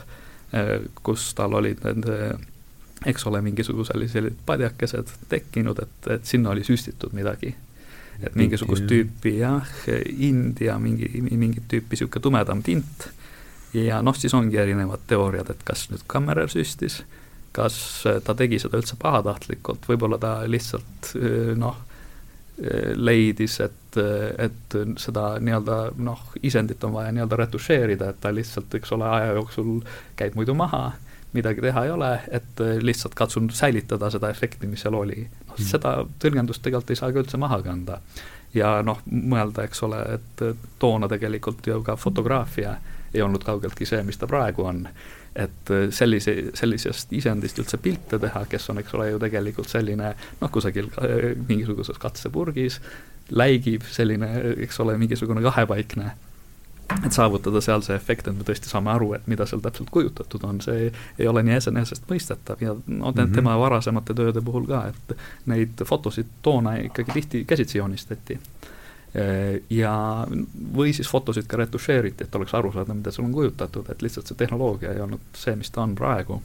kus 1.07 1.29
tal 1.39 1.55
olid 1.55 1.85
need 1.87 2.09
eks 3.07 3.27
ole, 3.27 3.41
mingisugused 3.41 3.93
sellised 4.13 4.41
padjakesed 4.47 5.13
tekkinud, 5.29 5.79
et, 5.83 6.09
et 6.17 6.27
sinna 6.29 6.51
oli 6.51 6.65
süstitud 6.67 7.15
midagi. 7.17 7.55
et 8.21 8.35
mingisugust 8.37 8.85
tüüpi 8.85 9.39
jah, 9.39 9.69
India 10.19 10.75
mingi, 10.79 11.09
mingit 11.25 11.65
tüüpi 11.69 11.95
niisugune 11.95 12.23
tumedam 12.23 12.61
tint 12.63 13.07
ja 13.73 14.03
noh, 14.05 14.17
siis 14.17 14.35
ongi 14.37 14.59
erinevad 14.61 15.07
teooriad, 15.09 15.49
et 15.49 15.63
kas 15.65 15.87
nüüd 15.89 16.03
Kammerer 16.07 16.51
süstis, 16.53 17.01
kas 17.57 17.79
ta 18.25 18.35
tegi 18.37 18.59
seda 18.61 18.77
üldse 18.77 18.99
pahatahtlikult, 19.01 19.89
võib-olla 19.89 20.19
ta 20.21 20.35
lihtsalt 20.45 21.15
noh, 21.57 21.81
leidis, 22.97 23.55
et, 23.65 23.97
et 24.39 24.75
seda 25.01 25.23
nii-öelda 25.41 25.77
noh, 25.97 26.27
isendit 26.45 26.85
on 26.85 26.93
vaja 26.93 27.13
nii-öelda 27.17 27.39
retušeerida, 27.41 28.11
et 28.13 28.21
ta 28.21 28.35
lihtsalt, 28.35 28.75
eks 28.77 28.93
ole, 28.97 29.07
aja 29.09 29.33
jooksul 29.39 29.79
käib 30.21 30.37
muidu 30.37 30.55
maha 30.59 30.91
midagi 31.33 31.63
teha 31.63 31.85
ei 31.85 31.91
ole, 31.91 32.11
et 32.31 32.61
lihtsalt 32.83 33.15
katsun 33.15 33.51
säilitada 33.55 34.11
seda 34.11 34.31
efekti, 34.31 34.67
mis 34.67 34.83
seal 34.83 34.97
oli. 34.99 35.29
noh, 35.49 35.59
seda 35.63 35.95
tõlgendust 36.23 36.63
tegelikult 36.63 36.91
ei 36.91 36.99
saa 36.99 37.13
ka 37.13 37.23
üldse 37.23 37.39
maha 37.39 37.61
kanda. 37.63 38.01
ja 38.55 38.81
noh, 38.83 38.99
mõelda, 39.07 39.65
eks 39.69 39.83
ole, 39.87 40.01
et 40.17 40.43
toona 40.79 41.09
tegelikult 41.09 41.67
ju 41.67 41.83
ka 41.87 41.97
fotograafia 41.97 42.75
ei 43.15 43.23
olnud 43.23 43.45
kaugeltki 43.47 43.87
see, 43.87 44.03
mis 44.03 44.19
ta 44.19 44.27
praegu 44.27 44.67
on. 44.67 44.87
Et 45.41 45.73
äh, 45.75 45.87
sellise, 45.95 46.35
sellisest 46.59 47.13
isendist 47.17 47.59
üldse 47.63 47.81
pilte 47.83 48.19
teha, 48.23 48.45
kes 48.51 48.71
on, 48.73 48.81
eks 48.83 48.97
ole, 48.99 49.11
ju 49.13 49.21
tegelikult 49.23 49.71
selline 49.71 50.15
noh, 50.41 50.51
kusagil 50.53 50.91
äh, 51.03 51.31
mingisuguses 51.49 52.01
katsepurgis, 52.01 52.81
läigib 53.31 53.87
selline, 53.87 54.31
eks 54.67 54.81
ole, 54.83 54.99
mingisugune 54.99 55.43
kahepaikne 55.45 56.11
et 57.07 57.15
saavutada 57.15 57.61
seal 57.63 57.85
see 57.87 57.95
efekt, 57.95 58.29
et 58.29 58.37
me 58.37 58.45
tõesti 58.47 58.71
saame 58.71 58.91
aru, 58.93 59.13
et 59.15 59.27
mida 59.31 59.47
seal 59.47 59.63
täpselt 59.63 59.91
kujutatud 59.95 60.45
on, 60.47 60.61
see 60.65 60.89
ei 60.91 61.29
ole 61.31 61.45
nii 61.47 61.59
enesestmõistetav 61.71 62.65
ja 62.65 62.75
no 62.75 63.11
mm 63.11 63.19
-hmm. 63.19 63.35
tema 63.35 63.59
varasemate 63.59 64.15
tööde 64.15 64.43
puhul 64.43 64.67
ka, 64.67 64.87
et 64.91 65.17
neid 65.47 65.85
fotosid 65.87 66.27
toona 66.43 66.77
ikkagi 66.89 67.13
tihti 67.13 67.45
käsitsi 67.45 67.79
joonistati. 67.79 68.41
Ja, 69.71 69.93
või 70.77 70.93
siis 70.95 71.09
fotosid 71.11 71.49
ka 71.51 71.59
retušeeriti, 71.59 72.29
et 72.29 72.37
oleks 72.39 72.53
aru 72.55 72.71
saada, 72.71 72.95
mida 72.95 73.11
seal 73.11 73.25
on 73.27 73.33
kujutatud, 73.35 73.89
et 73.91 74.05
lihtsalt 74.07 74.31
see 74.31 74.39
tehnoloogia 74.39 74.93
ei 74.95 75.03
olnud 75.03 75.25
see, 75.35 75.57
mis 75.59 75.73
ta 75.75 75.83
on 75.83 75.97
praegu 75.99 76.39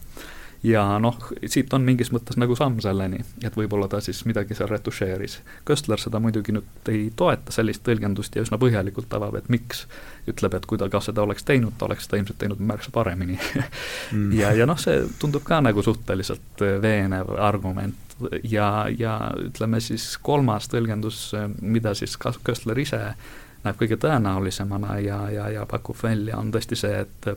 ja 0.66 0.84
noh, 1.00 1.18
siit 1.46 1.74
on 1.74 1.84
mingis 1.86 2.10
mõttes 2.14 2.38
nagu 2.42 2.56
samm 2.58 2.80
selleni, 2.84 3.22
et 3.46 3.58
võib-olla 3.58 3.88
ta 3.92 4.00
siis 4.04 4.24
midagi 4.26 4.58
seal 4.58 4.70
retušeeris. 4.72 5.38
Köstler 5.68 6.02
seda 6.02 6.20
muidugi 6.24 6.56
nüüd 6.56 6.92
ei 6.92 7.04
toeta, 7.16 7.54
sellist 7.54 7.84
tõlgendust 7.86 8.36
ja 8.36 8.46
üsna 8.46 8.60
põhjalikult 8.62 9.14
avab, 9.18 9.38
et 9.40 9.50
miks, 9.54 9.86
ütleb, 10.32 10.58
et 10.58 10.66
kui 10.66 10.82
ta 10.82 10.90
ka 10.90 11.02
seda 11.06 11.26
oleks 11.26 11.46
teinud, 11.46 11.76
ta 11.78 11.90
oleks 11.90 12.08
seda 12.08 12.22
ilmselt 12.22 12.40
teinud 12.42 12.64
märksa 12.66 12.94
paremini 12.96 13.38
mm. 13.38 14.32
ja, 14.40 14.54
ja 14.58 14.68
noh, 14.70 14.80
see 14.82 15.04
tundub 15.22 15.46
ka 15.46 15.62
nagu 15.64 15.84
suhteliselt 15.86 16.66
äh, 16.66 16.78
veenev 16.82 17.36
argument 17.38 18.18
ja, 18.44 18.88
ja 18.90 19.18
ütleme 19.46 19.82
siis 19.84 20.16
kolmas 20.24 20.70
tõlgendus, 20.72 21.28
äh, 21.38 21.50
mida 21.62 21.94
siis 21.98 22.18
Köstler 22.18 22.80
ise 22.82 23.02
näeb 23.66 23.78
kõige 23.82 23.98
tõenäolisemana 24.02 25.00
ja, 25.02 25.20
ja, 25.34 25.50
ja 25.60 25.66
pakub 25.70 25.98
välja, 26.02 26.40
on 26.42 26.54
tõesti 26.54 26.80
see, 26.80 27.06
et 27.06 27.36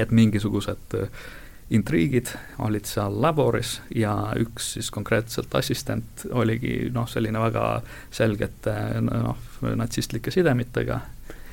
et 0.00 0.12
mingisugused 0.14 0.94
äh, 0.96 1.24
intriigid 1.72 2.28
olid 2.58 2.86
seal 2.88 3.14
laboris 3.22 3.76
ja 3.96 4.12
üks 4.40 4.74
siis 4.76 4.90
konkreetselt 4.92 5.54
assistent 5.56 6.26
oligi 6.30 6.90
noh, 6.92 7.08
selline 7.08 7.40
väga 7.40 7.66
selgete 8.12 8.74
noh, 9.00 9.38
natsistlike 9.80 10.30
sidemitega. 10.34 11.00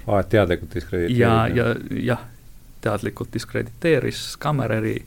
aa, 0.07 0.19
et 0.19 0.29
teadlikult 0.29 0.75
diskrediteeris? 0.75 1.19
ja, 1.19 1.47
ja 1.47 1.73
jah, 2.11 2.25
teadlikult 2.81 3.33
diskrediteeris 3.33 4.35
Kammereri 4.39 4.97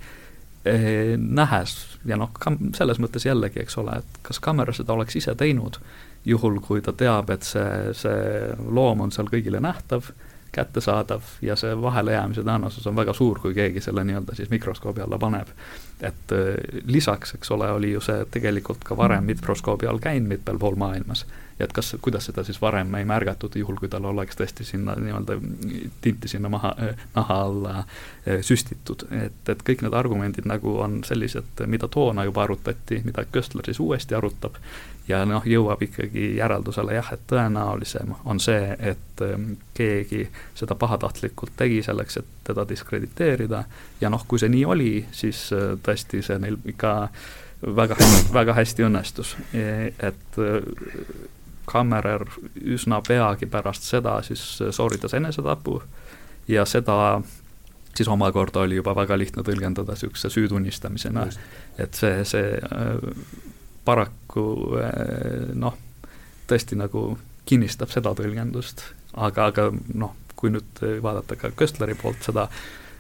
eh, 0.64 1.14
nähes 1.18 1.76
ja 2.08 2.16
noh, 2.16 2.32
kam-, 2.38 2.72
selles 2.76 3.00
mõttes 3.02 3.26
jällegi, 3.26 3.60
eks 3.62 3.78
ole, 3.82 4.00
et 4.00 4.22
kas 4.26 4.40
Kammerer 4.40 4.76
seda 4.76 4.96
oleks 4.96 5.16
ise 5.20 5.34
teinud, 5.38 5.78
juhul 6.24 6.60
kui 6.64 6.80
ta 6.82 6.94
teab, 6.96 7.30
et 7.34 7.44
see, 7.46 7.94
see 7.98 8.52
loom 8.70 9.04
on 9.06 9.12
seal 9.14 9.28
kõigile 9.32 9.60
nähtav 9.62 10.12
kättesaadav 10.52 11.22
ja 11.42 11.56
see 11.56 11.72
vahelejäämise 11.82 12.44
tõenäosus 12.44 12.86
on 12.88 12.96
väga 12.96 13.14
suur, 13.16 13.40
kui 13.40 13.54
keegi 13.54 13.80
selle 13.80 14.04
nii-öelda 14.04 14.36
siis 14.36 14.50
mikroskoobi 14.50 15.00
alla 15.00 15.18
paneb. 15.18 15.48
et 16.00 16.32
äh, 16.32 16.82
lisaks, 16.84 17.34
eks 17.34 17.50
ole, 17.50 17.70
oli 17.70 17.92
ju 17.92 18.00
see 18.00 18.24
tegelikult 18.30 18.84
ka 18.84 18.96
varem 18.96 19.24
mikroskoobi 19.24 19.86
all 19.86 20.02
käinud 20.02 20.28
mitmel 20.28 20.58
pool 20.58 20.76
maailmas 20.76 21.26
ja 21.58 21.64
et 21.64 21.72
kas, 21.72 21.96
kuidas 22.02 22.26
seda 22.26 22.44
siis 22.44 22.60
varem 22.60 22.94
ei 22.94 23.04
märgatud, 23.04 23.54
juhul 23.56 23.76
kui 23.78 23.88
tal 23.88 24.04
oleks 24.10 24.36
tõesti 24.38 24.64
sinna 24.66 24.96
nii-öelda 24.98 25.36
tinti 26.00 26.28
sinna 26.28 26.50
maha, 26.52 26.72
naha 27.14 27.36
alla 27.44 27.74
eh, 28.26 28.40
süstitud. 28.42 29.06
et, 29.10 29.48
et 29.48 29.62
kõik 29.68 29.84
need 29.86 29.94
argumendid 29.94 30.48
nagu 30.48 30.78
on 30.82 31.02
sellised, 31.06 31.64
mida 31.66 31.88
toona 31.88 32.24
juba 32.24 32.42
arutati, 32.42 33.02
mida 33.04 33.24
Köstler 33.32 33.68
siis 33.68 33.80
uuesti 33.80 34.18
arutab 34.18 34.58
ja 35.08 35.24
noh, 35.26 35.44
jõuab 35.46 35.82
ikkagi 35.82 36.32
järeldusele 36.36 36.94
jah, 36.94 37.12
et 37.14 37.22
tõenäolisem 37.30 38.14
on 38.24 38.40
see, 38.40 38.76
et 38.78 39.22
eh, 39.26 39.36
keegi 39.74 40.24
seda 40.58 40.76
pahatahtlikult 40.78 41.56
tegi 41.56 41.82
selleks, 41.82 42.20
et 42.22 42.32
teda 42.46 42.66
diskrediteerida. 42.68 43.64
Ja 44.00 44.10
noh, 44.12 44.24
kui 44.28 44.38
see 44.42 44.52
nii 44.52 44.64
oli, 44.64 44.92
siis 45.12 45.44
eh, 45.56 45.74
tõesti 45.82 46.22
see 46.22 46.38
neil 46.42 46.58
ikka 46.74 46.94
väga 47.62 47.96
väga 48.32 48.56
hästi 48.58 48.88
õnnestus, 48.88 49.36
e, 49.54 49.92
et 49.98 50.40
Kammerer 51.72 52.24
üsna 52.74 52.98
peagi 53.06 53.46
pärast 53.46 53.86
seda 53.86 54.16
siis 54.26 54.42
sooritas 54.74 55.14
enesetapu 55.14 55.76
ja 56.50 56.64
seda 56.66 57.22
siis 57.94 58.08
omakorda 58.08 58.60
oli 58.60 58.76
juba 58.76 58.94
väga 58.96 59.18
lihtne 59.18 59.44
tõlgendada 59.46 59.94
niisuguse 59.94 60.30
süütunnistamisena, 60.32 61.26
et 61.78 61.94
see, 61.94 62.24
see 62.28 62.56
äh, 62.58 63.06
paraku 63.84 64.46
äh, 64.80 65.52
noh, 65.54 65.78
tõesti 66.50 66.78
nagu 66.78 67.12
kinnistab 67.48 67.90
seda 67.90 68.14
tõlgendust, 68.16 68.84
aga, 69.14 69.48
aga 69.50 69.70
noh, 69.94 70.14
kui 70.36 70.52
nüüd 70.52 70.84
vaadata 71.02 71.36
ka 71.38 71.50
Köstleri 71.56 71.94
poolt 71.98 72.22
seda 72.26 72.48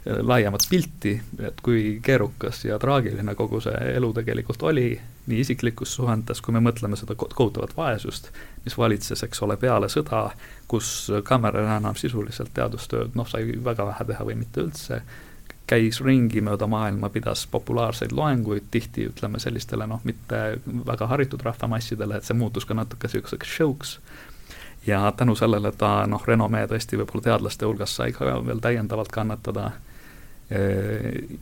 laiemat 0.02 0.66
pilti, 0.70 1.12
et 1.38 1.60
kui 1.62 2.00
keerukas 2.02 2.64
ja 2.64 2.78
traagiline 2.82 3.34
kogu 3.38 3.60
see 3.62 3.76
elu 3.94 4.10
tegelikult 4.16 4.62
oli, 4.66 4.86
nii 5.30 5.42
isiklikus 5.44 5.94
suhetes, 5.94 6.40
kui 6.42 6.54
me 6.56 6.62
mõtleme 6.64 6.98
seda 6.98 7.14
kohutavat 7.14 7.76
vaesust, 7.76 8.32
mis 8.64 8.74
valitses, 8.78 9.22
eks 9.22 9.42
ole, 9.46 9.56
peale 9.62 9.86
sõda, 9.92 10.24
kus 10.68 11.10
Cameron 11.28 11.70
enam 11.76 11.98
sisuliselt 11.98 12.50
teadustööd 12.54 13.14
noh, 13.18 13.28
sai 13.30 13.46
väga 13.64 13.86
vähe 13.92 14.08
teha 14.10 14.26
või 14.26 14.40
mitte 14.42 14.64
üldse, 14.66 15.02
käis 15.66 16.00
ringi 16.04 16.42
mööda 16.44 16.66
maailma, 16.66 17.08
pidas 17.08 17.46
populaarseid 17.50 18.12
loenguid, 18.12 18.66
tihti 18.70 19.06
ütleme 19.08 19.40
sellistele 19.40 19.86
noh, 19.86 20.02
mitte 20.04 20.58
väga 20.66 21.06
haritud 21.12 21.42
rahvamassidele, 21.46 22.18
et 22.18 22.28
see 22.28 22.36
muutus 22.36 22.66
ka 22.68 22.74
natuke 22.74 23.08
niisuguseks 23.08 23.56
show'ks. 23.56 23.96
Ja 24.86 25.12
tänu 25.16 25.36
sellele 25.38 25.70
ta 25.78 26.02
noh, 26.10 26.22
renomee 26.26 26.66
tõesti 26.66 26.98
võib-olla 26.98 27.28
teadlaste 27.28 27.66
hulgas 27.68 27.94
sai 27.96 28.12
ka 28.12 28.26
veel 28.42 28.60
täiendavalt 28.60 29.12
kannatada 29.14 29.70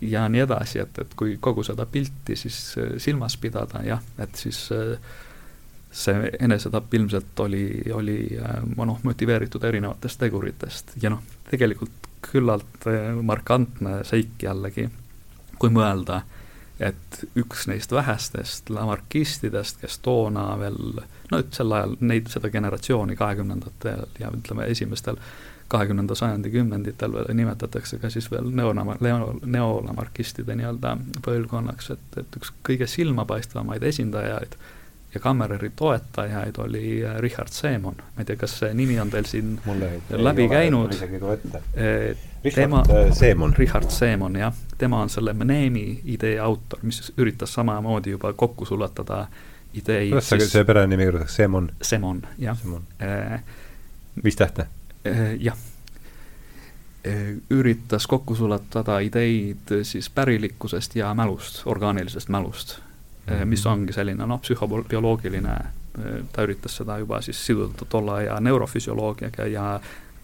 ja 0.01 0.29
nii 0.29 0.45
edasi, 0.45 0.79
et, 0.85 0.99
et 1.03 1.15
kui 1.19 1.37
kogu 1.43 1.65
seda 1.67 1.87
pilti 1.87 2.37
siis 2.39 2.59
äh, 2.79 2.93
silmas 3.03 3.37
pidada, 3.41 3.83
jah, 3.83 4.03
et 4.23 4.37
siis 4.39 4.69
äh, 4.75 5.01
see 5.91 6.31
enesetapp 6.39 6.95
ilmselt 6.95 7.41
oli, 7.43 7.65
oli 7.95 8.19
noh, 8.77 9.01
motiveeritud 9.03 9.65
erinevatest 9.67 10.21
teguritest. 10.21 10.95
Ja 11.03 11.11
noh, 11.11 11.25
tegelikult 11.51 12.00
küllalt 12.25 12.87
markantne 13.23 14.01
seik 14.05 14.43
jällegi, 14.43 14.89
kui 15.59 15.73
mõelda, 15.73 16.23
et 16.81 17.23
üks 17.37 17.67
neist 17.69 17.93
vähestest 17.93 18.71
lamarkistidest, 18.73 19.81
kes 19.83 19.99
toona 20.05 20.55
veel, 20.61 21.01
no 21.31 21.41
sel 21.53 21.77
ajal 21.77 21.97
neid, 22.01 22.31
seda 22.33 22.51
generatsiooni 22.53 23.17
kahekümnendatel 23.21 24.07
ja 24.21 24.33
ütleme, 24.37 24.69
esimestel 24.73 25.21
kahekümnenda 25.71 26.15
sajandi 26.19 26.51
kümnenditel 26.51 27.15
nimetatakse 27.35 28.01
ka 28.03 28.11
siis 28.11 28.31
veel 28.33 28.49
neonama-, 28.57 28.97
neo, 29.05 29.35
neolamarkistide 29.45 30.57
nii-öelda 30.59 30.97
põlvkonnaks, 31.23 31.93
et, 31.95 32.19
et 32.25 32.39
üks 32.41 32.51
kõige 32.67 32.89
silmapaistvamaid 32.91 33.85
esindajaid 33.93 34.57
ja 35.15 35.21
Kammereri 35.21 35.71
toetajaid 35.77 36.59
oli 36.59 37.05
äh, 37.05 37.17
Richard 37.19 37.49
Seemon, 37.53 37.97
ma 37.99 38.23
ei 38.23 38.25
tea, 38.25 38.37
kas 38.37 38.59
see 38.59 38.75
nimi 38.75 39.01
on 39.01 39.11
teil 39.11 39.27
siin 39.27 39.61
Mulle 39.65 39.93
läbi 40.11 40.43
ei 40.43 40.49
käinud. 40.49 40.95
tema, 42.55 42.83
äh, 42.91 43.13
Seemon. 43.13 43.55
Richard 43.59 43.91
Seemon, 43.91 44.37
jah, 44.37 44.55
tema 44.79 45.03
on 45.03 45.11
selle 45.11 45.33
Mneemi 45.33 46.01
idee 46.05 46.39
autor, 46.41 46.79
mis 46.83 47.13
üritas 47.19 47.55
samamoodi 47.55 48.11
juba 48.11 48.33
kokku 48.33 48.65
sulatada 48.65 49.27
ideid. 49.75 50.11
kuidas 50.11 50.29
see, 50.29 50.47
see 50.47 50.65
perenimi 50.65 51.05
kirjutatakse, 51.05 51.43
Seemon? 51.43 51.73
Seemon, 51.83 52.23
jah. 52.39 52.59
Äh, 53.03 53.41
viis 54.25 54.37
tähte 54.37 54.67
Äh, 55.07 55.37
jah, 55.41 55.57
äh, 57.07 57.37
üritas 57.51 58.07
kokku 58.07 58.35
sulatada 58.37 58.99
ideid 59.01 59.73
siis 59.83 60.11
pärilikkusest 60.11 60.97
ja 60.97 61.15
mälust, 61.15 61.63
orgaanilisest 61.65 62.29
mälust. 62.29 62.79
Mis 63.45 63.67
ongi 63.67 63.93
selline 63.93 64.27
noh, 64.27 64.41
psühhobioloogiline, 64.41 65.57
ta 66.33 66.43
üritas 66.47 66.77
seda 66.81 66.99
juba 66.99 67.21
siis 67.23 67.41
siduda 67.47 67.87
tolle 67.89 68.13
aja 68.13 68.41
neurofüsioloogiaga 68.41 69.47
ja 69.47 69.81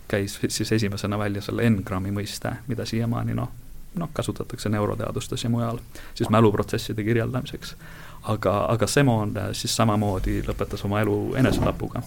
käis 0.08 0.38
siis 0.48 0.72
esimesena 0.72 1.18
välja 1.18 1.42
selle 1.42 1.70
N-grammi 1.70 2.12
mõiste, 2.14 2.52
mida 2.66 2.86
siiamaani 2.86 3.34
noh, 3.34 3.50
noh, 3.94 4.10
kasutatakse 4.12 4.68
neuroteadustes 4.68 5.44
ja 5.44 5.50
mujal 5.50 5.78
siis 6.14 6.30
mäluprotsesside 6.30 7.04
kirjeldamiseks. 7.04 7.76
aga, 8.22 8.66
aga 8.68 8.86
Semon 8.86 9.34
siis 9.52 9.76
samamoodi 9.76 10.42
lõpetas 10.46 10.84
oma 10.84 11.00
elu 11.00 11.34
enesetapuga. 11.36 12.02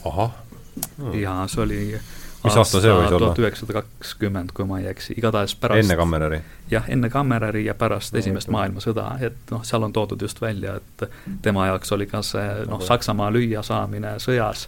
ja 1.14 1.48
see 1.48 1.62
oli 1.64 2.00
mis 2.44 2.58
aasta 2.58 2.82
see 2.82 2.92
võis 2.94 3.12
olla? 3.12 3.30
tuhat 3.30 3.42
üheksasada 3.44 3.82
kakskümmend, 3.82 4.54
kui 4.56 4.68
ma 4.68 4.80
ei 4.80 4.90
eksi, 4.92 5.16
igatahes 5.20 5.56
pärast 5.60 5.84
enne 5.84 5.98
Kammereri? 6.00 6.42
jah, 6.72 6.88
enne 6.92 7.10
Kammereri 7.12 7.66
ja 7.66 7.76
pärast 7.78 8.14
no, 8.14 8.22
Esimest 8.22 8.52
maailmasõda, 8.54 9.08
et 9.26 9.54
noh, 9.54 9.64
seal 9.68 9.86
on 9.88 9.96
toodud 9.96 10.22
just 10.22 10.42
välja, 10.42 10.78
et 10.80 11.10
tema 11.46 11.68
jaoks 11.72 11.92
oli 11.96 12.08
ka 12.10 12.24
see 12.26 12.46
noh, 12.70 12.84
Saksamaa 12.86 13.32
lüüasaamine 13.36 14.18
sõjas 14.24 14.68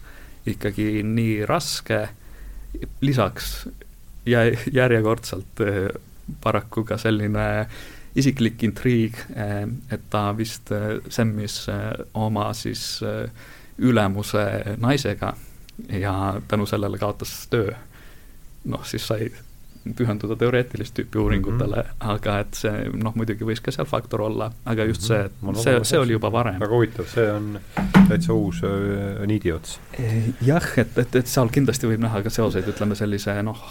ikkagi 0.50 1.04
nii 1.06 1.46
raske, 1.50 2.04
lisaks 3.02 3.54
ja 4.26 4.46
järjekordselt 4.72 5.64
eh, 5.66 5.88
paraku 6.42 6.84
ka 6.88 6.98
selline 7.02 7.48
isiklik 8.16 8.64
intriig, 8.68 9.18
eh, 9.36 9.64
et 9.92 10.10
ta 10.10 10.30
vist 10.38 10.72
eh, 10.76 11.00
semmis 11.10 11.64
oma 12.14 12.52
siis 12.58 13.00
ülemuse 13.82 14.46
naisega 14.78 15.34
ja 15.90 16.42
tänu 16.48 16.66
sellele 16.66 16.98
kaotas 16.98 17.48
töö. 17.50 17.72
noh, 18.66 18.86
siis 18.86 19.08
sai 19.08 19.32
pühenduda 19.98 20.36
teoreetilist 20.38 20.94
tüüpi 20.94 21.18
uuringutele 21.18 21.76
mm, 21.76 21.88
-hmm. 21.90 22.10
aga 22.14 22.40
et 22.40 22.58
see 22.58 22.90
noh, 22.94 23.16
muidugi 23.18 23.46
võis 23.46 23.62
ka 23.66 23.72
seal 23.74 23.88
faktor 23.90 24.22
olla, 24.22 24.52
aga 24.66 24.86
just 24.86 25.02
see, 25.02 25.20
et 25.26 25.32
-hmm. 25.42 25.58
see, 25.58 25.80
see 25.84 26.00
oli 26.00 26.14
juba 26.14 26.32
varem. 26.32 26.60
väga 26.60 26.76
huvitav, 26.76 27.08
see 27.10 27.32
on 27.32 27.60
täitsa 28.10 28.34
uus 28.34 28.62
äh, 28.64 29.26
niidiots. 29.28 29.80
jah, 30.42 30.68
et, 30.78 30.98
et, 30.98 31.16
et 31.16 31.28
seal 31.28 31.50
kindlasti 31.50 31.88
võib 31.88 32.04
näha 32.06 32.22
ka 32.22 32.30
seoseid, 32.30 32.68
ütleme 32.68 32.96
sellise 32.96 33.42
noh, 33.44 33.64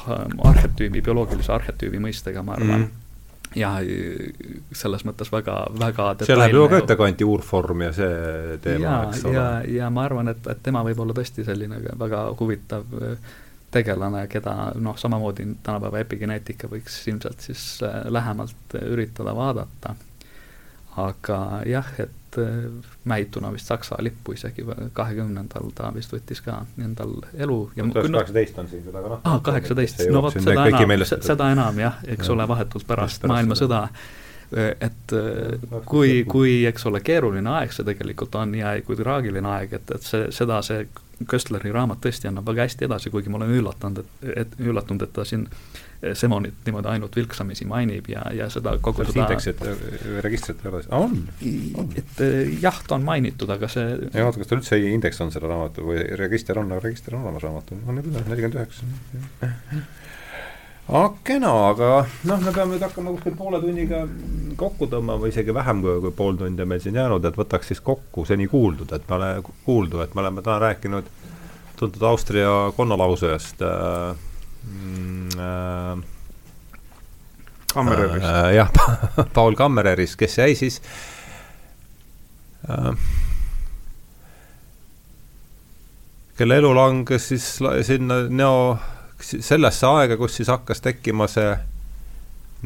arhetüübi, 0.45 1.03
bioloogilise 1.03 1.53
arhetüübi 1.53 2.03
mõistega, 2.03 2.43
ma 2.43 2.59
arvan 2.59 2.79
mm. 2.79 2.85
-hmm 2.85 3.00
ja 3.57 3.71
selles 4.77 5.05
mõttes 5.07 5.31
väga, 5.33 5.57
väga 5.81 6.09
see 6.23 6.39
läheb 6.39 6.55
ju 6.55 6.67
ka 6.71 6.81
ettekanti 6.85 7.27
uurvorm 7.27 7.87
ja 7.89 7.93
see 7.95 8.59
teema, 8.63 8.97
eks 9.09 9.25
ole. 9.27 9.35
ja, 9.35 9.47
ja 9.81 9.91
ma 9.91 10.05
arvan, 10.07 10.31
et, 10.33 10.45
et 10.53 10.61
tema 10.63 10.85
võib 10.87 11.03
olla 11.03 11.17
tõesti 11.17 11.45
selline 11.47 11.81
väga 11.99 12.25
huvitav 12.39 12.99
äh, 13.01 13.33
tegelane, 13.71 14.27
keda 14.31 14.55
noh, 14.83 14.99
samamoodi 14.99 15.47
tänapäeva 15.63 16.03
epigeneetika 16.05 16.71
võiks 16.71 17.01
ilmselt 17.11 17.43
siis 17.47 17.65
äh, 17.87 18.03
lähemalt 18.11 18.79
üritada 18.83 19.35
vaadata. 19.37 19.97
Aga 21.01 21.41
jah, 21.69 21.91
et 21.99 22.39
äh, 22.39 22.71
mähituna 23.05 23.53
vist 23.55 23.71
Saksa 23.71 23.99
lippu 24.05 24.37
isegi 24.37 24.65
kahekümnendal 24.97 25.73
ta 25.75 25.91
vist 25.95 26.15
võttis 26.15 26.43
ka 26.45 26.61
endal 26.79 27.19
elu. 27.35 27.59
kaheksateist 27.77 28.59
on 28.63 28.73
siin 28.73 28.87
seda, 28.87 28.99
aga 29.03 29.15
noh. 29.15 29.21
aa, 29.25 29.35
ah, 29.35 29.45
kaheksateist, 29.51 30.07
no 30.13 30.25
vot, 30.27 30.39
seda 30.39 30.67
enam, 30.71 31.07
seda 31.11 31.53
enam 31.57 31.85
jah, 31.85 32.01
eks 32.17 32.33
ole, 32.35 32.49
vahetult 32.49 32.89
pärast 32.89 33.29
maailmasõda 33.31 33.87
et 34.51 35.13
äh, 35.15 35.81
kui, 35.87 36.25
kui, 36.27 36.65
eks 36.67 36.87
ole, 36.91 37.01
keeruline 37.07 37.53
aeg 37.55 37.75
see 37.75 37.87
tegelikult 37.87 38.35
on 38.41 38.57
ja 38.59 38.75
kui 38.83 38.99
traagiline 38.99 39.47
aeg, 39.47 39.77
et, 39.79 39.93
et 39.95 40.07
see, 40.07 40.27
seda 40.35 40.59
see 40.67 40.83
Köstleri 41.29 41.73
raamat 41.73 42.01
tõesti 42.05 42.31
annab 42.31 42.47
väga 42.49 42.65
hästi 42.65 42.87
edasi, 42.87 43.11
kuigi 43.13 43.29
ma 43.29 43.37
olen 43.41 43.53
üllatunud, 43.59 44.01
et, 44.01 44.29
et 44.45 44.55
üllatunud, 44.63 45.03
et 45.05 45.13
ta 45.13 45.25
siin 45.29 45.47
Semonit 46.17 46.65
niimoodi 46.65 46.89
ainult 46.89 47.17
vilksamisi 47.17 47.67
mainib 47.69 48.07
ja, 48.09 48.23
ja 48.33 48.47
seda 48.49 48.73
kogu 48.81 49.05
seda 49.05 49.27
indeksit, 49.27 49.61
registrit 50.25 50.63
ei 50.65 50.71
ole, 50.71 50.81
on, 50.97 51.19
on.? 51.83 51.91
et 52.01 52.23
eh, 52.25 52.55
jah, 52.63 52.79
ta 52.89 52.97
on 52.97 53.05
mainitud, 53.05 53.53
aga 53.53 53.69
see 53.69 53.85
ei 54.09 54.25
oota, 54.25 54.41
kas 54.41 54.49
tal 54.49 54.63
üldse 54.63 54.81
indeks 54.81 55.21
on 55.21 55.33
selle 55.35 55.51
raamatu 55.53 55.85
või 55.91 56.07
register 56.17 56.63
on, 56.63 56.73
aga 56.73 56.87
register 56.87 57.19
on 57.19 57.29
olemas 57.29 57.45
raamatul, 57.45 57.85
on 57.85 58.01
küll, 58.01 58.17
nelikümmend 58.17 58.63
üheksa. 58.63 59.91
Aga 60.91 61.15
kena, 61.25 61.51
aga 61.71 61.89
noh, 62.27 62.41
me 62.43 62.53
peame 62.53 62.75
nüüd 62.75 62.85
hakkama 62.85 63.15
kuskil 63.15 63.37
poole 63.39 63.61
tunniga 63.63 64.03
kokku 64.59 64.89
tõmbama, 64.91 65.31
isegi 65.31 65.55
vähem 65.55 65.83
kui, 65.85 65.97
kui 66.05 66.15
pool 66.17 66.39
tundi 66.41 66.65
on 66.65 66.71
meil 66.73 66.83
siin 66.83 66.99
jäänud, 66.99 67.25
et 67.25 67.39
võtaks 67.39 67.71
siis 67.71 67.83
kokku 67.85 68.27
seni 68.29 68.49
kuuldud, 68.51 68.91
et 68.97 69.07
me 69.09 69.17
oleme, 69.17 69.55
kuuldu, 69.65 70.03
et 70.05 70.15
me 70.15 70.25
oleme 70.25 70.43
täna 70.43 70.59
rääkinud 70.67 71.13
tuntud 71.81 72.03
Austria 72.03 72.73
konnalausujast 72.77 73.63
äh, 73.63 74.17
mm, 74.67 75.29
äh, 75.39 76.03
Kammererist 77.75 78.27
äh,. 78.27 78.55
jah 78.55 78.71
Paul 79.35 79.55
Kammererist, 79.55 80.19
kes 80.21 80.39
jäi 80.39 80.55
siis 80.59 80.83
äh, 82.69 82.93
kelle 86.37 86.57
elu 86.61 86.75
langes 86.75 87.29
siis 87.29 87.47
sinna 87.87 88.23
neo, 88.29 88.79
sellesse 89.25 89.87
aega, 89.87 90.17
kus 90.21 90.41
siis 90.41 90.51
hakkas 90.53 90.83
tekkima 90.85 91.29
see 91.31 91.53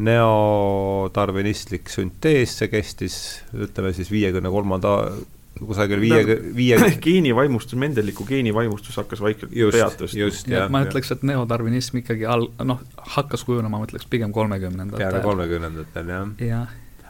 neotarvinistlik 0.05 1.91
süntees, 1.93 2.57
see 2.59 2.71
kestis 2.73 3.17
ütleme 3.55 3.93
siis 3.95 4.11
viiekümne 4.11 4.51
kolmanda 4.51 4.97
kusagil 5.61 6.01
viie, 6.03 6.39
viie 6.57 6.79
geenivaimustus, 7.07 7.79
mendeliku 7.79 8.27
geenivaimustus 8.27 8.97
hakkas 8.99 9.23
vaikselt 9.23 9.53
peatus. 9.55 10.17
just, 10.19 10.49
jah. 10.51 10.67
ma 10.73 10.83
ütleks, 10.87 11.13
et 11.15 11.23
neodarvinism 11.27 12.01
ikkagi 12.03 12.27
al-, 12.27 12.49
noh, 12.67 12.83
hakkas 13.15 13.47
kujunema, 13.47 13.79
ma 13.79 13.87
ütleks 13.87 14.09
pigem 14.11 14.35
kolmekümnendatel. 14.35 15.05
peaaegu 15.05 15.29
kolmekümnendatel, 15.29 16.11
jah 16.17 16.49
ja.. 16.49 16.61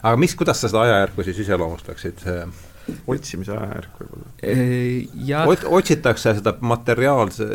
aga 0.03 0.21
mis, 0.21 0.37
kuidas 0.37 0.61
sa 0.61 0.69
seda 0.69 0.85
ajajärku 0.85 1.25
siis 1.25 1.41
iseloomustaksid? 1.47 2.25
Otsimise 3.07 3.53
ajajärk 3.55 3.99
võib-olla. 4.01 4.29
Ot-, 5.51 5.65
otsitakse 5.79 6.35
seda 6.37 6.53
materiaalse, 6.61 7.47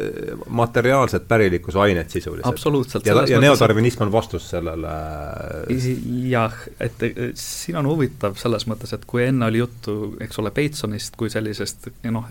materiaalset 0.48 1.27
pärilikkusainet 1.28 2.11
sisuliselt. 2.11 2.47
absoluutselt. 2.47 3.07
ja, 3.07 3.16
ja 3.28 3.40
neotarvinism 3.43 4.07
on 4.07 4.12
vastus 4.12 4.48
sellele 4.51 4.94
jah, 6.31 6.57
et 6.81 7.05
siin 7.39 7.78
on 7.81 7.90
huvitav 7.90 8.39
selles 8.40 8.66
mõttes, 8.70 8.94
et 8.97 9.07
kui 9.07 9.24
enne 9.27 9.51
oli 9.51 9.62
juttu, 9.62 9.98
eks 10.20 10.43
ole, 10.43 10.52
Batesonist 10.55 11.19
kui 11.20 11.31
sellisest 11.32 11.90
noh, 12.11 12.27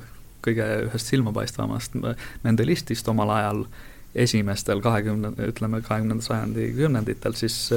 kõige 0.46 0.66
ühest 0.88 1.14
silmapaistvamast 1.14 1.96
mendelistist 2.44 3.08
omal 3.12 3.32
ajal, 3.36 3.64
esimestel 4.16 4.82
kahekümne, 4.82 5.36
ütleme 5.52 5.84
kahekümnenda 5.86 6.26
sajandi 6.26 6.72
kümnenditel, 6.78 7.36
siis 7.38 7.68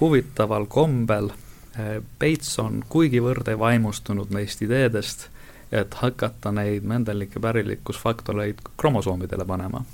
huvitaval 0.00 0.66
kombel 0.66 1.30
Bates 2.20 2.58
on 2.60 2.82
kuigivõrd 2.88 3.48
vaimustunud 3.58 4.30
neist 4.34 4.60
ideedest, 4.62 5.28
et 5.72 5.94
hakata 5.94 6.52
neid 6.52 6.84
mendellikke 6.84 7.40
pärilikkusfaktoreid 7.40 8.60
kromosoomidele 8.76 9.46
panema 9.48 9.84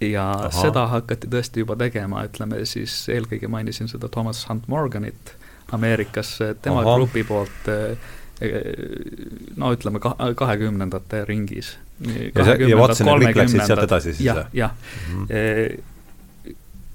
ja 0.00 0.30
Aha. 0.30 0.50
seda 0.54 0.86
hakati 0.90 1.28
tõesti 1.30 1.64
juba 1.64 1.76
tegema, 1.80 2.24
ütleme 2.28 2.62
siis 2.68 2.94
eelkõige 3.12 3.50
mainisin 3.52 3.90
seda 3.90 4.08
Thomas 4.12 4.42
Hunt 4.48 4.68
Morganit 4.72 5.34
Ameerikas, 5.76 6.38
tema 6.62 6.80
Aha. 6.82 6.96
grupi 6.96 7.24
poolt 7.28 7.68
eh, 7.70 8.08
eh, 8.40 8.58
no 9.60 9.72
ütleme 9.76 10.00
ka-, 10.02 10.16
kahekümnendate 10.36 11.24
ringis. 11.28 11.76
ja 12.00 12.56
ja 12.56 12.76
Watson 12.80 13.06
ja 13.06 13.16
Crick 13.18 13.36
läksid 13.42 13.66
sealt 13.66 13.84
edasi 13.84 14.14
siis? 14.14 14.24
jah, 14.24 14.46
jah 14.52 14.72
mm. 15.12 15.26
-hmm. 15.26 15.82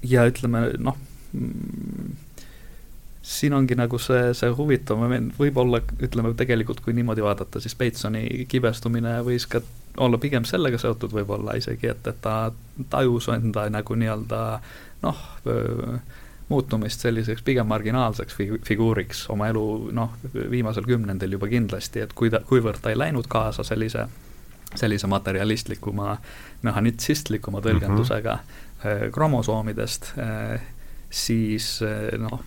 ja 0.02 0.26
ütleme 0.26 0.72
noh, 0.78 0.96
siin 3.26 3.54
ongi 3.56 3.74
nagu 3.74 3.98
see, 3.98 4.30
see 4.38 4.52
huvitav 4.54 5.00
moment, 5.00 5.32
võib-olla 5.38 5.80
ütleme 6.06 6.30
tegelikult, 6.38 6.80
kui 6.84 6.94
niimoodi 6.94 7.24
vaadata, 7.24 7.60
siis 7.62 7.74
Batesoni 7.78 8.44
kibestumine 8.48 9.16
võis 9.26 9.48
ka 9.50 9.60
olla 9.98 10.20
pigem 10.22 10.46
sellega 10.46 10.78
seotud 10.78 11.14
võib-olla 11.16 11.56
isegi, 11.58 11.90
et, 11.90 12.06
et 12.06 12.20
ta 12.22 12.52
tajus 12.92 13.26
enda 13.34 13.66
nagu 13.72 13.98
nii-öelda 13.98 14.42
noh, 15.02 15.24
muutumist 16.52 17.02
selliseks 17.02 17.42
pigem 17.42 17.66
marginaalseks 17.66 18.38
fi-, 18.38 18.60
figuuriks 18.64 19.24
oma 19.34 19.50
elu 19.50 19.66
noh, 19.96 20.14
viimasel 20.36 20.86
kümnendil 20.86 21.34
juba 21.34 21.50
kindlasti, 21.50 22.06
et 22.06 22.14
kui 22.14 22.30
ta, 22.30 22.44
kuivõrd 22.46 22.78
ta 22.82 22.94
ei 22.94 23.00
läinud 23.00 23.26
kaasa 23.32 23.66
sellise 23.66 24.06
sellise 24.76 25.06
materialistlikuma, 25.08 26.16
mehhanitsistlikuma 26.66 27.62
tõlgendusega 27.64 28.34
mm 28.34 28.82
-hmm. 28.82 29.12
kromosoomidest, 29.14 30.12
siis 31.10 31.80
noh, 32.18 32.42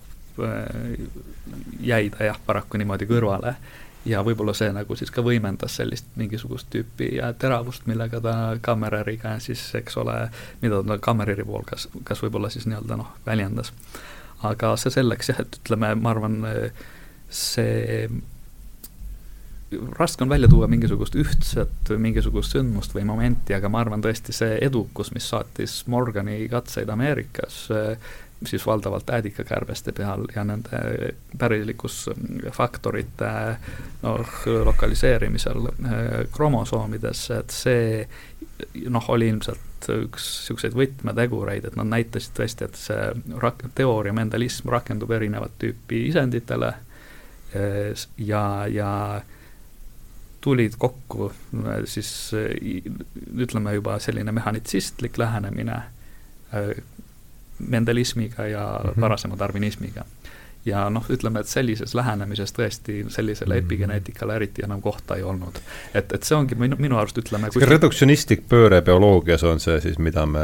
jäi 1.79 2.09
ta 2.13 2.27
jah, 2.29 2.39
paraku 2.45 2.79
niimoodi 2.81 3.07
kõrvale 3.09 3.55
ja 4.07 4.21
võib-olla 4.23 4.53
see 4.55 4.71
nagu 4.73 4.95
siis 4.95 5.11
ka 5.11 5.23
võimendas 5.25 5.75
sellist 5.79 6.07
mingisugust 6.19 6.69
tüüpi 6.73 7.11
teravust, 7.41 7.85
millega 7.89 8.21
ta 8.23 8.35
Kammereriga 8.61 9.35
siis, 9.43 9.63
eks 9.75 9.97
ole, 9.99 10.15
mida 10.63 10.81
ta 10.87 10.99
Kammereri 11.03 11.45
pool 11.47 11.67
kas, 11.67 11.89
kas 12.07 12.23
võib-olla 12.23 12.51
siis 12.53 12.67
nii-öelda 12.69 12.99
noh, 12.99 13.13
väljendas. 13.25 13.73
aga 14.43 14.75
see 14.79 14.93
selleks 14.95 15.33
jah, 15.33 15.41
et 15.43 15.59
ütleme, 15.61 15.93
ma 15.99 16.13
arvan, 16.15 16.41
see 17.29 18.07
raske 19.99 20.23
on 20.23 20.29
välja 20.29 20.47
tuua 20.49 20.67
mingisugust 20.67 21.15
ühtset 21.19 21.91
mingisugust 21.97 22.55
sündmust 22.55 22.95
või 22.95 23.03
momenti, 23.05 23.53
aga 23.53 23.69
ma 23.69 23.83
arvan 23.83 24.01
tõesti 24.01 24.33
see 24.33 24.55
edukus, 24.65 25.11
mis 25.13 25.27
saatis 25.29 25.83
Morgani 25.91 26.41
katseid 26.49 26.89
Ameerikas 26.89 27.67
siis 28.45 28.65
valdavalt 28.65 29.09
äädikakärbeste 29.09 29.91
peal 29.91 30.25
ja 30.35 30.43
nende 30.43 30.79
pärilikkus 31.37 32.09
faktorite 32.51 33.31
noh, 34.01 34.27
lokaliseerimisel 34.63 35.67
eh, 35.67 36.27
kromosoomides, 36.31 37.23
et 37.35 37.55
see 37.55 38.07
noh, 38.87 39.09
oli 39.11 39.27
ilmselt 39.33 39.89
üks 39.89 40.29
niisuguseid 40.39 40.75
võtmetegureid, 40.75 41.67
et 41.67 41.75
nad 41.79 41.91
näitasid 41.91 42.35
tõesti, 42.39 42.69
et 42.69 42.79
see 42.79 43.09
rak-, 43.43 43.67
teooria 43.75 44.15
mentalism 44.15 44.71
rakendub 44.71 45.11
erinevat 45.15 45.59
tüüpi 45.59 46.05
isenditele 46.07 46.71
eh, 47.53 48.07
ja, 48.17 48.43
ja 48.71 48.93
tulid 50.41 50.77
kokku 50.79 51.33
siis 51.91 52.31
ütleme 53.35 53.73
juba 53.75 53.97
selline 53.99 54.31
mehhanitsistlik 54.31 55.17
lähenemine 55.19 55.81
mentalismiga 57.60 58.48
ja 58.48 58.81
mm 58.84 58.90
-hmm. 58.90 59.02
varasema 59.02 59.40
darwinismiga. 59.40 60.06
ja 60.65 60.90
noh, 60.90 61.06
ütleme, 61.10 61.40
et 61.40 61.48
sellises 61.48 61.95
lähenemises 61.95 62.53
tõesti 62.53 63.06
sellisele 63.07 63.53
mm 63.53 63.60
-hmm. 63.60 63.65
epigeneetikale 63.65 64.36
eriti 64.36 64.61
enam 64.64 64.81
kohta 64.81 65.15
ei 65.15 65.23
olnud. 65.23 65.60
et, 65.94 66.14
et 66.14 66.23
see 66.23 66.38
ongi 66.38 66.56
minu, 66.56 66.76
minu 66.80 66.98
arust 66.98 67.18
ütleme 67.18 67.49
kui 67.49 67.65
reduktsionistlik 67.65 68.44
pööre 68.49 68.81
bioloogias 68.81 69.44
on 69.44 69.60
see 69.60 69.81
siis, 69.81 69.98
mida 69.99 70.26
me 70.26 70.40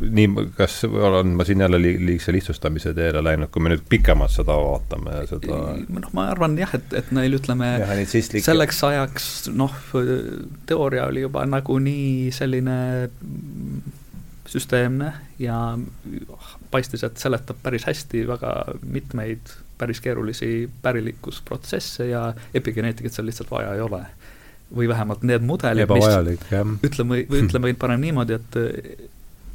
nii, 0.00 0.28
kas 0.56 0.84
olen 0.84 1.26
ma 1.26 1.44
siin 1.44 1.60
jälle 1.60 1.82
li-, 1.82 2.06
liigse 2.06 2.32
lihtsustamise 2.32 2.94
teele 2.94 3.22
läinud, 3.24 3.50
kui 3.52 3.62
me 3.62 3.72
nüüd 3.72 3.84
pikemalt 3.88 4.32
seda 4.32 4.56
vaatame 4.56 5.22
seda 5.28 5.60
noh, 5.82 6.10
ma 6.16 6.26
arvan 6.32 6.56
jah, 6.58 6.72
et, 6.76 6.92
et 6.96 7.10
neil 7.16 7.36
ütleme, 7.38 7.72
selleks 8.40 8.82
ajaks 8.88 9.30
noh, 9.54 9.74
teooria 10.68 11.08
oli 11.10 11.24
juba 11.26 11.44
nagunii 11.48 12.30
selline 12.34 12.76
süsteemne 14.50 15.12
ja 15.38 15.78
paistis, 16.70 17.04
et 17.06 17.20
seletab 17.22 17.60
päris 17.62 17.86
hästi 17.86 18.24
väga 18.28 18.54
mitmeid 18.82 19.52
päris 19.78 20.00
keerulisi 20.04 20.70
pärilikkusprotsesse 20.82 22.08
ja 22.10 22.32
epigeneetikat 22.54 23.14
seal 23.14 23.30
lihtsalt 23.30 23.50
vaja 23.50 23.74
ei 23.74 23.80
ole. 23.80 24.02
või 24.76 24.86
vähemalt 24.88 25.24
need 25.26 25.42
mudelid, 25.42 25.90
mis 25.90 26.84
ütleme, 26.86 27.24
või 27.30 27.40
ütleme 27.46 27.72
parem 27.74 28.04
niimoodi, 28.04 28.36
et 28.36 28.58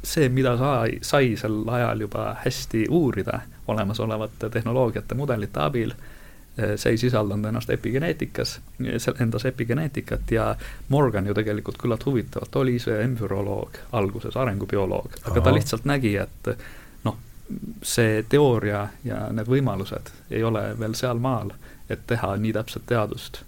see, 0.04 0.28
mida 0.28 0.52
sai, 0.60 0.98
sai 1.00 1.30
sel 1.40 1.62
ajal 1.72 2.04
juba 2.04 2.34
hästi 2.42 2.82
uurida 2.92 3.38
olemasolevate 3.72 4.50
tehnoloogiate, 4.52 5.16
mudelite 5.16 5.62
abil 5.64 5.94
Eh, 5.96 6.15
see 6.56 6.90
ei 6.94 6.98
sisaldanud 6.98 7.44
ennast 7.50 7.70
epigeneetikas, 7.70 8.60
endas 9.20 9.44
epigeneetikat 9.44 10.30
ja 10.30 10.46
Morgan 10.88 11.26
ju 11.26 11.34
tegelikult 11.34 11.78
küllalt 11.78 12.06
huvitavalt 12.06 12.56
oli 12.56 12.78
see 12.78 12.96
embrüoloog 13.04 13.76
alguses, 13.92 14.36
arengubioloog, 14.36 15.18
aga 15.24 15.34
Aha. 15.34 15.44
ta 15.44 15.54
lihtsalt 15.54 15.84
nägi, 15.84 16.14
et 16.16 16.52
noh, 17.04 17.18
see 17.82 18.22
teooria 18.28 18.86
ja 19.04 19.26
need 19.32 19.52
võimalused 19.52 20.12
ei 20.30 20.44
ole 20.44 20.70
veel 20.80 20.96
sealmaal, 20.96 21.52
et 21.90 22.06
teha 22.06 22.36
nii 22.40 22.56
täpset 22.56 22.88
teadust 22.88 23.42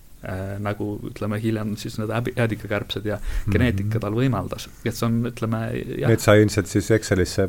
nagu 0.58 0.86
ütleme, 1.06 1.38
hiljem 1.38 1.76
siis 1.78 1.94
need 2.00 2.10
äädikakärbsed 2.10 3.04
ja 3.06 3.20
mhm. 3.20 3.52
geneetika 3.54 4.00
tal 4.02 4.16
võimaldas, 4.18 4.66
et 4.82 4.96
see 4.96 5.06
on, 5.06 5.20
ütleme 5.30 5.60
Need 6.08 6.22
sai 6.24 6.42
ilmselt 6.42 6.70
siis 6.70 6.88
Excelisse, 6.96 7.46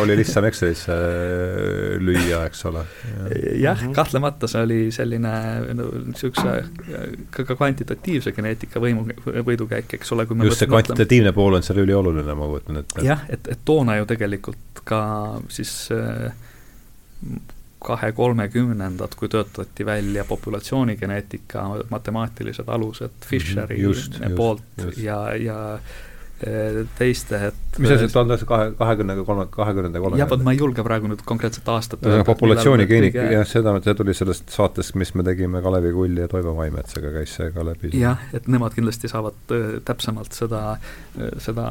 oli 0.00 0.16
lihtsam 0.18 0.48
Excelisse 0.48 0.96
äh, 0.96 2.00
lüüa, 2.02 2.42
eks 2.48 2.64
ole 2.66 2.82
ja.. 2.82 3.70
jah 3.70 3.84
-hmm., 3.84 3.94
kahtlemata 3.94 4.50
see 4.50 4.64
oli 4.66 4.80
selline 4.94 5.34
niisuguse 5.76 6.48
no, 6.50 7.04
ka, 7.30 7.46
ka 7.46 7.54
kvantitatiivse 7.54 8.34
geneetika 8.34 8.82
võimu, 8.82 9.06
võidukäik, 9.46 9.94
eks 10.00 10.12
ole, 10.16 10.26
kui 10.26 10.38
me 10.38 10.50
just 10.50 10.64
see 10.64 10.70
kvantitatiivne 10.70 11.32
pool 11.36 11.60
on 11.60 11.66
seal 11.66 11.78
ülioluline, 11.84 12.34
ma 12.34 12.50
kujutan 12.50 12.82
ette. 12.82 13.06
jah, 13.06 13.22
et, 13.30 13.54
et 13.54 13.64
toona 13.64 14.00
ju 14.00 14.10
tegelikult 14.10 14.82
ka 14.84 15.00
siis 15.52 15.74
äh, 15.94 16.34
kahe 17.80 18.12
kolmekümnendad, 18.12 19.16
kui 19.16 19.28
töötati 19.28 19.86
välja 19.86 20.24
populatsioonigeneetika 20.28 21.64
matemaatilised 21.90 22.68
alused 22.68 23.26
Fischeri 23.26 23.76
mhm, 23.76 23.84
just, 23.84 24.20
poolt 24.36 24.62
just, 24.76 24.86
just. 24.86 24.98
ja, 25.04 25.18
ja 25.40 25.58
e, 26.44 26.84
teiste, 26.98 27.40
et 27.48 27.78
mis 27.80 27.92
asi, 27.94 28.10
tuhande 28.12 28.36
üheksasaja 28.36 28.48
kahe, 28.50 28.74
kahekümne 28.76 29.16
kolme, 29.24 29.46
kahekümnenda 29.54 30.02
kolme? 30.04 30.20
jah, 30.20 30.28
vot 30.28 30.44
ma 30.44 30.52
ei 30.52 30.60
julge 30.60 30.84
praegu 30.84 31.08
nüüd 31.08 31.22
konkreetset 31.28 31.70
aastat 31.72 32.04
öelda. 32.04 32.26
populatsioonigeeni, 32.28 33.10
jah, 33.16 33.46
seda, 33.48 33.74
see 33.86 33.96
tuli 33.96 34.16
sellest 34.18 34.52
saatest, 34.52 34.94
mis 35.00 35.14
me 35.16 35.24
tegime 35.24 35.64
Kalevi 35.64 35.94
Kulli 35.96 36.24
ja 36.24 36.28
Toivo 36.28 36.52
Maimetsaga, 36.58 37.14
käis 37.16 37.38
see 37.40 37.48
ka 37.56 37.64
läbi. 37.64 37.94
jah, 37.96 38.20
et 38.36 38.48
nemad 38.52 38.76
kindlasti 38.76 39.08
saavad 39.12 39.56
äh, 39.56 39.72
täpsemalt 39.88 40.36
seda, 40.36 40.76
äh, 40.76 41.32
seda 41.40 41.70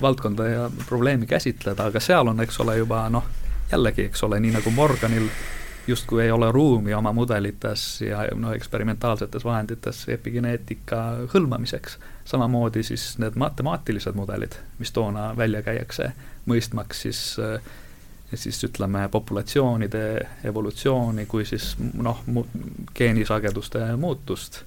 valdkonda 0.00 0.48
ja 0.48 0.66
probleemi 0.86 1.28
käsitleda, 1.28 1.92
aga 1.92 2.00
seal 2.00 2.32
on, 2.32 2.40
eks 2.46 2.60
ole, 2.64 2.80
juba 2.80 3.04
noh, 3.12 3.28
jällegi, 3.72 4.04
eks 4.10 4.22
ole, 4.26 4.40
nii 4.40 4.52
nagu 4.58 4.70
Morganil 4.70 5.28
justkui 5.86 6.22
ei 6.24 6.30
ole 6.30 6.52
ruumi 6.52 6.94
oma 6.94 7.12
mudelites 7.12 8.00
ja 8.00 8.24
no 8.34 8.52
eksperimentaalsetes 8.52 9.44
vahendites 9.44 10.04
epigeneetika 10.08 11.02
hõlmamiseks, 11.34 11.98
samamoodi 12.24 12.82
siis 12.86 13.18
need 13.18 13.38
matemaatilised 13.40 14.14
mudelid, 14.14 14.58
mis 14.78 14.92
toona 14.92 15.30
välja 15.36 15.62
käiakse, 15.66 16.12
mõistmaks 16.46 17.06
siis 17.06 17.22
siis 18.34 18.64
ütleme, 18.64 19.08
populatsioonide 19.10 20.02
evolutsiooni 20.46 21.26
kui 21.26 21.44
siis 21.44 21.72
noh, 21.94 22.20
geenisageduste 22.94 23.82
muutust, 23.98 24.60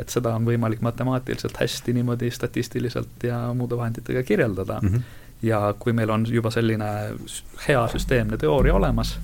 et 0.00 0.12
seda 0.12 0.34
on 0.36 0.44
võimalik 0.44 0.82
matemaatiliselt 0.84 1.56
hästi 1.56 1.94
niimoodi 1.96 2.30
statistiliselt 2.30 3.24
ja 3.24 3.38
muude 3.56 3.76
vahenditega 3.80 4.22
kirjeldada. 4.22 4.80
Mm. 4.82 4.88
-hmm 4.88 5.21
ja 5.42 5.74
kui 5.78 5.92
meil 5.96 6.10
on 6.10 6.26
juba 6.28 6.50
selline 6.54 6.88
hea 7.66 7.84
süsteemne 7.92 8.38
teooria 8.38 8.74
olemas, 8.74 9.16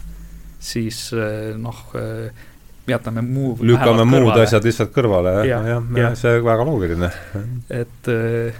siis 0.60 1.08
eh, 1.14 1.52
noh, 1.58 1.84
eh, 1.98 2.46
jätame 2.88 3.22
muu 3.22 3.56
lükkame 3.60 4.04
muud 4.08 4.24
kõrvale. 4.24 4.46
asjad 4.46 4.66
lihtsalt 4.68 4.94
kõrvale, 4.94 5.34
jah, 5.48 5.68
jah, 5.74 5.92
jah, 5.96 6.16
see 6.18 6.40
väga 6.44 6.66
loogiline. 6.66 7.10
et 7.70 8.10
äh, 8.12 8.58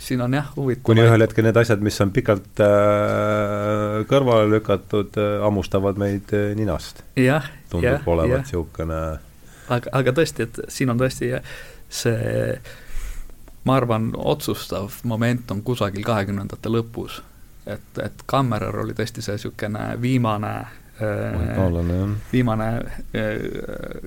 siin 0.00 0.20
on 0.24 0.34
jah, 0.34 0.50
huvitav 0.56 0.88
kuni 0.90 1.04
ühel 1.06 1.24
hetkel 1.24 1.46
need 1.46 1.60
asjad, 1.60 1.82
mis 1.84 2.00
on 2.02 2.12
pikalt 2.14 2.62
äh, 2.64 4.02
kõrvale 4.10 4.50
lükatud 4.56 5.18
äh,, 5.20 5.32
hammustavad 5.44 6.00
meid 6.00 6.34
äh, 6.36 6.52
ninast. 6.58 7.04
tundub 7.70 8.08
olevat 8.14 8.46
niisugune 8.46 9.00
aga, 9.70 9.96
aga 10.02 10.16
tõesti, 10.20 10.48
et 10.48 10.62
siin 10.72 10.92
on 10.92 11.00
tõesti 11.00 11.32
see 11.90 12.54
ma 13.64 13.76
arvan, 13.76 14.10
otsustav 14.16 15.00
moment 15.04 15.50
on 15.50 15.62
kusagil 15.62 16.04
kahekümnendate 16.04 16.72
lõpus. 16.72 17.20
et, 17.66 17.98
et 18.02 18.22
Kammerer 18.26 18.76
oli 18.82 18.94
tõesti 18.96 19.22
see 19.22 19.36
niisugune 19.36 19.84
viimane 20.00 20.52
äh, 21.00 22.14
viimane 22.32 22.68
äh, 22.74 23.42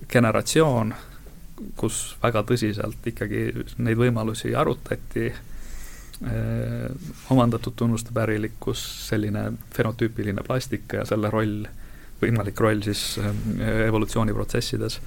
generatsioon, 0.10 0.94
kus 1.78 2.16
väga 2.24 2.42
tõsiselt 2.50 3.06
ikkagi 3.08 3.46
neid 3.78 3.98
võimalusi 3.98 4.56
arutati 4.58 5.28
äh,, 5.30 6.90
omandatud 7.30 7.78
tunnuste 7.78 8.12
pärilikkus, 8.14 8.82
selline 9.08 9.52
fenotüüpiline 9.76 10.44
plastika 10.44 11.04
ja 11.04 11.06
selle 11.06 11.30
roll, 11.30 11.68
võimalik 12.24 12.60
roll 12.60 12.82
siis 12.82 13.20
evolutsiooniprotsessides 13.86 15.00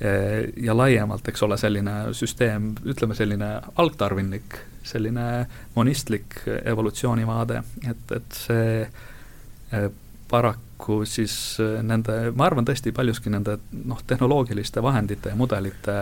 ja 0.00 0.76
laiemalt, 0.76 1.28
eks 1.28 1.42
ole, 1.42 1.56
selline 1.58 1.94
süsteem, 2.14 2.70
ütleme 2.86 3.16
selline 3.18 3.48
algtarvinlik, 3.82 4.60
selline 4.86 5.46
monistlik 5.74 6.40
evolutsioonivaade, 6.46 7.62
et, 7.90 8.12
et 8.14 8.38
see 8.38 8.68
eh, 8.84 9.88
paraku 10.30 11.02
siis 11.08 11.34
eh, 11.64 11.80
nende, 11.82 12.18
ma 12.36 12.46
arvan 12.46 12.68
tõesti 12.68 12.92
paljuski 12.94 13.32
nende 13.34 13.58
noh, 13.84 14.02
tehnoloogiliste 14.06 14.82
vahendite 14.84 15.34
ja 15.34 15.38
mudelite 15.38 15.96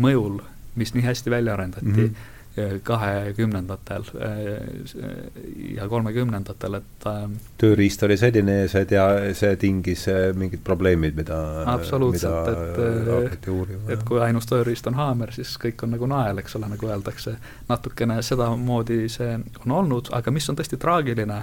mõjul, 0.00 0.40
mis 0.78 0.94
nii 0.94 1.08
hästi 1.08 1.34
välja 1.34 1.56
arendati 1.58 1.86
mm, 1.86 2.04
-hmm 2.04 2.36
kahekümnendatel 2.84 4.04
ja 5.76 5.88
kolmekümnendatel, 5.88 6.78
et 6.80 7.06
äh, 7.06 7.24
tööriist 7.60 8.02
oli 8.06 8.16
selline 8.20 8.60
ees, 8.62 8.74
et 8.80 8.94
ja 8.94 9.06
see 9.36 9.56
tingis 9.60 10.06
mingid 10.38 10.62
probleemid, 10.66 11.16
mida 11.18 11.40
absoluutselt, 11.74 12.50
et 12.52 13.48
et 13.94 14.04
kui 14.06 14.22
ainus 14.22 14.48
tööriist 14.50 14.86
on 14.90 14.98
haamer, 14.98 15.34
siis 15.36 15.56
kõik 15.60 15.84
on 15.86 15.94
nagu 15.96 16.08
nael, 16.10 16.42
eks 16.42 16.56
ole, 16.58 16.70
nagu 16.70 16.92
öeldakse. 16.92 17.36
natukene 17.68 18.20
sedamoodi 18.22 19.02
see 19.08 19.34
on 19.64 19.76
olnud, 19.80 20.12
aga 20.16 20.32
mis 20.34 20.48
on 20.50 20.58
tõesti 20.58 20.78
traagiline 20.80 21.42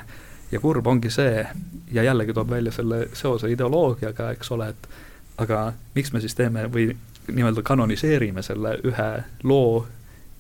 ja 0.52 0.60
kurb, 0.60 0.88
ongi 0.88 1.10
see, 1.12 1.44
ja 1.92 2.04
jällegi 2.04 2.34
toob 2.34 2.50
välja 2.50 2.72
selle 2.72 3.08
seose 3.18 3.52
ideoloogiaga, 3.52 4.32
eks 4.36 4.52
ole, 4.56 4.70
et 4.70 4.90
aga 5.44 5.72
miks 5.96 6.14
me 6.14 6.22
siis 6.24 6.36
teeme 6.36 6.66
või 6.72 6.90
nii-öelda 7.28 7.64
kanoniseerime 7.64 8.42
selle 8.46 8.78
ühe 8.88 9.10
loo 9.44 9.86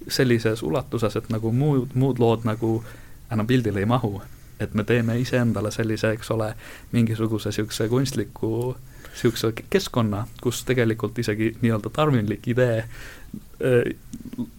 sellises 0.08 0.64
ulatuses, 0.64 1.16
et 1.16 1.30
nagu 1.30 1.52
muud, 1.52 1.94
muud 1.94 2.20
lood 2.20 2.46
nagu 2.48 2.84
enam 3.32 3.48
pildile 3.48 3.80
ei 3.80 3.86
mahu. 3.86 4.22
et 4.60 4.74
me 4.74 4.84
teeme 4.84 5.20
iseendale 5.22 5.70
sellise, 5.72 6.10
eks 6.18 6.32
ole, 6.32 6.54
mingisuguse 6.92 7.50
niisuguse 7.50 7.88
kunstliku 7.88 8.76
niisuguse 9.12 9.52
keskkonna, 9.70 10.28
kus 10.42 10.64
tegelikult 10.66 11.20
isegi 11.20 11.52
nii-öelda 11.62 11.90
tarvinlik 11.94 12.48
idee 12.48 12.84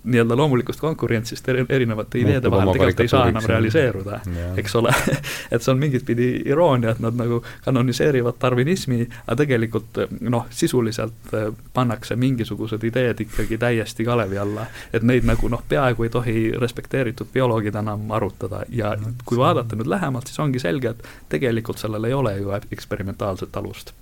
nii-öelda 0.05 0.37
loomulikust 0.37 0.81
konkurentsist 0.81 1.49
erinevate 1.69 2.19
ideede 2.19 2.51
vahel 2.51 2.73
tegelikult 2.73 3.01
ei 3.01 3.09
saa 3.09 3.29
enam 3.31 3.45
realiseeruda, 3.47 4.21
eks 4.59 4.75
ole. 4.77 4.95
Et 5.53 5.63
see 5.63 5.71
on 5.73 5.79
mingit 5.79 6.03
pidi 6.07 6.29
iroonia, 6.51 6.91
et 6.97 7.03
nad 7.03 7.15
nagu 7.15 7.39
kanoniseerivad 7.65 8.41
darwinismi, 8.43 9.05
aga 9.27 9.37
tegelikult 9.43 10.01
noh, 10.21 10.49
sisuliselt 10.51 11.31
äh, 11.35 11.47
pannakse 11.75 12.17
mingisugused 12.19 12.85
ideed 12.91 13.23
ikkagi 13.23 13.59
täiesti 13.59 14.05
kalevi 14.09 14.39
alla. 14.39 14.67
et 14.93 15.07
neid 15.07 15.29
nagu 15.29 15.49
noh, 15.49 15.63
peaaegu 15.69 16.09
ei 16.09 16.11
tohi 16.11 16.37
respekteeritud 16.59 17.31
bioloogid 17.33 17.79
enam 17.79 18.11
arutada. 18.11 18.65
Ja 18.69 18.97
kui 19.25 19.39
vaadata 19.39 19.79
nüüd 19.79 19.91
lähemalt, 19.95 20.27
siis 20.27 20.43
ongi 20.43 20.59
selge, 20.59 20.97
et 20.97 21.09
tegelikult 21.29 21.79
sellel 21.79 22.11
ei 22.11 22.19
ole 22.19 22.37
ju 22.41 22.53
eksperimentaalset 22.73 23.57
alust 23.57 23.95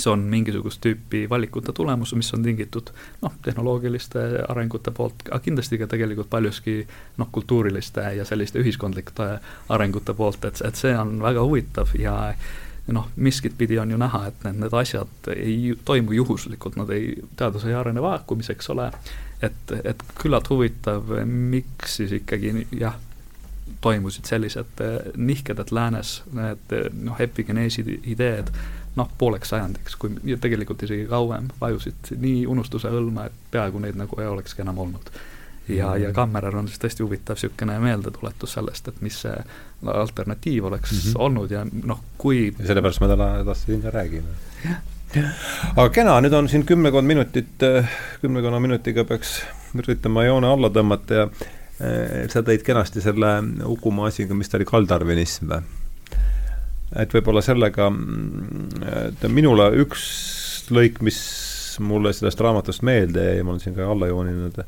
see 0.00 0.12
on 0.12 0.24
mingisugust 0.32 0.80
tüüpi 0.84 1.24
valikute 1.30 1.72
tulemus, 1.76 2.14
mis 2.18 2.32
on 2.34 2.42
tingitud 2.46 2.92
noh, 3.22 3.34
tehnoloogiliste 3.44 4.24
arengute 4.48 4.94
poolt, 4.96 5.26
aga 5.28 5.40
kindlasti 5.44 5.78
ka 5.80 5.88
tegelikult 5.90 6.30
paljuski 6.30 6.80
noh, 7.20 7.28
kultuuriliste 7.32 8.08
ja 8.16 8.24
selliste 8.28 8.62
ühiskondlike 8.62 9.28
arengute 9.68 10.14
poolt, 10.16 10.44
et, 10.48 10.62
et 10.66 10.80
see 10.80 10.96
on 10.96 11.18
väga 11.22 11.44
huvitav 11.46 11.94
ja 11.98 12.16
noh, 12.92 13.08
miskit 13.16 13.54
pidi 13.58 13.78
on 13.78 13.90
ju 13.90 13.98
näha, 14.00 14.24
et 14.30 14.46
need, 14.46 14.62
need 14.64 14.74
asjad 14.74 15.30
ei 15.36 15.74
toimu 15.84 16.16
juhuslikult, 16.16 16.78
nad 16.80 16.90
ei, 16.94 17.12
teadus 17.36 17.66
ei 17.68 17.76
arene 17.76 18.02
vaakumis, 18.02 18.50
eks 18.54 18.70
ole, 18.74 18.88
et, 19.42 19.76
et 19.84 20.02
küllalt 20.18 20.50
huvitav, 20.50 21.14
miks 21.26 22.00
siis 22.00 22.16
ikkagi 22.18 22.66
jah, 22.80 22.98
toimusid 23.80 24.26
sellised 24.28 24.82
nihked, 25.16 25.62
et 25.62 25.72
läänes 25.72 26.20
need 26.36 26.74
noh, 27.04 27.20
epigeneesi 27.22 27.84
ideed 28.12 28.50
noh, 28.96 29.10
pooleks 29.18 29.52
sajandiks, 29.54 29.96
kui 30.00 30.36
tegelikult 30.40 30.82
isegi 30.86 31.06
kauem, 31.10 31.50
vajusid 31.60 32.14
nii 32.20 32.46
unustuse 32.50 32.90
hõlma, 32.90 33.28
et 33.28 33.44
peaaegu 33.52 33.82
neid 33.82 33.98
nagu 33.98 34.20
ei 34.20 34.30
olekski 34.30 34.64
enam 34.64 34.78
olnud. 34.86 35.10
ja, 35.68 35.92
ja 35.96 36.12
Kammerer 36.12 36.56
on 36.56 36.68
siis 36.68 36.80
tõesti 36.82 37.04
huvitav 37.04 37.38
niisugune 37.38 37.76
meeldetuletus 37.78 38.56
sellest, 38.56 38.88
et 38.88 39.02
mis 39.04 39.20
see 39.22 39.36
alternatiiv 39.86 40.64
oleks 40.64 40.92
mm 40.92 40.98
-hmm. 40.98 41.20
olnud 41.26 41.50
ja 41.50 41.66
noh, 41.84 42.00
kui 42.18 42.54
ja 42.58 42.66
sellepärast 42.66 43.00
me 43.00 43.08
täna 43.08 43.28
edasi 43.40 43.66
siin 43.66 43.82
ka 43.82 43.90
räägime. 43.90 44.28
aga 45.76 45.88
kena, 45.88 46.20
nüüd 46.20 46.32
on 46.32 46.48
siin 46.48 46.66
kümmekond 46.66 47.06
minutit, 47.06 47.62
kümnekonna 48.20 48.60
minutiga 48.60 49.04
peaks 49.04 49.42
üritama 49.74 50.24
joone 50.24 50.46
alla 50.46 50.68
tõmmata 50.68 51.14
ja 51.14 51.22
äh, 51.22 52.28
sa 52.28 52.42
tõid 52.42 52.62
kenasti 52.62 53.00
selle 53.00 53.42
Uku 53.64 53.90
Maasiga, 53.90 54.34
mis 54.34 54.48
ta 54.48 54.58
oli, 54.58 54.64
kaldarvinism 54.64 55.46
või? 55.46 55.79
Et 56.98 57.14
võib-olla 57.14 57.42
sellega, 57.44 57.90
et 59.06 59.26
minule 59.30 59.70
üks 59.84 60.04
lõik, 60.74 61.00
mis 61.06 61.18
mulle 61.80 62.12
sellest 62.12 62.40
raamatust 62.42 62.82
meelde 62.86 63.24
jäi, 63.24 63.42
ma 63.44 63.54
olen 63.54 63.62
siin 63.62 63.76
ka 63.76 63.86
alla 63.88 64.10
jooninud, 64.10 64.62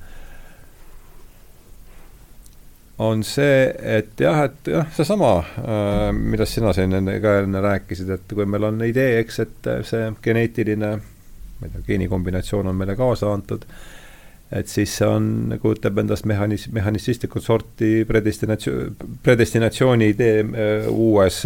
on 3.02 3.24
see, 3.26 3.64
et 3.98 4.20
jah, 4.20 4.44
et 4.46 4.70
jah, 4.70 4.86
seesama 4.94 5.32
äh,, 5.42 6.10
millest 6.14 6.58
sina 6.58 6.74
siin 6.76 6.94
enne 6.94 7.16
ka 7.22 7.40
enne 7.42 7.62
rääkisid, 7.64 8.12
et 8.14 8.34
kui 8.34 8.46
meil 8.46 8.68
on 8.68 8.78
idee, 8.86 9.18
eks, 9.22 9.40
et 9.42 9.72
see 9.88 10.12
geneetiline, 10.22 10.92
ma 11.00 11.66
ei 11.66 11.74
tea, 11.74 11.84
geenikombinatsioon 11.90 12.70
on 12.70 12.78
meile 12.78 12.96
kaasa 12.98 13.32
antud, 13.34 13.66
et 14.52 14.68
siis 14.70 14.94
see 15.00 15.08
on, 15.08 15.56
kujutab 15.60 15.98
endast 16.04 16.28
mehanis-, 16.28 16.68
mehhanistlikut 16.72 17.44
sorti 17.44 18.04
predestinatsioon, 18.08 18.96
predestinatsiooni 19.24 20.12
idee 20.14 20.42
äh, 20.44 20.90
uues 20.92 21.42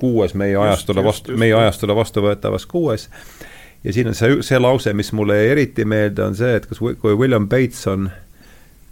kuues 0.00 0.34
meie 0.38 0.56
ajastule 0.56 1.04
vastu, 1.04 1.36
meie 1.36 1.54
ajastule 1.54 1.96
vastuvõetavas 1.96 2.66
kuues. 2.66 3.08
ja 3.84 3.92
siin 3.92 4.10
on 4.10 4.16
see, 4.18 4.40
see 4.46 4.58
lause, 4.58 4.92
mis 4.92 5.12
mulle 5.12 5.36
jäi 5.38 5.52
eriti 5.56 5.84
meelde, 5.84 6.24
on 6.24 6.36
see, 6.38 6.56
et 6.56 6.66
kas, 6.66 6.80
kui 6.80 7.14
William 7.14 7.48
Bateson 7.48 8.10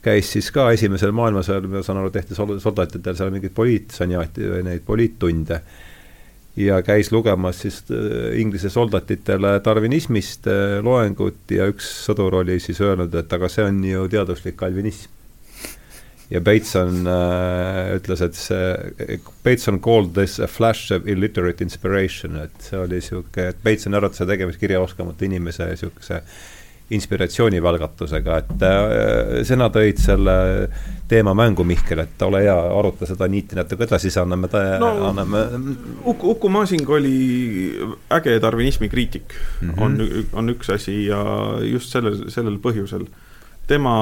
käis 0.07 0.31
siis 0.33 0.53
ka 0.55 0.71
esimesel 0.71 1.11
maailmasõjal, 1.17 1.67
ma 1.71 1.83
saan 1.83 1.99
aru, 1.99 2.13
tehti 2.15 2.37
soldaatidel 2.39 3.17
seal 3.19 3.33
mingeid 3.35 3.55
poliitsaniaati 3.57 4.53
või 4.53 4.63
neid 4.69 4.87
poliittunde 4.87 5.61
ja 6.57 6.79
käis 6.87 7.11
lugemas 7.13 7.61
siis 7.65 7.83
äh, 7.91 8.39
Inglise 8.41 8.71
soldatitele 8.73 9.59
darwinismist 9.65 10.47
äh, 10.51 10.79
loengut 10.85 11.51
ja 11.53 11.67
üks 11.73 11.91
sõdur 12.07 12.41
oli 12.43 12.61
siis 12.63 12.81
öelnud, 12.81 13.15
et 13.15 13.33
aga 13.33 13.51
see 13.53 13.67
on 13.67 13.83
ju 13.85 14.07
teaduslik 14.13 14.57
kalvinism 14.57 15.16
ja 16.31 16.41
Bateson 16.41 17.07
äh, 17.07 17.95
ütles, 18.01 18.23
et 18.25 18.35
see, 18.39 19.21
Bateson 19.45 19.81
called 19.83 20.15
this 20.15 20.41
a 20.43 20.49
flash 20.51 20.93
of 20.93 21.07
illiterate 21.07 21.65
inspiration, 21.65 22.37
et 22.43 22.67
see 22.67 22.79
oli 22.81 22.99
niisugune, 22.99 23.51
et 23.53 23.65
Batesoni 23.65 23.99
arvates 23.99 24.25
on 24.25 24.31
tegemist 24.31 24.61
kirjaoskamatu 24.63 25.29
inimese 25.29 25.71
niisuguse 25.71 26.23
inspiratsioonivälgatusega, 26.91 28.37
et 28.43 28.63
äh, 28.63 29.41
sina 29.47 29.67
tõid 29.75 29.99
selle 29.99 30.37
teema 31.11 31.33
mängu, 31.35 31.65
Mihkel, 31.67 32.03
et 32.03 32.23
ole 32.27 32.45
hea, 32.45 32.55
aruta 32.79 33.07
seda 33.11 33.27
niiti 33.31 33.59
natuke 33.59 33.87
edasi, 33.87 34.07
siis 34.07 34.19
anname 34.23 34.51
ta 34.51 34.63
no,, 34.83 34.93
anname 35.09 35.45
Uku, 36.07 36.35
Uku 36.37 36.51
Masing 36.51 36.91
oli 36.91 37.17
äge 38.15 38.39
darwinismi 38.43 38.91
kriitik 38.91 39.35
mm, 39.35 39.71
-hmm. 39.71 39.83
on, 39.83 40.27
on 40.33 40.55
üks 40.55 40.71
asi 40.75 41.05
ja 41.07 41.23
just 41.67 41.95
sellel, 41.95 42.29
sellel 42.31 42.59
põhjusel 42.63 43.07
tema 43.67 43.97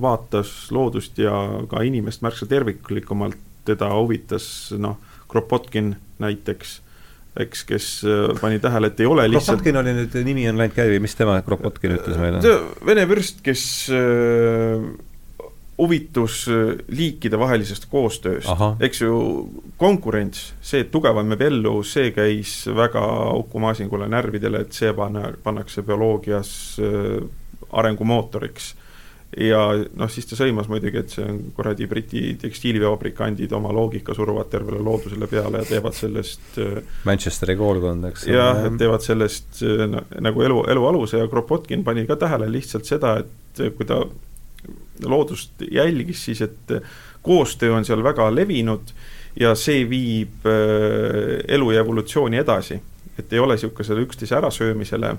vaatas 0.00 0.70
loodust 0.72 1.18
ja 1.18 1.32
ka 1.68 1.82
inimest 1.86 2.22
märksa 2.22 2.46
terviklikumalt, 2.46 3.38
teda 3.64 3.92
huvitas 3.94 4.46
noh, 4.78 4.98
Kropotkin 5.30 5.94
näiteks, 6.18 6.80
eks, 7.38 7.62
kes 7.64 7.90
äh, 8.04 8.40
pani 8.40 8.58
tähele, 8.58 8.90
et 8.90 9.00
ei 9.00 9.06
ole 9.06 9.28
lihtsalt 9.30 9.60
Kropotkin 9.60 9.78
oli 9.80 9.94
nüüd, 9.94 10.16
nimi 10.26 10.48
on 10.50 10.58
läinud 10.58 10.74
käivi, 10.74 10.98
mis 11.02 11.14
tema 11.16 11.38
Kropotkin 11.46 11.94
ütles 11.96 12.18
meile? 12.18 12.42
vene 12.86 13.06
vürst, 13.08 13.38
kes 13.46 13.62
äh, 13.94 14.82
huvitus 15.78 16.42
äh, 16.50 16.74
liikidevahelisest 16.90 17.86
koostööst, 17.92 18.50
eks 18.82 19.04
ju, 19.04 19.14
konkurents, 19.80 20.50
see, 20.60 20.82
et 20.84 20.90
tugevam 20.92 21.30
jääb 21.32 21.46
ellu, 21.46 21.78
see 21.86 22.10
käis 22.16 22.58
väga 22.74 23.06
Uku 23.38 23.62
Masingule 23.62 24.10
närvidele, 24.10 24.66
et 24.66 24.76
see 24.76 24.92
panna, 24.96 25.30
pannakse 25.44 25.86
bioloogias 25.86 26.52
arengumootoriks 27.70 28.74
ja 29.38 29.60
noh, 29.94 30.10
siis 30.10 30.26
ta 30.26 30.34
sõimas 30.38 30.66
muidugi, 30.70 30.98
et 31.04 31.12
see 31.14 31.22
on 31.22 31.38
kuradi 31.54 31.86
Briti 31.90 32.22
tekstiilivabrikandid 32.40 33.52
oma 33.54 33.70
loogika 33.74 34.14
suruvad 34.16 34.50
tervele 34.50 34.80
loodusele 34.82 35.28
peale 35.30 35.62
ja 35.62 35.68
teevad 35.68 35.94
sellest 35.94 36.58
äh, 36.58 36.80
Manchesteri 37.06 37.54
koolkond, 37.58 38.08
eks 38.10 38.26
jah, 38.30 38.64
et 38.66 38.78
teevad 38.80 39.04
sellest 39.06 39.62
äh, 39.66 39.86
nagu 40.18 40.42
elu, 40.46 40.64
elu 40.74 40.88
aluse 40.90 41.22
ja 41.22 41.30
Kropotkin 41.30 41.84
pani 41.86 42.06
ka 42.08 42.18
tähele 42.18 42.50
lihtsalt 42.50 42.90
seda, 42.90 43.20
et 43.22 43.62
kui 43.76 43.86
ta 43.86 44.02
loodust 45.06 45.62
jälgis, 45.70 46.24
siis 46.26 46.42
et 46.44 46.74
koostöö 47.22 47.76
on 47.76 47.86
seal 47.86 48.02
väga 48.04 48.26
levinud 48.34 48.90
ja 49.38 49.54
see 49.56 49.84
viib 49.88 50.44
elu 50.44 51.70
ja 51.70 51.84
evolutsiooni 51.84 52.40
edasi. 52.40 52.80
et 53.18 53.32
ei 53.32 53.38
ole 53.38 53.54
niisugusele 53.54 54.00
üksteise 54.00 54.36
ärasöömisele 54.36 55.14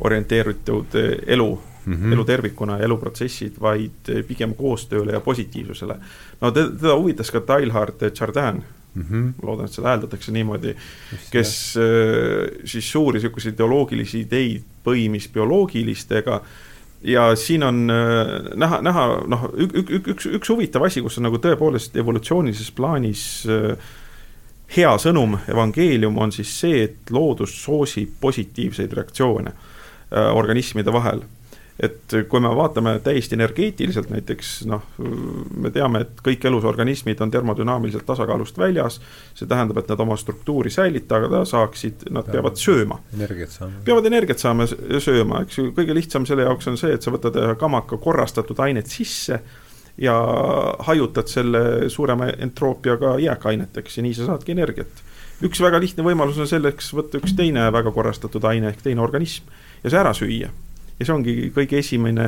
orienteeritud 0.00 0.94
elu 1.26 1.50
mm, 1.84 1.94
-hmm. 1.94 2.12
elu 2.12 2.24
tervikuna 2.24 2.78
ja 2.78 2.84
eluprotsessid, 2.84 3.60
vaid 3.60 4.12
pigem 4.28 4.54
koostööle 4.54 5.12
ja 5.12 5.20
positiivsusele. 5.20 5.96
no 6.40 6.50
teda 6.50 6.94
huvitas 6.94 7.30
ka 7.30 7.40
Teilhard 7.40 8.10
Chardin 8.10 8.62
mm, 8.94 9.04
-hmm. 9.10 9.32
loodan, 9.42 9.64
et 9.64 9.72
seda 9.72 9.88
hääldatakse 9.88 10.32
niimoodi, 10.32 10.76
kes 11.30 11.74
äh, 11.76 12.60
siis 12.64 12.92
suuri 12.92 13.18
niisuguseid 13.18 13.54
ideoloogilisi 13.54 14.20
ideid 14.20 14.62
põimis 14.84 15.28
bioloogilistega 15.32 16.40
ja 17.02 17.36
siin 17.36 17.62
on 17.62 17.90
äh, 17.90 18.56
näha, 18.56 18.82
näha 18.82 19.06
noh, 19.26 19.48
üks, 19.56 19.90
üks, 20.08 20.26
üks 20.26 20.48
huvitav 20.48 20.82
asi, 20.82 21.02
kus 21.02 21.18
on 21.18 21.28
nagu 21.28 21.38
tõepoolest 21.38 21.96
evolutsioonilises 21.96 22.70
plaanis 22.70 23.46
äh, 23.48 23.76
hea 24.76 24.96
sõnum, 24.98 25.38
evangeelium 25.48 26.18
on 26.18 26.32
siis 26.32 26.60
see, 26.60 26.82
et 26.82 27.10
loodus 27.10 27.64
soosib 27.64 28.16
positiivseid 28.20 28.92
reaktsioone 28.92 29.52
organismide 30.12 30.92
vahel 30.92 31.22
et 31.80 32.14
kui 32.28 32.40
me 32.42 32.50
vaatame 32.56 32.96
täiesti 33.04 33.36
energeetiliselt 33.36 34.10
näiteks 34.12 34.52
noh, 34.68 34.84
me 35.56 35.70
teame, 35.72 36.04
et 36.04 36.20
kõik 36.24 36.44
elusorganismid 36.50 37.20
on 37.24 37.32
termodünaamiliselt 37.32 38.04
tasakaalust 38.06 38.58
väljas, 38.60 38.98
see 39.38 39.48
tähendab, 39.48 39.80
et 39.80 39.90
nad 39.92 40.02
oma 40.04 40.16
struktuuri 40.20 40.70
säilitada 40.70 41.44
saaksid, 41.48 42.06
nad 42.12 42.28
peavad 42.28 42.60
sööma. 42.60 43.00
energiat 43.14 43.54
saama. 43.56 43.82
peavad 43.84 44.08
energiat 44.10 44.42
saama 44.42 44.68
ja 44.68 45.00
sööma, 45.02 45.42
eks 45.46 45.58
ju, 45.58 45.68
kõige 45.76 45.96
lihtsam 45.96 46.28
selle 46.28 46.46
jaoks 46.48 46.68
on 46.70 46.80
see, 46.80 46.92
et 46.94 47.02
sa 47.04 47.14
võtad 47.14 47.38
kamaka 47.60 47.98
korrastatud 48.02 48.60
ainet 48.60 48.90
sisse 48.92 49.40
ja 50.00 50.16
hajutad 50.88 51.28
selle 51.28 51.88
suurema 51.92 52.30
entroopiaga 52.38 53.16
jääkaineteks 53.20 53.96
ja 53.98 54.04
nii 54.04 54.14
sa 54.16 54.28
saadki 54.28 54.52
energiat. 54.52 55.02
üks 55.42 55.60
väga 55.60 55.80
lihtne 55.80 56.04
võimalus 56.06 56.38
on 56.38 56.46
selleks 56.48 56.92
võtta 56.94 57.18
üks 57.18 57.34
teine 57.36 57.64
väga 57.72 57.90
korrastatud 57.92 58.44
aine 58.44 58.68
ehk 58.70 58.84
teine 58.84 59.02
organism 59.02 59.48
ja 59.82 59.90
see 59.90 59.98
ära 59.98 60.12
süüa 60.14 60.52
ja 61.02 61.08
see 61.08 61.16
ongi 61.16 61.34
kõige 61.54 61.80
esimene 61.82 62.26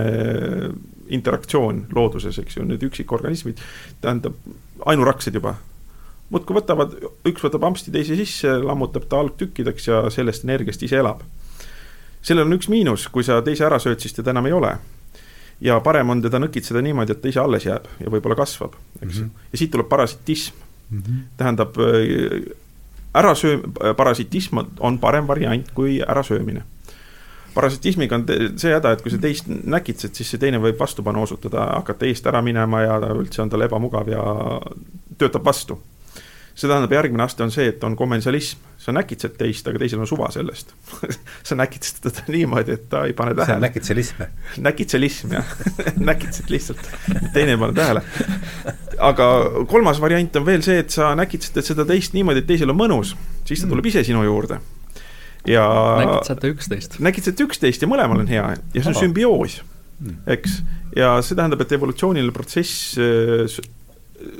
interaktsioon 1.14 1.84
looduses, 1.94 2.38
eks 2.42 2.59
ju, 2.59 2.64
need 2.66 2.82
üksikorganismid, 2.86 3.60
tähendab 4.02 4.36
ainuraksed 4.90 5.38
juba. 5.38 5.55
muudkui 6.32 6.56
võtavad, 6.56 6.96
üks 7.28 7.44
võtab 7.44 7.66
ampsti 7.68 7.92
teise 7.94 8.16
sisse, 8.18 8.56
lammutab 8.64 9.06
ta 9.09 9.20
algtükkideks 9.22 9.88
ja 9.88 10.01
sellest 10.10 10.46
energiast 10.48 10.82
ise 10.82 10.98
elab. 10.98 11.22
sellel 12.22 12.48
on 12.48 12.56
üks 12.59 12.68
miinus, 12.72 13.09
kui 13.09 13.24
sa 13.24 13.42
teise 13.42 13.64
ära 13.64 13.78
sööd, 13.78 14.01
siis 14.01 14.16
teda 14.16 14.32
enam 14.34 14.46
ei 14.46 14.52
ole. 14.52 14.76
ja 15.60 15.78
parem 15.80 16.10
on 16.10 16.22
teda 16.22 16.40
nõkitseda 16.42 16.82
niimoodi, 16.82 17.12
et 17.12 17.22
ta 17.22 17.28
ise 17.28 17.40
alles 17.40 17.66
jääb 17.66 17.86
ja 18.01 18.10
võib-olla 18.10 18.36
kasvab, 18.36 18.74
eks 19.01 19.20
mm 19.20 19.24
-hmm., 19.24 19.48
ja 19.52 19.59
siit 19.59 19.70
tuleb 19.70 19.88
parasitism 19.88 20.55
mm. 20.90 20.98
-hmm. 20.98 21.22
tähendab, 21.36 21.76
ärasöö-, 23.14 23.94
parasitism 23.96 24.59
on 24.80 24.98
parem 24.98 25.26
variant 25.28 25.70
kui 25.70 26.02
ärasöömine 26.02 26.64
parasitismiga 27.55 28.18
on 28.18 28.26
see 28.60 28.74
häda, 28.74 28.94
et 28.94 29.02
kui 29.02 29.12
sa 29.12 29.20
teist 29.22 29.48
näkitsed, 29.48 30.14
siis 30.16 30.35
see 30.35 30.43
teine 30.43 30.60
võib 30.62 30.78
vastupanu 30.81 31.24
osutuda, 31.24 31.70
hakata 31.78 32.09
eest 32.09 32.26
ära 32.31 32.43
minema 32.44 32.85
ja 32.85 33.01
üldse 33.14 33.44
on 33.44 33.52
tal 33.52 33.64
ebamugav 33.66 34.10
ja 34.10 34.22
töötab 35.18 35.44
vastu. 35.47 35.81
see 36.55 36.68
tähendab, 36.70 36.93
järgmine 36.94 37.24
aste 37.24 37.43
on 37.43 37.51
see, 37.51 37.66
et 37.66 37.82
on 37.85 37.97
kommensialism, 37.98 38.60
sa 38.78 38.93
näkitsed 38.94 39.32
teist, 39.39 39.66
aga 39.66 39.81
teisel 39.82 39.98
on 40.05 40.06
suva 40.06 40.28
sellest 40.31 40.70
sa 41.48 41.56
näkitsed 41.59 41.98
teda 42.05 42.22
niimoodi, 42.28 42.76
et 42.76 42.85
ta 42.89 43.02
ei 43.09 43.12
pane 43.12 43.35
tähele. 43.35 43.47
see 43.47 43.56
on 43.56 43.66
näkitselism. 43.66 44.22
näkitselism 44.68 45.35
jah 45.35 45.56
näkitsed 46.10 46.51
lihtsalt, 46.55 46.86
teine 47.32 47.56
ei 47.56 47.59
pane 47.59 47.74
tähele. 47.74 48.05
aga 48.98 49.28
kolmas 49.70 50.01
variant 50.01 50.36
on 50.36 50.47
veel 50.47 50.62
see, 50.62 50.78
et 50.85 50.94
sa 50.94 51.14
näkitsed 51.18 51.59
seda 51.62 51.86
teist 51.90 52.14
niimoodi, 52.14 52.44
et 52.44 52.51
teisel 52.55 52.70
on 52.70 52.78
mõnus, 52.78 53.16
siis 53.44 53.62
ta 53.62 53.70
tuleb 53.70 53.90
ise 53.90 54.06
sinu 54.06 54.22
juurde 54.22 54.60
ja 55.47 55.65
näkitsete 56.01 56.51
üksteist. 56.55 56.99
näkitsete 57.05 57.45
üksteist 57.45 57.83
ja 57.85 57.89
mõlemal 57.91 58.23
on 58.25 58.31
hea 58.31 58.47
ja 58.57 58.83
see 58.83 58.93
on 58.93 58.99
sümbioos, 58.99 59.59
hmm. 59.99 60.23
eks. 60.37 60.61
ja 60.97 61.16
see 61.25 61.37
tähendab, 61.37 61.65
et 61.65 61.75
evolutsiooniline 61.77 62.35
protsess 62.35 62.97
äh, 62.99 63.45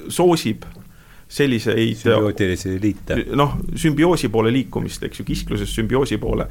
soosib 0.09 0.65
selliseid 1.29 1.99
sümbiootilisi 1.99 2.79
liite. 2.83 3.19
noh, 3.37 3.59
sümbioosi 3.77 4.31
poole 4.33 4.53
liikumist, 4.55 5.03
eks 5.05 5.21
ju, 5.21 5.27
kiskluses 5.29 5.75
sümbioosi 5.75 6.19
poole. 6.23 6.47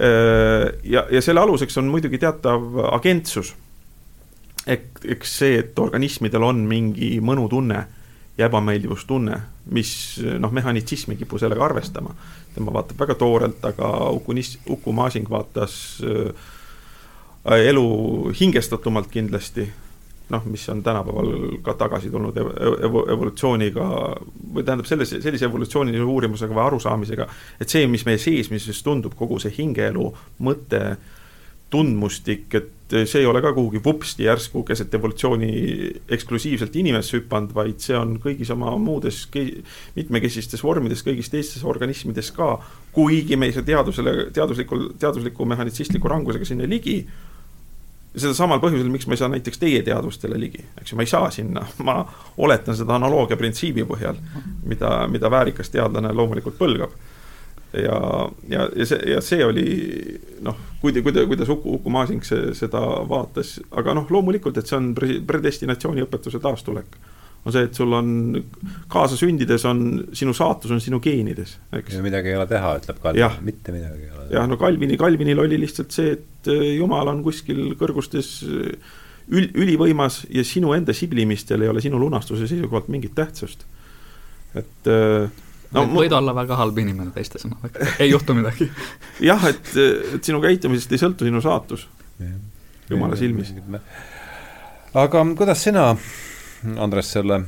Äh, 0.00 0.68
ja, 0.84 1.06
ja 1.10 1.22
selle 1.24 1.40
aluseks 1.40 1.78
on 1.80 1.90
muidugi 1.90 2.20
teatav 2.20 2.84
agentsus. 2.92 3.54
ehk, 4.66 5.00
eks 5.16 5.38
see, 5.40 5.58
et 5.62 5.78
organismidel 5.78 6.44
on 6.44 6.58
mingi 6.68 7.14
mõnutunne 7.24 7.86
ja 8.40 8.48
ebameeldivustunne, 8.48 9.40
mis 9.76 9.92
noh, 10.38 10.52
mehhanitsism 10.52 11.12
ei 11.12 11.20
kipu 11.20 11.38
sellega 11.38 11.64
arvestama. 11.64 12.14
tema 12.54 12.72
vaatab 12.72 12.98
väga 12.98 13.14
toorelt, 13.14 13.64
aga 13.64 14.10
Uku 14.10 14.32
Nis-, 14.32 14.58
Uku 14.68 14.92
Masing 14.92 15.28
vaatas 15.30 16.00
äh, 16.02 16.32
elu 17.68 18.32
hingestatumalt 18.40 19.06
kindlasti, 19.12 19.68
noh, 20.30 20.44
mis 20.46 20.68
on 20.68 20.82
tänapäeval 20.82 21.30
ka 21.62 21.74
tagasi 21.74 22.10
tulnud 22.10 22.36
ev 22.36 22.50
ev 22.88 22.98
evolutsiooniga 23.14 23.86
või 24.54 24.64
tähendab, 24.64 24.88
selles, 24.88 25.14
sellise 25.20 25.48
evolutsioonilise 25.48 26.04
uurimusega 26.04 26.54
või 26.54 26.64
arusaamisega, 26.66 27.28
et 27.60 27.68
see, 27.68 27.86
mis 27.86 28.06
meie 28.06 28.18
seesmises 28.18 28.82
tundub, 28.82 29.14
kogu 29.18 29.38
see 29.42 29.52
hingeelu 29.58 30.10
mõte, 30.46 30.84
tundmustik, 31.70 32.54
et 32.54 32.76
see 32.90 33.22
ei 33.22 33.26
ole 33.26 33.42
ka 33.42 33.52
kuhugi 33.54 33.80
vupsti 33.84 34.24
järsku 34.26 34.62
keset 34.66 34.94
evolutsiooni 34.94 35.50
eksklusiivselt 36.16 36.76
inimesse 36.76 37.18
hüpanud, 37.18 37.54
vaid 37.54 37.80
see 37.82 37.96
on 37.98 38.16
kõigis 38.22 38.50
oma 38.54 38.72
muudes 38.80 39.22
mitmekesistes 39.96 40.64
vormides, 40.64 41.04
kõigis 41.06 41.30
teistes 41.32 41.64
organismides 41.64 42.32
ka, 42.36 42.56
kuigi 42.96 43.38
me 43.38 43.50
ei 43.50 43.56
saa 43.56 43.66
teadusele, 43.66 44.14
teaduslikul, 44.34 44.88
teadusliku 44.98 45.46
mehhanitsistliku 45.52 46.10
rangusega 46.10 46.48
sinna 46.48 46.68
ligi, 46.70 46.98
seda 48.16 48.34
samal 48.34 48.58
põhjusel, 48.62 48.90
miks 48.90 49.06
ma 49.06 49.14
ei 49.14 49.22
saa 49.22 49.30
näiteks 49.30 49.62
teie 49.62 49.84
teadvustele 49.86 50.40
ligi, 50.40 50.64
eks 50.80 50.92
ju, 50.92 50.98
ma 50.98 51.06
ei 51.06 51.12
saa 51.12 51.30
sinna, 51.34 51.62
ma 51.86 52.00
oletan 52.42 52.76
seda 52.78 52.98
analoogia 52.98 53.38
printsiibi 53.38 53.86
põhjal, 53.86 54.18
mida, 54.66 55.04
mida 55.10 55.30
väärikas 55.30 55.70
teadlane 55.70 56.12
loomulikult 56.16 56.58
põlgab 56.58 56.98
ja, 57.72 58.00
ja, 58.48 58.66
ja 58.76 58.86
see, 58.86 58.98
ja 59.12 59.20
see 59.24 59.44
oli 59.46 59.66
noh, 60.44 60.58
kui, 60.80 60.94
kuida-, 61.02 61.26
kuidas 61.30 61.48
Uku, 61.52 61.76
Uku 61.78 61.92
Masing 61.92 62.24
see, 62.26 62.52
seda 62.58 62.82
vaatas, 63.08 63.58
aga 63.70 63.94
noh, 63.96 64.10
loomulikult, 64.10 64.58
et 64.58 64.70
see 64.70 64.78
on 64.78 64.92
pre-, 64.96 65.20
predestinatsiooni 65.26 66.04
õpetuse 66.06 66.42
taastulek. 66.42 66.98
on 67.44 67.54
see, 67.54 67.64
et 67.64 67.74
sul 67.74 67.92
on 67.96 68.08
kaasa 68.92 69.16
sündides 69.16 69.64
on, 69.64 69.84
sinu 70.12 70.34
saatus 70.36 70.74
on 70.76 70.80
sinu 70.84 70.98
geenides, 71.00 71.56
eks. 71.72 71.94
ja 71.96 72.02
midagi 72.04 72.28
ei 72.28 72.36
ole 72.36 72.46
teha, 72.50 72.74
ütleb 72.82 72.98
Kalvin, 73.00 73.38
mitte 73.46 73.72
midagi 73.72 74.08
ei 74.08 74.10
ole 74.10 74.26
jah, 74.34 74.48
no 74.48 74.58
Kalvini, 74.60 74.98
Kalvinil 75.00 75.40
oli 75.40 75.58
lihtsalt 75.60 75.94
see, 75.94 76.16
et 76.18 76.50
äh, 76.52 76.66
Jumal 76.76 77.08
on 77.12 77.22
kuskil 77.24 77.74
kõrgustes 77.80 78.32
äh, 78.44 78.90
ül-, 79.30 79.50
ülivõimas 79.54 80.24
ja 80.32 80.44
sinu 80.46 80.74
enda 80.76 80.94
siblimistel 80.96 81.64
ei 81.64 81.72
ole 81.72 81.82
sinu 81.84 82.00
lunastuse 82.02 82.48
seisukohalt 82.50 82.90
mingit 82.92 83.14
tähtsust. 83.16 83.64
et 84.54 84.90
äh, 84.90 85.30
no 85.76 85.84
võid 85.90 86.14
olla 86.16 86.34
väga 86.36 86.58
halb 86.60 86.78
inimene 86.82 87.12
teiste 87.14 87.40
sõnadega, 87.42 87.92
ei 88.02 88.10
juhtu 88.10 88.36
midagi. 88.38 88.68
jah, 89.30 89.46
et, 89.50 89.72
et 90.16 90.26
sinu 90.26 90.42
käitumisest 90.42 90.96
ei 90.96 91.02
sõltu 91.02 91.28
sinu 91.28 91.42
saatus, 91.44 91.86
jumala 92.90 93.18
silmis. 93.18 93.52
aga 94.94 95.24
kuidas 95.38 95.64
sina, 95.68 95.90
Andres, 96.76 97.12
selle, 97.14 97.42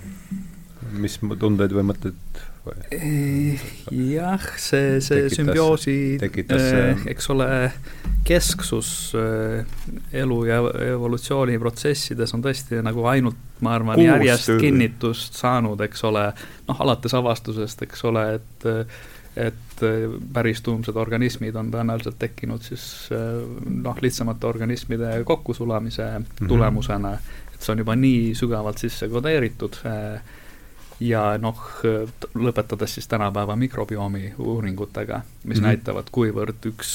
mis 0.96 1.18
tundeid 1.38 1.74
või 1.76 1.88
mõtteid 1.90 2.42
jah, 2.62 4.42
see, 4.60 5.00
see 5.02 5.22
tekitas, 5.26 5.34
sümbioosi, 5.34 5.94
eh, 6.54 7.06
eks 7.10 7.30
ole, 7.34 7.46
kesksus 8.26 8.90
eh, 9.18 9.64
elu 10.22 10.36
ja 10.46 10.60
evolutsiooniprotsessides 10.92 12.34
on 12.36 12.44
tõesti 12.44 12.78
nagu 12.86 13.06
ainult, 13.10 13.40
ma 13.66 13.74
arvan, 13.78 13.98
järjest 14.02 14.54
kinnitust 14.62 15.40
saanud, 15.40 15.82
eks 15.88 16.04
ole, 16.06 16.28
noh, 16.68 16.84
alates 16.86 17.16
avastusest, 17.18 17.82
eks 17.88 18.06
ole, 18.10 18.28
et 18.38 18.70
et 19.32 19.82
päris 20.34 20.60
tuumsed 20.60 20.96
organismid 21.00 21.54
on 21.56 21.70
tõenäoliselt 21.72 22.18
tekkinud 22.20 22.60
siis 22.66 22.82
noh, 23.08 23.96
lihtsamate 24.04 24.44
organismide 24.44 25.14
kokkusulamise 25.24 26.04
mm 26.04 26.26
-hmm. 26.26 26.48
tulemusena, 26.50 27.14
et 27.54 27.64
see 27.64 27.72
on 27.72 27.80
juba 27.80 27.96
nii 27.96 28.34
sügavalt 28.36 28.84
sisse 28.84 29.08
kodeeritud 29.08 29.80
äh, 29.88 30.20
ja 31.02 31.22
noh, 31.40 31.58
lõpetades 32.34 32.98
siis 32.98 33.08
tänapäeva 33.10 33.56
mikrobiomi 33.56 34.34
uuringutega, 34.38 35.20
mis 35.20 35.44
mm 35.44 35.52
-hmm. 35.52 35.66
näitavad, 35.66 36.10
kuivõrd 36.12 36.68
üks, 36.70 36.92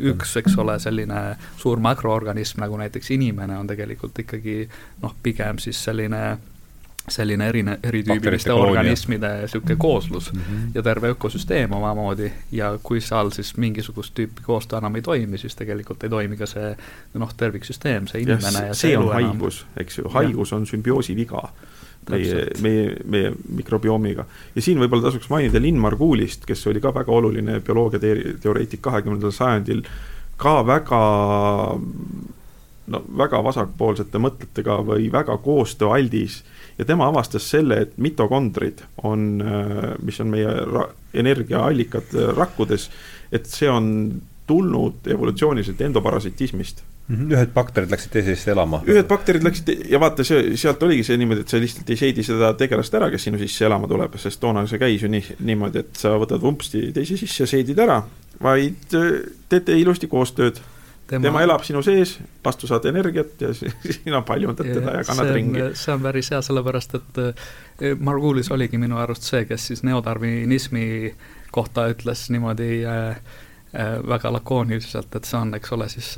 üks, 0.00 0.36
eks 0.36 0.58
ole, 0.58 0.78
selline 0.78 1.22
suur 1.56 1.80
makroorganism 1.80 2.60
nagu 2.60 2.76
näiteks 2.76 3.10
inimene 3.10 3.58
on 3.58 3.66
tegelikult 3.66 4.18
ikkagi 4.18 4.68
noh, 5.02 5.14
pigem 5.22 5.58
siis 5.58 5.84
selline 5.84 6.38
selline 7.08 7.48
erine, 7.48 7.78
eritüübiliste 7.82 8.52
organismide 8.52 9.28
niisugune 9.40 9.76
kooslus 9.76 10.32
mm 10.32 10.40
-hmm. 10.40 10.70
ja 10.74 10.82
terve 10.82 11.08
ökosüsteem 11.08 11.72
omamoodi. 11.72 12.32
Ja 12.52 12.78
kui 12.82 13.00
seal 13.00 13.30
siis 13.30 13.56
mingisugust 13.56 14.18
tüüpi 14.18 14.42
koostöö 14.42 14.78
enam 14.78 14.94
ei 14.94 15.02
toimi, 15.02 15.38
siis 15.38 15.56
tegelikult 15.56 16.04
ei 16.04 16.10
toimi 16.10 16.36
ka 16.36 16.46
see 16.46 16.76
noh, 17.14 17.34
terviksüsteem, 17.34 18.06
see 18.06 18.20
inimene 18.22 18.58
ja, 18.58 18.66
ja 18.66 18.74
see, 18.74 18.90
see 18.90 18.98
on 18.98 19.12
haigus, 19.12 19.66
eks 19.76 19.98
ju, 19.98 20.08
haigus 20.08 20.50
ja. 20.50 20.56
on 20.56 20.66
sümbioosi 20.66 21.16
viga 21.16 21.52
meie, 22.10 22.46
meie, 22.62 22.96
meie 23.04 23.32
mikrobiomiga. 23.58 24.26
ja 24.54 24.62
siin 24.62 24.80
võib-olla 24.82 25.08
tasuks 25.08 25.30
mainida 25.32 25.60
Linn 25.62 25.80
Marguulist, 25.82 26.46
kes 26.46 26.66
oli 26.70 26.82
ka 26.82 26.94
väga 26.94 27.12
oluline 27.12 27.60
bioloogia 27.64 28.00
teoreetik 28.42 28.82
kahekümnendal 28.84 29.34
sajandil, 29.34 29.82
ka 30.36 30.60
väga 30.66 31.02
no 32.86 33.02
väga 33.18 33.42
vasakpoolsete 33.42 34.20
mõtetega 34.22 34.78
või 34.86 35.10
väga 35.12 35.38
koostööaldis. 35.42 36.42
Ja 36.78 36.84
tema 36.84 37.08
avastas 37.08 37.48
selle, 37.50 37.80
et 37.86 37.94
mitokondrid 37.98 38.82
on, 39.08 39.40
mis 40.04 40.20
on 40.20 40.28
meie 40.30 40.50
energiaallikad 41.16 42.12
rakkudes, 42.36 42.90
et 43.32 43.48
see 43.48 43.70
on 43.70 43.88
tulnud 44.46 45.08
evolutsiooniliselt 45.10 45.80
endoparasitismist 45.88 46.84
ühed 47.12 47.52
bakterid 47.54 47.92
läksid 47.92 48.14
teisesse 48.16 48.50
elama? 48.50 48.80
ühed 48.88 49.06
bakterid 49.08 49.44
läksid 49.46 49.72
ja 49.90 50.00
vaata, 50.02 50.24
see, 50.26 50.56
sealt 50.58 50.82
oligi 50.82 51.04
see 51.06 51.18
niimoodi, 51.20 51.44
et 51.44 51.52
sa 51.52 51.60
lihtsalt 51.62 51.90
ei 51.94 52.00
seedi 52.00 52.24
seda 52.26 52.52
tegelast 52.58 52.94
ära, 52.98 53.10
kes 53.12 53.28
sinu 53.28 53.38
sisse 53.40 53.66
elama 53.68 53.88
tuleb, 53.90 54.16
sest 54.20 54.40
toona 54.42 54.64
see 54.66 54.80
käis 54.82 55.04
ju 55.04 55.10
nii, 55.12 55.36
niimoodi, 55.46 55.84
et 55.84 56.00
sa 56.00 56.16
võtad 56.18 56.42
vumpsti 56.42 56.88
teise 56.96 57.18
sisse 57.20 57.44
ja 57.44 57.50
seedid 57.50 57.78
ära, 57.82 58.00
vaid 58.42 58.96
teete 59.48 59.78
ilusti 59.78 60.10
koostööd 60.10 60.58
tema, 61.06 61.22
tema 61.28 61.44
elab 61.46 61.64
sinu 61.66 61.82
sees, 61.86 62.16
vastu 62.44 62.66
saad 62.70 62.90
energiat 62.90 63.40
ja 63.40 63.52
sina 64.00 64.22
paljundad 64.26 64.66
teda 64.66 64.98
ja 64.98 65.06
kannad 65.06 65.30
see 65.30 65.38
ringi. 65.38 65.64
see 65.78 65.94
on 65.94 66.04
päris 66.08 66.30
hea, 66.34 66.42
sellepärast 66.42 66.98
et 66.98 67.24
eh, 67.24 67.96
Margulis 67.98 68.50
oligi 68.50 68.82
minu 68.82 68.98
arust 68.98 69.30
see, 69.30 69.46
kes 69.46 69.70
siis 69.70 69.86
neodarwinismi 69.86 71.14
kohta 71.54 71.86
ütles 71.92 72.26
niimoodi 72.34 72.82
äh, 72.84 73.10
äh, 73.14 73.44
väga 74.08 74.30
lakooniliselt, 74.32 75.14
et 75.16 75.28
see 75.28 75.38
on, 75.38 75.54
eks 75.58 75.72
ole, 75.76 75.88
siis 75.92 76.14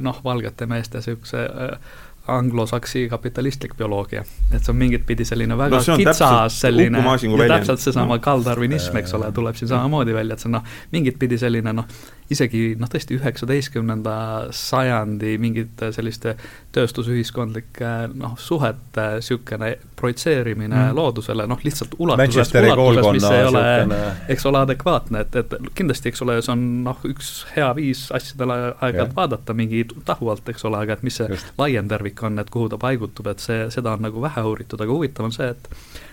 noh, 0.00 0.20
valgete 0.24 0.66
meeste 0.66 1.00
niisuguse 1.00 1.42
äh, 1.44 1.92
anglosaksi 2.26 3.08
kapitalistlik 3.08 3.76
bioloogia. 3.76 4.24
et 4.52 4.62
see 4.62 4.72
on 4.72 4.76
mingit 4.78 5.06
pidi 5.06 5.24
selline 5.24 5.56
väga 5.58 5.80
no, 5.80 5.96
kitsas 5.96 6.60
selline, 6.60 6.98
ja 7.02 7.48
täpselt 7.56 7.80
seesama 7.82 8.18
no. 8.18 8.22
kalddarwinism, 8.22 8.96
eks 9.00 9.14
ole, 9.18 9.32
tuleb 9.32 9.58
siin 9.58 9.68
samamoodi 9.72 10.14
välja, 10.14 10.36
et 10.36 10.44
see 10.44 10.50
on 10.50 10.58
noh, 10.60 10.74
mingit 10.92 11.18
pidi 11.18 11.38
selline 11.40 11.72
noh, 11.74 11.88
isegi 12.30 12.62
noh, 12.78 12.90
tõesti 12.90 13.16
üheksateistkümnenda 13.18 14.14
sajandi 14.54 15.34
mingite 15.42 15.90
selliste 15.94 16.36
tööstusühiskondlike 16.72 17.92
noh, 18.14 18.36
suhete 18.40 19.08
niisugune 19.18 19.72
projitseerimine 19.98 20.76
mm. 20.76 20.96
loodusele 20.96 21.46
noh, 21.50 21.60
lihtsalt 21.64 21.96
ulatuses, 21.98 22.52
ulatuses, 22.54 23.10
mis 23.16 23.28
ei 23.30 23.44
ole 23.48 23.62
süukene... 23.64 24.00
eks 24.34 24.46
ole, 24.50 24.62
adekvaatne, 24.66 25.24
et, 25.26 25.40
et 25.42 25.74
kindlasti, 25.78 26.12
eks 26.12 26.24
ole, 26.26 26.38
see 26.44 26.54
on 26.54 26.64
noh, 26.86 27.02
üks 27.08 27.32
hea 27.56 27.68
viis 27.78 28.06
asjadele 28.14 28.58
aeg-ajalt 28.72 29.16
vaadata 29.16 29.56
mingi 29.56 29.84
tahu 30.06 30.32
alt, 30.32 30.48
eks 30.52 30.66
ole, 30.68 30.80
aga 30.82 30.98
et 30.98 31.06
mis 31.06 31.18
see 31.20 31.28
Just. 31.32 31.52
laiem 31.58 31.90
tervik 31.90 32.11
on, 32.22 32.38
et 32.38 32.50
kuhu 32.50 32.68
ta 32.68 32.78
paigutub, 32.78 33.26
et 33.32 33.40
see, 33.40 33.66
seda 33.72 33.96
on 33.96 34.04
nagu 34.04 34.22
vähe 34.22 34.44
uuritud, 34.44 34.80
aga 34.80 34.92
huvitav 34.92 35.28
on 35.28 35.32
see, 35.34 35.48
et 35.48 35.68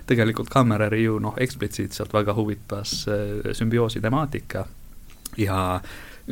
tegelikult 0.09 0.49
Kammereri 0.49 1.03
ju 1.03 1.19
noh, 1.19 1.35
eksplitsiitselt 1.37 2.13
väga 2.13 2.33
huvitas 2.37 3.01
sümbioosi 3.57 4.01
temaatika 4.01 4.65
ja 5.37 5.59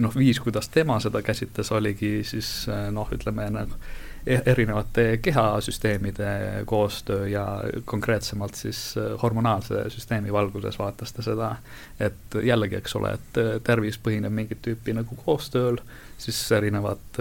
noh, 0.02 0.15
viis, 0.15 0.39
kuidas 0.39 0.69
tema 0.69 0.99
seda 1.03 1.22
käsitles, 1.26 1.72
oligi 1.72 2.22
siis 2.27 2.49
eh, 2.72 2.88
noh, 2.94 3.10
ütleme 3.14 3.49
nagu 3.53 3.80
erinevate 4.27 5.19
kehasüsteemide 5.21 6.63
koostöö 6.65 7.27
ja 7.27 7.45
konkreetsemalt 7.85 8.55
siis 8.55 8.97
eh, 8.97 9.21
hormonaalse 9.21 9.89
süsteemi 9.89 10.33
valguses 10.33 10.79
vaatas 10.79 11.13
ta 11.13 11.25
seda, 11.25 11.51
et 11.99 12.37
jällegi, 12.43 12.75
eks 12.81 12.95
ole, 12.99 13.13
et 13.17 13.39
eh, 13.41 13.53
tervis 13.63 13.99
põhineb 14.03 14.33
mingit 14.33 14.61
tüüpi 14.65 14.95
nagu 14.97 15.17
koostööl, 15.25 15.79
siis 16.17 16.39
erinevad 16.51 17.19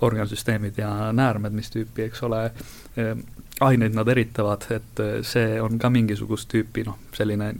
organsüsteemid 0.00 0.76
ja 0.78 1.12
näärmed, 1.12 1.54
mis 1.56 1.72
tüüpi, 1.74 2.06
eks 2.06 2.22
ole, 2.22 2.44
aineid 3.62 3.94
nad 3.94 4.08
eritavad, 4.08 4.66
et 4.70 5.00
äh, 5.00 5.12
see 5.26 5.60
on 5.62 5.78
ka 5.78 5.90
mingisugust 5.92 6.48
tüüpi 6.52 6.84
noh, 6.86 6.98
selline 7.16 7.52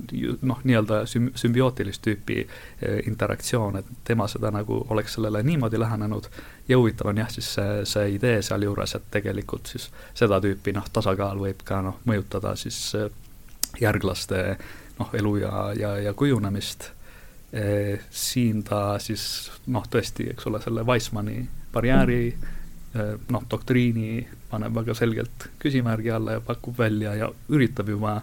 noh, 0.43 0.61
nii-öelda 0.65 1.03
süm-, 1.09 1.31
sümbiootilist 1.39 2.03
tüüpi 2.05 2.39
äh, 2.43 3.01
interaktsioon, 3.09 3.79
et 3.81 3.91
tema 4.05 4.29
seda 4.31 4.51
nagu 4.55 4.83
oleks 4.91 5.17
sellele 5.17 5.43
niimoodi 5.47 5.81
lähenenud 5.81 6.29
ja 6.69 6.79
huvitav 6.79 7.13
on 7.13 7.23
jah, 7.23 7.31
siis 7.33 7.53
see, 7.57 7.83
see 7.89 8.15
idee 8.17 8.43
sealjuures, 8.43 8.97
et 8.99 9.11
tegelikult 9.15 9.75
siis 9.75 9.91
seda 10.19 10.41
tüüpi 10.43 10.75
noh, 10.77 10.89
tasakaal 10.93 11.43
võib 11.43 11.63
ka 11.65 11.83
noh, 11.85 12.01
mõjutada 12.09 12.57
siis 12.61 12.81
äh, 12.99 13.11
järglaste 13.81 14.43
noh, 14.99 15.13
elu 15.19 15.37
ja, 15.45 15.69
ja, 15.79 15.95
ja 16.09 16.15
kujunemist 16.15 16.91
e,. 17.53 17.99
siin 18.11 18.65
ta 18.65 18.99
siis 19.03 19.25
noh, 19.67 19.87
tõesti, 19.91 20.31
eks 20.33 20.51
ole, 20.51 20.61
selle 20.65 20.87
Weissmanni 20.89 21.47
barjääri 21.73 22.25
mm 22.33 22.59
noh, 22.93 23.45
doktriini 23.51 24.23
paneb 24.51 24.75
väga 24.77 24.95
selgelt 24.97 25.47
küsimärgi 25.63 26.11
alla 26.13 26.37
ja 26.37 26.43
pakub 26.45 26.77
välja 26.79 27.15
ja 27.17 27.31
üritab 27.49 27.89
juba 27.89 28.19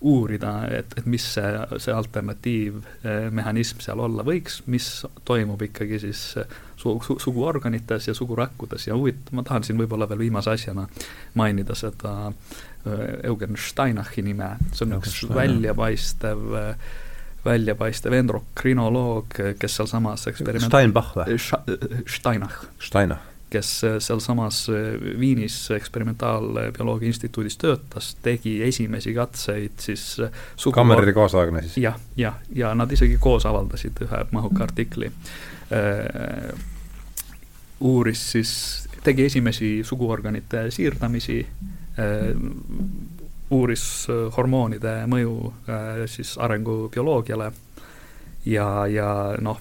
uurida, 0.00 0.52
et, 0.72 0.94
et 0.96 1.06
mis 1.10 1.24
see, 1.34 1.48
see 1.82 1.92
alternatiivmehhanism 1.92 3.82
seal 3.84 4.00
olla 4.00 4.24
võiks, 4.24 4.62
mis 4.72 4.86
toimub 5.28 5.60
ikkagi 5.66 6.00
siis 6.00 6.22
su, 6.80 6.94
su, 7.04 7.18
suguorganites 7.20 8.08
ja 8.08 8.14
sugurakkudes 8.16 8.88
ja 8.88 8.96
huvitav, 8.96 9.34
ma 9.36 9.44
tahan 9.46 9.66
siin 9.66 9.80
võib-olla 9.80 10.08
veel 10.08 10.24
viimase 10.24 10.54
asjana 10.54 10.86
mainida 11.36 11.76
seda 11.76 12.14
äh, 12.30 13.04
Eugen 13.28 13.60
Steinachi 13.60 14.24
nime, 14.24 14.54
see 14.72 14.88
on 14.88 14.96
üks 15.00 15.20
väljapaistev 15.28 16.46
väljapaistev 17.44 18.12
endokrinoloog, 18.18 19.36
kes 19.60 19.78
sealsamas 19.78 20.26
eksperiment-. 20.28 20.68
Steinbach 20.68 21.14
või? 21.16 21.40
Steinach. 21.40 22.64
Steinach 22.84 23.29
kes 23.50 23.84
äh, 23.84 23.96
sealsamas 23.98 24.68
äh, 24.68 25.20
Viinis 25.20 25.70
Eksperimentaalbioloogia 25.70 27.06
Instituudis 27.10 27.56
töötas, 27.58 28.14
tegi 28.22 28.62
esimesi 28.62 29.14
katseid 29.14 29.78
siis 29.78 30.20
äh, 30.20 30.30
sugu... 30.56 30.74
Kammereri 30.74 31.12
kaasaegne 31.12 31.62
siis? 31.62 31.78
jah, 31.82 31.98
jah, 32.16 32.38
ja 32.54 32.74
nad 32.74 32.92
isegi 32.92 33.18
koos 33.20 33.46
avaldasid 33.46 34.04
ühe 34.06 34.24
mahuka 34.30 34.64
artikli 34.68 35.10
äh,. 35.10 36.52
uuris 37.80 38.26
siis, 38.32 38.52
tegi 39.04 39.24
esimesi 39.24 39.80
suguorganite 39.84 40.68
siirdamisi 40.70 41.40
äh,, 41.98 42.34
uuris 43.50 44.06
hormoonide 44.36 44.94
mõju 45.10 45.34
äh, 45.50 46.04
siis 46.06 46.36
arengubioloogiale 46.38 47.50
ja, 48.46 48.68
ja 48.86 49.10
noh, 49.40 49.58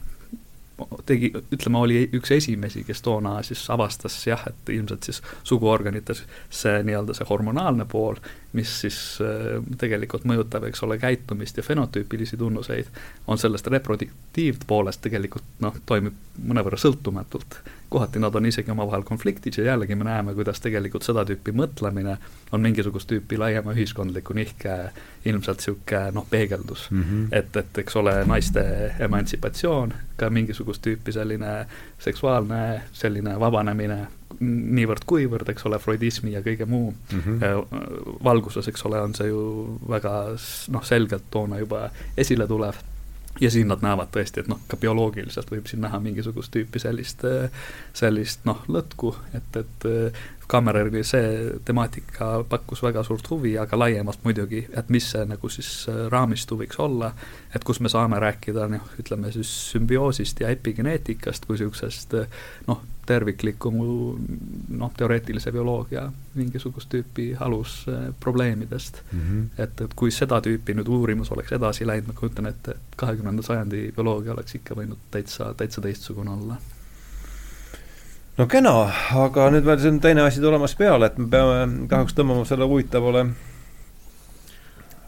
tegi, 1.06 1.32
ütleme, 1.52 1.78
oli 1.78 2.02
üks 2.18 2.32
esimesi, 2.36 2.84
kes 2.88 3.02
toona 3.06 3.38
siis 3.46 3.64
avastas 3.74 4.16
jah, 4.28 4.44
et 4.50 4.72
ilmselt 4.74 5.08
siis 5.10 5.22
suguorganites 5.48 6.24
see 6.50 6.84
nii-öelda 6.88 7.16
see 7.18 7.28
hormonaalne 7.30 7.88
pool, 7.90 8.20
mis 8.58 8.76
siis 8.84 9.00
äh, 9.24 9.60
tegelikult 9.82 10.28
mõjutab, 10.30 10.68
eks 10.70 10.84
ole, 10.88 11.00
käitumist 11.02 11.58
ja 11.58 11.66
fenotüüpilisi 11.66 12.38
tunnuseid, 12.38 12.92
on 13.28 13.42
sellest 13.42 13.68
reproduktiivpoolest 13.74 15.04
tegelikult 15.06 15.60
noh, 15.66 15.76
toimib 15.86 16.18
mõnevõrra 16.40 16.80
sõltumatult 16.80 17.62
kohati 17.90 18.20
nad 18.20 18.36
on 18.36 18.46
isegi 18.46 18.72
omavahel 18.72 19.04
konfliktis 19.04 19.58
ja 19.58 19.64
jällegi 19.64 19.96
me 19.96 20.04
näeme, 20.04 20.34
kuidas 20.34 20.62
tegelikult 20.62 21.04
seda 21.04 21.24
tüüpi 21.26 21.54
mõtlemine 21.56 22.18
on 22.52 22.62
mingisugust 22.62 23.10
tüüpi 23.10 23.40
laiema 23.40 23.74
ühiskondliku 23.74 24.36
nihke 24.38 24.76
ilmselt 25.26 25.64
niisugune 25.64 26.12
noh, 26.14 26.28
peegeldus 26.30 26.88
mm. 26.92 27.04
-hmm. 27.04 27.26
et, 27.32 27.56
et 27.58 27.82
eks 27.84 27.96
ole, 27.96 28.14
naiste 28.26 28.64
emantsipatsioon, 29.00 29.94
ka 30.18 30.30
mingisugust 30.30 30.86
tüüpi 30.86 31.12
selline 31.12 31.66
seksuaalne 32.00 32.82
selline 32.94 33.40
vabanemine, 33.40 34.00
niivõrd-kuivõrd, 34.40 35.50
eks 35.50 35.66
ole, 35.66 35.80
freudismi 35.80 36.32
ja 36.32 36.42
kõige 36.46 36.66
muu 36.66 36.92
mm 36.92 37.20
-hmm. 37.20 38.24
valguses, 38.24 38.68
eks 38.68 38.86
ole, 38.86 39.02
on 39.02 39.16
see 39.16 39.28
ju 39.28 39.42
väga 39.90 40.14
noh, 40.70 40.84
selgelt 40.86 41.24
toona 41.32 41.60
juba 41.60 41.90
esile 42.18 42.48
tulev 42.48 42.78
ja 43.42 43.52
siin 43.52 43.70
nad 43.72 43.84
näevad 43.86 44.12
tõesti, 44.14 44.44
et 44.44 44.50
noh, 44.52 44.60
ka 44.68 44.78
bioloogiliselt 44.78 45.52
võib 45.52 45.70
siin 45.70 45.82
näha 45.86 46.00
mingisugust 46.04 46.52
tüüpi 46.56 46.82
sellist, 46.82 47.24
sellist 47.94 48.44
noh, 48.50 48.64
lõtku, 48.68 49.14
et, 49.38 49.62
et 49.64 49.88
Kammereril 50.50 51.04
see 51.06 51.50
temaatika 51.66 52.44
pakkus 52.50 52.82
väga 52.82 53.04
suurt 53.06 53.28
huvi, 53.30 53.52
aga 53.62 53.78
laiemalt 53.78 54.24
muidugi, 54.26 54.64
et 54.74 54.88
mis 54.90 55.12
see 55.14 55.26
nagu 55.30 55.50
siis 55.54 55.70
raamistu 56.10 56.58
võiks 56.58 56.80
olla, 56.82 57.12
et 57.54 57.66
kus 57.68 57.80
me 57.86 57.92
saame 57.94 58.18
rääkida 58.20 58.66
noh, 58.72 58.88
ütleme 59.02 59.30
siis 59.36 59.52
sümbioosist 59.74 60.42
ja 60.42 60.50
epigeneetikast 60.56 61.46
kui 61.46 61.58
niisugusest 61.58 62.18
noh, 62.66 62.82
tervikliku 63.10 63.70
noh, 63.74 64.92
teoreetilise 64.98 65.54
bioloogia 65.54 66.08
mingisugust 66.34 66.90
tüüpi 66.94 67.30
alusprobleemidest 67.40 69.02
mm. 69.12 69.22
-hmm. 69.22 69.46
et, 69.64 69.82
et 69.86 69.94
kui 69.96 70.12
seda 70.12 70.42
tüüpi 70.46 70.74
nüüd 70.78 70.90
uurimus 70.90 71.32
oleks 71.32 71.54
edasi 71.58 71.88
läinud, 71.88 72.10
ma 72.10 72.18
kujutan 72.24 72.50
ette, 72.50 72.78
et 72.78 73.00
kahekümnenda 73.06 73.46
sajandi 73.46 73.86
bioloogia 73.96 74.34
oleks 74.34 74.58
ikka 74.62 74.82
võinud 74.82 75.08
täitsa, 75.12 75.54
täitsa 75.54 75.82
teistsugune 75.82 76.38
olla 76.38 76.62
no 78.40 78.48
kena, 78.48 78.74
aga 79.20 79.50
nüüd 79.52 79.68
veel 79.68 79.80
siin 79.84 80.00
teine 80.04 80.24
asi 80.24 80.42
tulemas 80.44 80.76
peale, 80.80 81.12
et 81.12 81.20
me 81.20 81.28
peame 81.32 81.88
kahjuks 81.92 82.16
tõmbama 82.16 82.46
selle 82.48 82.68
huvitavale 82.70 83.26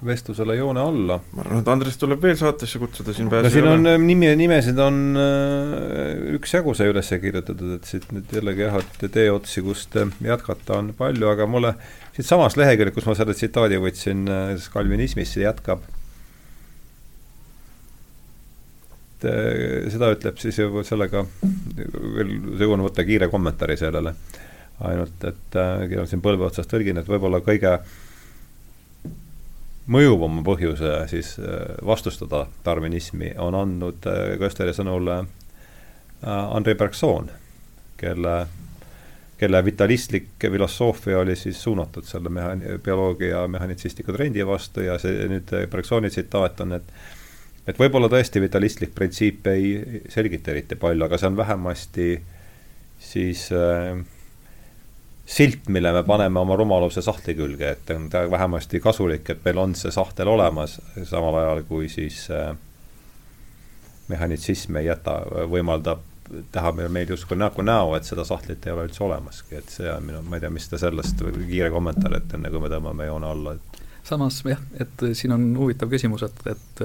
vestlusele 0.06 0.56
joone 0.58 0.82
alla. 0.82 1.20
ma 1.32 1.44
arvan, 1.46 1.62
et 1.62 1.70
Andres 1.72 2.00
tuleb 2.02 2.24
veel 2.26 2.36
saatesse 2.40 2.82
kutsuda, 2.82 3.14
siin 3.16 3.30
pääsu 3.32 3.48
no 3.48 3.54
siin 3.54 3.70
on 3.70 3.88
nimi, 4.04 4.32
nimesid 4.36 4.82
on 4.82 5.00
äh, 5.22 6.36
üksjagu 6.40 6.74
sai 6.76 6.90
üles 6.92 7.14
kirjutatud, 7.22 7.78
et 7.78 7.88
siit 7.88 8.10
nüüd 8.12 8.36
jällegi 8.36 8.66
jah, 8.66 8.80
et 8.82 9.08
teeotsi, 9.14 9.64
kust 9.64 9.96
jätkata 9.96 10.82
on 10.82 10.92
palju, 10.98 11.30
aga 11.32 11.48
mulle 11.48 11.76
siitsamast 12.18 12.60
leheküljelt, 12.60 12.98
kus 12.98 13.08
ma 13.08 13.16
selle 13.16 13.38
tsitaadi 13.38 13.80
võtsin, 13.80 14.28
kalvinismist, 14.74 15.38
see 15.38 15.46
jätkab 15.46 15.86
seda 19.22 20.08
ütleb 20.16 20.40
siis 20.42 20.58
ju 20.58 20.82
sellega, 20.82 21.22
veel 21.76 22.32
jõuan 22.60 22.86
võtta 22.86 23.06
kiire 23.08 23.28
kommentaari 23.32 23.78
sellele, 23.80 24.16
ainult 24.88 25.28
et 25.30 25.60
äh, 25.60 26.00
siin 26.10 26.24
põlve 26.24 26.48
otsas 26.48 26.70
tõlgin, 26.70 27.02
et 27.02 27.10
võib-olla 27.10 27.44
kõige 27.46 27.78
mõjuvama 29.92 30.44
põhjuse 30.46 30.94
siis 31.12 31.36
äh, 31.40 31.76
vastustada 31.86 32.46
darwinismi 32.66 33.34
on 33.42 33.56
andnud 33.58 34.08
äh, 34.08 34.36
Kösteri 34.40 34.74
sõnul 34.76 35.10
äh, 35.14 35.24
Andrei 36.22 36.78
Bergson, 36.78 37.32
kelle, 37.98 38.36
kelle 39.42 39.64
vitalistlik 39.66 40.36
filosoofia 40.38 41.20
oli 41.24 41.36
siis 41.36 41.64
suunatud 41.64 42.06
selle 42.06 42.30
mehan-, 42.30 42.62
bioloogia 42.84 43.48
mehhanitsistliku 43.48 44.14
trendi 44.14 44.46
vastu 44.46 44.86
ja 44.86 45.00
see 45.02 45.26
nüüd 45.32 45.50
Bergsoni 45.72 46.14
tsitaat 46.14 46.62
on, 46.62 46.78
et 46.78 46.94
et 47.68 47.78
võib-olla 47.80 48.10
tõesti 48.10 48.42
vitalistlik 48.42 48.96
printsiip 48.96 49.48
ei 49.52 50.02
selgita 50.10 50.52
eriti 50.54 50.78
palju, 50.80 51.06
aga 51.06 51.20
see 51.20 51.30
on 51.30 51.38
vähemasti 51.38 52.08
siis 53.02 53.48
äh, 53.56 54.02
silt, 55.26 55.70
mille 55.70 55.94
me 55.94 56.04
paneme 56.04 56.40
oma 56.40 56.56
rumaluse 56.60 57.02
sahtli 57.02 57.36
külge, 57.38 57.76
et 57.76 57.94
on 57.96 58.10
ta 58.10 58.26
vähemasti 58.32 58.82
kasulik, 58.84 59.30
et 59.30 59.46
meil 59.46 59.62
on 59.62 59.76
see 59.78 59.94
sahtel 59.94 60.32
olemas, 60.32 60.80
samal 61.10 61.38
ajal 61.42 61.64
kui 61.70 61.90
siis 61.90 62.26
äh, 62.34 62.54
mehhanitsism 64.12 64.82
ei 64.82 64.90
jäta, 64.90 65.22
võimaldab 65.50 66.08
teha 66.52 66.72
meil 66.72 67.10
justkui 67.12 67.38
näogu 67.38 67.64
näo, 67.66 67.96
et 67.98 68.08
seda 68.08 68.24
sahtlit 68.28 68.66
ei 68.66 68.74
ole 68.74 68.86
üldse 68.88 69.04
olemaski, 69.04 69.58
et 69.60 69.72
see 69.72 69.90
on 69.92 70.06
minu, 70.08 70.22
ma 70.24 70.38
ei 70.38 70.44
tea, 70.44 70.52
mis 70.54 70.68
te 70.72 70.80
sellest, 70.80 71.24
kiire 71.48 71.72
kommentaar, 71.74 72.16
et 72.22 72.38
enne 72.38 72.52
kui 72.52 72.64
me 72.64 72.72
tõmbame 72.72 73.08
joone 73.10 73.32
alla, 73.32 73.56
et 73.58 73.82
samas 74.08 74.40
jah, 74.48 74.62
et 74.80 75.04
siin 75.18 75.36
on 75.36 75.44
huvitav 75.60 75.92
küsimus, 75.92 76.24
et, 76.28 76.40
et 76.56 76.84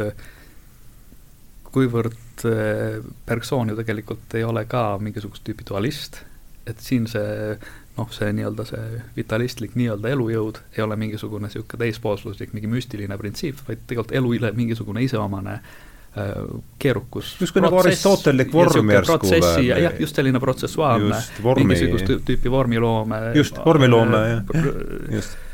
kuivõrd 1.76 2.46
Bergson 3.28 3.72
ju 3.72 3.76
tegelikult 3.76 4.34
ei 4.38 4.44
ole 4.48 4.64
ka 4.70 4.96
mingisugust 5.02 5.44
tüüpi 5.44 5.66
dualist, 5.68 6.22
et 6.66 6.80
siin 6.82 7.04
see 7.10 7.56
noh, 7.96 8.12
see 8.12 8.32
nii-öelda 8.36 8.66
see 8.68 9.00
vitalistlik 9.16 9.76
nii-öelda 9.78 10.12
elujõud 10.12 10.60
ei 10.76 10.84
ole 10.84 10.98
mingisugune 11.00 11.48
niisugune 11.48 11.80
teispoolsuslik 11.84 12.52
mingi 12.56 12.70
müstiline 12.70 13.18
printsiip, 13.20 13.60
vaid 13.68 13.84
tegelikult 13.86 14.16
elule 14.18 14.52
mingisugune 14.56 15.04
iseomane 15.06 15.56
äh, 15.56 16.32
keerukus. 16.82 17.36
justkui 17.40 17.64
nagu 17.64 17.80
aristotellik 17.80 18.52
vorm 18.52 18.92
järsku 18.92 19.32
või? 19.32 19.66
jah, 19.70 19.96
just 20.00 20.20
selline 20.20 20.42
protsessuaalne, 20.42 21.22
mingisugust 21.62 22.12
tüüpi 22.28 22.52
vormiloome. 22.52 23.22
just, 23.38 23.60
vormiloome 23.64 24.22
äh, 24.22 24.32
jah, 24.34 24.72
just 25.18 25.45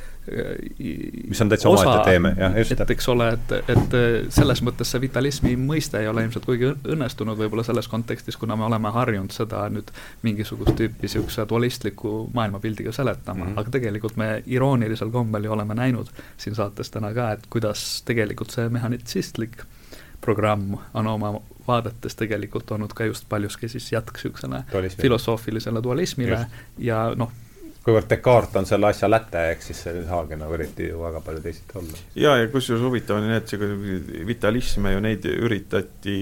mis 1.28 1.40
on 1.42 1.48
täitsa 1.48 1.68
omaette 1.68 2.10
teeme, 2.10 2.30
jah, 2.38 2.54
just. 2.58 2.72
et 2.80 2.90
eks 2.94 3.08
ole, 3.10 3.26
et, 3.34 3.54
et 3.74 3.96
selles 4.30 4.62
mõttes 4.62 4.92
see 4.94 5.02
vitalismi 5.02 5.56
mõiste 5.58 5.98
ei 5.98 6.06
ole 6.10 6.22
ilmselt 6.22 6.46
kuigi 6.46 6.70
õnnestunud 6.94 7.40
võib-olla 7.40 7.64
selles 7.66 7.90
kontekstis, 7.90 8.38
kuna 8.38 8.56
me 8.56 8.68
oleme 8.68 8.92
harjunud 8.94 9.34
seda 9.34 9.64
nüüd 9.72 9.90
mingisugust 10.22 10.76
tüüpi 10.78 11.08
niisuguse 11.08 11.46
dualistliku 11.50 12.14
maailmapildiga 12.34 12.94
seletama 12.94 13.44
mm, 13.44 13.50
-hmm. 13.50 13.60
aga 13.60 13.76
tegelikult 13.78 14.16
me 14.16 14.30
iroonilisel 14.46 15.10
kombel 15.10 15.44
ju 15.44 15.52
oleme 15.58 15.74
näinud 15.74 16.14
siin 16.36 16.54
saates 16.54 16.90
täna 16.90 17.10
ka, 17.14 17.32
et 17.32 17.46
kuidas 17.50 18.02
tegelikult 18.06 18.54
see 18.54 18.68
mehhanitsistlik 18.68 19.64
programm 20.22 20.78
on 20.94 21.06
oma 21.06 21.34
vaadetes 21.66 22.14
tegelikult 22.16 22.70
olnud 22.70 22.94
ka 22.94 23.04
just 23.04 23.26
paljuski 23.28 23.68
siis 23.68 23.92
jätk 23.92 24.14
niisugusele 24.14 24.64
filosoofilisele 25.02 25.82
dualismile 25.82 26.38
just. 26.38 26.60
ja 26.78 27.04
noh, 27.16 27.32
kuivõrd 27.82 28.06
Descartes 28.10 28.60
on 28.60 28.66
selle 28.66 28.88
asja 28.92 29.08
läte, 29.10 29.40
eks 29.52 29.70
siis 29.70 29.80
see 29.84 29.94
ei 29.96 30.04
saagi 30.06 30.36
nagu 30.38 30.54
eriti 30.54 30.86
ju 30.86 31.00
väga 31.02 31.20
palju 31.24 31.42
teisiti 31.42 31.78
olla. 31.80 32.02
ja, 32.14 32.36
ja 32.38 32.48
kusjuures 32.52 32.84
huvitav 32.84 33.18
on 33.18 33.26
need, 33.26 33.48
see 33.50 34.26
vitalisme 34.28 34.92
ju 34.92 35.00
neid 35.02 35.26
üritati 35.32 36.16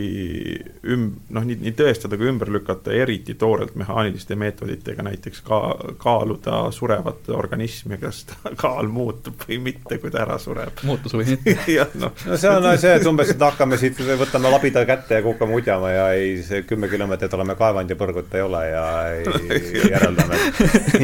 üm-, 0.88 1.10
noh, 1.36 1.44
nii, 1.44 1.58
nii 1.66 1.74
tõestada 1.76 2.16
kui 2.20 2.30
ümber 2.32 2.52
lükata, 2.54 2.94
eriti 2.96 3.36
toorelt 3.40 3.76
mehaaniliste 3.80 4.38
meetoditega, 4.40 5.04
näiteks 5.04 5.42
ka 5.44 5.60
kaaluda 6.00 6.62
surevat 6.72 7.28
organismi, 7.36 8.00
kas 8.00 8.22
ta 8.30 8.54
kaal 8.62 8.88
muutub 8.88 9.44
või 9.44 9.60
mitte, 9.70 10.00
kui 10.00 10.12
ta 10.12 10.24
ära 10.24 10.40
sureb. 10.40 10.80
muutus 10.88 11.16
või 11.18 11.28
mitte 11.34 11.58
jah, 11.76 11.92
noh. 12.00 12.16
no 12.24 12.40
see 12.40 12.54
on 12.56 12.70
see, 12.80 12.94
et 12.96 13.06
umbes, 13.10 13.34
et 13.34 13.46
hakkame 13.50 13.80
siit, 13.80 14.00
võtame 14.24 14.54
labida 14.56 14.86
kätte 14.88 15.20
ja 15.20 15.26
kukame 15.28 15.60
udjama 15.60 15.92
ja 15.92 16.08
ei, 16.16 16.40
see 16.46 16.64
kümme 16.64 16.88
kilomeetrit 16.88 17.36
oleme 17.36 17.58
kaevanud 17.60 17.92
ja 17.92 18.00
põrgut 18.00 18.32
ei 18.32 18.48
ole 18.48 18.64
ja 18.70 18.88
ei, 19.12 19.46
järeldame, 19.92 20.40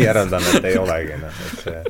järeldame 0.01 0.45
et 0.55 0.70
ei 0.70 0.78
olegi, 0.78 1.18
noh, 1.20 1.44
et 1.51 1.60
see 1.64 1.82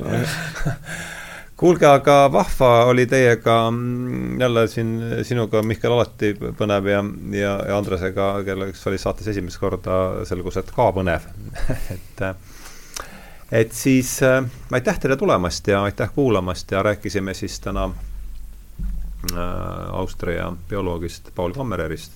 kuulge, 1.56 1.86
aga 1.88 2.16
vahva 2.32 2.70
oli 2.90 3.06
teiega 3.08 3.70
mm, 3.70 4.40
jälle 4.40 4.66
siin 4.68 4.90
sinuga, 5.24 5.62
Mihkel, 5.62 5.92
alati 5.92 6.34
põnev 6.36 6.90
ja, 6.90 7.00
ja, 7.32 7.54
ja 7.68 7.78
Andresega, 7.78 8.28
kelleks 8.44 8.84
oli 8.90 9.00
saates 9.00 9.32
esimest 9.32 9.60
korda, 9.60 10.26
selgus, 10.28 10.60
et 10.60 10.70
ka 10.76 10.90
põnev. 10.96 11.30
Et 11.96 12.24
et 13.52 13.72
siis 13.72 14.10
äh, 14.26 14.42
aitäh 14.74 14.96
teile 14.98 15.16
tulemast 15.16 15.68
ja 15.70 15.84
aitäh 15.86 16.10
kuulamast 16.14 16.70
ja 16.70 16.82
rääkisime 16.82 17.34
siis 17.34 17.60
täna 17.60 17.84
äh, 17.84 19.38
Austria 19.92 20.52
bioloogist 20.68 21.30
Paul 21.34 21.52
Kammererist 21.54 22.12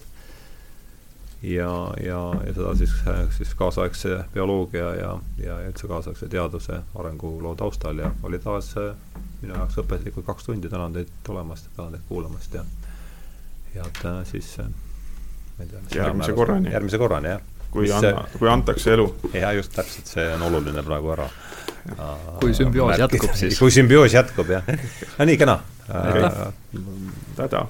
ja, 1.42 1.94
ja, 2.04 2.20
ja 2.46 2.54
seda 2.54 2.74
siis, 2.76 2.92
siis 3.36 3.54
kaasaegse 3.54 4.24
bioloogia 4.34 4.94
ja, 4.94 5.14
ja 5.40 5.56
üldse 5.68 5.88
kaasaegse 5.88 6.28
teaduse 6.28 6.82
arenguloo 6.94 7.54
taustal 7.56 7.98
ja 7.98 8.10
oli 8.22 8.38
taas 8.38 8.74
minu 9.40 9.54
jaoks 9.54 9.80
õpetlikud 9.80 10.26
kaks 10.26 10.50
tundi, 10.50 10.68
tänan 10.68 10.92
teid 10.92 11.08
tulemast 11.24 11.70
ja 11.70 11.76
tänan 11.76 11.96
teid 11.96 12.04
kuulamast 12.08 12.54
ja 12.54 12.64
head 13.74 14.04
äh, 14.04 14.24
siis 14.24 14.58
äh, 14.60 14.66
ma 14.66 15.64
ei 15.64 15.68
tea, 15.70 16.02
järgmise 16.02 16.32
korrani. 16.32 16.72
järgmise 16.72 16.98
korrani, 16.98 17.28
jah. 17.28 17.40
kui 17.70 17.92
anna, 17.92 18.26
kui 18.38 18.48
antakse 18.50 18.92
elu. 18.92 19.08
jah, 19.32 19.54
just 19.56 19.72
täpselt, 19.76 20.12
see 20.12 20.28
on 20.34 20.42
oluline 20.42 20.82
praegu 20.82 21.14
ära. 21.16 21.28
kui 22.40 22.54
sümbioos 22.54 22.98
jätkub, 22.98 23.34
siis. 23.34 23.58
kui 23.58 23.72
sümbioos 23.74 24.14
jätkub, 24.14 24.50
jah. 24.58 24.72
no 25.18 25.28
nii, 25.28 25.40
kena. 25.40 25.60
tada. 27.36 27.66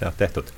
jah, 0.00 0.14
tehtud 0.16 0.57